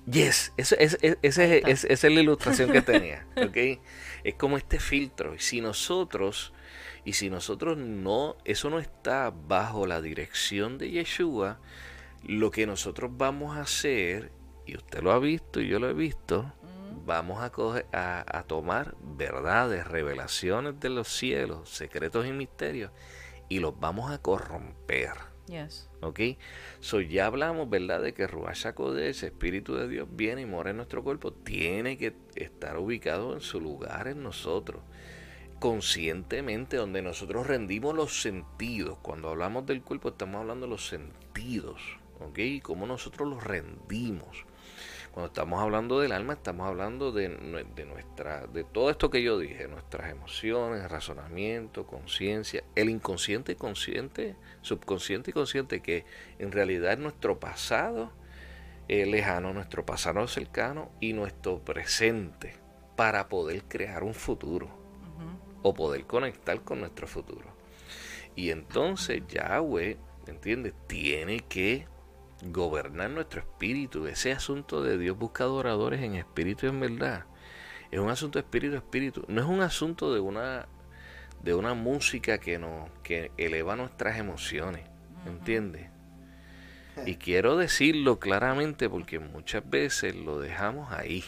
Yes, 0.09 0.53
ese, 0.55 0.81
ese- 0.81 0.97
ese- 1.01 1.17
ese- 1.21 1.41
Ahí 1.43 1.51
está. 1.57 1.69
ese- 1.69 1.93
esa 1.93 2.07
es 2.07 2.13
la 2.13 2.21
ilustración 2.21 2.71
que 2.71 2.81
tenía, 2.93 3.27
¿ok? 3.35 3.81
Es 4.23 4.35
como 4.35 4.55
este 4.55 4.79
filtro. 4.79 5.35
Y 5.35 5.39
si 5.39 5.59
nosotros, 5.59 6.53
y 7.03 7.11
si 7.13 7.29
nosotros 7.29 7.77
no, 7.77 8.37
eso 8.45 8.69
no 8.69 8.79
está 8.79 9.31
bajo 9.31 9.85
la 9.85 9.99
dirección 10.01 10.77
de 10.77 10.91
Yeshua, 10.91 11.59
lo 12.23 12.51
que 12.51 12.65
nosotros 12.65 13.11
vamos 13.17 13.57
a 13.57 13.61
hacer, 13.61 14.31
y 14.67 14.75
usted 14.75 15.01
lo 15.01 15.11
ha 15.11 15.19
visto 15.19 15.61
y 15.61 15.67
yo 15.67 15.79
lo 15.79 15.89
he 15.89 15.93
visto, 15.93 16.51
vamos 17.05 17.41
a, 17.41 17.51
coger, 17.51 17.85
a, 17.93 18.25
a 18.37 18.43
tomar 18.43 18.95
verdades, 19.01 19.87
revelaciones 19.87 20.79
de 20.79 20.89
los 20.89 21.07
cielos, 21.07 21.69
secretos 21.69 22.27
y 22.27 22.33
misterios, 22.33 22.91
y 23.49 23.59
los 23.59 23.79
vamos 23.79 24.11
a 24.11 24.21
corromper. 24.21 25.27
Yes. 25.47 25.89
¿Ok? 26.01 26.19
So 26.81 26.99
ya 26.99 27.27
hablamos, 27.27 27.69
¿verdad? 27.69 28.01
De 28.01 28.13
que 28.13 28.27
Ruach 28.27 28.65
HaKodesh, 28.65 29.23
Espíritu 29.23 29.75
de 29.75 29.87
Dios, 29.87 30.07
viene 30.11 30.41
y 30.41 30.45
mora 30.45 30.71
en 30.71 30.77
nuestro 30.77 31.03
cuerpo. 31.03 31.31
Tiene 31.31 31.97
que 31.97 32.15
estar 32.35 32.77
ubicado 32.77 33.33
en 33.33 33.41
su 33.41 33.61
lugar 33.61 34.07
en 34.07 34.23
nosotros. 34.23 34.81
Conscientemente, 35.59 36.77
donde 36.77 37.01
nosotros 37.01 37.47
rendimos 37.47 37.95
los 37.95 38.21
sentidos. 38.21 38.97
Cuando 39.01 39.29
hablamos 39.29 39.65
del 39.65 39.81
cuerpo, 39.81 40.09
estamos 40.09 40.41
hablando 40.41 40.65
de 40.65 40.71
los 40.71 40.87
sentidos. 40.87 41.81
¿Ok? 42.19 42.39
Y 42.39 42.61
cómo 42.61 42.85
nosotros 42.85 43.29
los 43.29 43.43
rendimos. 43.43 44.45
Cuando 45.17 45.29
estamos 45.29 45.59
hablando 45.63 45.99
del 45.99 46.11
alma, 46.11 46.33
estamos 46.33 46.67
hablando 46.67 47.11
de, 47.11 47.35
nue- 47.39 47.65
de 47.73 47.85
nuestra, 47.85 48.45
de 48.45 48.63
todo 48.63 48.91
esto 48.91 49.09
que 49.09 49.23
yo 49.23 49.39
dije, 49.39 49.67
nuestras 49.67 50.11
emociones, 50.11 50.87
razonamiento, 50.91 51.87
conciencia, 51.87 52.63
el 52.75 52.87
inconsciente 52.87 53.53
y 53.53 53.55
consciente, 53.55 54.35
subconsciente 54.61 55.31
y 55.31 55.33
consciente, 55.33 55.81
que 55.81 56.05
en 56.37 56.51
realidad 56.51 56.93
es 56.93 56.99
nuestro 56.99 57.39
pasado 57.39 58.11
eh, 58.89 59.07
lejano, 59.07 59.53
nuestro 59.53 59.87
pasado 59.87 60.27
cercano 60.27 60.91
y 60.99 61.13
nuestro 61.13 61.65
presente 61.65 62.53
para 62.95 63.27
poder 63.27 63.63
crear 63.63 64.03
un 64.03 64.13
futuro 64.13 64.69
o 65.63 65.73
poder 65.73 66.05
conectar 66.05 66.61
con 66.61 66.79
nuestro 66.79 67.07
futuro. 67.07 67.47
Y 68.35 68.51
entonces 68.51 69.23
Yahweh, 69.27 69.97
¿entiendes? 70.27 70.75
Tiene 70.85 71.39
que 71.39 71.87
gobernar 72.43 73.09
nuestro 73.09 73.41
espíritu. 73.41 74.07
Ese 74.07 74.31
asunto 74.31 74.83
de 74.83 74.97
Dios 74.97 75.17
busca 75.17 75.43
adoradores 75.43 76.01
en 76.01 76.15
espíritu 76.15 76.65
y 76.65 76.69
en 76.69 76.79
verdad. 76.79 77.25
Es 77.91 77.99
un 77.99 78.09
asunto 78.09 78.39
de 78.39 78.43
espíritu 78.43 78.75
a 78.75 78.79
espíritu. 78.79 79.25
No 79.27 79.41
es 79.41 79.47
un 79.47 79.61
asunto 79.61 80.13
de 80.13 80.19
una 80.19 80.67
de 81.41 81.53
una 81.53 81.75
música 81.75 82.39
que 82.39 82.57
nos 82.57 82.89
que 83.03 83.31
eleva 83.37 83.75
nuestras 83.75 84.17
emociones, 84.17 84.85
¿entiendes? 85.25 85.89
Y 87.05 87.15
quiero 87.15 87.57
decirlo 87.57 88.19
claramente 88.19 88.89
porque 88.89 89.19
muchas 89.19 89.69
veces 89.69 90.15
lo 90.15 90.39
dejamos 90.39 90.91
ahí 90.91 91.23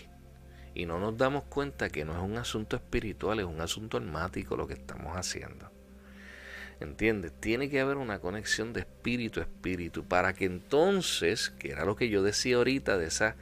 y 0.73 0.86
no 0.86 0.99
nos 0.99 1.15
damos 1.18 1.44
cuenta 1.44 1.90
que 1.90 2.06
no 2.06 2.14
es 2.14 2.19
un 2.19 2.38
asunto 2.38 2.76
espiritual, 2.76 3.40
es 3.40 3.45
un 3.45 3.61
asunto 3.61 3.98
almático 3.98 4.57
lo 4.57 4.68
que 4.68 4.73
estamos 4.73 5.15
haciendo. 5.15 5.72
¿Entiendes? 6.80 7.34
Tiene 7.39 7.69
que 7.69 7.81
haber 7.81 7.97
una 7.97 8.19
conexión 8.19 8.72
de 8.72 8.81
espíritu 8.81 9.41
a 9.41 9.43
espíritu 9.43 10.06
para 10.06 10.34
que 10.34 10.45
entonces, 10.45 11.49
que 11.49 11.72
era 11.72 11.84
lo 11.84 11.95
que 11.95 12.10
yo 12.10 12.23
decía 12.23 12.56
ahorita 12.56 12.97
de 12.97 13.07
esa 13.07 13.35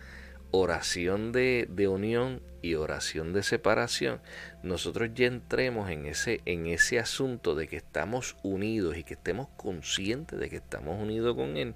oración 0.52 1.32
de, 1.32 1.68
de 1.70 1.88
unión 1.88 2.42
y 2.62 2.76
oración 2.76 3.34
de 3.34 3.44
separación, 3.44 4.22
nosotros 4.64 5.10
ya 5.14 5.28
entremos 5.28 5.90
en 5.92 6.06
ese, 6.06 6.42
en 6.46 6.66
ese 6.66 7.00
asunto 7.00 7.54
de 7.54 7.68
que 7.68 7.78
estamos 7.78 8.36
unidos 8.44 8.98
y 8.98 9.04
que 9.04 9.14
estemos 9.14 9.50
conscientes 9.56 10.40
de 10.40 10.50
que 10.50 10.58
estamos 10.58 11.00
unidos 11.00 11.36
con 11.36 11.58
Él 11.58 11.76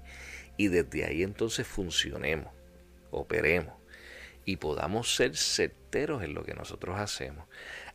y 0.56 0.68
desde 0.68 1.04
ahí 1.04 1.22
entonces 1.22 1.66
funcionemos, 1.66 2.52
operemos 3.10 3.74
y 4.44 4.56
podamos 4.56 5.14
ser 5.14 5.36
certeros 5.36 6.22
en 6.22 6.34
lo 6.34 6.42
que 6.42 6.54
nosotros 6.54 6.98
hacemos. 6.98 7.46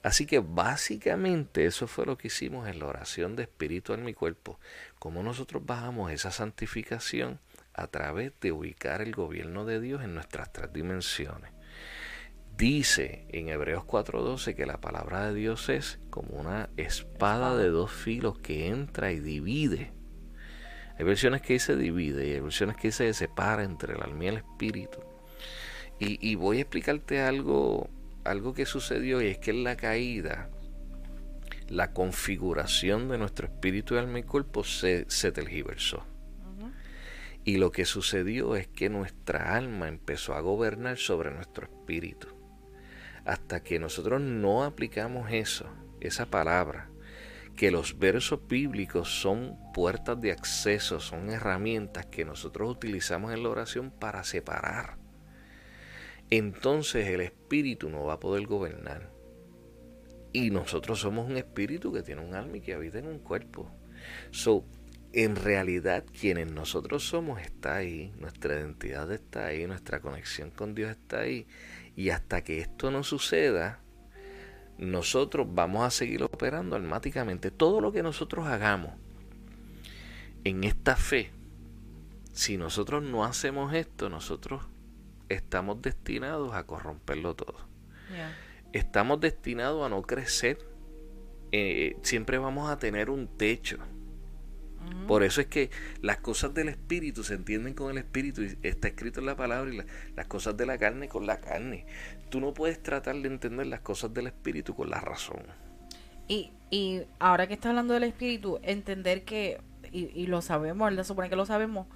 Así 0.07 0.25
que 0.25 0.39
básicamente 0.39 1.65
eso 1.65 1.85
fue 1.85 2.05
lo 2.05 2.17
que 2.17 2.27
hicimos 2.27 2.69
en 2.69 2.79
la 2.79 2.85
oración 2.85 3.35
de 3.35 3.43
espíritu 3.43 3.91
en 3.91 4.05
mi 4.05 4.13
cuerpo, 4.13 4.57
cómo 4.99 5.21
nosotros 5.21 5.65
bajamos 5.65 6.13
esa 6.13 6.31
santificación 6.31 7.41
a 7.73 7.87
través 7.87 8.31
de 8.39 8.53
ubicar 8.53 9.01
el 9.01 9.13
gobierno 9.13 9.65
de 9.65 9.81
Dios 9.81 10.01
en 10.05 10.13
nuestras 10.13 10.53
tres 10.53 10.71
dimensiones. 10.71 11.51
Dice 12.55 13.25
en 13.33 13.49
Hebreos 13.49 13.83
4:12 13.83 14.55
que 14.55 14.65
la 14.65 14.79
palabra 14.79 15.27
de 15.27 15.33
Dios 15.33 15.67
es 15.67 15.99
como 16.09 16.37
una 16.37 16.69
espada 16.77 17.57
de 17.57 17.67
dos 17.67 17.91
filos 17.91 18.39
que 18.39 18.67
entra 18.67 19.11
y 19.11 19.19
divide. 19.19 19.91
Hay 20.97 21.03
versiones 21.03 21.41
que 21.41 21.51
dice 21.51 21.75
divide 21.75 22.29
y 22.29 22.31
hay 22.31 22.39
versiones 22.39 22.77
que 22.77 22.87
dice 22.87 23.13
separa 23.13 23.65
entre 23.65 23.95
el 23.95 24.01
alma 24.01 24.23
y 24.23 24.27
el 24.27 24.37
espíritu. 24.37 25.03
Y, 25.99 26.35
voy 26.35 26.59
a 26.59 26.61
explicarte 26.61 27.21
algo, 27.21 27.89
algo 28.27 28.53
que 28.53 28.65
sucedió 28.65 29.21
y 29.21 29.27
es 29.27 29.37
que 29.37 29.51
en 29.51 29.63
la 29.63 29.77
caída, 29.77 30.49
la 31.69 31.93
configuración 31.93 33.09
de 33.09 33.17
nuestro 33.17 33.47
espíritu, 33.47 33.97
alma 33.97 34.19
y 34.19 34.23
cuerpo 34.23 34.63
se, 34.63 35.05
se 35.09 35.31
tergiversó. 35.31 36.05
Y 37.43 37.57
lo 37.57 37.71
que 37.71 37.85
sucedió 37.85 38.55
es 38.57 38.67
que 38.67 38.89
nuestra 38.89 39.55
alma 39.55 39.87
empezó 39.87 40.33
a 40.33 40.41
gobernar 40.41 40.97
sobre 40.97 41.31
nuestro 41.31 41.65
espíritu. 41.65 42.27
Hasta 43.25 43.63
que 43.63 43.79
nosotros 43.79 44.19
no 44.21 44.65
aplicamos 44.65 45.31
eso, 45.31 45.65
esa 46.01 46.25
palabra, 46.25 46.89
que 47.55 47.71
los 47.71 47.97
versos 47.97 48.47
bíblicos 48.47 49.21
son 49.21 49.57
puertas 49.73 50.19
de 50.19 50.33
acceso, 50.33 50.99
son 50.99 51.29
herramientas 51.29 52.05
que 52.05 52.25
nosotros 52.25 52.69
utilizamos 52.69 53.33
en 53.33 53.43
la 53.43 53.49
oración 53.49 53.91
para 53.91 54.23
separar 54.25 55.06
entonces 56.29 57.07
el 57.07 57.21
espíritu 57.21 57.89
no 57.89 58.05
va 58.05 58.13
a 58.13 58.19
poder 58.19 58.45
gobernar. 58.47 59.11
Y 60.33 60.51
nosotros 60.51 60.99
somos 60.99 61.29
un 61.29 61.37
espíritu 61.37 61.91
que 61.93 62.03
tiene 62.03 62.21
un 62.21 62.35
alma 62.35 62.57
y 62.57 62.61
que 62.61 62.73
habita 62.73 62.99
en 62.99 63.07
un 63.07 63.19
cuerpo. 63.19 63.71
So, 64.31 64.65
en 65.13 65.35
realidad, 65.35 66.03
quienes 66.19 66.51
nosotros 66.51 67.07
somos 67.07 67.41
está 67.41 67.77
ahí, 67.77 68.13
nuestra 68.19 68.55
identidad 68.55 69.11
está 69.11 69.47
ahí, 69.47 69.65
nuestra 69.65 69.99
conexión 70.01 70.51
con 70.51 70.75
Dios 70.75 70.91
está 70.91 71.21
ahí. 71.21 71.47
Y 71.95 72.09
hasta 72.09 72.43
que 72.43 72.59
esto 72.59 72.91
no 72.91 73.03
suceda, 73.03 73.79
nosotros 74.77 75.47
vamos 75.49 75.85
a 75.85 75.91
seguir 75.91 76.23
operando 76.23 76.75
almáticamente. 76.75 77.51
Todo 77.51 77.81
lo 77.81 77.91
que 77.91 78.03
nosotros 78.03 78.45
hagamos 78.45 78.93
en 80.43 80.63
esta 80.63 80.95
fe, 80.95 81.31
si 82.31 82.57
nosotros 82.57 83.01
no 83.01 83.23
hacemos 83.25 83.73
esto, 83.73 84.09
nosotros 84.09 84.67
estamos 85.29 85.81
destinados 85.81 86.53
a 86.53 86.65
corromperlo 86.65 87.35
todo. 87.35 87.55
Estamos 88.73 89.19
destinados 89.19 89.85
a 89.85 89.89
no 89.89 90.01
crecer. 90.01 90.57
Eh, 91.51 91.97
siempre 92.01 92.37
vamos 92.37 92.69
a 92.69 92.77
tener 92.77 93.09
un 93.09 93.27
techo. 93.27 93.77
Por 95.05 95.23
eso 95.23 95.41
es 95.41 95.47
que 95.47 95.69
las 96.01 96.17
cosas 96.17 96.53
del 96.53 96.69
espíritu 96.69 97.23
se 97.23 97.33
entienden 97.33 97.73
con 97.73 97.91
el 97.91 97.97
espíritu 97.97 98.43
y 98.43 98.57
está 98.63 98.87
escrito 98.87 99.19
en 99.19 99.25
la 99.25 99.35
palabra 99.35 99.73
y 99.73 99.81
las 100.15 100.27
cosas 100.27 100.55
de 100.55 100.65
la 100.65 100.77
carne 100.77 101.09
con 101.09 101.25
la 101.25 101.41
carne. 101.41 101.85
Tú 102.29 102.39
no 102.39 102.53
puedes 102.53 102.81
tratar 102.81 103.15
de 103.15 103.27
entender 103.27 103.67
las 103.67 103.81
cosas 103.81 104.13
del 104.13 104.27
espíritu 104.27 104.75
con 104.75 104.89
la 104.89 105.01
razón. 105.01 105.43
Y, 106.27 106.51
y 106.69 107.01
ahora 107.19 107.47
que 107.47 107.53
está 107.53 107.69
hablando 107.69 107.93
del 107.93 108.03
espíritu, 108.03 108.59
entender 108.63 109.23
que, 109.23 109.59
y, 109.91 110.05
y 110.13 110.27
lo 110.27 110.41
sabemos, 110.41 110.91
él 110.91 111.03
supone 111.05 111.29
que 111.29 111.35
lo 111.35 111.45
sabemos, 111.45 111.87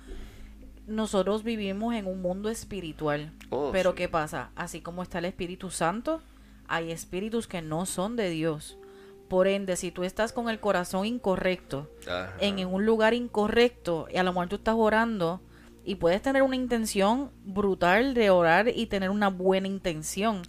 nosotros 0.92 1.44
vivimos 1.44 1.96
en 1.96 2.08
un 2.08 2.22
mundo 2.22 2.50
espiritual. 2.50 3.32
Oh, 3.50 3.72
pero 3.72 3.96
¿qué 3.96 4.10
pasa? 4.10 4.52
Así 4.56 4.82
como 4.82 5.04
está 5.04 5.20
el 5.20 5.26
Espíritu 5.26 5.70
Santo, 5.70 6.22
hay 6.68 6.92
espíritus 6.92 7.48
que 7.48 7.62
no 7.62 7.86
son 7.86 8.16
de 8.16 8.30
Dios. 8.30 8.78
Por 9.28 9.48
ende, 9.48 9.76
si 9.78 9.92
tú 9.92 10.04
estás 10.04 10.34
con 10.34 10.50
el 10.50 10.60
corazón 10.60 11.06
incorrecto, 11.06 11.90
en, 12.40 12.66
un 12.66 12.86
lugar 12.86 13.14
incorrecto, 13.14 14.08
y 14.12 14.18
a 14.18 14.24
lo 14.24 14.34
mejor 14.34 14.50
tú 14.50 14.56
estás 14.58 14.76
orando, 14.78 15.42
y 15.84 15.96
puedes 15.96 16.22
tener 16.22 16.44
una 16.44 16.56
intención 16.56 17.32
brutal 17.44 18.14
de 18.14 18.30
orar 18.30 18.68
y 18.68 18.86
tener 18.88 19.10
una 19.10 19.30
buena 19.30 19.68
intención. 19.68 20.44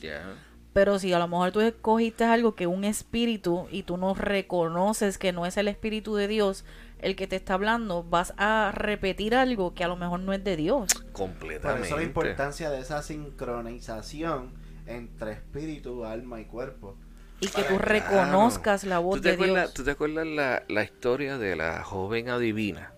Pero 0.72 0.98
si 0.98 1.12
a 1.12 1.18
lo 1.18 1.28
mejor 1.28 1.52
tú 1.52 1.60
escogiste 1.60 2.24
algo 2.24 2.54
que 2.54 2.66
un 2.66 2.84
espíritu 2.84 3.66
y 3.70 3.82
tú 3.82 3.98
no 3.98 4.14
reconoces 4.14 5.18
que 5.18 5.32
no 5.32 5.46
es 5.46 5.56
el 5.56 5.68
espíritu 5.68 6.14
de 6.14 6.28
Dios, 6.28 6.64
el 7.02 7.16
que 7.16 7.26
te 7.26 7.36
está 7.36 7.54
hablando, 7.54 8.04
vas 8.04 8.32
a 8.36 8.72
repetir 8.74 9.34
algo 9.34 9.74
que 9.74 9.84
a 9.84 9.88
lo 9.88 9.96
mejor 9.96 10.20
no 10.20 10.32
es 10.32 10.42
de 10.42 10.56
Dios. 10.56 10.88
Completamente. 11.12 11.80
Por 11.80 11.86
eso 11.86 11.96
la 11.96 12.02
importancia 12.02 12.70
de 12.70 12.80
esa 12.80 13.02
sincronización 13.02 14.54
entre 14.86 15.32
espíritu, 15.32 16.04
alma 16.04 16.40
y 16.40 16.44
cuerpo. 16.44 16.96
Y 17.40 17.48
que 17.48 17.64
tú 17.64 17.76
reconozcas 17.78 18.84
la 18.84 19.00
voz 19.00 19.20
de 19.20 19.36
Dios. 19.36 19.74
¿Tú 19.74 19.82
te 19.82 19.90
acuerdas 19.90 20.26
la, 20.26 20.62
la 20.68 20.84
historia 20.84 21.38
de 21.38 21.56
la 21.56 21.82
joven 21.82 22.28
adivina? 22.28 22.92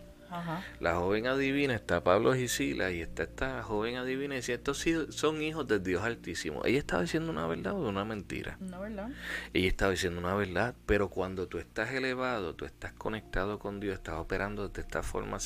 La 0.81 0.97
joven 0.97 1.27
adivina, 1.27 1.74
está 1.74 2.02
Pablo 2.02 2.35
y 2.35 2.48
Sila 2.48 2.90
y 2.90 3.01
está 3.01 3.24
esta 3.24 3.62
joven 3.62 3.97
adivina 3.97 4.35
y 4.35 4.39
dice, 4.39 4.55
estos 4.55 4.85
son 5.11 5.43
hijos 5.43 5.66
del 5.66 5.82
Dios 5.82 6.02
Altísimo. 6.02 6.65
Ella 6.65 6.78
estaba 6.78 7.02
diciendo 7.02 7.31
una 7.31 7.47
verdad 7.47 7.74
o 7.74 7.89
una 7.89 8.05
mentira. 8.05 8.56
Una 8.61 8.78
verdad. 8.78 9.09
Ella 9.52 9.69
estaba 9.69 9.93
diciendo 9.93 10.20
una 10.20 10.35
verdad, 10.35 10.74
pero 10.86 11.09
cuando 11.09 11.48
tú 11.48 11.59
estás 11.59 11.93
elevado, 11.93 12.55
tú 12.55 12.65
estás 12.65 12.93
conectado 12.93 13.59
con 13.59 13.81
Dios, 13.81 13.94
estás 13.94 14.16
operando 14.16 14.69
de 14.69 14.81
esta 14.81 15.02
forma 15.02 15.39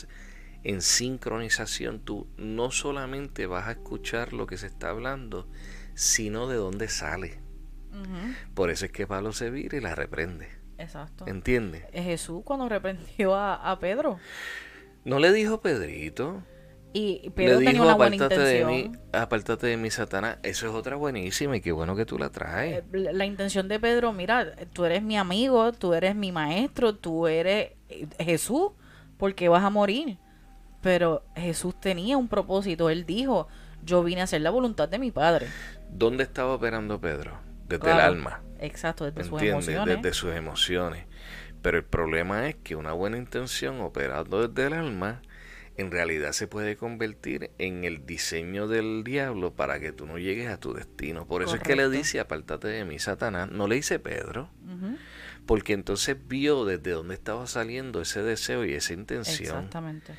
en 0.64 0.82
sincronización, 0.82 2.00
tú 2.00 2.26
no 2.36 2.70
solamente 2.70 3.46
vas 3.46 3.68
a 3.68 3.72
escuchar 3.72 4.32
lo 4.32 4.46
que 4.46 4.56
se 4.56 4.66
está 4.66 4.90
hablando, 4.90 5.48
sino 5.94 6.48
de 6.48 6.56
dónde 6.56 6.88
sale. 6.88 7.40
Por 8.54 8.70
eso 8.70 8.84
es 8.84 8.92
que 8.92 9.06
Pablo 9.06 9.32
se 9.32 9.50
vira 9.50 9.76
y 9.76 9.80
la 9.80 9.94
reprende. 9.94 10.48
Exacto. 10.78 11.26
¿Entiendes? 11.26 11.84
Jesús 11.92 12.42
cuando 12.44 12.68
reprendió 12.68 13.34
a, 13.34 13.54
a 13.54 13.78
Pedro. 13.80 14.20
¿No 15.04 15.18
le 15.18 15.32
dijo 15.32 15.60
Pedrito? 15.60 16.42
Y 16.92 17.30
Pedro 17.30 17.60
le 17.60 17.70
dijo, 17.70 17.84
una 17.84 17.94
buena 17.94 18.16
intención. 18.16 18.42
De 18.42 18.64
mí, 18.64 18.92
apártate 19.12 19.66
de 19.66 19.76
mi 19.76 19.90
Satanás. 19.90 20.38
Eso 20.42 20.68
es 20.68 20.74
otra 20.74 20.96
buenísima 20.96 21.56
y 21.56 21.60
qué 21.60 21.70
bueno 21.72 21.94
que 21.94 22.06
tú 22.06 22.18
la 22.18 22.30
traes. 22.30 22.82
Eh, 22.92 23.12
la 23.12 23.24
intención 23.26 23.68
de 23.68 23.78
Pedro, 23.78 24.12
mira, 24.12 24.54
tú 24.72 24.84
eres 24.84 25.02
mi 25.02 25.16
amigo, 25.16 25.72
tú 25.72 25.92
eres 25.92 26.14
mi 26.14 26.32
maestro, 26.32 26.94
tú 26.94 27.26
eres 27.26 27.72
eh, 27.88 28.06
Jesús, 28.18 28.72
porque 29.18 29.48
vas 29.48 29.64
a 29.64 29.70
morir. 29.70 30.18
Pero 30.80 31.24
Jesús 31.36 31.78
tenía 31.78 32.16
un 32.16 32.28
propósito. 32.28 32.88
Él 32.88 33.04
dijo, 33.04 33.48
yo 33.84 34.02
vine 34.02 34.22
a 34.22 34.24
hacer 34.24 34.40
la 34.40 34.50
voluntad 34.50 34.88
de 34.88 34.98
mi 34.98 35.10
Padre. 35.10 35.46
¿Dónde 35.90 36.22
estaba 36.22 36.54
operando 36.54 37.00
Pedro? 37.00 37.38
Desde 37.68 37.90
el 37.90 38.00
alma. 38.00 38.42
Exacto, 38.60 39.04
desde 39.04 39.28
sus 39.28 39.42
emociones. 39.42 39.96
Desde 39.96 40.14
sus 40.14 40.34
emociones. 40.34 41.04
Pero 41.62 41.78
el 41.78 41.84
problema 41.84 42.48
es 42.48 42.56
que 42.56 42.76
una 42.76 42.92
buena 42.92 43.16
intención 43.16 43.80
operando 43.80 44.46
desde 44.46 44.68
el 44.68 44.72
alma 44.74 45.22
en 45.78 45.92
realidad 45.92 46.32
se 46.32 46.48
puede 46.48 46.76
convertir 46.76 47.52
en 47.58 47.84
el 47.84 48.04
diseño 48.04 48.66
del 48.66 49.04
diablo 49.04 49.54
para 49.54 49.78
que 49.78 49.92
tú 49.92 50.06
no 50.06 50.18
llegues 50.18 50.48
a 50.48 50.58
tu 50.58 50.74
destino. 50.74 51.24
Por 51.26 51.42
eso 51.44 51.54
es 51.54 51.62
que 51.62 51.76
le 51.76 51.88
dice, 51.88 52.18
apártate 52.18 52.66
de 52.66 52.84
mí, 52.84 52.98
Satanás. 52.98 53.48
No 53.52 53.68
le 53.68 53.76
dice 53.76 54.00
Pedro, 54.00 54.50
porque 55.46 55.74
entonces 55.74 56.16
vio 56.26 56.64
desde 56.64 56.90
dónde 56.90 57.14
estaba 57.14 57.46
saliendo 57.46 58.02
ese 58.02 58.24
deseo 58.24 58.64
y 58.64 58.74
esa 58.74 58.92
intención. 58.92 59.56
Exactamente. 59.56 60.14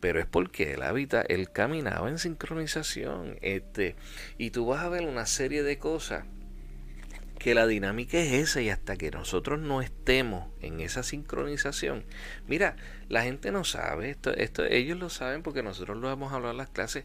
Pero 0.00 0.18
es 0.18 0.26
porque 0.26 0.72
él 0.72 0.82
habita, 0.82 1.20
él 1.20 1.52
caminaba 1.52 2.08
en 2.08 2.18
sincronización. 2.18 3.36
Este, 3.42 3.96
y 4.38 4.50
tú 4.50 4.64
vas 4.64 4.82
a 4.82 4.88
ver 4.88 5.06
una 5.06 5.26
serie 5.26 5.62
de 5.62 5.76
cosas 5.76 6.24
que 7.42 7.56
la 7.56 7.66
dinámica 7.66 8.18
es 8.18 8.32
esa 8.34 8.60
y 8.60 8.70
hasta 8.70 8.96
que 8.96 9.10
nosotros 9.10 9.58
no 9.58 9.82
estemos 9.82 10.48
en 10.60 10.78
esa 10.78 11.02
sincronización. 11.02 12.04
Mira, 12.46 12.76
la 13.08 13.24
gente 13.24 13.50
no 13.50 13.64
sabe, 13.64 14.10
esto, 14.10 14.32
esto 14.32 14.64
ellos 14.64 14.96
lo 14.96 15.10
saben 15.10 15.42
porque 15.42 15.64
nosotros 15.64 15.98
lo 15.98 16.08
hemos 16.08 16.32
hablado 16.32 16.52
en 16.52 16.58
las 16.58 16.70
clases. 16.70 17.04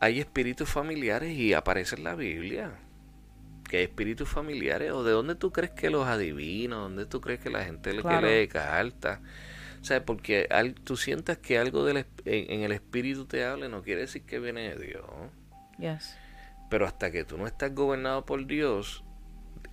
Hay 0.00 0.20
espíritus 0.20 0.70
familiares 0.70 1.36
y 1.36 1.52
aparece 1.52 1.96
en 1.96 2.04
la 2.04 2.14
Biblia. 2.14 2.78
Que 3.68 3.76
hay 3.76 3.82
espíritus 3.82 4.26
familiares 4.26 4.90
o 4.92 5.04
de 5.04 5.12
dónde 5.12 5.34
tú 5.34 5.52
crees 5.52 5.72
que 5.72 5.90
los 5.90 6.06
adivinos, 6.08 6.78
dónde 6.78 7.04
tú 7.04 7.20
crees 7.20 7.40
que 7.40 7.50
la 7.50 7.62
gente 7.62 7.92
le 7.92 8.02
que 8.02 8.22
lee 8.22 8.48
cartas. 8.48 9.20
O 9.82 9.84
sea, 9.84 10.02
porque 10.06 10.48
al, 10.50 10.72
tú 10.76 10.96
sientas 10.96 11.36
que 11.36 11.58
algo 11.58 11.84
del, 11.84 12.06
en, 12.24 12.62
el 12.62 12.72
espíritu 12.72 13.26
te 13.26 13.44
hable 13.44 13.68
no 13.68 13.82
quiere 13.82 14.00
decir 14.00 14.22
que 14.22 14.38
viene 14.38 14.74
de 14.74 14.86
Dios. 14.86 15.04
Yes. 15.76 16.16
Pero 16.70 16.86
hasta 16.86 17.10
que 17.10 17.24
tú 17.24 17.36
no 17.36 17.46
estás 17.46 17.74
gobernado 17.74 18.24
por 18.24 18.46
Dios, 18.46 19.03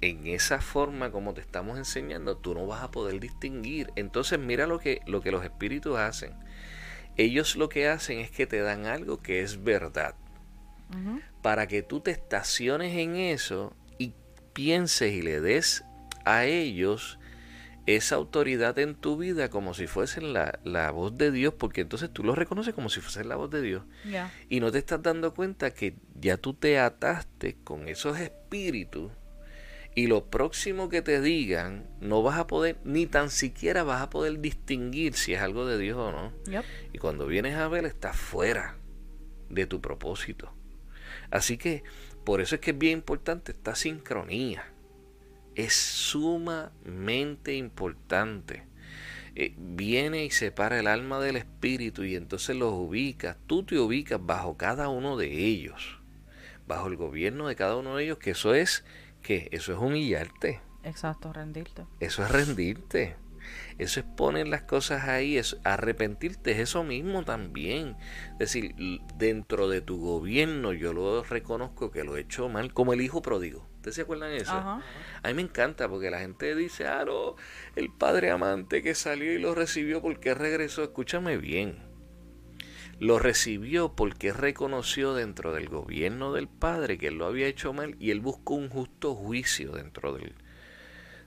en 0.01 0.25
esa 0.27 0.59
forma 0.61 1.11
como 1.11 1.33
te 1.33 1.41
estamos 1.41 1.77
enseñando, 1.77 2.35
tú 2.35 2.55
no 2.55 2.65
vas 2.65 2.83
a 2.83 2.91
poder 2.91 3.19
distinguir. 3.19 3.91
Entonces 3.95 4.39
mira 4.39 4.65
lo 4.65 4.79
que, 4.79 5.01
lo 5.05 5.21
que 5.21 5.31
los 5.31 5.43
espíritus 5.43 5.97
hacen. 5.97 6.33
Ellos 7.17 7.55
lo 7.55 7.69
que 7.69 7.87
hacen 7.87 8.19
es 8.19 8.31
que 8.31 8.47
te 8.47 8.59
dan 8.59 8.87
algo 8.87 9.21
que 9.21 9.41
es 9.41 9.63
verdad. 9.63 10.15
Para 11.41 11.67
que 11.67 11.83
tú 11.83 12.01
te 12.01 12.11
estaciones 12.11 12.97
en 12.97 13.15
eso 13.15 13.73
y 13.97 14.13
pienses 14.51 15.13
y 15.13 15.21
le 15.21 15.39
des 15.39 15.85
a 16.25 16.43
ellos 16.43 17.17
esa 17.85 18.15
autoridad 18.15 18.77
en 18.77 18.95
tu 18.95 19.15
vida 19.17 19.49
como 19.49 19.73
si 19.73 19.87
fuesen 19.87 20.33
la, 20.33 20.59
la, 20.65 20.91
voz 20.91 21.17
de 21.17 21.31
Dios, 21.31 21.53
porque 21.53 21.81
entonces 21.81 22.11
tú 22.11 22.25
lo 22.25 22.35
reconoces 22.35 22.73
como 22.73 22.89
si 22.89 22.99
fuese 22.99 23.23
la 23.23 23.37
voz 23.37 23.49
de 23.49 23.61
Dios. 23.61 23.83
Y 24.49 24.59
no 24.59 24.69
te 24.71 24.79
estás 24.79 25.01
dando 25.01 25.33
cuenta 25.33 25.71
que 25.71 25.95
ya 26.19 26.35
tú 26.35 26.53
te 26.53 26.77
ataste 26.77 27.55
con 27.63 27.87
esos 27.87 28.19
espíritus 28.19 29.11
y 29.93 30.07
lo 30.07 30.25
próximo 30.25 30.89
que 30.89 31.01
te 31.01 31.21
digan 31.21 31.85
no 31.99 32.23
vas 32.23 32.39
a 32.39 32.47
poder, 32.47 32.77
ni 32.85 33.07
tan 33.07 33.29
siquiera 33.29 33.83
vas 33.83 34.01
a 34.01 34.09
poder 34.09 34.39
distinguir 34.39 35.15
si 35.15 35.33
es 35.33 35.41
algo 35.41 35.65
de 35.65 35.77
Dios 35.77 35.97
o 35.97 36.11
no. 36.11 36.31
Y 36.93 36.97
cuando 36.97 37.27
vienes 37.27 37.55
a 37.55 37.67
ver, 37.67 37.85
estás 37.85 38.15
fuera 38.15 38.77
de 39.49 39.65
tu 39.65 39.81
propósito. 39.81 40.53
Así 41.29 41.57
que 41.57 41.83
por 42.23 42.39
eso 42.39 42.55
es 42.55 42.61
que 42.61 42.71
es 42.71 42.77
bien 42.77 42.99
importante 42.99 43.51
esta 43.51 43.75
sincronía. 43.75 44.63
Es 45.55 45.73
sumamente 45.75 47.55
importante. 47.55 48.63
Eh, 49.35 49.53
viene 49.57 50.25
y 50.25 50.29
separa 50.29 50.79
el 50.79 50.87
alma 50.87 51.19
del 51.19 51.35
espíritu 51.35 52.03
y 52.05 52.15
entonces 52.15 52.55
los 52.55 52.71
ubicas. 52.71 53.37
Tú 53.45 53.63
te 53.63 53.77
ubicas 53.77 54.19
bajo 54.25 54.55
cada 54.55 54.87
uno 54.87 55.17
de 55.17 55.45
ellos. 55.45 55.99
Bajo 56.65 56.87
el 56.87 56.95
gobierno 56.95 57.49
de 57.49 57.55
cada 57.57 57.75
uno 57.75 57.97
de 57.97 58.05
ellos, 58.05 58.17
que 58.19 58.31
eso 58.31 58.53
es 58.53 58.85
que 59.21 59.49
eso 59.51 59.73
es 59.73 59.79
humillarte. 59.79 60.61
Exacto, 60.83 61.31
rendirte. 61.31 61.85
Eso 61.99 62.23
es 62.23 62.31
rendirte. 62.31 63.15
Eso 63.77 63.99
es 63.99 64.05
poner 64.05 64.47
las 64.47 64.63
cosas 64.63 65.07
ahí, 65.07 65.37
es 65.37 65.57
arrepentirte, 65.63 66.51
es 66.51 66.59
eso 66.59 66.83
mismo 66.83 67.23
también. 67.23 67.97
Es 68.33 68.39
decir, 68.39 68.75
dentro 69.15 69.67
de 69.67 69.81
tu 69.81 69.99
gobierno 69.99 70.73
yo 70.73 70.93
lo 70.93 71.23
reconozco 71.23 71.91
que 71.91 72.03
lo 72.03 72.17
he 72.17 72.21
hecho 72.21 72.49
mal, 72.49 72.73
como 72.73 72.93
el 72.93 73.01
hijo 73.01 73.21
pródigo. 73.21 73.67
¿Ustedes 73.77 73.95
se 73.95 74.01
acuerdan 74.03 74.29
de 74.29 74.37
eso? 74.37 74.53
A 74.53 74.81
mí 75.25 75.33
me 75.33 75.41
encanta 75.41 75.89
porque 75.89 76.11
la 76.11 76.19
gente 76.19 76.55
dice, 76.55 76.87
ah, 76.87 77.03
no, 77.05 77.35
el 77.75 77.91
padre 77.91 78.29
amante 78.29 78.83
que 78.83 78.93
salió 78.93 79.33
y 79.33 79.39
lo 79.39 79.55
recibió 79.55 80.01
porque 80.01 80.35
regresó. 80.35 80.83
Escúchame 80.83 81.37
bien 81.37 81.90
lo 83.01 83.17
recibió 83.17 83.95
porque 83.95 84.31
reconoció 84.31 85.15
dentro 85.15 85.53
del 85.53 85.69
gobierno 85.69 86.33
del 86.33 86.47
Padre 86.47 86.99
que 86.99 87.07
él 87.07 87.15
lo 87.15 87.25
había 87.25 87.47
hecho 87.47 87.73
mal 87.73 87.95
y 87.99 88.11
él 88.11 88.19
buscó 88.19 88.53
un 88.53 88.69
justo 88.69 89.15
juicio 89.15 89.71
dentro 89.71 90.13
del, 90.13 90.35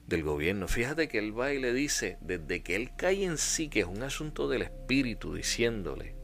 del 0.06 0.22
gobierno. 0.22 0.68
Fíjate 0.68 1.08
que 1.08 1.18
él 1.18 1.36
va 1.36 1.52
y 1.52 1.58
le 1.58 1.72
dice, 1.72 2.16
desde 2.20 2.62
que 2.62 2.76
él 2.76 2.92
cae 2.96 3.24
en 3.24 3.38
sí, 3.38 3.68
que 3.68 3.80
es 3.80 3.86
un 3.86 4.04
asunto 4.04 4.48
del 4.48 4.62
espíritu, 4.62 5.34
diciéndole, 5.34 6.14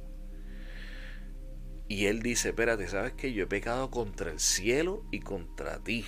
y 1.89 2.07
él 2.07 2.23
dice, 2.23 2.51
espérate, 2.51 2.87
¿sabes 2.87 3.15
que 3.15 3.33
Yo 3.33 3.43
he 3.43 3.49
pecado 3.49 3.91
contra 3.91 4.31
el 4.31 4.39
cielo 4.39 5.05
y 5.11 5.19
contra 5.19 5.83
ti. 5.83 6.05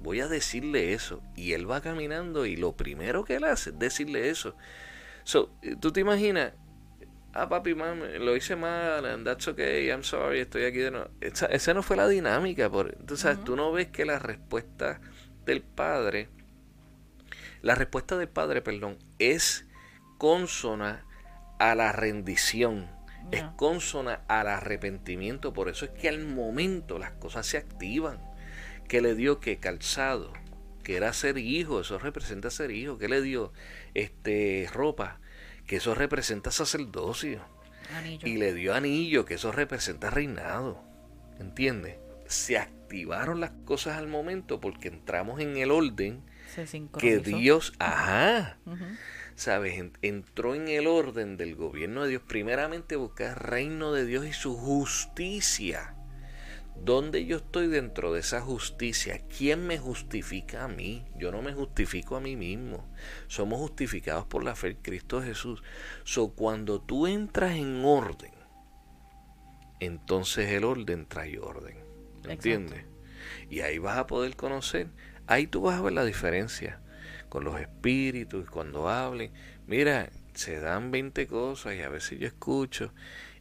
Voy 0.00 0.18
a 0.18 0.26
decirle 0.26 0.94
eso. 0.94 1.22
Y 1.36 1.52
él 1.52 1.70
va 1.70 1.80
caminando 1.80 2.44
y 2.44 2.56
lo 2.56 2.74
primero 2.74 3.24
que 3.24 3.36
él 3.36 3.44
hace 3.44 3.70
es 3.70 3.78
decirle 3.78 4.30
eso. 4.30 4.56
So, 5.22 5.54
¿Tú 5.78 5.92
te 5.92 6.00
imaginas 6.00 6.54
ah, 7.34 7.48
papi, 7.48 7.74
mami, 7.74 8.18
lo 8.18 8.36
hice 8.36 8.56
mal, 8.56 9.04
and 9.04 9.24
that's 9.24 9.46
okay, 9.48 9.88
I'm 9.90 10.02
sorry, 10.02 10.40
estoy 10.40 10.64
aquí 10.64 10.78
de 10.78 10.90
nuevo. 10.90 11.10
Esa, 11.20 11.74
no 11.74 11.82
fue 11.82 11.96
la 11.96 12.08
dinámica. 12.08 12.70
Por, 12.70 12.94
entonces, 12.98 13.42
tú 13.44 13.56
no 13.56 13.72
ves 13.72 13.88
que 13.88 14.04
la 14.04 14.18
respuesta 14.18 15.00
del 15.44 15.62
padre, 15.62 16.28
la 17.62 17.74
respuesta 17.74 18.16
del 18.16 18.28
padre, 18.28 18.62
perdón, 18.62 18.98
es 19.18 19.66
consona 20.18 21.04
a 21.58 21.74
la 21.74 21.92
rendición, 21.92 22.88
es 23.30 23.44
consona 23.56 24.22
al 24.28 24.48
arrepentimiento. 24.48 25.52
Por 25.52 25.68
eso 25.68 25.84
es 25.84 25.90
que 25.92 26.08
al 26.08 26.24
momento 26.24 26.98
las 26.98 27.12
cosas 27.12 27.46
se 27.46 27.58
activan. 27.58 28.18
Que 28.88 29.00
le 29.00 29.14
dio 29.14 29.38
que 29.38 29.60
calzado, 29.60 30.32
que 30.82 30.96
era 30.96 31.12
ser 31.12 31.38
hijo, 31.38 31.80
eso 31.80 31.96
representa 32.00 32.50
ser 32.50 32.72
hijo. 32.72 32.98
que 32.98 33.08
le 33.08 33.22
dio? 33.22 33.52
Este, 33.94 34.68
ropa 34.72 35.19
que 35.70 35.76
eso 35.76 35.94
representa 35.94 36.50
sacerdocio. 36.50 37.44
Y 38.24 38.38
le 38.38 38.52
dio 38.54 38.74
anillo, 38.74 39.24
que 39.24 39.34
eso 39.34 39.52
representa 39.52 40.10
reinado. 40.10 40.82
¿Entiendes? 41.38 41.96
Se 42.26 42.58
activaron 42.58 43.38
las 43.38 43.52
cosas 43.66 43.96
al 43.96 44.08
momento 44.08 44.58
porque 44.58 44.88
entramos 44.88 45.38
en 45.38 45.56
el 45.56 45.70
orden 45.70 46.24
que 46.98 47.18
Dios, 47.18 47.72
ajá, 47.78 48.58
¿sabes? 49.36 49.80
Entró 50.02 50.56
en 50.56 50.66
el 50.66 50.88
orden 50.88 51.36
del 51.36 51.54
gobierno 51.54 52.02
de 52.02 52.08
Dios. 52.08 52.22
Primeramente 52.26 52.96
buscar 52.96 53.28
el 53.28 53.36
reino 53.36 53.92
de 53.92 54.06
Dios 54.06 54.26
y 54.26 54.32
su 54.32 54.56
justicia. 54.56 55.94
¿Dónde 56.82 57.26
yo 57.26 57.36
estoy 57.36 57.66
dentro 57.66 58.14
de 58.14 58.20
esa 58.20 58.40
justicia? 58.40 59.20
¿Quién 59.36 59.66
me 59.66 59.78
justifica 59.78 60.64
a 60.64 60.68
mí? 60.68 61.04
Yo 61.14 61.30
no 61.30 61.42
me 61.42 61.52
justifico 61.52 62.16
a 62.16 62.20
mí 62.20 62.36
mismo. 62.36 62.90
Somos 63.26 63.58
justificados 63.58 64.24
por 64.24 64.42
la 64.42 64.56
fe 64.56 64.68
en 64.68 64.76
Cristo 64.76 65.20
Jesús. 65.20 65.62
So, 66.04 66.30
cuando 66.30 66.80
tú 66.80 67.06
entras 67.06 67.56
en 67.56 67.84
orden, 67.84 68.32
entonces 69.78 70.48
el 70.48 70.64
orden 70.64 71.04
trae 71.06 71.38
orden. 71.38 71.76
¿Entiendes? 72.26 72.86
Y 73.50 73.60
ahí 73.60 73.76
vas 73.76 73.98
a 73.98 74.06
poder 74.06 74.34
conocer. 74.34 74.88
Ahí 75.26 75.46
tú 75.46 75.60
vas 75.60 75.78
a 75.78 75.82
ver 75.82 75.92
la 75.92 76.04
diferencia 76.06 76.80
con 77.28 77.44
los 77.44 77.60
espíritus 77.60 78.48
cuando 78.48 78.88
hablen. 78.88 79.32
Mira, 79.66 80.08
se 80.32 80.60
dan 80.60 80.90
20 80.90 81.26
cosas 81.26 81.74
y 81.74 81.82
a 81.82 81.90
veces 81.90 82.18
yo 82.18 82.26
escucho 82.26 82.94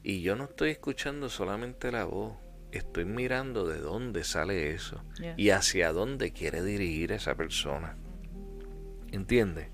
y 0.03 0.21
yo 0.21 0.35
no 0.35 0.43
estoy 0.43 0.71
escuchando 0.71 1.29
solamente 1.29 1.89
la 1.89 2.03
voz 2.03 2.48
estoy 2.71 3.05
mirando 3.05 3.67
de 3.67 3.79
dónde 3.79 4.23
sale 4.23 4.73
eso 4.73 5.01
y 5.37 5.49
hacia 5.49 5.91
dónde 5.91 6.31
quiere 6.31 6.63
dirigir 6.63 7.11
esa 7.11 7.35
persona. 7.35 7.95
¿Entiendes? 9.11 9.67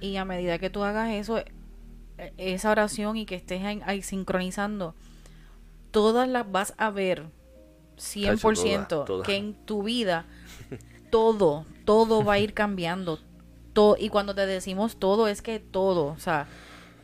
Y 0.00 0.16
a 0.16 0.24
medida 0.24 0.58
que 0.58 0.70
tú 0.70 0.82
hagas 0.82 1.10
eso, 1.10 1.38
e, 1.38 1.44
esa 2.38 2.70
oración 2.70 3.16
y 3.16 3.26
que 3.26 3.34
estés 3.34 3.62
ahí, 3.62 4.02
sincronizando, 4.02 4.94
todas 5.90 6.28
las 6.28 6.50
vas 6.50 6.74
a 6.78 6.90
ver 6.90 7.26
100% 7.98 9.22
que 9.22 9.36
en 9.36 9.54
tu 9.66 9.82
vida 9.82 10.24
todo, 11.10 11.66
todo 11.84 12.24
va 12.24 12.34
a 12.34 12.38
ir 12.38 12.54
cambiando. 12.54 13.18
Todo, 13.72 13.96
y 13.98 14.08
cuando 14.08 14.34
te 14.34 14.46
decimos 14.46 14.98
todo, 14.98 15.28
es 15.28 15.42
que 15.42 15.60
todo, 15.60 16.06
o 16.06 16.18
sea, 16.18 16.48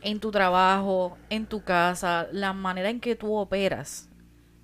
en 0.01 0.19
tu 0.19 0.31
trabajo, 0.31 1.17
en 1.29 1.45
tu 1.45 1.63
casa, 1.63 2.27
la 2.31 2.53
manera 2.53 2.89
en 2.89 2.99
que 2.99 3.15
tú 3.15 3.35
operas, 3.35 4.09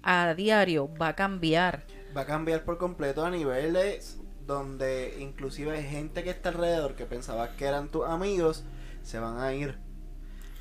a 0.04 0.34
diario 0.36 0.90
va 1.02 1.10
a 1.10 1.16
cambiar. 1.16 1.84
Va 2.16 2.22
a 2.22 2.26
cambiar 2.26 2.64
por 2.64 2.78
completo 2.78 3.26
a 3.26 3.32
niveles 3.32 4.20
donde 4.46 5.16
inclusive 5.20 5.72
hay 5.72 5.84
gente 5.84 6.24
que 6.24 6.30
está 6.30 6.50
alrededor 6.50 6.96
que 6.96 7.06
pensaba 7.06 7.56
que 7.56 7.66
eran 7.66 7.90
tus 7.90 8.06
amigos, 8.06 8.66
se 9.02 9.20
van 9.20 9.40
a 9.40 9.54
ir. 9.54 9.78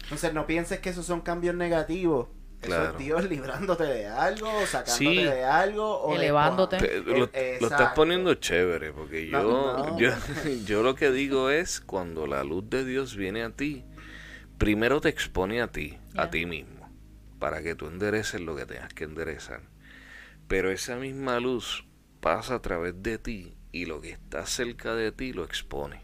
Entonces 0.05 0.33
no 0.33 0.47
pienses 0.47 0.81
que 0.81 0.91
esos 0.91 1.07
son 1.07 1.21
cambios 1.21 1.55
negativos. 1.55 2.29
Eso 2.61 2.91
es 2.91 2.99
Dios 2.99 3.29
librándote 3.29 3.83
de 3.83 4.07
algo, 4.07 4.49
sacándote 4.67 5.25
de 5.25 5.45
algo, 5.45 5.99
o 6.03 6.15
elevándote. 6.15 7.03
lo, 7.03 7.29
estás 7.33 7.93
poniendo 7.95 8.35
chévere, 8.35 8.93
porque 8.93 9.29
yo, 9.29 9.99
yo, 9.99 10.11
yo 10.65 10.85
lo 10.85 10.95
que 10.95 11.11
digo 11.11 11.51
es, 11.51 11.81
cuando 11.81 12.29
la 12.29 12.45
luz 12.45 12.71
de 12.71 12.85
Dios 12.85 13.17
viene 13.17 13.43
a 13.43 13.51
ti, 13.51 13.85
primero 14.59 15.01
te 15.01 15.09
expone 15.09 15.61
a 15.61 15.73
ti, 15.73 15.99
a 16.15 16.31
ti 16.31 16.47
mismo 16.47 16.82
para 17.43 17.61
que 17.61 17.75
tú 17.75 17.89
endereces 17.89 18.41
lo 18.41 18.55
que 18.55 18.67
tengas 18.67 18.95
que 18.95 19.03
enderezar. 19.03 19.63
Pero 20.47 20.71
esa 20.71 20.95
misma 20.95 21.41
luz 21.41 21.85
pasa 22.21 22.55
a 22.55 22.63
través 22.63 23.03
de 23.03 23.19
ti 23.19 23.57
y 23.73 23.87
lo 23.87 24.01
que 24.01 24.11
está 24.11 24.47
cerca 24.47 24.95
de 24.95 25.11
ti 25.11 25.33
lo 25.33 25.43
expone. 25.43 26.03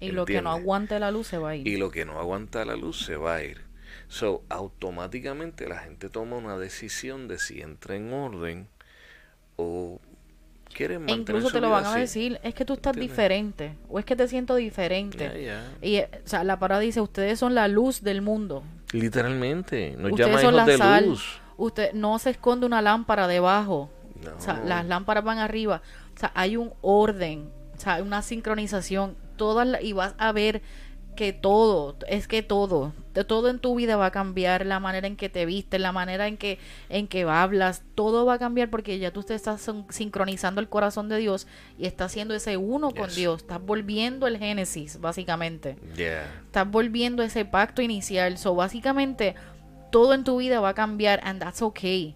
Y 0.00 0.10
lo 0.10 0.24
que 0.24 0.42
no 0.42 0.50
aguante 0.50 0.98
la 0.98 1.12
luz 1.12 1.28
se 1.28 1.38
va 1.38 1.50
a 1.50 1.54
ir. 1.54 1.68
Y 1.68 1.76
lo 1.76 1.92
que 1.92 2.04
no 2.04 2.18
aguanta 2.18 2.64
la 2.64 2.74
luz 2.74 2.98
se 2.98 3.14
va 3.14 3.36
a 3.36 3.44
ir. 3.44 3.60
So, 4.08 4.42
automáticamente 4.48 5.68
la 5.68 5.78
gente 5.78 6.08
toma 6.08 6.36
una 6.36 6.58
decisión 6.58 7.28
de 7.28 7.38
si 7.38 7.60
entra 7.60 7.94
en 7.94 8.12
orden 8.12 8.66
o 9.54 10.00
quieren 10.72 10.96
E 10.96 10.98
mantener 11.00 11.20
incluso 11.20 11.48
su 11.48 11.52
te 11.54 11.60
lo 11.60 11.68
vida 11.68 11.80
van 11.80 11.86
a 11.86 11.96
decir, 11.96 12.40
es 12.42 12.54
que 12.54 12.64
tú 12.64 12.72
estás 12.74 12.92
¿Entiendes? 12.94 13.10
diferente, 13.16 13.76
o 13.88 13.98
es 13.98 14.04
que 14.04 14.16
te 14.16 14.26
siento 14.28 14.54
diferente. 14.56 15.60
Y, 15.80 15.96
eh, 15.96 16.08
o 16.24 16.28
sea, 16.28 16.44
la 16.44 16.58
palabra 16.58 16.80
dice, 16.80 17.00
ustedes 17.00 17.38
son 17.38 17.54
la 17.54 17.68
luz 17.68 18.02
del 18.02 18.22
mundo. 18.22 18.62
Literalmente, 18.92 19.94
nos 19.98 20.12
Ustedes 20.12 20.28
llama 20.28 20.40
son 20.40 20.54
hijos 20.54 20.66
la 20.66 20.72
de 20.72 20.78
sal. 20.78 21.06
luz. 21.06 21.40
Usted 21.56 21.92
no 21.92 22.18
se 22.18 22.30
esconde 22.30 22.66
una 22.66 22.82
lámpara 22.82 23.26
debajo. 23.28 23.90
No. 24.24 24.30
O 24.36 24.40
sea, 24.40 24.60
las 24.64 24.86
lámparas 24.86 25.24
van 25.24 25.38
arriba. 25.38 25.82
O 26.16 26.18
sea, 26.18 26.32
hay 26.34 26.56
un 26.56 26.72
orden, 26.80 27.50
o 27.76 27.80
sea, 27.80 27.94
hay 27.94 28.02
una 28.02 28.22
sincronización. 28.22 29.16
Todas 29.36 29.82
y 29.82 29.92
vas 29.92 30.14
a 30.18 30.30
ver 30.32 30.62
que 31.14 31.32
todo, 31.34 31.96
es 32.08 32.26
que 32.26 32.42
todo, 32.42 32.92
todo 33.26 33.50
en 33.50 33.58
tu 33.58 33.74
vida 33.74 33.96
va 33.96 34.06
a 34.06 34.10
cambiar, 34.10 34.64
la 34.64 34.80
manera 34.80 35.06
en 35.06 35.16
que 35.16 35.28
te 35.28 35.44
vistes, 35.44 35.78
la 35.80 35.92
manera 35.92 36.26
en 36.26 36.38
que 36.38 36.58
en 36.88 37.06
que 37.06 37.22
hablas, 37.24 37.82
todo 37.94 38.24
va 38.24 38.34
a 38.34 38.38
cambiar 38.38 38.70
porque 38.70 38.98
ya 38.98 39.10
tú 39.12 39.22
te 39.22 39.34
estás 39.34 39.60
son- 39.60 39.84
sincronizando 39.90 40.60
el 40.60 40.68
corazón 40.70 41.08
de 41.10 41.18
Dios 41.18 41.46
y 41.78 41.86
estás 41.86 42.12
haciendo 42.12 42.34
ese 42.34 42.56
uno 42.56 42.90
con. 42.92 43.14
Dios, 43.14 43.42
estás 43.42 43.60
volviendo 43.60 44.26
el 44.26 44.38
Génesis, 44.38 45.00
básicamente 45.00 45.76
estás 46.46 46.70
volviendo 46.70 47.22
ese 47.22 47.44
pacto 47.44 47.82
inicial. 47.82 48.38
So, 48.38 48.54
básicamente, 48.54 49.34
todo 49.90 50.14
en 50.14 50.24
tu 50.24 50.38
vida 50.38 50.60
va 50.60 50.70
a 50.70 50.74
cambiar, 50.74 51.20
and 51.24 51.40
that's 51.40 51.60
okay. 51.60 52.14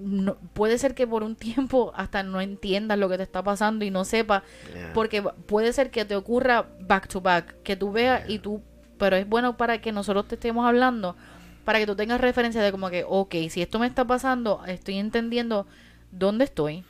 No- 0.00 0.36
puede 0.54 0.78
ser 0.78 0.94
que 0.94 1.06
por 1.06 1.22
un 1.22 1.36
tiempo 1.36 1.92
hasta 1.94 2.22
no 2.22 2.40
entiendas 2.40 2.98
lo 2.98 3.08
que 3.08 3.16
te 3.16 3.22
está 3.22 3.42
pasando 3.42 3.84
y 3.84 3.90
no 3.90 4.04
sepas, 4.04 4.42
porque 4.92 5.22
puede 5.22 5.72
ser 5.72 5.90
que 5.90 6.04
te 6.04 6.16
ocurra 6.16 6.66
back 6.80 7.08
to 7.08 7.20
back, 7.20 7.62
que 7.62 7.76
tú 7.76 7.92
veas 7.92 8.28
y 8.28 8.38
tú, 8.38 8.62
pero 8.98 9.16
es 9.16 9.28
bueno 9.28 9.56
para 9.56 9.80
que 9.80 9.92
nosotros 9.92 10.26
te 10.28 10.34
estemos 10.36 10.66
hablando, 10.66 11.16
para 11.64 11.78
que 11.78 11.86
tú 11.86 11.96
tengas 11.96 12.20
referencia 12.20 12.60
de 12.62 12.70
como 12.72 12.90
que, 12.90 13.04
ok, 13.08 13.34
si 13.50 13.62
esto 13.62 13.78
me 13.78 13.86
está 13.86 14.04
pasando, 14.06 14.62
estoy 14.66 14.98
entendiendo 14.98 15.66
dónde 16.10 16.44
estoy, 16.44 16.84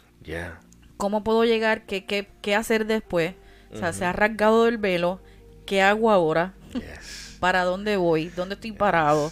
cómo 0.96 1.22
puedo 1.24 1.44
llegar, 1.44 1.86
qué, 1.86 2.04
qué, 2.04 2.28
qué 2.42 2.54
hacer 2.54 2.86
después. 2.86 3.34
O 3.72 3.76
sea, 3.76 3.92
se 3.92 4.04
ha 4.04 4.12
rasgado 4.12 4.64
del 4.64 4.78
velo, 4.78 5.20
¿qué 5.66 5.82
hago 5.82 6.10
ahora? 6.10 6.54
Yes. 6.72 7.36
para 7.40 7.64
dónde 7.64 7.96
voy, 7.96 8.28
dónde 8.30 8.54
estoy 8.54 8.72
parado. 8.72 9.30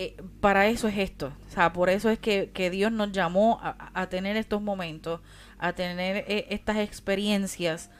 Eh, 0.00 0.14
para 0.40 0.68
eso 0.68 0.86
es 0.86 0.96
esto. 0.96 1.32
O 1.48 1.50
sea, 1.50 1.72
por 1.72 1.90
eso 1.90 2.08
es 2.08 2.20
que, 2.20 2.50
que 2.54 2.70
Dios 2.70 2.92
nos 2.92 3.10
llamó 3.10 3.58
a, 3.60 3.90
a 4.00 4.08
tener 4.08 4.36
estos 4.36 4.62
momentos, 4.62 5.20
a 5.58 5.72
tener 5.72 6.24
eh, 6.28 6.46
estas 6.50 6.76
experiencias, 6.76 7.90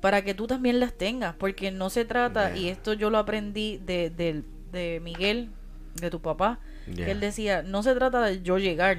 para 0.00 0.22
que 0.22 0.32
tú 0.32 0.46
también 0.46 0.78
las 0.78 0.96
tengas. 0.96 1.34
Porque 1.34 1.72
no 1.72 1.90
se 1.90 2.04
trata, 2.04 2.56
y 2.56 2.68
esto 2.68 2.92
yo 2.92 3.10
lo 3.10 3.18
aprendí 3.18 3.78
de, 3.78 4.10
de, 4.10 4.44
de 4.70 5.00
Miguel, 5.00 5.50
de 6.00 6.08
tu 6.08 6.20
papá, 6.20 6.60
que 6.94 7.10
él 7.10 7.18
decía, 7.18 7.62
no 7.62 7.82
se 7.82 7.96
trata 7.96 8.22
de 8.22 8.42
yo 8.42 8.58
llegar, 8.58 8.98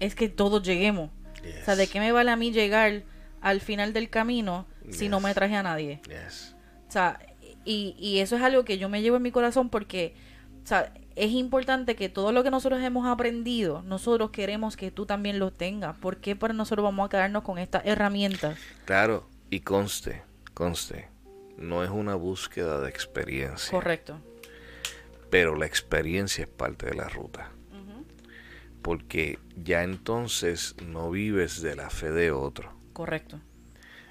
es 0.00 0.14
que 0.14 0.28
todos 0.28 0.62
lleguemos. 0.62 1.08
O 1.62 1.64
sea, 1.64 1.76
¿de 1.76 1.86
qué 1.86 1.98
me 1.98 2.12
vale 2.12 2.30
a 2.30 2.36
mí 2.36 2.52
llegar 2.52 3.04
al 3.40 3.62
final 3.62 3.94
del 3.94 4.10
camino 4.10 4.66
si 4.90 5.08
no 5.08 5.18
me 5.18 5.32
traje 5.32 5.56
a 5.56 5.62
nadie? 5.62 6.02
Yes. 6.08 6.54
O 6.86 6.92
sea, 6.92 7.20
y, 7.64 7.96
y 7.98 8.18
eso 8.18 8.36
es 8.36 8.42
algo 8.42 8.66
que 8.66 8.76
yo 8.76 8.90
me 8.90 9.00
llevo 9.00 9.16
en 9.16 9.22
mi 9.22 9.30
corazón 9.30 9.70
porque, 9.70 10.14
o 10.62 10.66
sea, 10.66 10.92
es 11.16 11.30
importante 11.32 11.96
que 11.96 12.08
todo 12.08 12.32
lo 12.32 12.42
que 12.42 12.50
nosotros 12.50 12.80
hemos 12.82 13.06
aprendido, 13.06 13.82
nosotros 13.82 14.30
queremos 14.30 14.76
que 14.76 14.90
tú 14.90 15.06
también 15.06 15.38
lo 15.38 15.52
tengas. 15.52 15.96
¿Por 15.96 16.18
qué 16.18 16.34
para 16.36 16.54
nosotros 16.54 16.84
vamos 16.84 17.06
a 17.06 17.10
quedarnos 17.10 17.42
con 17.42 17.58
estas 17.58 17.84
herramientas? 17.86 18.58
Claro, 18.84 19.28
y 19.50 19.60
conste, 19.60 20.22
conste, 20.54 21.08
no 21.56 21.84
es 21.84 21.90
una 21.90 22.14
búsqueda 22.16 22.80
de 22.80 22.88
experiencia, 22.90 23.70
Correcto. 23.70 24.18
pero 25.30 25.54
la 25.54 25.66
experiencia 25.66 26.42
es 26.42 26.48
parte 26.50 26.86
de 26.86 26.94
la 26.94 27.08
ruta, 27.08 27.50
porque 28.82 29.38
ya 29.56 29.82
entonces 29.84 30.74
no 30.84 31.10
vives 31.10 31.62
de 31.62 31.76
la 31.76 31.90
fe 31.90 32.10
de 32.10 32.32
otro, 32.32 32.72
Correcto. 32.92 33.38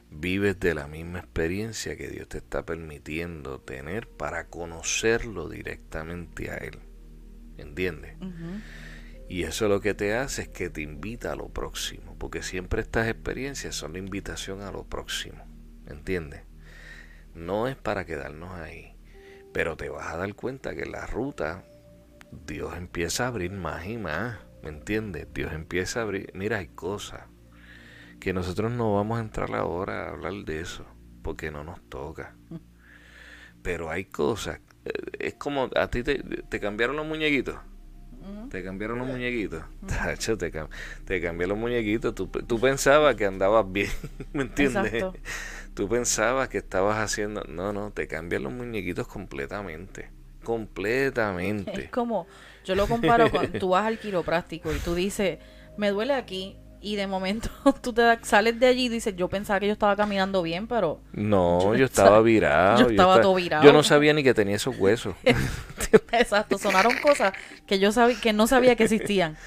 vives 0.10 0.60
de 0.60 0.74
la 0.74 0.88
misma 0.88 1.20
experiencia 1.20 1.98
que 1.98 2.08
Dios 2.08 2.30
te 2.30 2.38
está 2.38 2.66
permitiendo 2.66 3.60
tener 3.60 4.08
para 4.08 4.48
conocerlo 4.48 5.50
directamente 5.50 6.50
a 6.50 6.56
Él. 6.56 6.80
¿Entiendes? 7.58 8.16
Y 9.30 9.44
eso 9.44 9.68
lo 9.68 9.80
que 9.80 9.94
te 9.94 10.16
hace 10.16 10.44
es 10.44 10.48
que 10.50 10.70
te 10.70 10.82
invita 10.82 11.32
a 11.32 11.36
lo 11.36 11.50
próximo, 11.50 12.16
porque 12.20 12.44
siempre 12.44 12.82
estas 12.82 13.08
experiencias 13.08 13.76
son 13.76 13.94
la 13.94 14.00
invitación 14.00 14.62
a 14.62 14.72
lo 14.72 14.84
próximo, 14.84 15.44
¿entiendes? 15.88 16.42
No 17.34 17.68
es 17.68 17.76
para 17.76 18.06
quedarnos 18.06 18.52
ahí, 18.52 18.96
pero 19.54 19.78
te 19.78 19.90
vas 19.90 20.14
a 20.14 20.18
dar 20.18 20.36
cuenta 20.36 20.76
que 20.76 20.86
la 20.86 21.06
ruta 21.08 21.64
Dios 22.46 22.76
empieza 22.78 23.26
a 23.26 23.28
abrir 23.28 23.52
más 23.52 23.86
y 23.86 23.98
más, 23.98 24.40
¿me 24.62 24.70
entiendes? 24.70 25.28
Dios 25.34 25.54
empieza 25.54 26.00
a 26.00 26.04
abrir, 26.04 26.32
mira, 26.34 26.58
hay 26.58 26.68
cosas 26.68 27.22
que 28.20 28.34
nosotros 28.34 28.72
no 28.72 28.96
vamos 28.96 29.18
a 29.18 29.22
entrar 29.22 29.54
ahora 29.56 30.06
a 30.06 30.10
hablar 30.12 30.34
de 30.46 30.62
eso, 30.62 30.86
porque 31.22 31.52
no 31.52 31.64
nos 31.64 31.82
toca. 31.90 32.36
Pero 33.62 33.90
hay 33.90 34.06
cosas, 34.06 34.60
es 35.20 35.36
como 35.36 35.70
a 35.76 35.88
ti 35.90 36.04
te, 36.04 36.16
te 36.50 36.60
cambiaron 36.60 36.96
los 36.96 37.06
muñequitos. 37.06 37.56
Te 38.50 38.64
cambiaron 38.64 39.00
los 39.00 39.08
muñequitos. 39.08 39.64
Tacho, 39.88 40.38
te, 40.38 40.52
cam- 40.52 40.70
te 41.06 41.20
cambié 41.22 41.48
los 41.48 41.58
muñequitos. 41.58 42.14
Tú, 42.14 42.28
tú 42.28 42.60
pensabas 42.60 43.16
que 43.16 43.26
andabas 43.26 43.72
bien, 43.72 43.90
¿me 44.34 44.44
entiendes? 44.44 44.94
Exacto. 44.94 45.20
Tú 45.74 45.90
pensabas 45.90 46.50
que 46.50 46.60
estabas 46.60 46.98
haciendo... 47.00 47.44
No, 47.46 47.74
no, 47.74 47.92
te 47.92 48.08
cambian 48.08 48.44
los 48.44 48.54
muñequitos 48.54 49.08
completamente. 49.08 50.02
Es 50.02 50.46
Completamente. 50.46 51.90
como, 51.90 52.28
yo 52.66 52.76
lo 52.76 52.88
comparo 52.88 53.32
cuando 53.32 53.58
tú 53.58 53.70
vas 53.70 53.86
al 53.86 53.98
quiropráctico 54.00 54.74
y 54.74 54.80
tú 54.80 54.94
dices, 54.96 55.40
me 55.78 55.90
duele 55.90 56.14
aquí. 56.14 56.58
Y 56.86 56.98
de 56.98 57.08
momento 57.08 57.50
tú 57.82 57.94
te 57.94 58.02
da- 58.02 58.20
sales 58.24 58.60
de 58.60 58.68
allí 58.68 58.86
y 58.86 58.90
dices, 58.90 59.16
yo 59.16 59.30
pensaba 59.30 59.60
que 59.62 59.68
yo 59.68 59.72
estaba 59.74 59.96
caminando 59.96 60.42
bien, 60.42 60.68
pero 60.68 61.00
No, 61.14 61.60
Yo 61.72 61.76
yo 61.76 61.86
estaba- 61.86 62.22
virado. 62.22 62.82
yo 62.82 62.88
estaba 62.90 63.14
esta- 63.14 63.22
todo 63.22 63.36
virado. 63.36 63.64
Yo 63.64 63.72
no 63.72 63.84
sabía 63.84 64.14
ni 64.14 64.22
que 64.22 64.34
tenía 64.34 64.58
esos 64.58 64.78
huesos. 64.78 65.16
Exacto, 66.12 66.58
sonaron 66.58 66.94
cosas 67.02 67.34
que 67.66 67.80
yo 67.80 67.92
sabía 67.92 68.20
que 68.20 68.34
no 68.34 68.48
sabía 68.48 68.76
que 68.76 68.84
existían. 68.84 69.38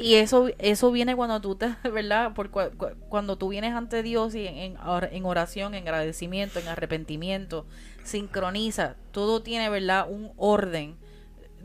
Y 0.00 0.14
eso 0.16 0.48
eso 0.58 0.90
viene 0.92 1.16
cuando 1.16 1.40
tú 1.40 1.56
te, 1.56 1.74
¿verdad? 1.90 2.32
Por 2.34 2.50
cua- 2.50 2.70
cuando 3.08 3.36
tú 3.36 3.48
vienes 3.48 3.74
ante 3.74 4.02
Dios 4.02 4.34
y 4.34 4.46
en, 4.46 4.76
en 5.10 5.24
oración, 5.24 5.74
en 5.74 5.82
agradecimiento, 5.84 6.58
en 6.60 6.68
arrepentimiento, 6.68 7.66
sincroniza, 8.04 8.94
todo 9.10 9.42
tiene, 9.42 9.68
¿verdad? 9.70 10.06
Un 10.08 10.30
orden. 10.36 10.96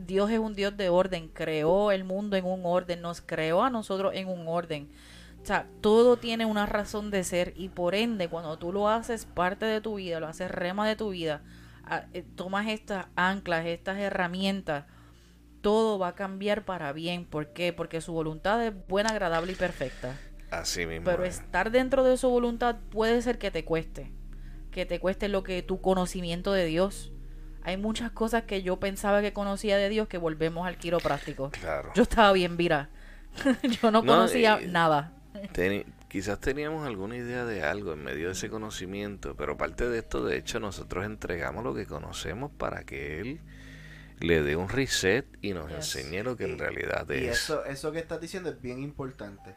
Dios 0.06 0.30
es 0.30 0.38
un 0.38 0.54
Dios 0.54 0.76
de 0.76 0.88
orden, 0.88 1.28
creó 1.28 1.92
el 1.92 2.04
mundo 2.04 2.36
en 2.36 2.44
un 2.44 2.62
orden, 2.64 3.00
nos 3.00 3.20
creó 3.20 3.62
a 3.62 3.70
nosotros 3.70 4.12
en 4.14 4.28
un 4.28 4.46
orden. 4.48 4.88
O 5.42 5.46
sea, 5.46 5.66
todo 5.80 6.16
tiene 6.16 6.44
una 6.44 6.66
razón 6.66 7.10
de 7.10 7.24
ser 7.24 7.54
y 7.56 7.70
por 7.70 7.94
ende, 7.94 8.28
cuando 8.28 8.58
tú 8.58 8.72
lo 8.72 8.88
haces 8.88 9.24
parte 9.24 9.64
de 9.64 9.80
tu 9.80 9.96
vida, 9.96 10.20
lo 10.20 10.26
haces 10.28 10.50
rema 10.50 10.86
de 10.86 10.96
tu 10.96 11.10
vida, 11.10 11.42
eh, 12.12 12.24
tomas 12.36 12.68
estas 12.68 13.06
anclas, 13.16 13.64
estas 13.66 13.98
herramientas, 13.98 14.84
todo 15.62 15.98
va 15.98 16.08
a 16.08 16.14
cambiar 16.14 16.64
para 16.64 16.92
bien. 16.92 17.24
¿Por 17.24 17.52
qué? 17.52 17.72
Porque 17.72 18.00
su 18.00 18.12
voluntad 18.12 18.64
es 18.64 18.74
buena, 18.88 19.10
agradable 19.10 19.52
y 19.52 19.54
perfecta. 19.54 20.18
Así 20.50 20.86
mismo. 20.86 21.04
Pero 21.04 21.24
es. 21.24 21.38
estar 21.38 21.70
dentro 21.70 22.04
de 22.04 22.16
su 22.16 22.28
voluntad 22.28 22.76
puede 22.90 23.22
ser 23.22 23.38
que 23.38 23.50
te 23.50 23.64
cueste. 23.64 24.12
Que 24.70 24.86
te 24.86 25.00
cueste 25.00 25.28
lo 25.28 25.42
que 25.42 25.62
tu 25.62 25.80
conocimiento 25.80 26.52
de 26.52 26.66
Dios. 26.66 27.12
Hay 27.62 27.76
muchas 27.76 28.10
cosas 28.10 28.44
que 28.44 28.62
yo 28.62 28.78
pensaba 28.80 29.20
que 29.20 29.32
conocía 29.32 29.76
de 29.76 29.88
Dios 29.88 30.08
que 30.08 30.18
volvemos 30.18 30.66
al 30.66 30.76
quiropráctico. 30.78 31.50
Claro. 31.50 31.90
Yo 31.94 32.02
estaba 32.02 32.32
bien 32.32 32.56
vira. 32.56 32.88
yo 33.62 33.90
no 33.90 34.02
No, 34.02 34.06
conocía 34.06 34.58
eh, 34.60 34.66
nada. 34.66 35.12
Quizás 36.08 36.40
teníamos 36.40 36.86
alguna 36.86 37.16
idea 37.16 37.44
de 37.44 37.62
algo 37.62 37.92
en 37.92 38.02
medio 38.02 38.26
de 38.26 38.32
ese 38.32 38.50
conocimiento, 38.50 39.36
pero 39.36 39.56
parte 39.56 39.88
de 39.88 39.98
esto, 39.98 40.24
de 40.24 40.36
hecho, 40.36 40.58
nosotros 40.58 41.04
entregamos 41.06 41.62
lo 41.62 41.72
que 41.74 41.86
conocemos 41.86 42.50
para 42.50 42.82
que 42.84 43.20
Él 43.20 43.40
le 44.18 44.42
dé 44.42 44.56
un 44.56 44.68
reset 44.68 45.26
y 45.40 45.52
nos 45.54 45.68
Yes. 45.68 45.76
enseñe 45.96 46.22
lo 46.24 46.36
que 46.36 46.44
en 46.44 46.54
Y- 46.56 46.58
realidad 46.58 47.06
Y 47.10 47.26
es. 47.26 47.38
eso, 47.42 47.64
eso 47.64 47.92
que 47.92 48.00
estás 48.00 48.20
diciendo 48.20 48.50
es 48.50 48.60
bien 48.60 48.82
importante. 48.82 49.54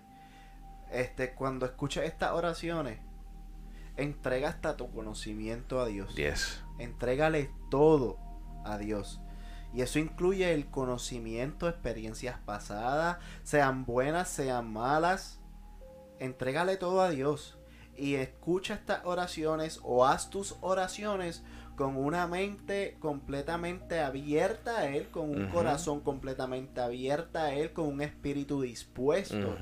Este, 0.92 1.34
cuando 1.34 1.66
escuchas 1.66 2.06
estas 2.06 2.32
oraciones, 2.34 3.00
entrega 3.98 4.50
hasta 4.50 4.78
tu 4.78 4.92
conocimiento 4.92 5.80
a 5.82 5.88
Dios. 5.88 6.14
Yes. 6.16 6.63
Entrégale 6.78 7.52
todo 7.70 8.18
a 8.66 8.78
Dios. 8.78 9.22
Y 9.74 9.82
eso 9.82 10.00
incluye 10.00 10.54
el 10.54 10.70
conocimiento, 10.70 11.68
experiencias 11.68 12.38
pasadas, 12.46 13.18
sean 13.44 13.86
buenas, 13.86 14.30
sean 14.30 14.72
malas. 14.72 15.40
Entrégale 16.20 16.78
todo 16.78 17.02
a 17.02 17.10
Dios. 17.10 17.58
Y 17.98 18.16
escucha 18.16 18.76
estas 18.76 19.06
oraciones 19.06 19.80
o 19.84 20.06
haz 20.06 20.30
tus 20.30 20.56
oraciones 20.62 21.44
con 21.76 21.98
una 21.98 22.28
mente 22.28 22.98
completamente 23.00 24.00
abierta 24.00 24.80
a 24.80 24.86
Él, 24.90 25.10
con 25.10 25.30
un 25.30 25.48
corazón 25.48 26.02
completamente 26.02 26.82
abierta 26.82 27.46
a 27.46 27.54
Él, 27.54 27.74
con 27.74 27.88
un 27.88 28.02
espíritu 28.02 28.62
dispuesto 28.62 29.58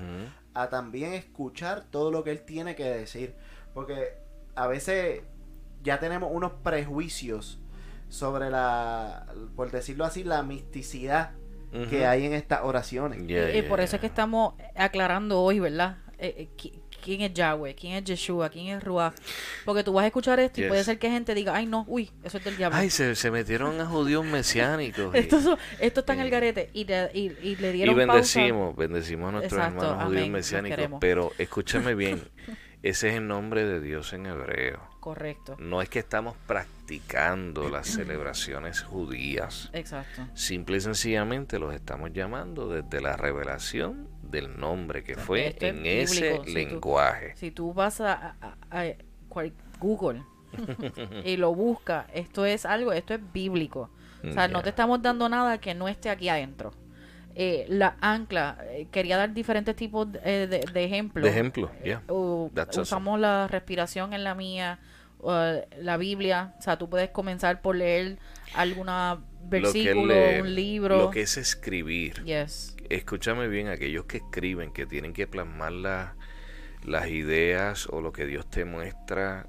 a 0.53 0.69
también 0.69 1.13
escuchar 1.13 1.85
todo 1.89 2.11
lo 2.11 2.23
que 2.23 2.31
él 2.31 2.41
tiene 2.41 2.75
que 2.75 2.83
decir. 2.83 3.35
Porque 3.73 4.17
a 4.55 4.67
veces 4.67 5.21
ya 5.83 5.99
tenemos 5.99 6.29
unos 6.33 6.51
prejuicios 6.63 7.59
sobre 8.09 8.49
la, 8.49 9.25
por 9.55 9.71
decirlo 9.71 10.05
así, 10.05 10.23
la 10.23 10.43
misticidad 10.43 11.31
que 11.89 12.05
hay 12.05 12.25
en 12.25 12.33
estas 12.33 12.59
oraciones. 12.63 13.25
Yeah, 13.27 13.47
y, 13.47 13.59
y 13.59 13.61
yeah, 13.61 13.69
por 13.69 13.79
eso 13.79 13.95
es 13.95 14.01
que 14.01 14.07
estamos 14.07 14.55
aclarando 14.75 15.41
hoy, 15.41 15.59
¿verdad? 15.61 15.97
Eh, 16.17 16.35
eh, 16.37 16.49
qui- 16.57 16.73
quién 17.01 17.21
es 17.21 17.33
Yahweh, 17.33 17.73
quién 17.73 17.93
es 17.93 18.03
Yeshua, 18.03 18.49
quién 18.49 18.67
es 18.77 18.83
Ruach. 18.83 19.13
Porque 19.65 19.81
tú 19.83 19.93
vas 19.93 20.03
a 20.03 20.07
escuchar 20.07 20.39
esto 20.41 20.59
y 20.59 20.63
Yes. 20.63 20.69
puede 20.69 20.83
ser 20.83 20.99
que 20.99 21.09
gente 21.09 21.33
diga, 21.33 21.55
ay 21.55 21.65
no, 21.65 21.85
uy, 21.87 22.11
eso 22.23 22.37
es 22.37 22.43
del 22.43 22.57
diablo. 22.57 22.77
Ay, 22.77 22.89
se, 22.89 23.15
se 23.15 23.31
metieron 23.31 23.79
a 23.79 23.85
judíos 23.87 24.23
mesiánicos. 24.25 25.11
y- 25.15 25.17
esto, 25.19 25.37
es- 25.37 25.47
esto 25.79 26.01
está 26.01 26.13
en 26.13 26.19
el 26.19 26.27
eh, 26.27 26.29
garete. 26.29 26.69
Y, 26.73 26.83
le- 26.83 27.09
y, 27.13 27.31
y 27.41 27.55
le 27.55 27.69
Y 27.69 27.73
dieron 27.73 27.95
bendecimos, 27.95 28.75
bendecimos 28.75 29.29
a 29.29 29.31
nuestros 29.31 29.57
Exacto, 29.59 29.83
hermanos 29.85 30.05
judíos 30.07 30.21
amén, 30.23 30.31
mesiánicos. 30.33 30.99
Pero 30.99 31.31
escúchame 31.37 31.95
bien, 31.95 32.21
ese 32.83 33.09
es 33.09 33.15
el 33.15 33.27
nombre 33.27 33.63
de 33.65 33.79
Dios 33.79 34.11
en 34.11 34.25
hebreo. 34.25 34.90
Correcto. 35.01 35.57
No 35.59 35.81
es 35.81 35.89
que 35.89 35.99
estamos 35.99 36.37
practicando 36.47 37.69
las 37.69 37.87
celebraciones 37.95 38.81
judías. 38.83 39.69
Exacto. 39.73 40.21
Simple 40.35 40.77
y 40.77 40.81
sencillamente 40.81 41.59
los 41.59 41.73
estamos 41.73 42.13
llamando 42.13 42.69
desde 42.69 43.01
la 43.01 43.17
revelación 43.17 44.07
del 44.21 44.57
nombre 44.59 45.03
que 45.03 45.15
fue 45.15 45.57
en 45.59 45.85
ese 45.85 46.35
tú- 46.37 46.43
lenguaje. 46.51 47.35
Si 47.35 47.51
tú 47.51 47.73
vas 47.73 47.99
a, 47.99 48.35
Google 49.79 50.23
y 51.25 51.35
lo 51.37 51.53
buscas, 51.55 52.05
esto 52.13 52.45
es 52.45 52.65
algo, 52.65 52.93
esto 52.93 53.13
es 53.15 53.33
bíblico. 53.33 53.89
O 54.23 54.31
sea, 54.31 54.47
no 54.47 54.61
te 54.61 54.69
estamos 54.69 55.01
dando 55.01 55.27
nada 55.27 55.57
que 55.59 55.73
no 55.73 55.87
esté 55.87 56.11
aquí 56.11 56.29
adentro. 56.29 56.71
Eh, 57.33 57.65
la 57.69 57.95
ancla, 58.01 58.57
eh, 58.69 58.87
quería 58.91 59.17
dar 59.17 59.33
diferentes 59.33 59.75
tipos 59.75 60.07
eh, 60.23 60.47
de, 60.47 60.59
de 60.71 60.83
ejemplos. 60.83 61.23
De 61.23 61.29
ejemplo, 61.29 61.71
awesome. 62.07 62.81
usamos 62.81 63.19
la 63.19 63.47
respiración 63.47 64.13
en 64.13 64.23
la 64.25 64.35
mía, 64.35 64.79
la 65.23 65.97
Biblia. 65.97 66.53
O 66.59 66.61
sea, 66.61 66.77
tú 66.77 66.89
puedes 66.89 67.09
comenzar 67.09 67.61
por 67.61 67.75
leer 67.75 68.17
alguna 68.55 69.23
versículo, 69.43 70.05
le- 70.13 70.41
un 70.41 70.55
libro. 70.55 70.97
Lo 70.97 71.09
que 71.11 71.21
es 71.21 71.37
escribir. 71.37 72.23
Yes. 72.23 72.75
Escúchame 72.89 73.47
bien, 73.47 73.67
aquellos 73.67 74.05
que 74.05 74.17
escriben, 74.17 74.71
que 74.73 74.85
tienen 74.85 75.13
que 75.13 75.27
plasmar 75.27 75.71
la- 75.71 76.15
las 76.83 77.07
ideas 77.09 77.87
o 77.89 78.01
lo 78.01 78.11
que 78.11 78.25
Dios 78.25 78.49
te 78.49 78.65
muestra 78.65 79.47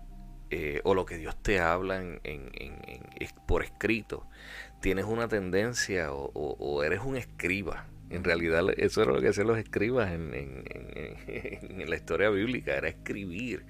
eh, 0.50 0.82
o 0.84 0.94
lo 0.94 1.06
que 1.06 1.16
Dios 1.16 1.34
te 1.42 1.60
habla 1.60 1.96
en, 2.02 2.20
en- 2.24 2.50
en- 2.54 3.02
por 3.46 3.62
escrito, 3.64 4.28
tienes 4.82 5.06
una 5.06 5.26
tendencia 5.26 6.12
o, 6.12 6.30
o- 6.34 6.56
o 6.58 6.82
eres 6.84 7.00
un 7.00 7.16
escriba. 7.16 7.86
En 8.10 8.22
realidad 8.22 8.62
eso 8.76 9.02
era 9.02 9.12
lo 9.12 9.20
que 9.22 9.28
hacían 9.28 9.46
los 9.46 9.56
escribas 9.56 10.12
en, 10.12 10.34
en- 10.34 10.64
en- 10.66 11.16
en 11.80 11.88
la 11.88 11.96
historia 11.96 12.28
bíblica, 12.28 12.74
era 12.76 12.88
escribir. 12.88 13.64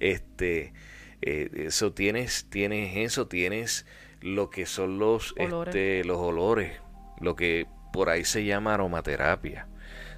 Este, 0.00 0.72
eh, 1.26 1.50
eso 1.66 1.92
tienes, 1.92 2.46
tienes 2.50 2.96
eso, 2.96 3.26
tienes 3.26 3.84
lo 4.20 4.48
que 4.50 4.64
son 4.66 4.98
los, 4.98 5.34
Olores. 5.38 5.74
este, 5.74 6.04
los 6.04 6.18
olores, 6.18 6.80
lo 7.20 7.36
que 7.36 7.66
por 7.92 8.08
ahí 8.08 8.24
se 8.24 8.44
llama 8.44 8.74
aromaterapia. 8.74 9.68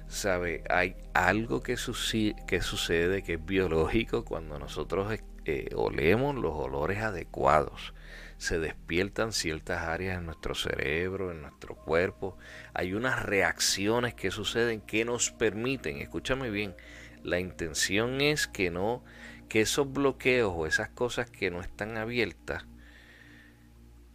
¿Sabe? 0.07 0.63
Hay 0.69 0.95
algo 1.13 1.61
que, 1.61 1.75
suci- 1.75 2.33
que 2.47 2.61
sucede 2.61 3.21
que 3.21 3.33
es 3.35 3.45
biológico 3.45 4.25
cuando 4.25 4.57
nosotros 4.57 5.13
eh, 5.45 5.69
olemos 5.75 6.35
los 6.35 6.53
olores 6.55 6.99
adecuados. 6.99 7.93
Se 8.37 8.57
despiertan 8.57 9.33
ciertas 9.33 9.83
áreas 9.83 10.17
en 10.17 10.25
nuestro 10.25 10.55
cerebro, 10.55 11.29
en 11.31 11.41
nuestro 11.43 11.75
cuerpo. 11.75 12.37
Hay 12.73 12.93
unas 12.93 13.21
reacciones 13.23 14.15
que 14.15 14.31
suceden 14.31 14.81
que 14.81 15.05
nos 15.05 15.29
permiten, 15.29 15.97
escúchame 15.97 16.49
bien, 16.49 16.73
la 17.21 17.39
intención 17.39 18.21
es 18.21 18.47
que 18.47 18.71
no, 18.71 19.03
que 19.49 19.61
esos 19.61 19.91
bloqueos 19.91 20.53
o 20.55 20.65
esas 20.67 20.89
cosas 20.89 21.29
que 21.29 21.51
no 21.51 21.59
están 21.61 21.97
abiertas, 21.97 22.65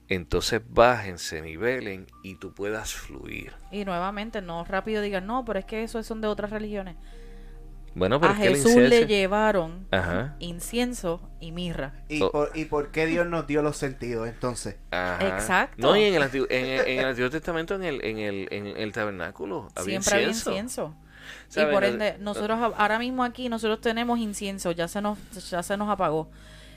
entonces 0.09 0.61
bajen, 0.69 1.19
se 1.19 1.41
nivelen 1.41 2.07
y 2.23 2.37
tú 2.37 2.53
puedas 2.53 2.93
fluir. 2.95 3.53
Y 3.73 3.85
nuevamente, 3.85 4.43
no 4.43 4.65
rápido 4.65 5.03
digan, 5.03 5.27
no, 5.27 5.45
pero 5.45 5.59
es 5.59 5.65
que 5.65 5.83
eso 5.83 6.03
son 6.03 6.21
de 6.21 6.29
otras 6.29 6.51
religiones. 6.51 6.97
Bueno, 7.97 8.21
pero 8.21 8.33
a 8.33 8.37
es 8.37 8.41
que 8.43 8.49
el 8.49 8.57
Jesús 8.57 8.75
le 8.77 9.07
llevaron 9.07 9.87
Ajá. 9.93 10.35
incienso 10.41 11.31
y 11.41 11.53
mirra. 11.53 11.95
¿Y, 12.09 12.23
Oh. 12.23 12.31
por, 12.33 12.51
¿Y 12.53 12.65
por 12.65 12.91
qué 12.91 13.07
Dios 13.07 13.25
nos 13.27 13.47
dio 13.47 13.63
los 13.63 13.77
sentidos 13.77 14.29
entonces? 14.29 14.77
Ajá. 14.91 15.29
Exacto. 15.29 15.77
No, 15.79 15.97
y 15.97 16.03
en 16.03 16.15
el, 16.15 16.23
Antiguo, 16.23 16.49
en, 16.51 16.65
el- 16.67 16.87
en 16.89 16.99
el 16.99 17.05
Antiguo 17.07 17.31
Testamento, 17.31 17.77
en 17.77 17.85
el, 17.85 18.05
en 18.05 18.19
el, 18.19 18.49
en 18.51 18.67
el 18.67 18.93
tabernáculo, 18.93 19.69
había 19.77 20.03
Siempre 20.03 20.15
había 20.15 20.29
incienso. 20.29 20.95
Y 21.57 21.65
por 21.67 21.85
ende, 21.85 22.17
nosotros 22.21 22.59
ahora 22.77 22.99
mismo 22.99 23.25
aquí, 23.25 23.49
nosotros 23.49 23.81
tenemos 23.81 24.19
incienso, 24.19 24.73
ya 24.73 24.89
se 24.89 25.01
nos, 25.01 25.19
ya 25.51 25.63
se 25.63 25.77
nos 25.77 25.89
apagó. 25.89 26.29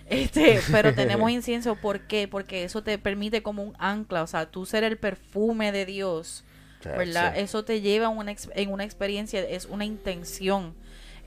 Este, 0.10 0.60
pero 0.72 0.94
tenemos 0.94 1.30
incienso, 1.32 1.76
¿por 1.76 2.02
qué? 2.02 2.28
Porque 2.28 2.64
eso 2.64 2.82
te 2.84 2.98
permite 2.98 3.42
como 3.42 3.64
un 3.64 3.76
ancla, 3.80 4.24
o 4.24 4.28
sea, 4.28 4.50
tú 4.50 4.66
ser 4.66 4.84
el 4.84 4.98
perfume 4.98 5.72
de 5.72 5.86
Dios, 5.86 6.44
¿verdad? 6.84 7.38
Eso 7.38 7.66
te 7.66 7.82
lleva 7.82 8.10
una 8.10 8.36
en 8.56 8.72
una 8.72 8.84
experiencia, 8.84 9.42
es 9.42 9.66
una 9.66 9.86
intención. 9.86 10.74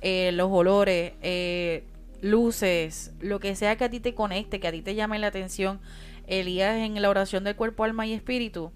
Eh, 0.03 0.31
los 0.33 0.49
olores, 0.51 1.13
eh, 1.21 1.85
luces, 2.23 3.13
lo 3.21 3.39
que 3.39 3.55
sea 3.55 3.77
que 3.77 3.85
a 3.85 3.91
ti 3.91 4.01
te 4.01 4.15
conecte, 4.15 4.59
que 4.59 4.69
a 4.69 4.73
ti 4.73 4.81
te 4.81 4.95
llame 4.95 5.19
la 5.19 5.27
atención. 5.27 5.81
Elías 6.27 6.77
en 6.77 7.03
la 7.03 7.11
oración 7.11 7.45
del 7.45 7.57
cuerpo, 7.57 7.85
alma 7.85 8.07
y 8.07 8.15
espíritu 8.15 8.73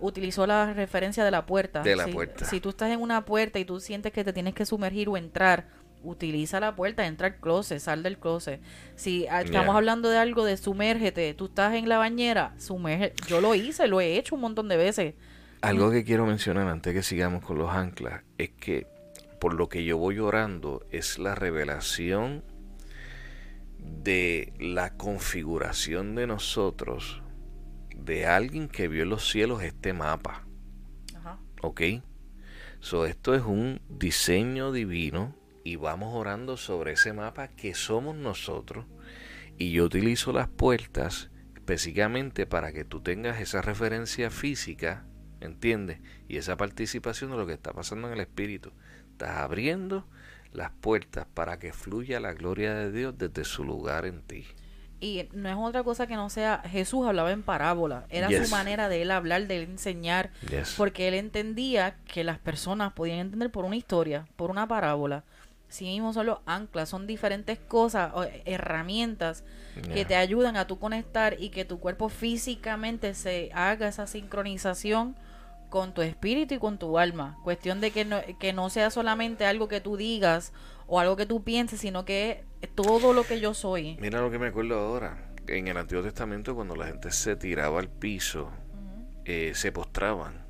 utilizó 0.00 0.46
la 0.46 0.72
referencia 0.74 1.24
de 1.24 1.30
la 1.30 1.46
puerta. 1.46 1.82
De 1.82 1.96
la 1.96 2.04
Si- 2.06 2.12
puerta. 2.12 2.44
Si 2.44 2.60
tú 2.60 2.70
estás 2.70 2.90
en 2.90 3.00
una 3.00 3.24
puerta 3.24 3.58
y 3.58 3.64
tú 3.64 3.80
sientes 3.80 4.12
que 4.12 4.24
te 4.24 4.32
tienes 4.32 4.54
que 4.54 4.66
sumergir 4.66 5.08
o 5.08 5.16
entrar, 5.16 5.68
utiliza 6.02 6.60
la 6.60 6.76
puerta, 6.76 7.06
entra 7.06 7.28
al 7.28 7.36
closet, 7.36 7.78
sal 7.80 8.02
del 8.02 8.18
closet. 8.18 8.60
Si 8.94 9.26
ah, 9.28 9.40
estamos 9.40 9.66
Yeah. 9.68 9.76
hablando 9.76 10.10
de 10.10 10.18
algo 10.18 10.44
de 10.44 10.56
sumérgete, 10.58 11.32
tú 11.34 11.46
estás 11.46 11.74
en 11.74 11.88
la 11.88 11.96
bañera, 11.96 12.54
sumerge. 12.58 13.14
Yo 13.26 13.40
lo 13.40 13.54
hice, 13.54 13.88
lo 13.88 14.00
he 14.02 14.18
hecho 14.18 14.34
un 14.34 14.42
montón 14.42 14.68
de 14.68 14.76
veces. 14.76 15.14
Algo 15.62 15.90
que 15.90 16.04
quiero 16.04 16.26
mencionar 16.26 16.68
antes 16.68 16.92
que 16.92 17.02
sigamos 17.02 17.42
con 17.42 17.56
los 17.56 17.70
anclas 17.70 18.22
es 18.36 18.50
que 18.50 18.86
por 19.40 19.54
lo 19.54 19.70
que 19.70 19.84
yo 19.84 19.96
voy 19.96 20.18
orando 20.18 20.84
es 20.90 21.18
la 21.18 21.34
revelación 21.34 22.42
de 23.78 24.52
la 24.58 24.94
configuración 24.96 26.14
de 26.14 26.26
nosotros, 26.26 27.22
de 28.04 28.26
alguien 28.26 28.68
que 28.68 28.88
vio 28.88 29.02
en 29.02 29.10
los 29.10 29.28
cielos 29.28 29.62
este 29.62 29.92
mapa. 29.92 30.46
Ajá. 31.16 31.38
¿Ok? 31.62 31.82
So, 32.80 33.06
esto 33.06 33.34
es 33.34 33.42
un 33.42 33.80
diseño 33.88 34.70
divino 34.70 35.34
y 35.64 35.76
vamos 35.76 36.14
orando 36.14 36.58
sobre 36.58 36.92
ese 36.92 37.14
mapa 37.14 37.48
que 37.48 37.74
somos 37.74 38.14
nosotros. 38.14 38.84
Y 39.56 39.72
yo 39.72 39.84
utilizo 39.84 40.32
las 40.32 40.48
puertas 40.48 41.30
específicamente 41.54 42.46
para 42.46 42.72
que 42.72 42.84
tú 42.84 43.00
tengas 43.00 43.40
esa 43.40 43.62
referencia 43.62 44.30
física, 44.30 45.06
¿entiendes? 45.40 46.00
Y 46.28 46.36
esa 46.36 46.58
participación 46.58 47.30
de 47.30 47.38
lo 47.38 47.46
que 47.46 47.54
está 47.54 47.72
pasando 47.72 48.08
en 48.08 48.14
el 48.14 48.20
espíritu. 48.20 48.72
Estás 49.12 49.38
abriendo 49.38 50.06
las 50.52 50.70
puertas 50.70 51.26
para 51.32 51.58
que 51.58 51.72
fluya 51.72 52.20
la 52.20 52.34
gloria 52.34 52.74
de 52.74 52.92
Dios 52.92 53.16
desde 53.16 53.44
su 53.44 53.64
lugar 53.64 54.04
en 54.04 54.20
ti. 54.22 54.44
Y 55.00 55.28
no 55.32 55.48
es 55.48 55.56
otra 55.56 55.82
cosa 55.82 56.06
que 56.06 56.14
no 56.16 56.30
sea, 56.30 56.62
Jesús 56.66 57.06
hablaba 57.06 57.30
en 57.32 57.42
parábola, 57.42 58.04
era 58.08 58.28
Yes. 58.28 58.48
su 58.48 58.50
manera 58.54 58.88
de 58.88 59.02
él 59.02 59.10
hablar, 59.10 59.46
de 59.46 59.58
él 59.58 59.62
enseñar, 59.64 60.30
Yes. 60.48 60.74
porque 60.78 61.08
él 61.08 61.14
entendía 61.14 61.96
que 62.06 62.24
las 62.24 62.38
personas 62.38 62.92
podían 62.94 63.18
entender 63.18 63.50
por 63.50 63.64
una 63.64 63.76
historia, 63.76 64.26
por 64.36 64.50
una 64.50 64.66
parábola. 64.66 65.24
Sí 65.68 65.86
mismo 65.86 66.12
son 66.12 66.26
los 66.26 66.38
anclas, 66.46 66.88
son 66.88 67.06
diferentes 67.06 67.58
cosas, 67.58 68.12
o 68.14 68.24
herramientas 68.44 69.42
que 69.92 70.04
te 70.04 70.14
ayudan 70.14 70.56
a 70.56 70.66
tú 70.68 70.78
conectar 70.78 71.36
y 71.40 71.48
que 71.50 71.64
tu 71.64 71.80
cuerpo 71.80 72.08
físicamente 72.08 73.12
se 73.14 73.50
haga 73.52 73.88
esa 73.88 74.06
sincronización 74.06 75.16
con 75.70 75.92
tu 75.92 76.02
espíritu 76.02 76.54
y 76.54 76.58
con 76.58 76.78
tu 76.78 76.96
alma. 76.98 77.36
Cuestión 77.42 77.80
de 77.80 77.90
que 77.90 78.04
no, 78.04 78.20
que 78.38 78.52
no 78.52 78.70
sea 78.70 78.90
solamente 78.90 79.44
algo 79.46 79.66
que 79.66 79.80
tú 79.80 79.96
digas 79.96 80.52
o 80.86 81.00
algo 81.00 81.16
que 81.16 81.26
tú 81.26 81.42
pienses, 81.44 81.80
sino 81.80 82.04
que 82.04 82.44
es 82.60 82.70
todo 82.74 83.12
lo 83.12 83.24
que 83.24 83.40
yo 83.40 83.54
soy. 83.54 83.96
Mira 84.00 84.20
lo 84.20 84.30
que 84.30 84.38
me 84.38 84.48
acuerdo 84.48 84.78
ahora. 84.78 85.30
En 85.46 85.68
el 85.68 85.76
Antiguo 85.76 86.02
Testamento, 86.02 86.54
cuando 86.54 86.74
la 86.76 86.86
gente 86.86 87.10
se 87.10 87.36
tiraba 87.36 87.78
al 87.80 87.88
piso, 87.88 88.50
eh, 89.24 89.52
se 89.54 89.72
postraban. 89.72 90.44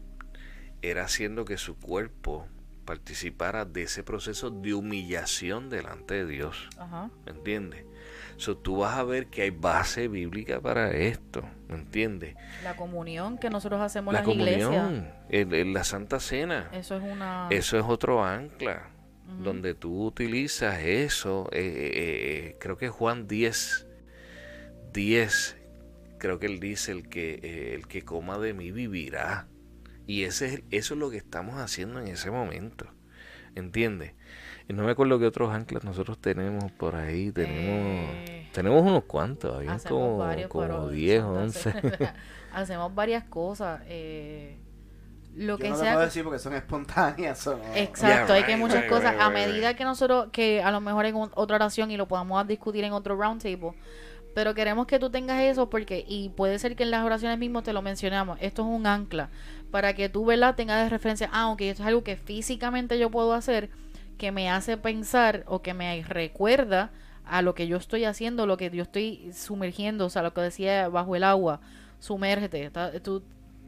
Era 0.82 1.04
haciendo 1.04 1.44
que 1.44 1.56
su 1.56 1.78
cuerpo 1.78 2.46
participara 2.84 3.64
de 3.64 3.84
ese 3.84 4.02
proceso 4.02 4.50
de 4.50 4.74
humillación 4.74 5.70
delante 5.70 6.14
de 6.14 6.26
Dios. 6.26 6.68
Ajá. 6.78 7.10
¿Me 7.24 7.32
entiendes? 7.32 7.84
So, 8.36 8.56
tú 8.58 8.78
vas 8.78 8.96
a 8.98 9.04
ver 9.04 9.28
que 9.28 9.42
hay 9.42 9.50
base 9.50 10.06
bíblica 10.08 10.60
para 10.60 10.90
esto. 10.90 11.42
¿Me 11.68 11.76
entiendes? 11.76 12.36
La 12.62 12.76
comunión 12.76 13.38
que 13.38 13.48
nosotros 13.48 13.80
hacemos 13.80 14.12
La 14.12 14.20
en 14.20 14.30
iglesias. 14.30 14.68
comunión, 14.68 15.08
el- 15.30 15.54
el- 15.54 15.72
la 15.72 15.82
Santa 15.84 16.20
Cena. 16.20 16.68
Eso 16.72 16.96
es 16.96 17.02
una... 17.02 17.48
Eso 17.50 17.78
es 17.78 17.84
otro 17.88 18.22
ancla, 18.22 18.90
Donde 19.26 19.74
tú 19.74 20.04
utilizas 20.06 20.80
eso. 20.82 21.48
eh, 21.52 21.58
eh, 21.60 21.92
eh, 22.50 22.56
creo 22.60 22.76
que 22.76 22.88
Juan 22.88 23.26
10, 23.26 23.86
10, 24.92 25.56
creo 26.18 26.38
que 26.38 26.46
él 26.46 26.60
dice, 26.60 26.92
el 26.92 27.08
que, 27.08 27.40
eh, 27.42 27.74
el 27.74 27.86
que 27.86 28.02
coma 28.02 28.38
de 28.38 28.54
mí 28.54 28.70
vivirá. 28.70 29.48
Y 30.06 30.24
ese 30.24 30.46
es, 30.46 30.62
eso 30.70 30.94
es 30.94 31.00
lo 31.00 31.10
que 31.10 31.16
estamos 31.16 31.56
haciendo 31.58 32.00
en 32.00 32.08
ese 32.08 32.30
momento. 32.30 32.86
¿Entiendes? 33.54 34.14
Y 34.68 34.72
no 34.72 34.82
me 34.84 34.90
acuerdo 34.92 35.18
qué 35.18 35.26
otros 35.26 35.50
anclas 35.52 35.84
nosotros 35.84 36.18
tenemos 36.20 36.72
por 36.72 36.96
ahí. 36.96 37.30
Tenemos 37.32 38.10
Eh, 38.14 38.48
tenemos 38.52 38.82
unos 38.82 39.04
cuantos, 39.04 39.56
habían 39.56 39.74
como, 39.88 40.18
como 40.48 40.64
pero 40.66 40.88
10, 40.88 41.20
son 41.22 41.36
11. 41.36 41.72
tan- 41.72 42.14
hacemos 42.52 42.94
varias 42.94 43.24
cosas. 43.24 43.80
eh, 43.86 44.58
lo 45.36 45.58
Yo 45.58 45.58
que 45.58 45.68
no 45.70 45.74
te 45.76 45.80
sea. 45.82 45.92
puedo 45.94 46.04
decir 46.06 46.24
porque 46.24 46.38
son 46.38 46.54
espontáneas. 46.54 47.46
o 47.46 47.56
no. 47.56 47.62
Exacto, 47.74 48.28
Yeah, 48.28 48.34
hay 48.34 48.44
que 48.44 48.56
muchas 48.56 48.82
right, 48.82 48.90
cosas 48.90 49.12
right, 49.12 49.20
a 49.22 49.30
medida 49.30 49.74
que 49.74 49.84
nosotros, 49.84 50.28
que 50.32 50.62
a 50.62 50.70
lo 50.70 50.80
mejor 50.80 51.06
en 51.06 51.16
un- 51.16 51.30
otra 51.34 51.56
oración 51.56 51.90
y 51.90 51.96
lo 51.96 52.06
podamos 52.08 52.46
discutir 52.46 52.84
en 52.84 52.92
otro 52.92 53.16
roundtable, 53.16 53.72
pero 54.34 54.54
queremos 54.54 54.86
que 54.86 54.98
tú 54.98 55.10
tengas 55.10 55.40
eso 55.42 55.70
porque, 55.70 56.04
y 56.08 56.30
puede 56.30 56.58
ser 56.58 56.76
que 56.76 56.82
en 56.82 56.90
las 56.90 57.04
oraciones 57.04 57.38
mismos 57.38 57.62
te 57.64 57.72
lo 57.72 57.82
mencionamos, 57.82 58.38
esto 58.40 58.62
es 58.62 58.68
un 58.68 58.86
ancla, 58.86 59.30
para 59.70 59.94
que 59.94 60.08
tú, 60.08 60.24
¿verdad?, 60.24 60.54
tengas 60.56 60.82
de 60.84 60.88
referencia, 60.90 61.28
ah, 61.32 61.48
ok, 61.50 61.60
esto 61.62 61.82
es 61.82 61.88
algo 61.88 62.02
que 62.04 62.16
físicamente 62.16 62.98
yo 62.98 63.10
puedo 63.10 63.32
hacer, 63.34 63.70
que 64.18 64.32
me 64.32 64.50
hace 64.50 64.76
pensar 64.76 65.44
o 65.46 65.62
que 65.62 65.74
me 65.74 66.02
recuerda 66.04 66.90
a 67.24 67.42
lo 67.42 67.54
que 67.54 67.66
yo 67.66 67.76
estoy 67.76 68.04
haciendo, 68.04 68.46
lo 68.46 68.56
que 68.56 68.70
yo 68.70 68.82
estoy 68.82 69.30
sumergiendo, 69.32 70.06
o 70.06 70.10
sea, 70.10 70.22
lo 70.22 70.34
que 70.34 70.40
decía 70.42 70.88
bajo 70.88 71.16
el 71.16 71.24
agua, 71.24 71.60
sumérgete, 72.00 72.70
tú 73.02 73.22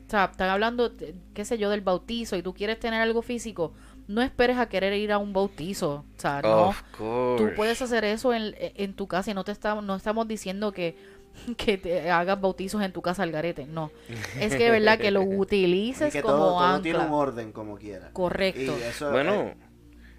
o 0.07 0.11
sea, 0.11 0.27
están 0.27 0.51
hablando, 0.51 0.93
qué 1.35 1.45
sé 1.45 1.59
yo, 1.59 1.69
del 1.69 1.81
bautizo 1.81 2.37
y 2.37 2.43
tú 2.43 2.55
quieres 2.55 2.79
tener 2.79 3.01
algo 3.01 3.23
físico, 3.23 3.75
no 4.07 4.23
esperes 4.23 4.57
a 4.57 4.69
querer 4.69 4.93
ir 4.95 5.11
a 5.11 5.19
un 5.19 5.33
bautizo. 5.33 6.05
O 6.17 6.21
sea, 6.21 6.43
no. 6.43 6.69
Of 6.69 6.83
course. 6.97 7.45
Tú 7.45 7.55
puedes 7.57 7.83
hacer 7.83 8.05
eso 8.05 8.33
en, 8.33 8.55
en 8.59 8.95
tu 8.95 9.09
casa 9.09 9.33
y 9.33 9.35
no 9.35 9.43
te 9.43 9.53
estamos, 9.53 9.85
no 9.85 9.97
estamos 9.97 10.29
diciendo 10.29 10.73
que, 10.73 10.97
que 11.57 11.77
te 11.79 12.11
hagas 12.11 12.41
bautizos 12.41 12.83
en 12.83 12.93
tu 12.93 13.03
casa 13.03 13.25
al 13.25 13.33
garete. 13.33 13.67
No. 13.67 13.91
Es 14.39 14.55
que 14.55 14.71
verdad 14.71 14.99
que 14.99 15.11
lo 15.11 15.23
Y 15.23 15.27
utilices 15.37 16.13
que 16.13 16.23
como 16.23 16.37
todo, 16.37 16.59
todo 16.61 16.81
tiene 16.83 17.01
un 17.01 17.13
orden 17.13 17.53
como 17.53 17.77
quiera. 17.77 18.11
Correcto. 18.13 18.79
Y 18.79 18.83
eso, 18.83 19.11
Bueno, 19.11 19.55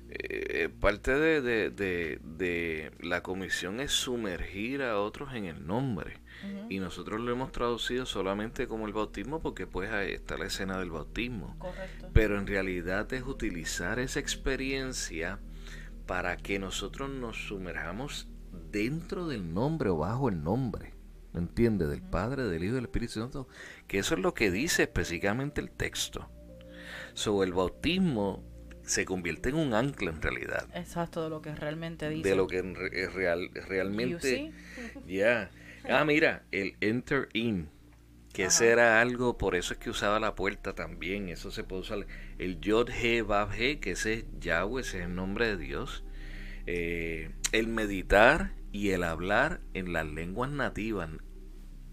eh, 0.10 0.64
eh, 0.66 0.70
parte 0.70 1.12
de, 1.12 1.42
de, 1.42 1.70
de, 1.70 2.20
de 2.24 2.92
la 3.00 3.24
comisión 3.24 3.80
es 3.80 3.92
sumergir 3.92 4.82
a 4.82 5.00
otros 5.00 5.34
en 5.34 5.46
el 5.46 5.66
nombre. 5.66 6.22
Y 6.70 6.80
nosotros 6.80 7.20
lo 7.20 7.32
hemos 7.32 7.52
traducido 7.52 8.06
solamente 8.06 8.68
como 8.68 8.86
el 8.88 8.94
bautismo 8.94 9.42
porque 9.42 9.66
pues 9.66 9.92
ahí 9.92 10.12
está 10.12 10.38
la 10.38 10.46
escena 10.46 10.78
del 10.78 10.92
bautismo. 10.92 11.56
Correcto. 11.60 12.10
Pero 12.14 12.38
en 12.38 12.46
realidad 12.48 13.12
es 13.14 13.24
utilizar 13.24 14.00
esa 14.00 14.20
experiencia 14.20 15.40
para 16.06 16.38
que 16.38 16.60
nosotros 16.60 17.10
nos 17.10 17.48
sumerjamos 17.48 18.28
dentro 18.72 19.28
del 19.28 19.54
nombre 19.54 19.90
o 19.90 19.98
bajo 19.98 20.30
el 20.30 20.44
nombre. 20.44 20.94
¿Me 21.34 21.40
entiendes? 21.40 21.90
Del 21.90 22.02
Padre, 22.02 22.44
del 22.44 22.64
Hijo 22.64 22.74
y 22.74 22.76
del 22.76 22.86
Espíritu 22.86 23.20
Santo. 23.20 23.48
Que 23.88 24.00
eso 24.00 24.16
es 24.16 24.22
lo 24.22 24.34
que 24.34 24.50
dice 24.52 24.84
específicamente 24.84 25.60
el 25.62 25.70
texto. 25.72 26.30
Sobre 27.14 27.48
el 27.48 27.54
bautismo 27.54 28.44
se 28.84 29.06
convierte 29.06 29.50
en 29.50 29.56
un 29.56 29.74
ancla 29.74 30.12
en 30.12 30.22
realidad. 30.22 30.66
Exacto, 30.74 31.24
de 31.24 31.30
lo 31.30 31.42
que 31.42 31.54
realmente 31.54 32.10
dice. 32.10 32.30
De 32.30 32.36
lo 32.36 32.48
que 32.48 32.60
en 32.60 32.76
re- 32.76 33.04
es 33.04 33.14
real, 33.14 33.50
realmente... 33.68 34.52
Ya. 35.06 35.52
Ah, 35.90 36.04
mira, 36.06 36.44
el 36.52 36.76
enter 36.82 37.30
in. 37.34 37.70
Que 38.34 38.44
ese 38.46 38.66
Ajá. 38.66 38.74
era 38.74 39.02
algo, 39.02 39.38
por 39.38 39.56
eso 39.56 39.74
es 39.74 39.80
que 39.80 39.90
usaba 39.90 40.20
la 40.20 40.36
puerta 40.36 40.76
también. 40.76 41.30
Eso 41.30 41.50
se 41.50 41.64
puede 41.64 41.82
usar. 41.82 42.06
El 42.38 42.60
Yod 42.60 42.90
He 42.90 43.22
Bab 43.24 43.52
He, 43.54 43.80
que 43.80 43.92
ese 43.92 44.14
es 44.14 44.26
Yahweh, 44.40 44.82
ese 44.82 45.00
es 45.00 45.06
el 45.06 45.16
nombre 45.16 45.48
de 45.48 45.58
Dios. 45.58 46.04
Eh, 46.68 47.32
el 47.52 47.68
meditar 47.68 48.52
y 48.72 48.90
el 48.90 49.04
hablar 49.04 49.62
en 49.74 49.94
las 49.94 50.06
lenguas 50.06 50.52
nativas, 50.52 51.10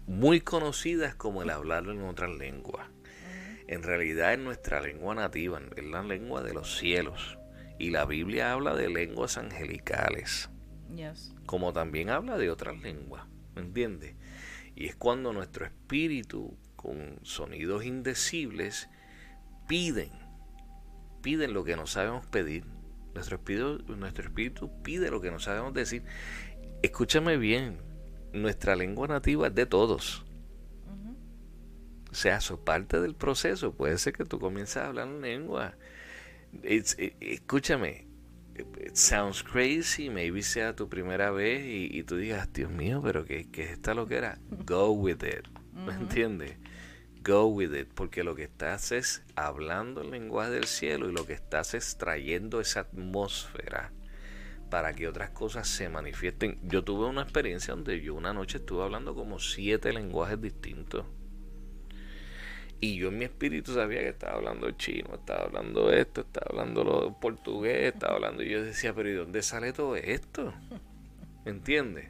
muy 0.05 0.41
conocidas 0.41 1.15
como 1.15 1.41
el 1.41 1.49
hablar 1.49 1.85
en 1.87 2.01
otras 2.03 2.29
lenguas. 2.37 2.87
En 3.67 3.81
realidad 3.81 4.33
es 4.33 4.39
nuestra 4.39 4.81
lengua 4.81 5.15
nativa, 5.15 5.59
es 5.75 5.83
la 5.83 6.03
lengua 6.03 6.43
de 6.43 6.53
los 6.53 6.77
cielos. 6.77 7.39
Y 7.79 7.89
la 7.89 8.05
Biblia 8.05 8.51
habla 8.53 8.75
de 8.75 8.89
lenguas 8.89 9.37
angelicales 9.37 10.49
Yes. 10.95 11.33
como 11.47 11.73
también 11.73 12.09
habla 12.09 12.37
de 12.37 12.51
otras 12.51 12.79
lenguas, 12.81 13.25
¿me 13.55 13.61
entiendes? 13.61 14.15
Y 14.75 14.87
es 14.87 14.95
cuando 14.95 15.33
nuestro 15.33 15.65
espíritu, 15.65 16.57
con 16.75 17.19
sonidos 17.23 17.85
indecibles, 17.85 18.89
piden, 19.67 20.11
piden 21.21 21.53
lo 21.53 21.63
que 21.63 21.75
no 21.75 21.87
sabemos 21.87 22.25
pedir. 22.27 22.65
Nuestro 23.13 23.37
espíritu, 23.37 23.95
nuestro 23.95 24.25
espíritu 24.25 24.71
pide 24.83 25.09
lo 25.09 25.21
que 25.21 25.31
no 25.31 25.39
sabemos 25.39 25.73
decir. 25.73 26.03
Escúchame 26.83 27.37
bien, 27.37 27.79
nuestra 28.33 28.75
lengua 28.75 29.07
nativa 29.07 29.47
es 29.47 29.55
de 29.55 29.65
todos. 29.65 30.25
O 32.11 32.15
sea, 32.17 32.37
eso 32.37 32.53
es 32.53 32.59
parte 32.61 33.01
del 33.01 33.15
proceso. 33.15 33.73
Puede 33.73 33.97
ser 33.97 34.13
que 34.13 34.23
tú 34.23 34.39
comiences 34.39 34.77
a 34.77 34.87
hablar 34.87 35.07
en 35.07 35.21
lengua. 35.21 35.75
Escúchame, 36.63 38.04
it 38.55 38.95
sounds 38.95 39.43
crazy, 39.43 40.09
maybe 40.09 40.41
sea 40.41 40.75
tu 40.75 40.87
primera 40.87 41.31
vez 41.31 41.65
y, 41.65 41.89
y 41.91 42.03
tú 42.03 42.17
digas, 42.17 42.51
Dios 42.53 42.71
mío, 42.71 43.01
pero 43.03 43.25
¿qué, 43.25 43.49
qué 43.51 43.63
es 43.65 43.71
esta 43.71 43.93
loquera? 43.93 44.39
Go 44.65 44.91
with 44.91 45.23
it, 45.23 45.47
¿me 45.73 45.93
entiendes? 45.93 46.57
Go 47.23 47.47
with 47.47 47.73
it, 47.73 47.89
porque 47.93 48.23
lo 48.23 48.35
que 48.35 48.43
estás 48.43 48.91
es 48.91 49.23
hablando 49.35 50.01
el 50.01 50.11
lenguaje 50.11 50.51
del 50.51 50.65
cielo 50.65 51.09
y 51.09 51.13
lo 51.13 51.25
que 51.25 51.33
estás 51.33 51.73
es 51.73 51.97
trayendo 51.97 52.61
esa 52.61 52.81
atmósfera 52.81 53.91
para 54.69 54.93
que 54.93 55.07
otras 55.07 55.31
cosas 55.31 55.67
se 55.67 55.89
manifiesten. 55.89 56.59
Yo 56.63 56.83
tuve 56.83 57.07
una 57.07 57.23
experiencia 57.23 57.73
donde 57.73 58.01
yo 58.01 58.13
una 58.13 58.33
noche 58.33 58.57
estuve 58.57 58.83
hablando 58.83 59.15
como 59.15 59.39
siete 59.39 59.91
lenguajes 59.93 60.39
distintos. 60.39 61.05
Y 62.81 62.97
yo 62.97 63.07
en 63.07 63.17
mi 63.17 63.25
espíritu 63.25 63.73
sabía 63.73 63.99
que 63.99 64.09
estaba 64.09 64.35
hablando 64.35 64.69
chino, 64.71 65.15
estaba 65.15 65.45
hablando 65.45 65.91
esto, 65.91 66.21
estaba 66.21 66.47
hablando 66.49 66.83
lo 66.83 67.19
portugués, 67.19 67.93
estaba 67.93 68.15
hablando. 68.15 68.43
Y 68.43 68.49
yo 68.49 68.63
decía, 68.63 68.93
pero 68.93 69.09
¿y 69.09 69.13
dónde 69.13 69.41
sale 69.41 69.73
todo 69.73 69.95
esto? 69.95 70.53
¿Me 71.45 71.51
entiendes? 71.51 72.09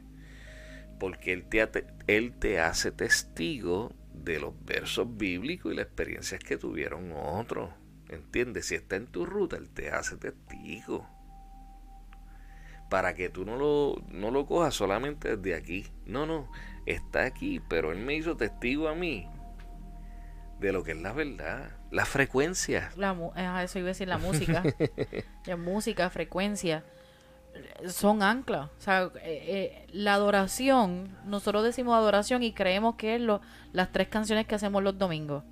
Porque 0.98 1.32
él 1.32 1.44
te, 1.44 1.68
él 2.06 2.32
te 2.38 2.58
hace 2.60 2.90
testigo 2.90 3.92
de 4.12 4.40
los 4.40 4.52
versos 4.64 5.16
bíblicos 5.16 5.72
y 5.72 5.76
las 5.76 5.86
experiencias 5.86 6.40
que 6.40 6.56
tuvieron 6.56 7.12
otros. 7.12 7.70
¿Entiendes? 8.08 8.66
Si 8.66 8.74
está 8.74 8.96
en 8.96 9.06
tu 9.06 9.24
ruta, 9.24 9.56
él 9.56 9.68
te 9.70 9.90
hace 9.90 10.16
testigo. 10.16 11.08
Para 12.90 13.14
que 13.14 13.28
tú 13.28 13.44
no 13.44 13.56
lo, 13.56 14.02
no 14.10 14.30
lo 14.30 14.46
cojas 14.46 14.74
solamente 14.74 15.36
desde 15.36 15.54
aquí. 15.54 15.86
No, 16.06 16.24
no, 16.26 16.50
está 16.86 17.24
aquí, 17.24 17.60
pero 17.68 17.92
él 17.92 17.98
me 17.98 18.14
hizo 18.14 18.36
testigo 18.36 18.88
a 18.88 18.94
mí 18.94 19.28
de 20.60 20.72
lo 20.72 20.82
que 20.82 20.92
es 20.92 21.00
la 21.00 21.12
verdad, 21.12 21.70
la 21.90 22.04
frecuencia. 22.06 22.90
La, 22.96 23.12
mu- 23.12 23.30
ajá, 23.34 23.62
eso 23.62 23.78
iba 23.78 23.86
a 23.86 23.88
decir 23.88 24.08
la 24.08 24.18
música. 24.18 24.62
la 25.46 25.56
música, 25.56 26.08
frecuencia, 26.10 26.82
eh, 27.54 27.88
son 27.88 28.22
anclas. 28.22 28.70
O 28.78 28.80
sea, 28.80 29.10
eh, 29.16 29.20
eh, 29.24 29.86
la 29.92 30.14
adoración, 30.14 31.14
nosotros 31.26 31.62
decimos 31.64 31.94
adoración 31.94 32.42
y 32.42 32.52
creemos 32.52 32.94
que 32.96 33.16
es 33.16 33.20
lo, 33.20 33.40
las 33.72 33.92
tres 33.92 34.08
canciones 34.08 34.46
que 34.46 34.54
hacemos 34.54 34.82
los 34.82 34.98
domingos. 34.98 35.44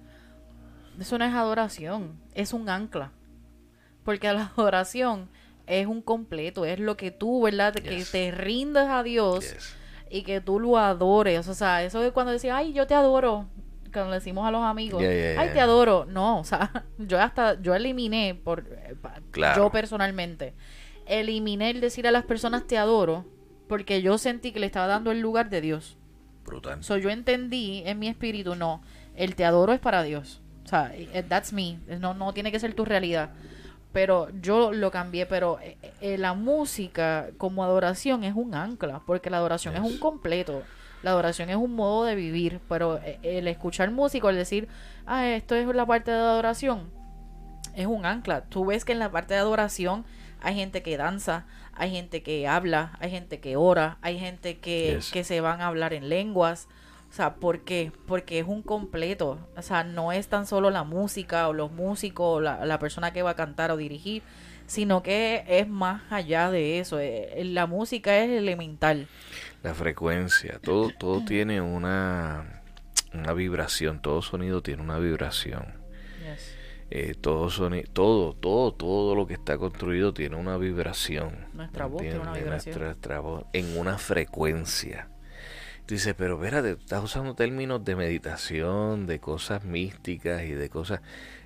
Eso 0.98 1.18
no 1.18 1.24
es 1.24 1.35
adoración, 1.35 2.18
es 2.35 2.52
un 2.52 2.68
ancla. 2.68 3.10
Porque 4.05 4.32
la 4.32 4.52
adoración 4.56 5.28
es 5.66 5.86
un 5.86 6.01
completo, 6.02 6.64
es 6.64 6.78
lo 6.78 6.97
que 6.97 7.10
tú, 7.10 7.43
¿verdad? 7.43 7.74
Que 7.74 7.98
Yes. 7.98 8.10
te 8.10 8.31
rindas 8.31 8.89
a 8.90 9.02
Dios 9.02 9.40
Yes. 9.52 9.74
y 10.10 10.22
que 10.22 10.40
tú 10.40 10.60
lo 10.60 10.78
adores. 10.78 11.47
O 11.48 11.55
sea, 11.55 11.82
eso 11.82 12.02
es 12.02 12.12
cuando 12.12 12.32
decía, 12.32 12.56
ay, 12.56 12.72
yo 12.72 12.86
te 12.86 12.94
adoro. 12.94 13.47
Cuando 13.95 14.11
le 14.11 14.16
decimos 14.16 14.47
a 14.47 14.51
los 14.51 14.62
amigos, 14.62 15.01
Yeah, 15.01 15.12
yeah, 15.35 15.41
ay, 15.41 15.51
te 15.55 15.61
adoro. 15.61 16.05
No, 16.05 16.41
o 16.41 16.45
sea, 16.45 16.85
yo 16.99 17.19
hasta, 17.19 17.61
yo 17.62 17.75
eliminé, 17.75 18.35
por 18.35 18.61
eh, 18.71 18.95
Claro. 19.31 19.65
yo 19.65 19.71
personalmente, 19.71 20.53
eliminé 21.07 21.71
el 21.71 21.81
decir 21.81 22.07
a 22.07 22.11
las 22.11 22.25
personas 22.25 22.66
te 22.66 22.77
adoro 22.77 23.25
porque 23.69 24.03
yo 24.03 24.19
sentí 24.19 24.53
que 24.53 24.61
le 24.61 24.66
estaba 24.66 24.87
dando 24.87 25.11
el 25.11 25.21
lugar 25.21 25.49
de 25.49 25.61
Dios. 25.61 25.97
Brutal. 26.45 26.85
So, 26.85 26.99
yo 26.99 27.09
entendí 27.09 27.83
en 27.87 27.99
mi 27.99 28.09
espíritu, 28.09 28.55
no, 28.55 28.83
el 29.16 29.35
te 29.35 29.45
adoro 29.45 29.73
es 29.73 29.81
para 29.81 30.03
Dios. 30.03 30.43
O 30.65 30.69
sea, 30.69 30.93
eh, 30.95 31.25
that's 31.27 31.53
me. 31.53 31.79
No, 32.01 32.15
no 32.15 32.33
tiene 32.33 32.53
que 32.53 32.61
ser 32.61 32.75
tu 32.75 32.85
realidad. 32.85 33.31
Pero 33.93 34.29
yo 34.41 34.73
lo 34.73 34.91
cambié, 34.91 35.25
pero 35.27 35.59
eh, 35.61 35.77
eh, 36.01 36.19
la 36.19 36.35
música 36.35 37.29
como 37.39 37.62
adoración 37.62 38.25
es 38.25 38.35
un 38.35 38.55
ancla, 38.55 39.01
porque 39.07 39.31
la 39.31 39.37
adoración 39.39 39.77
es 39.77 39.83
un 39.83 39.99
completo. 39.99 40.62
La 41.05 41.10
adoración 41.10 41.51
es 41.51 41.56
un 41.56 41.74
modo 41.74 42.05
de 42.05 42.14
vivir, 42.14 42.60
pero 42.68 42.98
eh, 42.98 43.18
el 43.22 43.47
escuchar 43.47 43.90
música, 43.90 44.28
el 44.31 44.36
decir, 44.36 44.68
ah, 45.06 45.26
esto 45.28 45.55
es 45.55 45.66
la 45.66 45.85
parte 45.86 46.10
de 46.10 46.16
adoración, 46.16 46.90
es 47.76 47.86
un 47.86 48.06
ancla. 48.06 48.44
Tú 48.44 48.64
ves 48.64 48.85
que 48.85 48.93
en 48.93 48.98
la 48.98 49.10
parte 49.10 49.35
de 49.35 49.40
adoración 49.40 50.05
hay 50.40 50.55
gente 50.55 50.82
que 50.82 50.97
danza, 50.97 51.44
hay 51.74 51.90
gente 51.90 52.22
que 52.22 52.48
habla, 52.48 52.97
hay 53.01 53.10
gente 53.10 53.39
que 53.40 53.56
ora, 53.56 53.98
hay 54.01 54.18
gente 54.18 54.59
que, 54.59 54.94
Yes. 54.97 55.10
que 55.12 55.24
se 55.24 55.40
van 55.40 55.60
a 55.60 55.66
hablar 55.66 55.93
en 55.93 56.09
lenguas. 56.09 56.68
O 57.10 57.12
sea, 57.16 57.35
¿por 57.36 57.60
qué? 57.60 57.93
Porque 58.06 58.39
es 58.40 58.47
un 58.47 58.62
completo. 58.62 59.39
O 59.56 59.62
sea, 59.62 59.85
no 59.85 60.10
es 60.10 60.26
tan 60.28 60.47
solo 60.47 60.70
la 60.70 60.82
música 60.85 61.48
o 61.48 61.52
los 61.52 61.70
músicos 61.70 62.39
o 62.39 62.40
la, 62.40 62.64
la 62.66 62.78
persona 62.78 63.12
que 63.12 63.22
va 63.22 63.31
a 63.31 63.36
cantar 63.36 63.70
o 63.70 63.76
dirigir, 63.76 64.22
sino 64.66 65.02
que 65.02 65.44
es 65.47 65.68
más 65.68 66.02
allá 66.10 66.51
de 66.51 66.81
eso. 66.81 66.98
Eh, 66.98 67.43
La 67.44 67.66
música 67.66 68.16
es 68.18 68.31
elemental. 68.31 69.06
La 69.65 69.74
frecuencia, 69.74 70.61
todo, 70.62 70.91
todo 70.91 71.24
tiene 71.24 71.61
una, 71.61 72.62
una 73.12 73.32
vibración, 73.32 74.01
todo 74.03 74.23
sonido 74.23 74.62
tiene 74.62 74.82
una 74.82 74.99
vibración. 74.99 75.82
Eh, 76.91 77.15
todo, 77.20 77.49
todo, 77.93 78.35
todo, 78.35 78.74
todo 78.74 79.15
lo 79.15 79.27
que 79.27 79.35
está 79.35 79.59
construido 79.59 80.15
tiene 80.15 80.36
una 80.36 80.59
vibración. 80.59 81.49
Nuestra 81.55 81.86
voz 81.86 82.03
tiene 82.03 82.20
una 82.20 82.32
vibración. 82.35 82.74
Nuestra, 82.74 82.85
nuestra 82.85 83.20
voz 83.20 83.47
en 83.53 83.77
una 83.78 83.99
frecuencia. 83.99 85.09
Dice, 85.89 86.15
pero 86.15 86.35
espérate, 86.35 86.73
estás 86.73 87.03
usando 87.03 87.35
términos 87.35 87.85
de 87.85 87.97
meditación, 87.97 89.07
de 89.07 89.19
cosas 89.19 89.65
místicas 89.65 90.45
y 90.45 90.53
de 90.53 90.69
cosas... 90.70 91.01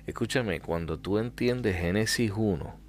Escúchame, 0.05 0.59
cuando 0.59 0.99
tú 0.99 1.17
entiendes 1.17 1.77
Génesis 1.77 2.31
1, 2.35 2.79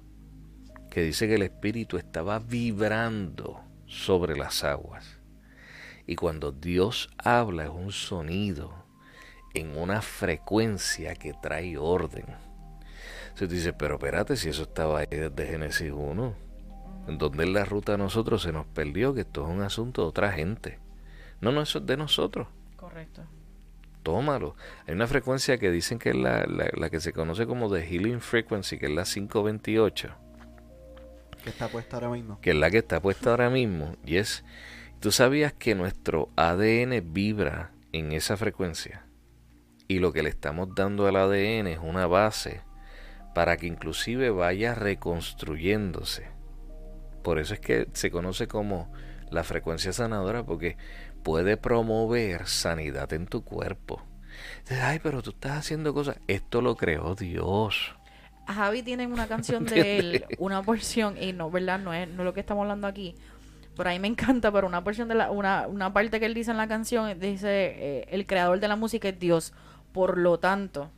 que 0.89 1.03
dice 1.03 1.27
que 1.27 1.35
el 1.35 1.41
Espíritu 1.41 1.97
estaba 1.97 2.39
vibrando 2.39 3.61
sobre 3.85 4.37
las 4.37 4.63
aguas, 4.63 5.20
y 6.11 6.15
cuando 6.17 6.51
Dios 6.51 7.09
habla 7.17 7.63
es 7.63 7.69
un 7.69 7.93
sonido 7.93 8.83
en 9.53 9.77
una 9.77 10.01
frecuencia 10.01 11.15
que 11.15 11.33
trae 11.41 11.77
orden. 11.77 12.25
Se 13.35 13.47
dice, 13.47 13.71
pero 13.71 13.95
espérate, 13.95 14.35
si 14.35 14.49
eso 14.49 14.63
estaba 14.63 14.99
ahí 14.99 15.07
desde 15.09 15.47
Génesis 15.47 15.89
1, 15.89 16.35
en 17.07 17.17
donde 17.17 17.45
en 17.45 17.53
la 17.53 17.63
ruta 17.63 17.93
a 17.93 17.97
nosotros 17.97 18.41
se 18.41 18.51
nos 18.51 18.65
perdió 18.65 19.13
que 19.13 19.21
esto 19.21 19.45
es 19.45 19.55
un 19.55 19.61
asunto 19.61 20.01
de 20.01 20.07
otra 20.09 20.33
gente. 20.33 20.79
No, 21.39 21.53
no, 21.53 21.61
eso 21.61 21.79
es 21.79 21.85
de 21.85 21.95
nosotros. 21.95 22.49
Correcto. 22.75 23.21
Tómalo. 24.03 24.57
Hay 24.87 24.95
una 24.95 25.07
frecuencia 25.07 25.57
que 25.59 25.71
dicen 25.71 25.97
que 25.97 26.09
es 26.09 26.15
la, 26.17 26.45
la, 26.45 26.89
que 26.89 26.99
se 26.99 27.13
conoce 27.13 27.47
como 27.47 27.73
The 27.73 27.83
Healing 27.83 28.19
Frequency, 28.19 28.77
que 28.77 28.87
es 28.87 28.91
la 28.91 29.05
528. 29.05 30.09
Que 31.41 31.49
está 31.49 31.69
puesta 31.69 31.95
ahora 31.95 32.09
mismo. 32.09 32.41
Que 32.41 32.49
es 32.49 32.57
la 32.57 32.69
que 32.69 32.79
está 32.79 33.01
puesta 33.01 33.29
ahora 33.29 33.49
mismo. 33.49 33.95
Y 34.05 34.17
es, 34.17 34.43
¿tú 35.01 35.11
sabías 35.11 35.51
que 35.51 35.73
nuestro 35.73 36.29
ADN 36.35 37.11
vibra 37.11 37.71
en 37.91 38.11
esa 38.11 38.37
frecuencia? 38.37 39.03
Y 39.87 39.97
lo 39.97 40.13
que 40.13 40.21
le 40.21 40.29
estamos 40.29 40.73
dando 40.75 41.07
al 41.07 41.15
ADN 41.15 41.67
es 41.67 41.79
una 41.79 42.05
base 42.05 42.61
para 43.33 43.57
que 43.57 43.65
inclusive 43.65 44.29
vaya 44.29 44.75
reconstruyéndose. 44.75 46.27
Por 47.23 47.39
eso 47.39 47.55
es 47.55 47.59
que 47.59 47.87
se 47.93 48.11
conoce 48.11 48.47
como 48.47 48.93
la 49.31 49.43
frecuencia 49.43 49.91
sanadora, 49.91 50.43
porque 50.43 50.77
puede 51.23 51.57
promover 51.57 52.47
sanidad 52.47 53.11
en 53.13 53.25
tu 53.25 53.43
cuerpo. 53.43 54.03
Ay, 54.69 54.99
pero 55.01 55.23
tú 55.23 55.31
estás 55.31 55.57
haciendo 55.57 55.93
cosas. 55.95 56.17
Esto 56.27 56.61
lo 56.61 56.75
creó 56.75 57.15
Dios. 57.15 57.95
Javi 58.47 58.83
tiene 58.83 59.07
una 59.07 59.27
canción 59.27 59.65
de 59.65 59.97
él, 59.97 60.25
una 60.37 60.61
porción, 60.61 61.17
y 61.21 61.33
no, 61.33 61.49
¿verdad? 61.49 61.79
No 61.79 61.91
es, 61.91 62.07
no 62.07 62.23
lo 62.23 62.33
que 62.33 62.41
estamos 62.41 62.61
hablando 62.61 62.85
aquí. 62.87 63.15
Por 63.81 63.87
ahí 63.87 63.97
me 63.97 64.07
encanta, 64.07 64.51
pero 64.51 64.67
una 64.67 64.83
porción 64.83 65.07
de 65.07 65.15
la, 65.15 65.31
una, 65.31 65.65
una 65.65 65.91
parte 65.91 66.19
que 66.19 66.27
él 66.27 66.35
dice 66.35 66.51
en 66.51 66.57
la 66.57 66.67
canción, 66.67 67.19
dice, 67.19 67.47
eh, 67.49 68.07
el 68.11 68.27
creador 68.27 68.59
de 68.59 68.67
la 68.67 68.75
música 68.75 69.09
es 69.09 69.17
Dios. 69.17 69.53
Por 69.91 70.19
lo 70.19 70.37
tanto, 70.37 70.91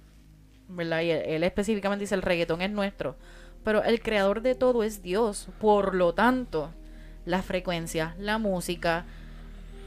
¿verdad? 0.67 0.99
Y 0.99 1.11
él, 1.11 1.45
específicamente 1.45 2.03
dice, 2.03 2.15
el 2.15 2.21
reggaetón 2.21 2.61
es 2.61 2.69
nuestro. 2.69 3.15
Pero 3.63 3.85
el 3.85 4.01
creador 4.01 4.41
de 4.41 4.55
todo 4.55 4.83
es 4.83 5.01
Dios. 5.01 5.47
Por 5.61 5.95
lo 5.95 6.13
tanto, 6.13 6.71
la 7.23 7.41
frecuencia, 7.41 8.15
la 8.19 8.37
música, 8.37 9.05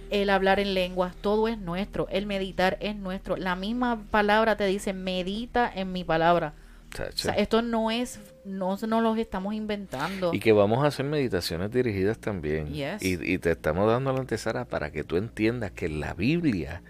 el 0.08 0.30
hablar 0.30 0.58
en 0.58 0.72
lenguas, 0.72 1.14
todo 1.16 1.48
es 1.48 1.58
nuestro. 1.58 2.08
El 2.08 2.24
meditar 2.24 2.78
es 2.80 2.96
nuestro. 2.96 3.36
La 3.36 3.56
misma 3.56 4.04
palabra 4.10 4.56
te 4.56 4.64
dice, 4.64 4.94
medita 4.94 5.70
en 5.70 5.92
mi 5.92 6.02
palabra. 6.02 6.54
O 6.98 7.12
sea, 7.14 7.34
esto 7.34 7.60
no 7.60 7.90
es, 7.90 8.20
no 8.46 8.76
nos 8.76 9.02
los 9.02 9.18
estamos 9.18 9.54
inventando. 9.54 10.32
Y 10.32 10.40
que 10.40 10.52
vamos 10.52 10.84
a 10.84 10.88
hacer 10.88 11.04
meditaciones 11.04 11.70
dirigidas 11.70 12.18
también. 12.18 12.74
Y, 12.74 12.84
y, 13.00 13.38
te 13.38 13.50
estamos 13.50 13.90
dando 13.90 14.12
la 14.12 14.20
antesala 14.20 14.66
para 14.66 14.90
que 14.90 15.04
tú 15.04 15.16
entiendas 15.16 15.72
que 15.72 15.88
la 15.88 16.14
Biblia 16.14 16.82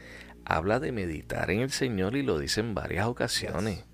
habla 0.44 0.78
de 0.78 0.92
meditar 0.92 1.50
en 1.50 1.60
el 1.60 1.70
Señor 1.70 2.16
y 2.16 2.22
lo 2.22 2.38
dice 2.38 2.60
en 2.60 2.74
varias 2.74 3.06
ocasiones. 3.06 3.84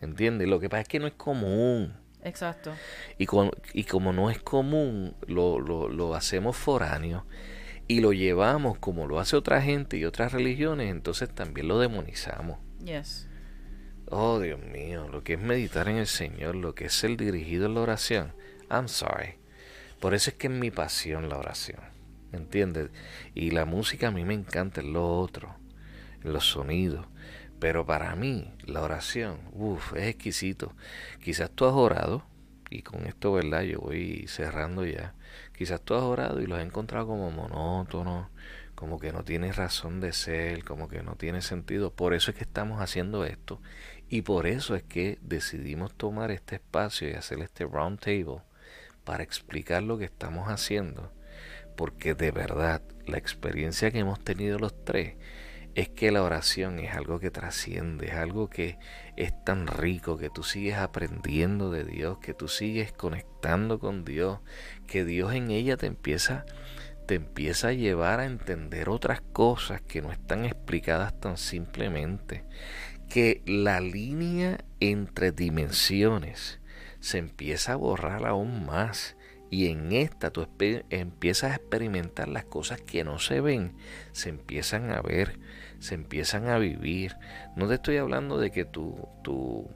¿Entiendes? 0.00 0.48
Lo 0.48 0.60
que 0.60 0.68
pasa 0.68 0.82
es 0.82 0.88
que 0.88 1.00
no 1.00 1.06
es 1.06 1.14
común. 1.14 1.94
Exacto. 2.22 2.72
Y, 3.18 3.26
y 3.74 3.84
como 3.84 4.12
no 4.12 4.30
es 4.30 4.38
común, 4.38 5.14
lo, 5.26 5.60
lo, 5.60 5.88
lo 5.88 6.14
hacemos 6.14 6.56
foráneo 6.56 7.26
y 7.86 8.00
lo 8.00 8.12
llevamos 8.12 8.78
como 8.78 9.06
lo 9.06 9.18
hace 9.18 9.36
otra 9.36 9.60
gente 9.60 9.96
y 9.98 10.04
otras 10.04 10.32
religiones, 10.32 10.90
entonces 10.90 11.28
también 11.28 11.68
lo 11.68 11.78
demonizamos. 11.78 12.58
Yes. 12.82 13.28
Oh, 14.16 14.38
Dios 14.38 14.60
mío, 14.60 15.08
lo 15.10 15.24
que 15.24 15.32
es 15.32 15.40
meditar 15.40 15.88
en 15.88 15.96
el 15.96 16.06
Señor, 16.06 16.54
lo 16.54 16.74
que 16.76 16.84
es 16.84 16.92
ser 16.92 17.16
dirigido 17.16 17.66
en 17.66 17.74
la 17.74 17.80
oración. 17.80 18.32
I'm 18.70 18.86
sorry. 18.86 19.38
Por 19.98 20.14
eso 20.14 20.30
es 20.30 20.36
que 20.36 20.46
es 20.46 20.52
mi 20.52 20.70
pasión 20.70 21.28
la 21.28 21.36
oración. 21.36 21.80
¿Entiendes? 22.30 22.90
Y 23.34 23.50
la 23.50 23.64
música 23.64 24.08
a 24.08 24.10
mí 24.12 24.24
me 24.24 24.34
encanta, 24.34 24.80
es 24.80 24.86
lo 24.86 25.18
otro 25.18 25.56
los 26.22 26.46
sonidos. 26.48 27.06
Pero 27.60 27.86
para 27.86 28.14
mí, 28.16 28.52
la 28.64 28.82
oración, 28.82 29.40
uff, 29.52 29.94
es 29.94 30.08
exquisito. 30.08 30.74
Quizás 31.22 31.50
tú 31.50 31.66
has 31.66 31.74
orado, 31.74 32.24
y 32.70 32.82
con 32.82 33.06
esto, 33.06 33.32
¿verdad? 33.32 33.62
Yo 33.62 33.80
voy 33.80 34.26
cerrando 34.28 34.84
ya. 34.84 35.14
Quizás 35.56 35.80
tú 35.80 35.94
has 35.94 36.02
orado 36.02 36.40
y 36.40 36.46
los 36.46 36.58
has 36.58 36.64
encontrado 36.64 37.06
como 37.06 37.30
monótonos, 37.30 38.28
como 38.74 38.98
que 38.98 39.12
no 39.12 39.22
tiene 39.22 39.52
razón 39.52 40.00
de 40.00 40.12
ser, 40.12 40.64
como 40.64 40.88
que 40.88 41.02
no 41.02 41.14
tiene 41.14 41.42
sentido. 41.42 41.92
Por 41.92 42.12
eso 42.12 42.30
es 42.30 42.36
que 42.36 42.44
estamos 42.44 42.80
haciendo 42.80 43.24
esto. 43.24 43.60
Y 44.08 44.22
por 44.22 44.46
eso 44.46 44.74
es 44.74 44.82
que 44.82 45.18
decidimos 45.22 45.94
tomar 45.94 46.30
este 46.30 46.56
espacio 46.56 47.08
y 47.08 47.14
hacer 47.14 47.40
este 47.40 47.64
round 47.64 47.98
table 47.98 48.42
para 49.04 49.22
explicar 49.22 49.82
lo 49.82 49.98
que 49.98 50.04
estamos 50.04 50.48
haciendo. 50.48 51.12
Porque 51.76 52.14
de 52.14 52.30
verdad, 52.30 52.82
la 53.06 53.18
experiencia 53.18 53.90
que 53.90 53.98
hemos 53.98 54.22
tenido 54.22 54.58
los 54.58 54.84
tres 54.84 55.16
es 55.74 55.88
que 55.88 56.12
la 56.12 56.22
oración 56.22 56.78
es 56.78 56.94
algo 56.94 57.18
que 57.18 57.32
trasciende, 57.32 58.06
es 58.08 58.14
algo 58.14 58.48
que 58.48 58.78
es 59.16 59.32
tan 59.44 59.66
rico, 59.66 60.16
que 60.16 60.30
tú 60.30 60.44
sigues 60.44 60.76
aprendiendo 60.76 61.70
de 61.72 61.84
Dios, 61.84 62.18
que 62.18 62.32
tú 62.32 62.46
sigues 62.46 62.92
conectando 62.92 63.80
con 63.80 64.04
Dios, 64.04 64.38
que 64.86 65.04
Dios 65.04 65.34
en 65.34 65.50
ella 65.50 65.76
te 65.76 65.86
empieza 65.86 66.44
te 67.06 67.16
empieza 67.16 67.68
a 67.68 67.72
llevar 67.72 68.20
a 68.20 68.24
entender 68.24 68.88
otras 68.88 69.20
cosas 69.20 69.82
que 69.82 70.00
no 70.00 70.10
están 70.10 70.44
explicadas 70.44 71.18
tan 71.20 71.36
simplemente, 71.36 72.44
que 73.14 73.42
la 73.46 73.78
línea 73.78 74.64
entre 74.80 75.30
dimensiones 75.30 76.58
se 76.98 77.18
empieza 77.18 77.74
a 77.74 77.76
borrar 77.76 78.26
aún 78.26 78.66
más 78.66 79.16
y 79.50 79.68
en 79.68 79.92
esta 79.92 80.32
tú 80.32 80.48
empiezas 80.90 81.52
a 81.52 81.54
experimentar 81.54 82.26
las 82.26 82.44
cosas 82.44 82.80
que 82.80 83.04
no 83.04 83.20
se 83.20 83.40
ven, 83.40 83.76
se 84.10 84.30
empiezan 84.30 84.90
a 84.90 85.00
ver 85.00 85.38
se 85.84 85.94
empiezan 85.94 86.48
a 86.48 86.58
vivir. 86.58 87.16
No 87.54 87.68
te 87.68 87.74
estoy 87.74 87.98
hablando 87.98 88.38
de 88.38 88.50
que 88.50 88.64
tu, 88.64 89.06
tu, 89.22 89.70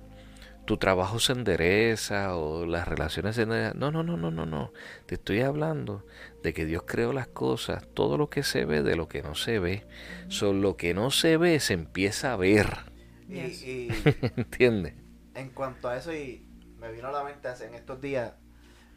tu 0.65 0.79
trabajo 0.79 1.21
se 1.21 1.33
endereza 1.33 2.35
o 2.35 2.67
las 2.67 2.89
relaciones 2.89 3.37
se 3.37 3.43
enderezan. 3.43 3.79
No, 3.79 3.93
no, 3.93 4.03
no, 4.03 4.17
no, 4.17 4.31
no, 4.31 4.47
no. 4.47 4.73
Te 5.07 5.17
estoy 5.17 5.43
hablando 5.43 6.05
de 6.43 6.55
que 6.55 6.65
Dios 6.65 6.85
creó 6.87 7.13
las 7.13 7.29
cosas, 7.29 7.87
todo 7.95 8.17
lo 8.17 8.31
que 8.31 8.43
se 8.43 8.65
ve 8.65 8.83
de 8.83 8.97
lo 8.97 9.07
que 9.07 9.23
no 9.23 9.35
se 9.35 9.59
ve. 9.59 9.87
Solo 10.29 10.61
lo 10.61 10.77
que 10.77 10.95
no 10.95 11.11
se 11.11 11.37
ve 11.37 11.61
se 11.61 11.75
empieza 11.75 12.33
a 12.33 12.37
ver. 12.37 12.88
Y, 13.29 13.89
¿Entiendes? 14.37 14.95
En 15.35 15.51
cuanto 15.51 15.89
a 15.89 15.97
eso, 15.97 16.13
y 16.15 16.47
me 16.79 16.91
vino 16.93 17.09
a 17.09 17.13
la 17.13 17.25
mente 17.25 17.49
en 17.65 17.75
estos 17.75 18.01
días, 18.01 18.33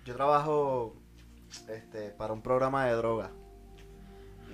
yo 0.06 0.16
trabajo 0.16 0.96
este, 1.70 2.10
para 2.10 2.34
un 2.34 2.42
programa 2.42 2.86
de 2.86 2.94
droga. 2.94 3.32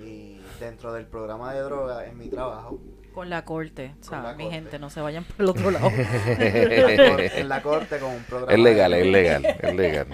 Y 0.04 0.40
dentro 0.60 0.92
del 0.92 1.06
programa 1.06 1.52
de 1.54 1.60
droga, 1.60 2.06
en 2.06 2.18
mi 2.18 2.28
trabajo. 2.28 2.80
Con 3.12 3.30
la 3.30 3.44
corte, 3.44 3.96
o 4.00 4.04
sea, 4.04 4.34
mi 4.34 4.48
gente, 4.48 4.78
no 4.78 4.90
se 4.90 5.00
vayan 5.00 5.24
por 5.24 5.40
el 5.40 5.48
otro 5.48 5.70
lado. 5.72 5.90
en, 5.92 7.48
la 7.48 7.62
corte, 7.62 7.98
con 7.98 8.12
un 8.12 8.22
programa. 8.22 8.52
Es 8.52 8.58
legal, 8.60 8.94
es 8.94 9.06
legal, 9.06 9.44
es 9.44 9.74
legal. 9.74 10.06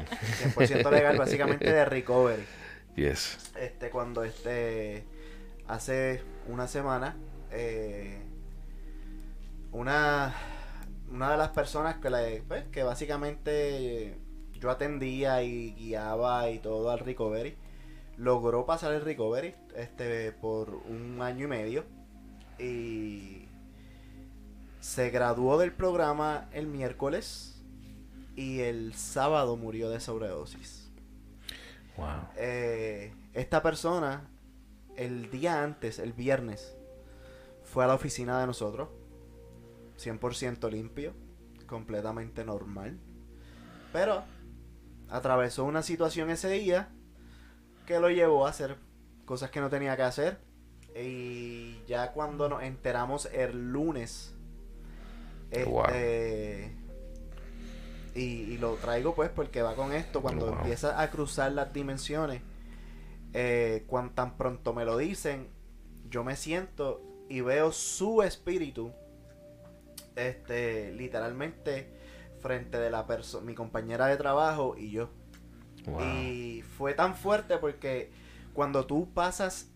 100% 0.55 0.91
legal, 0.91 1.19
básicamente 1.19 1.71
de 1.71 1.85
recovery. 1.85 2.45
Yes. 2.97 3.53
Este, 3.59 3.91
cuando 3.91 4.25
este. 4.25 5.05
Hace 5.67 6.23
una 6.47 6.69
semana, 6.69 7.17
eh, 7.51 8.24
una, 9.75 10.35
una 11.11 11.33
de 11.33 11.37
las 11.37 11.51
personas 11.51 11.97
que, 11.97 12.09
la, 12.09 12.23
pues, 12.49 12.65
que 12.69 12.83
básicamente 12.83 14.17
yo 14.55 14.71
atendía 14.71 15.43
y 15.43 15.75
guiaba 15.75 16.49
y 16.49 16.61
todo 16.61 16.91
al 16.91 17.01
recovery 17.01 17.57
logró 18.17 18.65
pasar 18.65 18.93
el 18.93 19.03
recovery 19.03 19.55
este 19.75 20.31
por 20.33 20.71
un 20.71 21.21
año 21.21 21.47
y 21.47 21.49
medio 21.49 21.85
y 22.59 23.49
se 24.81 25.11
graduó 25.11 25.59
del 25.59 25.73
programa 25.73 26.49
el 26.53 26.69
miércoles 26.69 27.61
y 28.37 28.61
el 28.61 28.95
sábado 28.95 29.57
murió 29.57 29.91
de 29.91 30.01
sobredosis. 30.01 30.91
Wow. 31.97 32.29
Eh, 32.37 33.13
esta 33.33 33.63
persona 33.63 34.29
el 34.97 35.31
día 35.31 35.63
antes, 35.63 35.99
el 35.99 36.13
viernes, 36.13 36.77
fue 37.65 37.85
a 37.85 37.89
la 37.89 37.95
oficina 37.95 38.41
de 38.41 38.47
nosotros, 38.47 38.89
100% 39.99 40.71
limpio, 40.71 41.15
completamente 41.67 42.45
normal, 42.45 42.99
pero 43.93 44.25
atravesó 45.09 45.65
una 45.65 45.83
situación 45.83 46.31
ese 46.31 46.49
día 46.51 46.89
que 47.87 48.01
lo 48.01 48.11
llevó 48.11 48.47
a 48.47 48.51
hacer 48.51 48.77
cosas 49.25 49.51
que 49.51 49.61
no 49.61 49.71
tenía 49.71 49.97
que 49.97 50.03
hacer. 50.03 50.39
Y 50.97 51.85
ya 51.87 52.13
cuando 52.13 52.49
nos 52.49 52.63
enteramos 52.63 53.27
el 53.33 53.73
lunes, 53.73 54.35
este, 55.51 56.73
y, 58.15 58.57
lo 58.59 58.75
traigo 58.75 59.15
pues 59.15 59.31
porque 59.31 59.63
va 59.63 59.75
con 59.75 59.93
esto, 59.93 60.23
cuando 60.23 60.49
empieza 60.49 61.01
a 61.01 61.11
cruzar 61.11 61.53
las 61.53 61.73
dimensiones, 61.73 62.43
eh, 63.33 63.85
cuando 63.89 64.15
tan 64.15 64.37
pronto 64.37 64.73
me 64.73 64.85
lo 64.85 64.97
dicen, 64.97 65.49
yo 66.09 66.23
me 66.23 66.37
siento 66.37 67.03
y 67.29 67.41
veo 67.41 67.73
su 67.73 68.23
espíritu, 68.23 68.93
este, 70.17 70.93
literalmente 70.93 71.93
frente 72.41 72.79
de 72.79 72.91
la 72.91 73.07
persona, 73.07 73.47
mi 73.47 73.55
compañera 73.55 74.07
de 74.07 74.17
trabajo 74.17 74.77
y 74.77 74.91
yo. 74.91 75.11
Wow. 75.87 76.01
Y 76.03 76.63
fue 76.63 76.95
tan 76.95 77.15
fuerte 77.15 77.59
porque 77.59 78.11
cuando 78.53 78.87
tú 78.87 79.13
pasas 79.13 79.71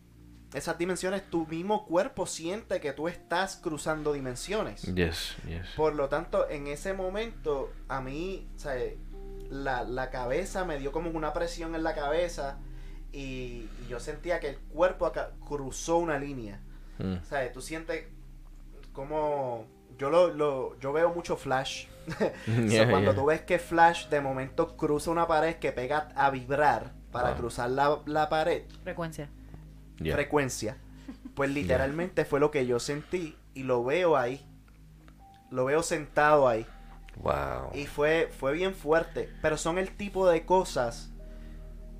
esas 0.54 0.78
dimensiones, 0.78 1.28
tu 1.28 1.46
mismo 1.46 1.84
cuerpo 1.86 2.26
siente 2.26 2.80
que 2.80 2.92
tú 2.92 3.08
estás 3.08 3.56
cruzando 3.56 4.12
dimensiones. 4.12 4.82
Yes, 4.94 5.36
yes. 5.46 5.66
Por 5.76 5.94
lo 5.94 6.08
tanto, 6.08 6.48
en 6.48 6.66
ese 6.66 6.94
momento, 6.94 7.70
a 7.88 8.00
mí, 8.00 8.48
o 8.56 8.58
sea, 8.58 8.74
la, 9.50 9.84
la 9.84 10.10
cabeza 10.10 10.64
me 10.64 10.78
dio 10.78 10.92
como 10.92 11.10
una 11.10 11.32
presión 11.32 11.74
en 11.74 11.82
la 11.82 11.94
cabeza 11.94 12.58
y, 13.12 13.68
y 13.84 13.86
yo 13.88 14.00
sentía 14.00 14.40
que 14.40 14.48
el 14.48 14.58
cuerpo 14.58 15.06
acá 15.06 15.32
cruzó 15.46 15.98
una 15.98 16.18
línea. 16.18 16.60
Mm. 16.98 17.14
O 17.14 17.24
sea, 17.24 17.50
tú 17.52 17.60
sientes 17.60 18.06
como... 18.92 19.66
Yo, 19.98 20.10
lo, 20.10 20.28
lo- 20.32 20.78
yo 20.80 20.92
veo 20.92 21.12
mucho 21.12 21.36
flash. 21.36 21.86
So, 22.46 22.52
Yeah, 22.68 22.88
cuando 22.88 23.12
yeah. 23.12 23.20
tú 23.20 23.26
ves 23.26 23.42
que 23.42 23.58
Flash 23.58 24.08
de 24.08 24.20
momento 24.22 24.76
cruza 24.78 25.10
una 25.10 25.26
pared 25.26 25.56
que 25.56 25.72
pega 25.72 26.08
a 26.16 26.30
vibrar 26.30 26.92
para 27.12 27.30
Wow. 27.30 27.38
cruzar 27.38 27.68
la, 27.70 27.98
la 28.06 28.28
pared, 28.30 28.62
Frecuencia. 28.82 29.28
Yeah. 29.98 30.14
frecuencia, 30.14 30.78
pues 31.34 31.50
literalmente 31.54 32.24
fue 32.24 32.40
lo 32.40 32.50
que 32.50 32.66
yo 32.66 32.78
sentí 32.80 33.36
y 33.52 33.64
lo 33.64 33.84
veo 33.84 34.16
ahí. 34.16 34.40
Lo 35.50 35.64
veo 35.66 35.82
sentado 35.82 36.48
ahí. 36.48 36.66
Wow. 37.16 37.72
Y 37.74 37.86
fue, 37.86 38.30
fue 38.38 38.52
bien 38.52 38.74
fuerte. 38.74 39.28
Pero 39.42 39.56
son 39.58 39.76
el 39.78 39.90
tipo 39.96 40.28
de 40.28 40.44
cosas. 40.46 41.10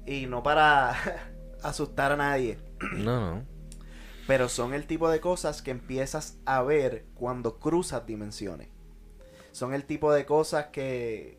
Y 0.07 0.27
no 0.27 0.43
para 0.43 0.95
asustar 1.63 2.13
a 2.13 2.17
nadie. 2.17 2.59
No, 2.97 3.35
no. 3.35 3.43
Pero 4.29 4.49
son 4.49 4.75
el 4.75 4.87
tipo 4.87 5.11
de 5.11 5.21
cosas 5.21 5.61
que 5.63 5.73
empiezas 5.73 6.37
a 6.45 6.63
ver 6.63 7.07
cuando 7.15 7.59
cruzas 7.59 8.07
dimensiones. 8.07 8.69
Son 9.53 9.75
el 9.75 9.85
tipo 9.85 10.13
de 10.13 10.25
cosas 10.27 10.67
que, 10.67 11.39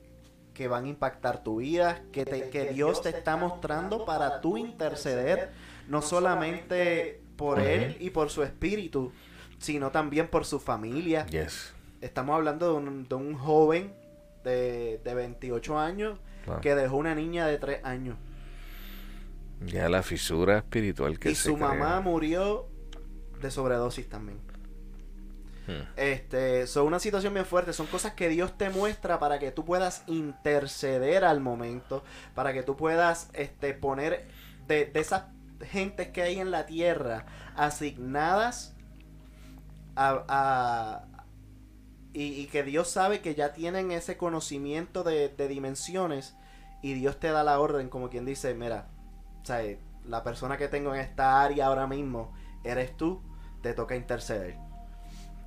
que 0.53 0.67
van 0.67 0.83
a 0.85 0.87
impactar 0.89 1.41
tu 1.43 1.57
vida, 1.57 2.01
que, 2.11 2.25
te- 2.25 2.49
que 2.49 2.73
Dios 2.73 3.01
te 3.01 3.09
está 3.09 3.37
mostrando 3.37 4.03
para 4.05 4.41
tú 4.41 4.57
interceder, 4.57 5.51
no 5.87 6.01
solamente 6.01 7.21
por 7.37 7.59
Él 7.61 7.95
y 8.01 8.09
por 8.09 8.29
su 8.29 8.43
espíritu, 8.43 9.13
sino 9.59 9.91
también 9.91 10.27
por 10.27 10.43
su 10.43 10.59
familia. 10.59 11.25
Yes. 11.27 11.73
Estamos 12.01 12.35
hablando 12.35 12.71
de 12.71 12.77
un, 12.77 13.07
de 13.07 13.15
un 13.15 13.35
joven 13.35 13.93
de, 14.43 14.99
de 15.03 15.13
28 15.13 15.77
años 15.79 16.17
Wow. 16.47 16.61
que 16.61 16.73
dejó 16.73 16.95
una 16.97 17.13
niña 17.13 17.45
de 17.45 17.57
3 17.59 17.83
años. 17.85 18.15
Ya 19.65 19.89
la 19.89 20.01
fisura 20.03 20.57
espiritual 20.59 21.19
que 21.19 21.31
y 21.31 21.35
se 21.35 21.49
su 21.49 21.55
crea. 21.55 21.67
mamá 21.67 21.99
murió 21.99 22.68
de 23.41 23.51
sobredosis 23.51 24.09
también. 24.09 24.39
Hmm. 25.67 25.83
Este, 25.97 26.65
son 26.67 26.87
una 26.87 26.99
situación 26.99 27.33
bien 27.33 27.45
fuerte, 27.45 27.73
son 27.73 27.87
cosas 27.87 28.13
que 28.13 28.29
Dios 28.29 28.57
te 28.57 28.69
muestra 28.69 29.19
para 29.19 29.37
que 29.39 29.51
tú 29.51 29.65
puedas 29.65 30.03
interceder 30.07 31.23
al 31.25 31.41
momento, 31.41 32.03
para 32.33 32.53
que 32.53 32.63
tú 32.63 32.75
puedas 32.75 33.29
este, 33.33 33.73
poner 33.73 34.27
de, 34.67 34.85
de 34.85 34.99
esas 34.99 35.25
gentes 35.61 36.07
que 36.09 36.21
hay 36.23 36.39
en 36.39 36.51
la 36.51 36.65
tierra 36.65 37.25
asignadas 37.55 38.73
a, 39.95 40.23
a- 40.27 41.05
y, 42.13 42.23
y 42.41 42.47
que 42.47 42.63
Dios 42.63 42.89
sabe 42.89 43.21
que 43.21 43.35
ya 43.35 43.53
tienen 43.53 43.91
ese 43.91 44.17
conocimiento 44.17 45.03
de, 45.03 45.29
de 45.29 45.47
dimensiones 45.47 46.35
y 46.81 46.93
Dios 46.93 47.19
te 47.19 47.29
da 47.29 47.43
la 47.43 47.59
orden 47.59 47.89
como 47.89 48.09
quien 48.09 48.25
dice, 48.25 48.53
mira, 48.55 48.87
o 49.41 49.45
sea, 49.45 49.61
la 50.05 50.23
persona 50.23 50.57
que 50.57 50.67
tengo 50.67 50.93
en 50.95 51.01
esta 51.01 51.41
área 51.43 51.67
ahora 51.67 51.85
mismo 51.87 52.33
eres 52.63 52.97
tú, 52.97 53.21
te 53.61 53.73
toca 53.73 53.95
interceder 53.95 54.57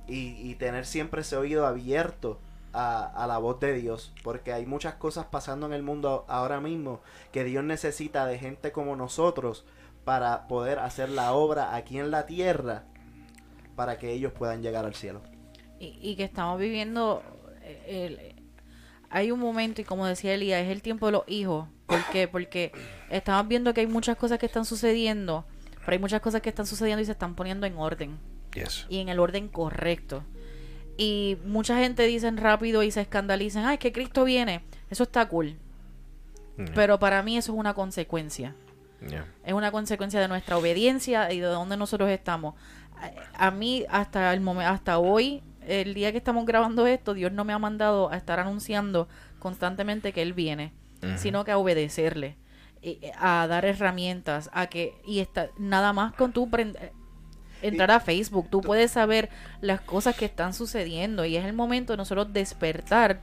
y, 0.07 0.55
tener 0.55 0.85
siempre 0.85 1.21
ese 1.21 1.37
oído 1.37 1.65
abierto 1.65 2.39
a, 2.73 3.25
la 3.27 3.37
voz 3.37 3.59
de 3.59 3.73
Dios, 3.73 4.13
porque 4.23 4.51
hay 4.51 4.65
muchas 4.65 4.95
cosas 4.95 5.25
pasando 5.25 5.65
en 5.65 5.73
el 5.73 5.83
mundo 5.83 6.25
ahora 6.27 6.59
mismo 6.59 7.01
que 7.31 7.43
Dios 7.43 7.63
necesita 7.63 8.25
de 8.25 8.39
gente 8.39 8.71
como 8.71 8.95
nosotros 8.95 9.65
para 10.03 10.47
poder 10.47 10.79
hacer 10.79 11.09
la 11.09 11.33
obra 11.33 11.75
aquí 11.75 11.99
en 11.99 12.11
la 12.11 12.25
tierra 12.25 12.83
para 13.75 13.97
que 13.97 14.11
ellos 14.11 14.33
puedan 14.33 14.61
llegar 14.61 14.85
al 14.85 14.95
cielo. 14.95 15.21
Y, 15.79 16.15
que 16.15 16.23
estamos 16.23 16.59
viviendo 16.59 17.21
eh, 17.61 18.35
hay 19.09 19.31
un 19.31 19.39
momento 19.39 19.81
y 19.81 19.83
como 19.83 20.05
decía 20.05 20.33
Elías 20.33 20.63
es 20.63 20.69
el 20.69 20.81
tiempo 20.81 21.07
de 21.07 21.11
los 21.11 21.23
hijos 21.27 21.67
¿por 21.85 22.03
qué? 22.05 22.29
porque 22.29 22.71
estamos 23.09 23.47
viendo 23.49 23.73
que 23.73 23.81
hay 23.81 23.87
muchas 23.87 24.15
cosas 24.15 24.39
que 24.39 24.45
están 24.45 24.63
sucediendo 24.63 25.45
pero 25.85 25.93
hay 25.93 25.99
muchas 25.99 26.21
cosas 26.21 26.41
que 26.41 26.49
están 26.49 26.65
sucediendo 26.65 27.01
y 27.01 27.05
se 27.05 27.11
están 27.13 27.35
poniendo 27.35 27.65
en 27.65 27.77
orden 27.77 28.17
Yes. 28.53 28.85
y 28.89 28.99
en 28.99 29.09
el 29.09 29.19
orden 29.19 29.47
correcto 29.47 30.23
y 30.97 31.37
mucha 31.45 31.77
gente 31.79 32.03
dicen 32.03 32.37
rápido 32.37 32.83
y 32.83 32.91
se 32.91 33.01
escandalizan 33.01 33.65
ay 33.65 33.77
que 33.79 33.91
Cristo 33.91 34.23
viene 34.23 34.63
eso 34.89 35.03
está 35.03 35.27
cool 35.27 35.55
Yeah. 36.55 36.67
pero 36.75 36.99
para 36.99 37.23
mí 37.23 37.35
eso 37.35 37.51
es 37.51 37.57
una 37.57 37.73
consecuencia 37.73 38.53
Yeah. 39.09 39.25
es 39.43 39.53
una 39.53 39.71
consecuencia 39.71 40.19
de 40.21 40.27
nuestra 40.27 40.55
obediencia 40.57 41.31
y 41.33 41.39
de 41.39 41.47
donde 41.47 41.75
nosotros 41.75 42.09
estamos. 42.09 42.53
A, 43.35 43.47
a 43.47 43.51
mí 43.51 43.83
hasta 43.89 44.31
el 44.33 44.47
hasta 44.59 44.97
hoy, 44.99 45.41
el 45.67 45.93
día 45.93 46.11
que 46.13 46.19
estamos 46.19 46.45
grabando 46.45 46.87
esto, 46.87 47.13
Dios 47.13 47.31
no 47.33 47.43
me 47.43 47.51
ha 47.51 47.59
mandado 47.59 48.09
a 48.11 48.15
estar 48.15 48.39
anunciando 48.39 49.09
constantemente 49.39 50.13
que 50.13 50.21
él 50.21 50.31
viene, 50.33 50.71
sino 51.17 51.43
que 51.43 51.51
a 51.51 51.57
obedecerle, 51.57 52.37
a 53.19 53.47
dar 53.47 53.65
herramientas, 53.65 54.49
a 54.53 54.67
que 54.67 54.93
y 55.05 55.19
está 55.19 55.49
nada 55.57 55.93
más 55.93 56.13
con 56.13 56.33
tú 56.33 56.47
prend- 56.47 56.77
entrar 57.61 57.91
a 57.91 57.99
Facebook, 57.99 58.49
tú 58.49 58.61
puedes 58.61 58.91
saber 58.91 59.29
las 59.61 59.81
cosas 59.81 60.15
que 60.15 60.25
están 60.25 60.53
sucediendo 60.53 61.23
y 61.25 61.37
es 61.37 61.45
el 61.45 61.53
momento 61.53 61.93
de 61.93 61.97
nosotros 61.97 62.33
despertar 62.33 63.21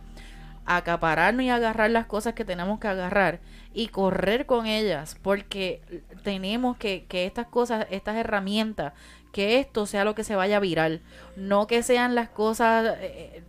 acapararnos 0.67 1.45
y 1.45 1.51
agarrar 1.51 1.91
las 1.91 2.07
cosas 2.07 2.35
que 2.35 2.45
tenemos 2.45 2.79
que 2.79 2.89
agarrar 2.89 3.41
y 3.75 3.89
correr 3.89 4.47
con 4.47 4.67
ellas 4.67 5.17
porque 5.23 5.81
tenemos 6.23 6.77
que, 6.77 7.07
que 7.09 7.27
estas 7.27 7.47
cosas, 7.47 7.87
estas 7.91 8.17
herramientas, 8.17 8.93
que 9.33 9.59
esto 9.59 9.87
sea 9.87 10.05
lo 10.05 10.15
que 10.15 10.25
se 10.25 10.37
vaya 10.37 10.61
viral, 10.61 11.03
no 11.37 11.67
que 11.67 11.83
sean 11.83 12.15
las 12.15 12.29
cosas 12.29 12.97
eh, 13.01 13.43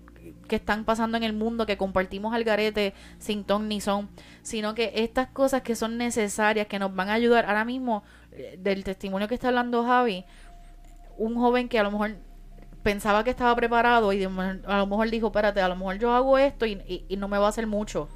que 0.51 0.57
están 0.57 0.83
pasando 0.83 1.15
en 1.15 1.23
el 1.23 1.31
mundo, 1.31 1.65
que 1.65 1.77
compartimos 1.77 2.33
al 2.33 2.43
garete 2.43 2.93
sin 3.19 3.45
ton 3.45 3.69
ni 3.69 3.79
son, 3.79 4.09
sino 4.41 4.75
que 4.75 4.91
estas 4.95 5.29
cosas 5.29 5.61
que 5.61 5.77
son 5.77 5.97
necesarias, 5.97 6.67
que 6.67 6.77
nos 6.77 6.93
van 6.93 7.07
a 7.07 7.13
ayudar 7.13 7.45
ahora 7.45 7.63
mismo, 7.63 8.03
eh, 8.33 8.57
del 8.59 8.83
testimonio 8.83 9.29
que 9.29 9.35
está 9.35 9.47
hablando 9.47 9.85
Javi, 9.85 10.25
un 11.17 11.35
joven 11.35 11.69
que 11.69 11.79
a 11.79 11.83
lo 11.83 11.91
mejor 11.91 12.17
pensaba 12.83 13.23
que 13.23 13.29
estaba 13.29 13.55
preparado 13.55 14.11
y 14.11 14.25
a 14.25 14.77
lo 14.77 14.87
mejor 14.87 15.09
dijo, 15.09 15.27
espérate, 15.27 15.61
a 15.61 15.69
lo 15.69 15.77
mejor 15.77 15.97
yo 15.99 16.11
hago 16.11 16.37
esto 16.37 16.65
y- 16.65 17.05
y 17.07 17.15
no 17.15 17.29
me 17.29 17.37
va 17.37 17.45
a 17.45 17.49
hacer 17.49 17.65
mucho. 17.65 18.09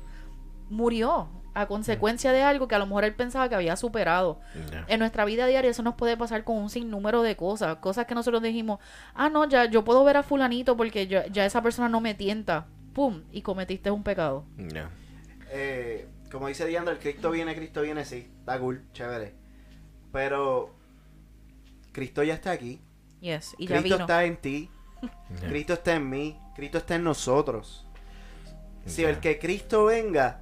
Murió 0.69 1.29
a 1.55 1.65
consecuencia 1.67 2.31
de 2.31 2.43
algo 2.43 2.67
que 2.67 2.75
a 2.75 2.79
lo 2.79 2.85
mejor 2.85 3.05
él 3.05 3.15
pensaba 3.15 3.49
que 3.49 3.55
había 3.55 3.75
superado. 3.75 4.39
Yeah. 4.69 4.85
En 4.87 4.99
nuestra 4.99 5.25
vida 5.25 5.47
diaria 5.47 5.71
eso 5.71 5.81
nos 5.81 5.95
puede 5.95 6.15
pasar 6.17 6.43
con 6.43 6.57
un 6.57 6.69
sinnúmero 6.69 7.23
de 7.23 7.35
cosas, 7.35 7.77
cosas 7.77 8.05
que 8.05 8.13
nosotros 8.13 8.43
dijimos, 8.43 8.79
ah, 9.13 9.29
no, 9.29 9.47
ya 9.47 9.65
yo 9.65 9.83
puedo 9.83 10.03
ver 10.03 10.17
a 10.17 10.23
fulanito 10.23 10.77
porque 10.77 11.07
ya 11.07 11.45
esa 11.45 11.61
persona 11.63 11.89
no 11.89 12.01
me 12.01 12.13
tienta. 12.13 12.67
¡Pum! 12.93 13.23
Y 13.31 13.41
cometiste 13.41 13.89
un 13.89 14.03
pecado. 14.03 14.45
Yeah. 14.57 14.89
Eh, 15.51 16.07
como 16.31 16.47
dice 16.47 16.65
Diandra, 16.65 16.93
el 16.93 16.99
Cristo 16.99 17.31
viene, 17.31 17.55
Cristo 17.55 17.81
viene, 17.81 18.05
sí, 18.05 18.29
está 18.39 18.59
cool, 18.59 18.83
chévere. 18.93 19.33
Pero 20.11 20.75
Cristo 21.91 22.23
ya 22.23 22.33
está 22.33 22.51
aquí. 22.51 22.81
Yes, 23.21 23.55
y 23.57 23.67
ya 23.67 23.79
Cristo 23.79 23.95
vino. 23.97 24.03
está 24.05 24.25
en 24.25 24.37
ti. 24.37 24.69
Yeah. 25.01 25.49
Cristo 25.49 25.73
está 25.73 25.95
en 25.95 26.09
mí. 26.09 26.39
Cristo 26.55 26.77
está 26.77 26.95
en 26.95 27.03
nosotros. 27.03 27.85
Si 28.85 29.01
Ya. 29.01 29.09
el 29.09 29.19
que 29.19 29.39
Cristo 29.39 29.85
venga, 29.85 30.41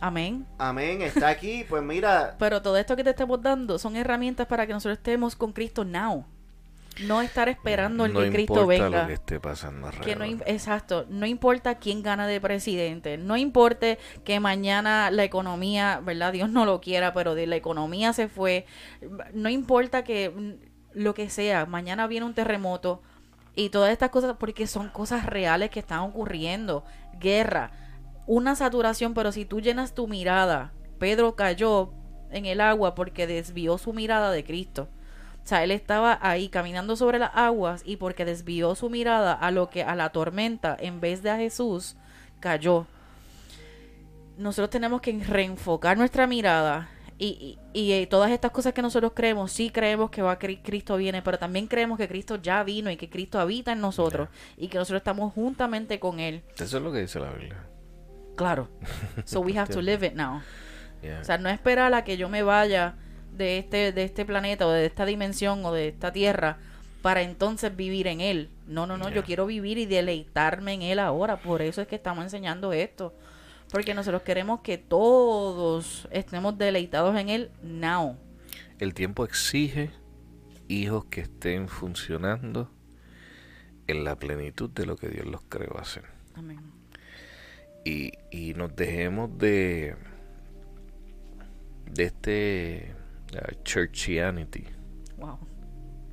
Amén. 0.00 0.46
amén, 0.58 1.02
está 1.02 1.28
aquí, 1.28 1.64
pues 1.68 1.82
mira, 1.82 2.36
Pero 2.38 2.60
todo 2.62 2.76
esto 2.76 2.96
que 2.96 3.04
te 3.04 3.10
estamos 3.10 3.40
dando 3.40 3.78
son 3.78 3.96
herramientas 3.96 4.46
para 4.46 4.66
que 4.66 4.72
nosotros 4.72 4.98
estemos 4.98 5.36
con 5.36 5.52
Cristo 5.52 5.84
now. 5.84 6.24
No 7.06 7.20
estar 7.20 7.48
esperando 7.50 8.06
el 8.06 8.14
no 8.14 8.20
que 8.20 8.30
Cristo 8.30 8.60
importa 8.60 8.84
venga. 8.84 9.02
lo 9.02 9.06
que 9.08 9.12
esté 9.14 9.38
pasando 9.38 9.90
Que 10.02 10.16
no, 10.16 10.24
exacto, 10.24 11.04
no 11.10 11.26
importa 11.26 11.74
quién 11.74 12.02
gana 12.02 12.26
de 12.26 12.40
presidente, 12.40 13.18
no 13.18 13.36
importa 13.36 13.98
que 14.24 14.40
mañana 14.40 15.10
la 15.10 15.24
economía, 15.24 16.00
¿verdad? 16.02 16.32
Dios 16.32 16.48
no 16.48 16.64
lo 16.64 16.80
quiera, 16.80 17.12
pero 17.12 17.34
de 17.34 17.46
la 17.46 17.56
economía 17.56 18.14
se 18.14 18.28
fue, 18.28 18.64
no 19.34 19.50
importa 19.50 20.04
que 20.04 20.30
mm, 20.30 20.52
lo 20.94 21.12
que 21.12 21.28
sea, 21.28 21.66
mañana 21.66 22.06
viene 22.06 22.24
un 22.24 22.32
terremoto 22.32 23.02
y 23.54 23.68
todas 23.68 23.92
estas 23.92 24.10
cosas, 24.10 24.36
porque 24.38 24.66
son 24.66 24.88
cosas 24.88 25.26
reales 25.26 25.68
que 25.70 25.80
están 25.80 26.00
ocurriendo, 26.00 26.82
guerra, 27.20 27.70
una 28.26 28.56
saturación, 28.56 29.14
pero 29.14 29.32
si 29.32 29.44
tú 29.44 29.60
llenas 29.60 29.94
tu 29.94 30.08
mirada, 30.08 30.72
Pedro 30.98 31.36
cayó 31.36 31.92
en 32.30 32.46
el 32.46 32.60
agua 32.60 32.94
porque 32.94 33.26
desvió 33.26 33.78
su 33.78 33.92
mirada 33.92 34.30
de 34.32 34.44
Cristo. 34.44 34.88
O 35.44 35.48
sea, 35.48 35.62
él 35.62 35.70
estaba 35.70 36.18
ahí 36.22 36.48
caminando 36.48 36.96
sobre 36.96 37.20
las 37.20 37.30
aguas 37.34 37.82
y 37.84 37.96
porque 37.98 38.24
desvió 38.24 38.74
su 38.74 38.90
mirada 38.90 39.32
a 39.32 39.50
lo 39.52 39.70
que 39.70 39.84
a 39.84 39.94
la 39.94 40.08
tormenta 40.10 40.76
en 40.78 41.00
vez 41.00 41.22
de 41.22 41.30
a 41.30 41.36
Jesús 41.36 41.96
cayó. 42.40 42.86
Nosotros 44.38 44.70
tenemos 44.70 45.00
que 45.00 45.12
reenfocar 45.24 45.96
nuestra 45.96 46.26
mirada 46.26 46.90
Y, 47.18 47.58
y, 47.72 47.80
y, 47.80 47.92
eh, 47.92 48.06
todas 48.06 48.30
estas 48.30 48.50
cosas 48.50 48.74
que 48.74 48.82
nosotros 48.82 49.12
creemos, 49.14 49.50
sí 49.50 49.70
creemos 49.70 50.10
que 50.10 50.20
va 50.20 50.38
Cri- 50.38 50.60
Cristo 50.62 50.98
viene, 50.98 51.22
pero 51.22 51.38
también 51.38 51.66
creemos 51.66 51.96
que 51.96 52.08
Cristo 52.08 52.36
ya 52.36 52.62
vino 52.62 52.90
y 52.90 52.98
que 52.98 53.08
Cristo 53.08 53.40
habita 53.40 53.72
en 53.72 53.80
nosotros 53.80 54.28
y 54.58 54.68
que 54.68 54.76
nosotros 54.76 55.00
estamos 55.00 55.32
juntamente 55.32 55.98
con 55.98 56.20
Él. 56.20 56.42
Eso 56.58 56.76
es 56.76 56.82
lo 56.82 56.92
que 56.92 56.98
dice 57.00 57.18
la 57.18 57.30
Biblia. 57.30 57.56
Claro. 58.36 58.68
So 59.24 59.40
we 59.40 59.56
have 59.58 59.72
to 59.72 59.80
live 59.80 60.06
it 60.06 60.14
now. 60.14 60.42
Yeah. 61.02 61.20
O 61.20 61.24
sea, 61.24 61.38
no 61.38 61.48
esperar 61.48 61.92
a 61.94 62.04
que 62.04 62.16
yo 62.16 62.28
me 62.28 62.42
vaya 62.42 62.94
de 63.36 63.58
este, 63.58 63.92
de 63.92 64.04
este 64.04 64.24
planeta 64.24 64.66
o 64.66 64.70
de 64.70 64.86
esta 64.86 65.04
dimensión 65.04 65.64
o 65.64 65.72
de 65.72 65.88
esta 65.88 66.12
tierra 66.12 66.58
para 67.02 67.22
entonces 67.22 67.74
vivir 67.74 68.06
en 68.06 68.20
él. 68.20 68.50
No, 68.66 68.86
no, 68.86 68.96
no, 68.96 69.10
yo 69.10 69.22
quiero 69.22 69.46
vivir 69.46 69.78
y 69.78 69.86
deleitarme 69.86 70.74
en 70.74 70.82
él 70.82 70.98
ahora. 70.98 71.40
Por 71.40 71.62
eso 71.62 71.80
es 71.80 71.88
que 71.88 71.96
estamos 71.96 72.24
enseñando 72.24 72.72
esto. 72.72 73.14
Porque 73.70 73.94
nosotros 73.94 74.22
queremos 74.22 74.60
que 74.60 74.78
todos 74.78 76.08
estemos 76.10 76.56
deleitados 76.58 77.16
en 77.16 77.28
él 77.28 77.50
now. 77.62 78.16
El 78.78 78.94
tiempo 78.94 79.24
exige 79.24 79.90
hijos 80.68 81.04
que 81.06 81.22
estén 81.22 81.68
funcionando 81.68 82.70
en 83.86 84.04
la 84.04 84.16
plenitud 84.16 84.70
de 84.70 84.86
lo 84.86 84.96
que 84.96 85.08
Dios 85.08 85.26
los 85.26 85.42
creó 85.42 85.78
hacer. 85.78 86.04
Amén. 86.34 86.75
Y, 87.86 88.12
y 88.32 88.52
nos 88.54 88.74
dejemos 88.74 89.38
de 89.38 89.94
de 91.92 92.04
este 92.04 92.94
uh, 93.32 93.62
churchianity, 93.62 94.64
Wow. 95.18 95.38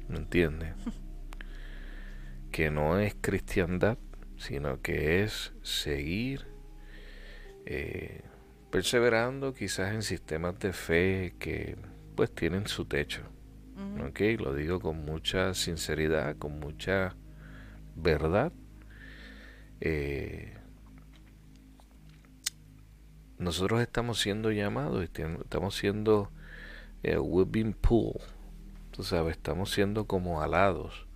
¿me 0.07 0.17
entiendes? 0.17 0.73
que 2.51 2.69
no 2.69 2.99
es 2.99 3.15
cristiandad, 3.19 3.97
sino 4.37 4.81
que 4.81 5.23
es 5.23 5.51
seguir 5.63 6.45
eh, 7.65 8.21
perseverando 8.69 9.53
quizás 9.53 9.93
en 9.93 10.03
sistemas 10.03 10.59
de 10.59 10.73
fe 10.73 11.33
que 11.39 11.75
pues 12.15 12.33
tienen 12.33 12.67
su 12.67 12.85
techo. 12.85 13.23
Ok, 14.07 14.19
lo 14.39 14.53
digo 14.53 14.79
con 14.79 15.03
mucha 15.05 15.53
sinceridad, 15.55 16.37
con 16.37 16.59
mucha 16.59 17.15
verdad. 17.95 18.51
Eh, 19.81 20.53
nosotros 23.43 23.81
estamos 23.81 24.19
siendo 24.19 24.51
llamados, 24.51 25.03
estamos 25.03 25.75
siendo, 25.75 26.31
eh, 27.03 27.17
we've 27.19 27.49
been 27.51 27.73
sabes, 29.03 29.37
estamos 29.37 29.71
siendo 29.71 30.07
como 30.07 30.41
alados 30.41 31.07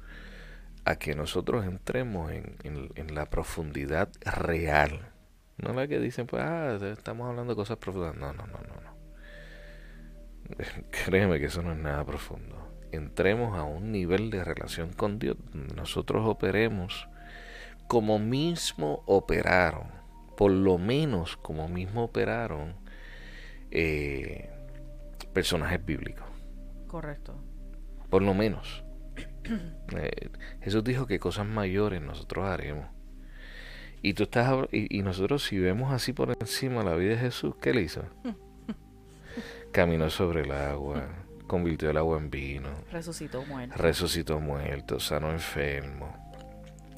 a 0.85 0.95
que 0.97 1.15
nosotros 1.15 1.65
entremos 1.65 2.31
en, 2.31 2.55
en- 2.63 2.91
la 3.15 3.29
profundidad 3.29 4.09
real. 4.23 5.11
No 5.57 5.73
la 5.73 5.87
que 5.87 5.99
dicen, 5.99 6.27
pues, 6.27 6.43
ah, 6.43 6.77
estamos 6.93 7.27
hablando 7.29 7.53
de 7.53 7.57
cosas 7.57 7.77
profundas. 7.77 8.15
No, 8.15 8.33
no, 8.33 8.47
no, 8.47 8.59
no, 8.59 8.81
no. 8.81 8.97
Créeme 11.05 11.39
que 11.39 11.45
eso 11.47 11.61
no 11.61 11.71
es 11.73 11.77
nada 11.79 12.05
profundo. 12.05 12.55
Entremos 12.91 13.57
a 13.57 13.63
un 13.63 13.91
nivel 13.91 14.29
de 14.29 14.43
relación 14.43 14.93
con 14.93 15.19
Dios 15.19 15.35
nosotros 15.75 16.25
operemos 16.25 17.07
como 17.87 18.19
mismo 18.19 19.03
operaron, 19.05 19.87
por 20.38 20.51
lo 20.51 20.77
menos 20.77 21.35
como 21.35 21.68
mismo 21.68 22.03
operaron 22.03 22.76
eh, 23.72 24.49
personajes 25.34 25.84
bíblicos, 25.84 26.26
Correcto. 26.85 27.35
por 28.09 28.22
lo 28.22 28.34
menos. 28.34 28.84
Eh, 29.95 30.30
Jesús 30.61 30.84
dijo 30.84 31.07
que 31.07 31.18
cosas 31.18 31.47
mayores 31.47 32.01
nosotros 32.01 32.43
haremos. 32.45 32.85
Y 34.01 34.14
tú 34.14 34.23
estás 34.23 34.53
y, 34.73 34.97
y 34.99 35.01
nosotros 35.01 35.43
si 35.45 35.57
vemos 35.57 35.93
así 35.93 36.11
por 36.11 36.35
encima 36.38 36.84
la 36.84 36.93
vida 36.95 37.11
de 37.11 37.18
Jesús, 37.18 37.55
¿qué 37.61 37.73
le 37.73 37.84
hizo? 37.84 38.03
Caminó 39.72 40.09
sobre 40.09 40.41
el 40.41 40.51
agua, 40.51 41.07
convirtió 41.47 41.89
el 41.89 41.95
agua 41.95 42.18
en 42.18 42.30
vino, 42.30 42.69
Resucitó 42.91 43.45
muerto. 43.45 43.76
resucitó 43.77 44.39
muerto, 44.41 44.99
sanó 44.99 45.31
enfermo. 45.31 46.14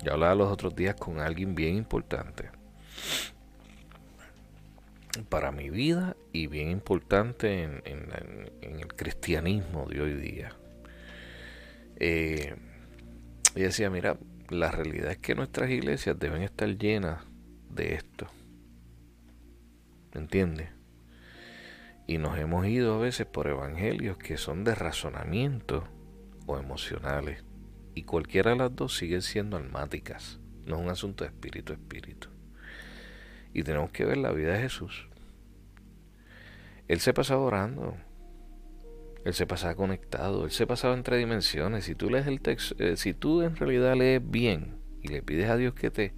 Yo 0.04 0.14
hablaba 0.14 0.34
los 0.34 0.52
otros 0.52 0.76
días 0.76 0.96
con 0.96 1.20
alguien 1.20 1.54
bien 1.54 1.76
importante 1.76 2.50
para 5.30 5.52
mi 5.52 5.70
vida 5.70 6.16
y 6.32 6.48
bien 6.48 6.70
importante 6.70 7.64
en, 7.64 7.82
el 8.62 8.88
cristianismo 8.96 9.88
de 9.88 10.02
hoy 10.02 10.14
día. 10.14 10.56
Eh, 11.98 12.56
y 13.56 13.62
decía, 13.62 13.90
mira, 13.90 14.18
la 14.50 14.72
realidad 14.72 15.12
es 15.12 15.18
que 15.18 15.36
nuestras 15.36 15.70
iglesias 15.70 16.18
deben 16.20 16.42
estar 16.42 16.70
llenas 16.78 17.24
de 17.70 17.96
esto. 17.96 18.28
¿Me 20.14 20.22
entiendes? 20.22 20.70
Y 22.08 22.18
nos 22.18 22.38
hemos 22.40 22.66
ido 22.66 22.96
a 22.96 23.00
veces 23.00 23.28
por 23.28 23.48
evangelios 23.48 24.18
que 24.18 24.38
son 24.38 24.64
de 24.64 24.74
razonamiento 24.74 25.88
o 26.48 26.58
emocionales. 26.58 27.44
Y 27.94 28.04
cualquiera 28.04 28.52
de 28.52 28.58
las 28.58 28.76
dos 28.76 28.98
siguen 28.98 29.22
siendo 29.22 29.58
almáticas. 29.58 30.40
No 30.66 30.78
es 30.78 30.82
un 30.82 30.90
asunto 30.90 31.24
de 31.24 31.30
espíritu 31.30 31.74
a 31.74 31.76
espíritu. 31.76 32.29
Y 33.54 33.64
tenemos 33.64 33.92
que 33.92 34.06
ver 34.06 34.18
la 34.18 34.32
vida 34.32 34.54
de 34.54 34.62
Jesús. 34.62 35.08
Él 36.88 37.00
se 37.00 37.14
pasaba 37.14 37.42
orando. 37.42 37.96
Él 39.26 39.34
se 39.34 39.46
pasaba 39.46 39.76
conectado. 39.76 40.46
Él 40.46 40.52
se 40.52 40.68
pasaba 40.68 40.94
entre 40.94 41.18
dimensiones. 41.18 41.86
Si 41.86 41.96
tú 41.96 42.10
lees 42.10 42.28
el 42.28 42.42
texto, 42.42 42.76
eh, 42.80 42.98
si 42.98 43.14
tú 43.14 43.42
en 43.42 43.56
realidad 43.56 43.96
lees 43.96 44.22
bien 44.24 44.78
y 45.02 45.10
le 45.10 45.22
pides 45.22 45.50
a 45.50 45.58
Dios 45.58 45.74
que 45.74 45.92
te, 45.92 46.14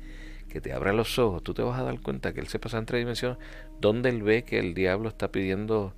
que 0.49 0.62
te 0.62 0.74
abra 0.74 0.94
los 0.94 1.18
ojos, 1.20 1.44
tú 1.44 1.53
te 1.53 1.62
vas 1.62 1.80
a 1.80 1.84
dar 1.84 1.99
cuenta 2.02 2.34
que 2.34 2.40
Él 2.40 2.48
se 2.48 2.60
pasaba 2.60 2.80
entre 2.80 2.99
dimensiones. 2.99 3.38
Donde 3.80 4.10
Él 4.10 4.24
ve 4.24 4.44
que 4.44 4.60
el 4.60 4.74
diablo 4.74 5.10
está 5.10 5.32
pidiendo 5.32 5.94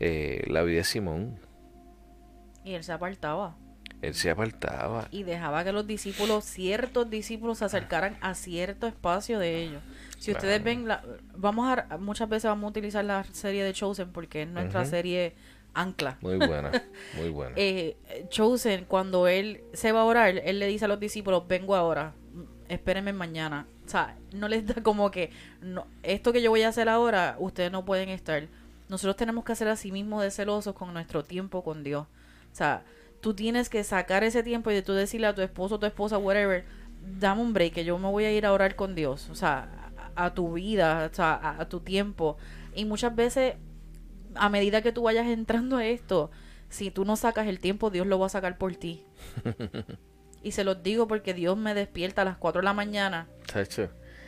eh, 0.00 0.44
la 0.48 0.62
vida 0.62 0.78
de 0.78 0.84
Simón. 0.84 1.38
Y 2.64 2.74
él 2.74 2.82
se 2.82 2.92
apartaba. 2.92 3.56
Él 4.06 4.14
se 4.14 4.30
apartaba. 4.30 5.08
y 5.10 5.22
dejaba 5.22 5.64
que 5.64 5.72
los 5.72 5.86
discípulos, 5.86 6.44
ciertos 6.44 7.10
discípulos, 7.10 7.58
se 7.58 7.64
acercaran 7.64 8.16
a 8.20 8.34
cierto 8.34 8.86
espacio 8.86 9.38
de 9.38 9.62
ellos. 9.62 9.82
Si 10.18 10.32
ustedes 10.32 10.62
ven, 10.62 10.88
la, 10.88 11.02
vamos 11.36 11.78
a, 11.78 11.98
muchas 11.98 12.28
veces 12.28 12.48
vamos 12.48 12.68
a 12.68 12.70
utilizar 12.70 13.04
la 13.04 13.24
serie 13.24 13.62
de 13.62 13.72
Chosen 13.72 14.10
porque 14.10 14.42
es 14.42 14.48
nuestra 14.48 14.84
serie 14.84 15.34
ancla. 15.74 16.16
Muy 16.20 16.36
buena, 16.36 16.70
muy 17.16 17.28
buena. 17.30 17.52
Eh, 17.56 17.96
Chosen, 18.28 18.86
cuando 18.86 19.28
él 19.28 19.62
se 19.72 19.92
va 19.92 20.00
a 20.00 20.04
orar, 20.04 20.38
él 20.38 20.58
le 20.58 20.66
dice 20.66 20.86
a 20.86 20.88
los 20.88 20.98
discípulos, 20.98 21.46
vengo 21.46 21.74
ahora, 21.74 22.14
espérenme 22.68 23.12
mañana. 23.12 23.66
O 23.84 23.88
sea, 23.88 24.16
no 24.32 24.48
les 24.48 24.66
da 24.66 24.82
como 24.82 25.10
que, 25.10 25.30
no, 25.60 25.86
esto 26.02 26.32
que 26.32 26.40
yo 26.40 26.50
voy 26.50 26.62
a 26.62 26.68
hacer 26.68 26.88
ahora, 26.88 27.36
ustedes 27.38 27.70
no 27.70 27.84
pueden 27.84 28.08
estar. 28.08 28.48
Nosotros 28.88 29.16
tenemos 29.16 29.44
que 29.44 29.52
hacer 29.52 29.68
así 29.68 29.92
mismo 29.92 30.22
de 30.22 30.30
celosos 30.30 30.74
con 30.74 30.92
nuestro 30.94 31.22
tiempo 31.24 31.62
con 31.62 31.82
Dios. 31.82 32.06
O 32.06 32.56
sea, 32.56 32.82
tú 33.24 33.32
tienes 33.32 33.70
que 33.70 33.82
sacar 33.84 34.22
ese 34.22 34.42
tiempo 34.42 34.70
y 34.70 34.74
de 34.74 34.82
tú 34.82 34.92
decirle 34.92 35.26
a 35.26 35.34
tu 35.34 35.40
esposo, 35.40 35.78
tu 35.78 35.86
esposa, 35.86 36.18
whatever, 36.18 36.66
dame 37.18 37.40
un 37.40 37.54
break, 37.54 37.72
que 37.72 37.82
yo 37.82 37.96
me 37.96 38.10
voy 38.10 38.26
a 38.26 38.30
ir 38.30 38.44
a 38.44 38.52
orar 38.52 38.76
con 38.76 38.94
Dios. 38.94 39.30
O 39.30 39.34
sea, 39.34 39.90
a, 40.14 40.26
a 40.26 40.34
tu 40.34 40.52
vida, 40.52 41.08
o 41.10 41.14
sea, 41.14 41.32
a, 41.32 41.62
a 41.62 41.68
tu 41.70 41.80
tiempo. 41.80 42.36
Y 42.74 42.84
muchas 42.84 43.16
veces, 43.16 43.54
a 44.34 44.50
medida 44.50 44.82
que 44.82 44.92
tú 44.92 45.04
vayas 45.04 45.26
entrando 45.26 45.78
a 45.78 45.86
esto, 45.86 46.30
si 46.68 46.90
tú 46.90 47.06
no 47.06 47.16
sacas 47.16 47.46
el 47.46 47.60
tiempo, 47.60 47.88
Dios 47.88 48.06
lo 48.06 48.18
va 48.18 48.26
a 48.26 48.28
sacar 48.28 48.58
por 48.58 48.76
ti. 48.76 49.06
y 50.42 50.52
se 50.52 50.62
los 50.62 50.82
digo 50.82 51.08
porque 51.08 51.32
Dios 51.32 51.56
me 51.56 51.72
despierta 51.72 52.20
a 52.20 52.26
las 52.26 52.36
4 52.36 52.60
de 52.60 52.64
la 52.66 52.74
mañana 52.74 53.26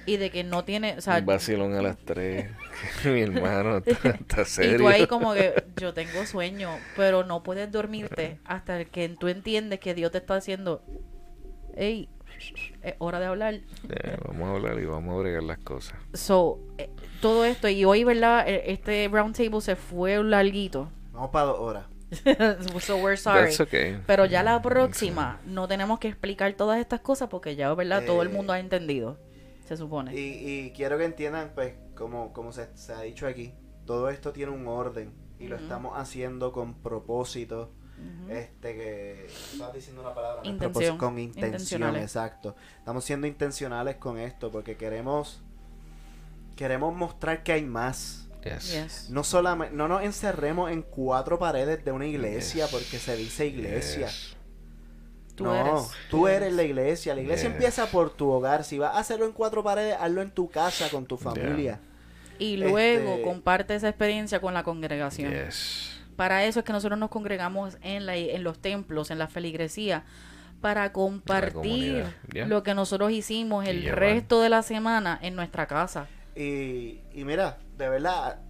y 0.06 0.16
de 0.18 0.30
que 0.30 0.44
no 0.44 0.64
tiene, 0.64 0.94
o 0.96 1.00
sea, 1.00 1.18
un 1.18 1.26
vacilón 1.26 1.74
a 1.74 1.82
las 1.82 1.98
3. 1.98 2.50
Mi 3.04 3.20
hermano 3.22 3.78
está, 3.84 4.10
está 4.10 4.42
y 4.42 4.44
serio. 4.44 4.78
tú 4.78 4.88
ahí 4.88 5.06
como 5.06 5.34
que 5.34 5.64
yo 5.76 5.92
tengo 5.94 6.24
sueño, 6.26 6.70
pero 6.96 7.24
no 7.24 7.42
puedes 7.42 7.70
dormirte 7.72 8.38
hasta 8.44 8.84
que 8.84 9.08
tú 9.08 9.28
entiendes 9.28 9.80
que 9.80 9.94
Dios 9.94 10.12
te 10.12 10.18
está 10.18 10.36
haciendo, 10.36 10.82
hey, 11.76 12.08
es 12.82 12.94
hora 12.98 13.18
de 13.18 13.26
hablar. 13.26 13.60
Vamos 14.26 14.48
a 14.48 14.52
hablar 14.52 14.78
y 14.78 14.84
vamos 14.84 15.14
a 15.14 15.18
bregar 15.18 15.42
las 15.42 15.58
cosas. 15.58 15.96
So, 16.14 16.58
eh, 16.78 16.90
todo 17.20 17.44
esto, 17.44 17.68
y 17.68 17.84
hoy, 17.84 18.04
¿verdad? 18.04 18.46
E- 18.48 18.70
Este 18.72 19.08
round 19.10 19.34
table 19.36 19.60
se 19.60 19.74
fue 19.76 20.18
un 20.18 20.30
larguito. 20.30 20.90
Vamos 21.12 21.30
para 21.30 21.46
dos 21.46 21.58
horas. 21.58 21.84
so 22.80 22.96
we're 22.98 23.16
sorry. 23.16 23.40
That's 23.46 23.60
okay. 23.60 23.98
Pero 24.06 24.26
ya 24.26 24.42
la 24.44 24.60
próxima 24.62 25.40
no 25.46 25.66
tenemos 25.66 25.98
que 25.98 26.08
explicar 26.08 26.52
todas 26.52 26.78
estas 26.78 27.00
cosas 27.00 27.28
porque 27.28 27.56
ya, 27.56 27.72
¿verdad? 27.74 28.04
Todo 28.06 28.22
el 28.22 28.28
Eh, 28.28 28.32
mundo 28.32 28.52
ha 28.52 28.60
entendido, 28.60 29.18
se 29.66 29.76
supone. 29.76 30.14
Y, 30.14 30.66
y 30.66 30.72
quiero 30.72 30.96
que 30.98 31.04
entiendan, 31.04 31.52
pues, 31.54 31.74
como, 31.94 32.32
como 32.32 32.52
se, 32.52 32.68
se 32.76 32.92
ha 32.92 33.00
dicho 33.02 33.26
aquí, 33.26 33.52
todo 33.84 34.08
esto 34.08 34.32
tiene 34.32 34.52
un 34.52 34.66
orden 34.66 35.12
y 35.38 35.48
lo 35.48 35.56
estamos 35.56 35.92
haciendo 35.96 36.52
con 36.52 36.74
propósito. 36.74 37.72
Este 38.28 38.74
que. 38.74 39.26
Estás 39.26 39.72
diciendo 39.72 40.02
una 40.02 40.14
palabra. 40.14 40.42
¿no? 40.42 40.50
Intención. 40.50 40.98
Con 40.98 41.18
intención, 41.18 41.96
exacto. 41.96 42.54
Estamos 42.78 43.04
siendo 43.04 43.26
intencionales 43.26 43.96
con 43.96 44.18
esto 44.18 44.50
porque 44.50 44.76
queremos. 44.76 45.42
Queremos 46.56 46.94
mostrar 46.94 47.42
que 47.42 47.52
hay 47.52 47.64
más. 47.64 48.28
Yes. 48.44 48.72
Yes. 48.72 49.10
No 49.10 49.24
solamente, 49.24 49.74
no 49.74 49.88
nos 49.88 50.02
encerremos 50.02 50.70
en 50.70 50.82
cuatro 50.82 51.38
paredes 51.38 51.84
de 51.84 51.90
una 51.92 52.06
iglesia 52.06 52.66
Yes. 52.66 52.72
porque 52.72 52.98
se 52.98 53.16
dice 53.16 53.46
iglesia. 53.46 54.08
Tú 55.36 55.44
no, 55.44 55.54
eres. 55.54 55.90
tú 56.10 56.26
eres 56.28 56.52
la 56.52 56.62
iglesia. 56.64 57.14
La 57.14 57.20
iglesia 57.20 57.48
Yes. 57.48 57.54
empieza 57.54 57.86
por 57.86 58.10
tu 58.10 58.28
hogar. 58.30 58.64
Si 58.64 58.78
vas 58.78 58.96
a 58.96 58.98
hacerlo 58.98 59.26
en 59.26 59.32
cuatro 59.32 59.62
paredes, 59.62 59.96
hazlo 60.00 60.22
en 60.22 60.30
tu 60.30 60.48
casa 60.48 60.88
con 60.90 61.06
tu 61.06 61.16
familia. 61.16 61.78
Y 62.38 62.56
luego 62.56 62.78
Este- 62.78 63.22
comparte 63.22 63.74
esa 63.74 63.88
experiencia 63.88 64.40
con 64.40 64.52
la 64.54 64.62
congregación. 64.62 65.30
Yes. 65.32 66.00
Para 66.16 66.44
eso 66.44 66.60
es 66.60 66.64
que 66.64 66.72
nosotros 66.72 66.98
nos 66.98 67.10
congregamos 67.10 67.76
en, 67.82 68.06
la, 68.06 68.16
en 68.16 68.42
los 68.42 68.58
templos, 68.58 69.10
en 69.10 69.18
la 69.18 69.28
feligresía, 69.28 70.04
para 70.62 70.90
compartir 70.92 72.04
lo 72.32 72.62
que 72.62 72.74
nosotros 72.74 73.12
hicimos 73.12 73.66
el 73.68 73.84
resto 73.90 74.40
de 74.40 74.48
la 74.48 74.62
semana 74.62 75.18
en 75.22 75.36
nuestra 75.36 75.66
casa. 75.66 76.08
Y, 76.34 77.00
y 77.12 77.24
mira, 77.24 77.58
de 77.76 77.88
verdad, 77.90 78.40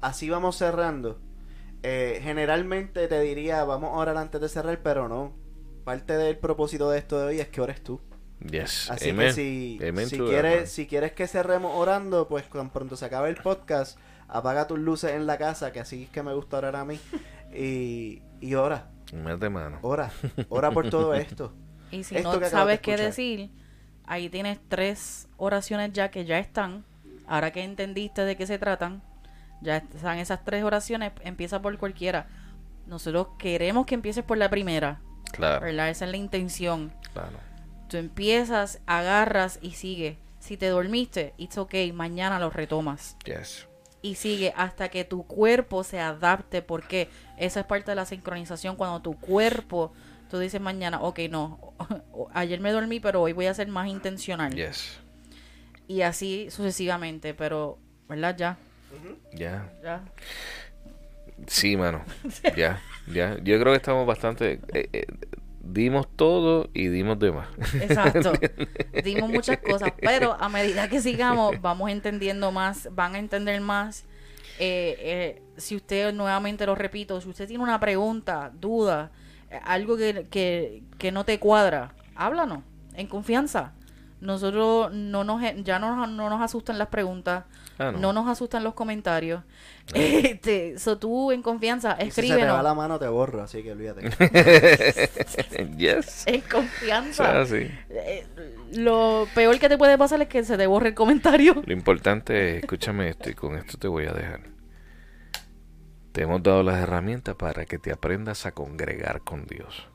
así 0.00 0.30
vamos 0.30 0.56
cerrando. 0.56 1.18
Eh, 1.82 2.20
generalmente 2.22 3.08
te 3.08 3.20
diría, 3.20 3.64
vamos 3.64 3.90
a 3.90 3.94
orar 3.94 4.16
antes 4.16 4.40
de 4.40 4.48
cerrar, 4.48 4.78
pero 4.82 5.08
no. 5.08 5.32
Parte 5.84 6.16
del 6.16 6.38
propósito 6.38 6.90
de 6.90 6.98
esto 6.98 7.18
de 7.18 7.26
hoy 7.26 7.40
es 7.40 7.48
que 7.48 7.60
ores 7.60 7.82
tú. 7.82 8.00
Yes. 8.40 8.90
Así 8.90 9.10
Amen. 9.10 9.28
que 9.28 9.32
si, 9.32 9.78
Amen 9.86 10.08
si 10.08 10.16
that, 10.18 10.26
quieres, 10.26 10.72
si 10.72 10.86
quieres 10.86 11.12
que 11.12 11.26
cerremos 11.26 11.72
orando, 11.74 12.26
pues 12.28 12.48
tan 12.48 12.70
pronto 12.70 12.96
se 12.96 13.04
acabe 13.04 13.28
el 13.28 13.36
podcast, 13.36 13.98
apaga 14.28 14.66
tus 14.66 14.78
luces 14.78 15.12
en 15.12 15.26
la 15.26 15.36
casa, 15.36 15.72
que 15.72 15.80
así 15.80 16.04
es 16.04 16.10
que 16.10 16.22
me 16.22 16.32
gusta 16.34 16.58
orar 16.58 16.76
a 16.76 16.84
mí. 16.84 16.98
Y, 17.54 18.22
y 18.40 18.54
ora, 18.54 18.88
Mete 19.12 19.50
mano. 19.50 19.78
ora, 19.82 20.10
ora 20.48 20.70
por 20.70 20.88
todo 20.88 21.14
esto. 21.14 21.52
Y 21.90 22.04
si 22.04 22.16
Esto 22.16 22.32
no 22.32 22.38
que 22.38 22.46
acabas 22.46 22.66
de 22.68 22.76
sabes 22.76 22.80
qué 22.80 22.96
decir, 22.96 23.50
ahí 24.06 24.28
tienes 24.28 24.58
tres 24.68 25.28
oraciones 25.36 25.92
ya 25.92 26.10
que 26.10 26.24
ya 26.24 26.38
están. 26.38 26.84
Ahora 27.26 27.52
que 27.52 27.62
entendiste 27.62 28.22
de 28.24 28.36
qué 28.36 28.46
se 28.46 28.58
tratan, 28.58 29.02
ya 29.60 29.78
están 29.78 30.18
esas 30.18 30.44
tres 30.44 30.64
oraciones, 30.64 31.12
empieza 31.22 31.60
por 31.60 31.76
cualquiera. 31.78 32.28
Nosotros 32.86 33.28
queremos 33.38 33.86
que 33.86 33.94
empieces 33.94 34.24
por 34.24 34.38
la 34.38 34.48
primera, 34.50 35.00
Claro, 35.32 35.64
¿verdad? 35.66 35.90
Esa 35.90 36.04
es 36.06 36.10
la 36.10 36.16
intención. 36.16 36.92
claro. 37.12 37.38
Tú 37.88 37.96
empiezas, 37.96 38.78
agarras 38.86 39.58
y 39.62 39.72
sigue. 39.72 40.16
Si 40.38 40.56
te 40.56 40.68
dormiste, 40.68 41.34
it's 41.38 41.58
okay, 41.58 41.92
mañana 41.92 42.38
lo 42.38 42.48
retomas. 42.48 43.16
Yes. 43.24 43.66
Y 44.00 44.14
sigue 44.14 44.52
hasta 44.56 44.88
que 44.90 45.04
tu 45.04 45.24
cuerpo 45.26 45.82
se 45.82 45.98
adapte, 45.98 46.62
porque 46.62 47.08
esa 47.36 47.60
es 47.60 47.66
parte 47.66 47.90
de 47.90 47.96
la 47.96 48.06
sincronización. 48.06 48.76
Cuando 48.76 49.00
tu 49.02 49.18
cuerpo, 49.18 49.92
tú 50.30 50.38
dices 50.38 50.60
mañana, 50.60 51.02
ok, 51.02 51.18
no, 51.28 51.74
ayer 52.32 52.60
me 52.60 52.70
dormí, 52.70 53.00
pero 53.00 53.22
hoy 53.22 53.32
voy 53.32 53.46
a 53.46 53.54
ser 53.54 53.66
más 53.66 53.88
intencional. 53.88 54.54
Yes. 54.54 54.98
Y 55.88 56.02
así 56.02 56.48
sucesivamente, 56.50 57.34
pero, 57.34 57.78
¿verdad? 58.08 58.36
Ya, 58.38 58.56
Ya. 59.34 59.68
ya. 59.82 60.02
Sí, 61.46 61.76
mano. 61.76 62.02
Ya, 62.56 62.80
ya. 63.06 63.36
Yo 63.42 63.58
creo 63.60 63.72
que 63.72 63.76
estamos 63.76 64.06
bastante. 64.06 64.60
eh, 64.72 64.88
eh, 64.92 65.06
dimos 65.62 66.08
todo 66.16 66.68
y 66.74 66.88
dimos 66.88 67.18
de 67.18 67.32
más. 67.32 67.48
Exacto. 67.80 68.32
Dimos 69.04 69.30
muchas 69.30 69.58
cosas, 69.58 69.92
pero 70.00 70.32
a 70.40 70.48
medida 70.48 70.88
que 70.88 71.00
sigamos, 71.00 71.60
vamos 71.60 71.90
entendiendo 71.90 72.50
más, 72.50 72.88
van 72.92 73.14
a 73.14 73.18
entender 73.18 73.60
más. 73.60 74.04
Eh, 74.58 75.42
si 75.56 75.76
usted, 75.76 76.12
nuevamente 76.12 76.66
lo 76.66 76.74
repito, 76.74 77.20
si 77.20 77.28
usted 77.28 77.46
tiene 77.46 77.62
una 77.62 77.78
pregunta, 77.78 78.50
duda, 78.58 79.12
algo 79.64 79.96
que, 79.96 80.26
que, 80.30 80.82
que 80.98 81.12
no 81.12 81.24
te 81.24 81.38
cuadra, 81.38 81.94
háblanos, 82.14 82.64
en 82.94 83.06
confianza. 83.06 83.72
Nosotros 84.20 84.92
no 84.92 85.24
nos, 85.24 85.40
ya 85.64 85.78
no, 85.78 85.96
nos- 85.96 86.08
no 86.10 86.28
nos 86.28 86.42
asustan 86.42 86.76
las 86.78 86.88
preguntas, 86.88 87.44
Ah, 87.78 87.90
no. 87.92 87.98
no. 87.98 88.12
nos 88.12 88.28
asustan 88.28 88.62
los 88.64 88.74
comentarios. 88.74 89.42
Este, 89.94 90.78
so 90.78 90.98
tú 90.98 91.32
en 91.32 91.42
confianza, 91.42 91.96
Y 92.00 92.04
si 92.06 92.10
se 92.12 92.22
te 92.22 92.28
va 92.28 92.34
escríbenos 92.34 92.62
la 92.62 92.74
mano, 92.74 92.98
te 92.98 93.08
borro, 93.08 93.42
así 93.42 93.62
que 93.62 93.72
olvídate. 93.72 94.10
yes. 95.76 96.24
en 96.26 96.40
O 96.40 96.48
confianza. 96.50 97.24
sea, 97.24 97.46
sí. 97.46 97.70
Eh, 97.88 98.26
lo 98.74 99.26
peor 99.34 99.58
que 99.58 99.68
te 99.68 99.78
puede 99.78 99.96
pasar 99.98 100.20
es 100.22 100.28
que 100.28 100.44
se 100.44 100.56
te 100.56 100.66
borre 100.66 100.88
el 100.90 100.94
comentario. 100.94 101.62
Lo 101.64 101.72
importante 101.72 102.56
es, 102.56 102.62
escúchame 102.62 103.08
esto 103.08 103.30
y 103.30 103.34
con 103.34 103.56
esto 103.56 103.78
te 103.78 103.88
voy 103.88 104.06
a 104.06 104.12
dejar. 104.12 104.40
Te 106.12 106.22
hemos 106.22 106.42
dado 106.42 106.62
las 106.62 106.76
herramientas 106.80 107.34
para 107.36 107.64
que 107.66 107.78
te 107.78 107.92
aprendas 107.92 108.44
a 108.46 108.52
congregar 108.52 109.22
con 109.22 109.46
Dios. 109.46 109.88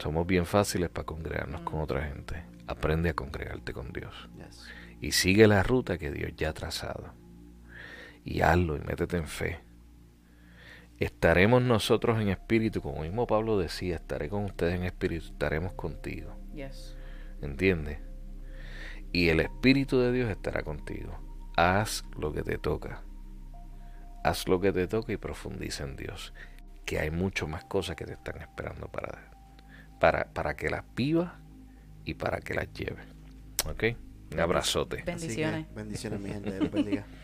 Somos 0.00 0.26
bien 0.26 0.46
fáciles 0.46 0.88
para 0.88 1.04
congregarnos 1.04 1.60
con 1.60 1.80
otra 1.80 2.02
gente. 2.02 2.42
Aprende 2.66 3.10
a 3.10 3.14
congregarte 3.14 3.74
con 3.74 3.92
Dios. 3.92 4.30
Y 5.00 5.12
sigue 5.12 5.46
la 5.46 5.62
ruta 5.62 5.98
que 5.98 6.10
Dios 6.10 6.32
ya 6.36 6.50
ha 6.50 6.54
trazado. 6.54 7.12
Y 8.24 8.40
hazlo 8.40 8.76
y 8.76 8.80
métete 8.80 9.18
en 9.18 9.26
fe. 9.26 9.60
Estaremos 10.98 11.62
nosotros 11.62 12.20
en 12.20 12.28
espíritu, 12.28 12.80
como 12.80 13.02
mismo 13.02 13.26
Pablo 13.26 13.58
decía, 13.58 13.96
estaré 13.96 14.28
con 14.28 14.44
ustedes 14.44 14.74
en 14.74 14.84
espíritu, 14.84 15.26
estaremos 15.26 15.72
contigo. 15.74 16.34
Yes. 16.54 16.96
¿Entiendes? 17.42 17.98
Y 19.12 19.28
el 19.28 19.40
Espíritu 19.40 19.98
de 19.98 20.12
Dios 20.12 20.30
estará 20.30 20.62
contigo. 20.62 21.18
Haz 21.56 22.04
lo 22.18 22.32
que 22.32 22.42
te 22.42 22.58
toca. 22.58 23.02
Haz 24.22 24.46
lo 24.46 24.60
que 24.60 24.72
te 24.72 24.86
toca 24.86 25.12
y 25.12 25.16
profundiza 25.16 25.84
en 25.84 25.96
Dios. 25.96 26.32
Que 26.84 27.00
hay 27.00 27.10
mucho 27.10 27.48
más 27.48 27.64
cosas 27.64 27.96
que 27.96 28.04
te 28.04 28.12
están 28.12 28.40
esperando 28.40 28.88
para, 28.88 29.29
para, 30.00 30.24
para 30.32 30.56
que 30.56 30.68
las 30.68 30.82
vivas 30.96 31.30
y 32.04 32.14
para 32.14 32.40
que 32.40 32.54
las 32.54 32.72
lleves. 32.72 33.04
¿Ok? 33.66 33.84
Un 34.32 34.40
abrazote. 34.40 35.02
Bendiciones. 35.04 35.72
bendiciones, 35.74 36.20
mi 36.20 36.30
gente. 36.30 36.58
Bendiga. 36.68 37.04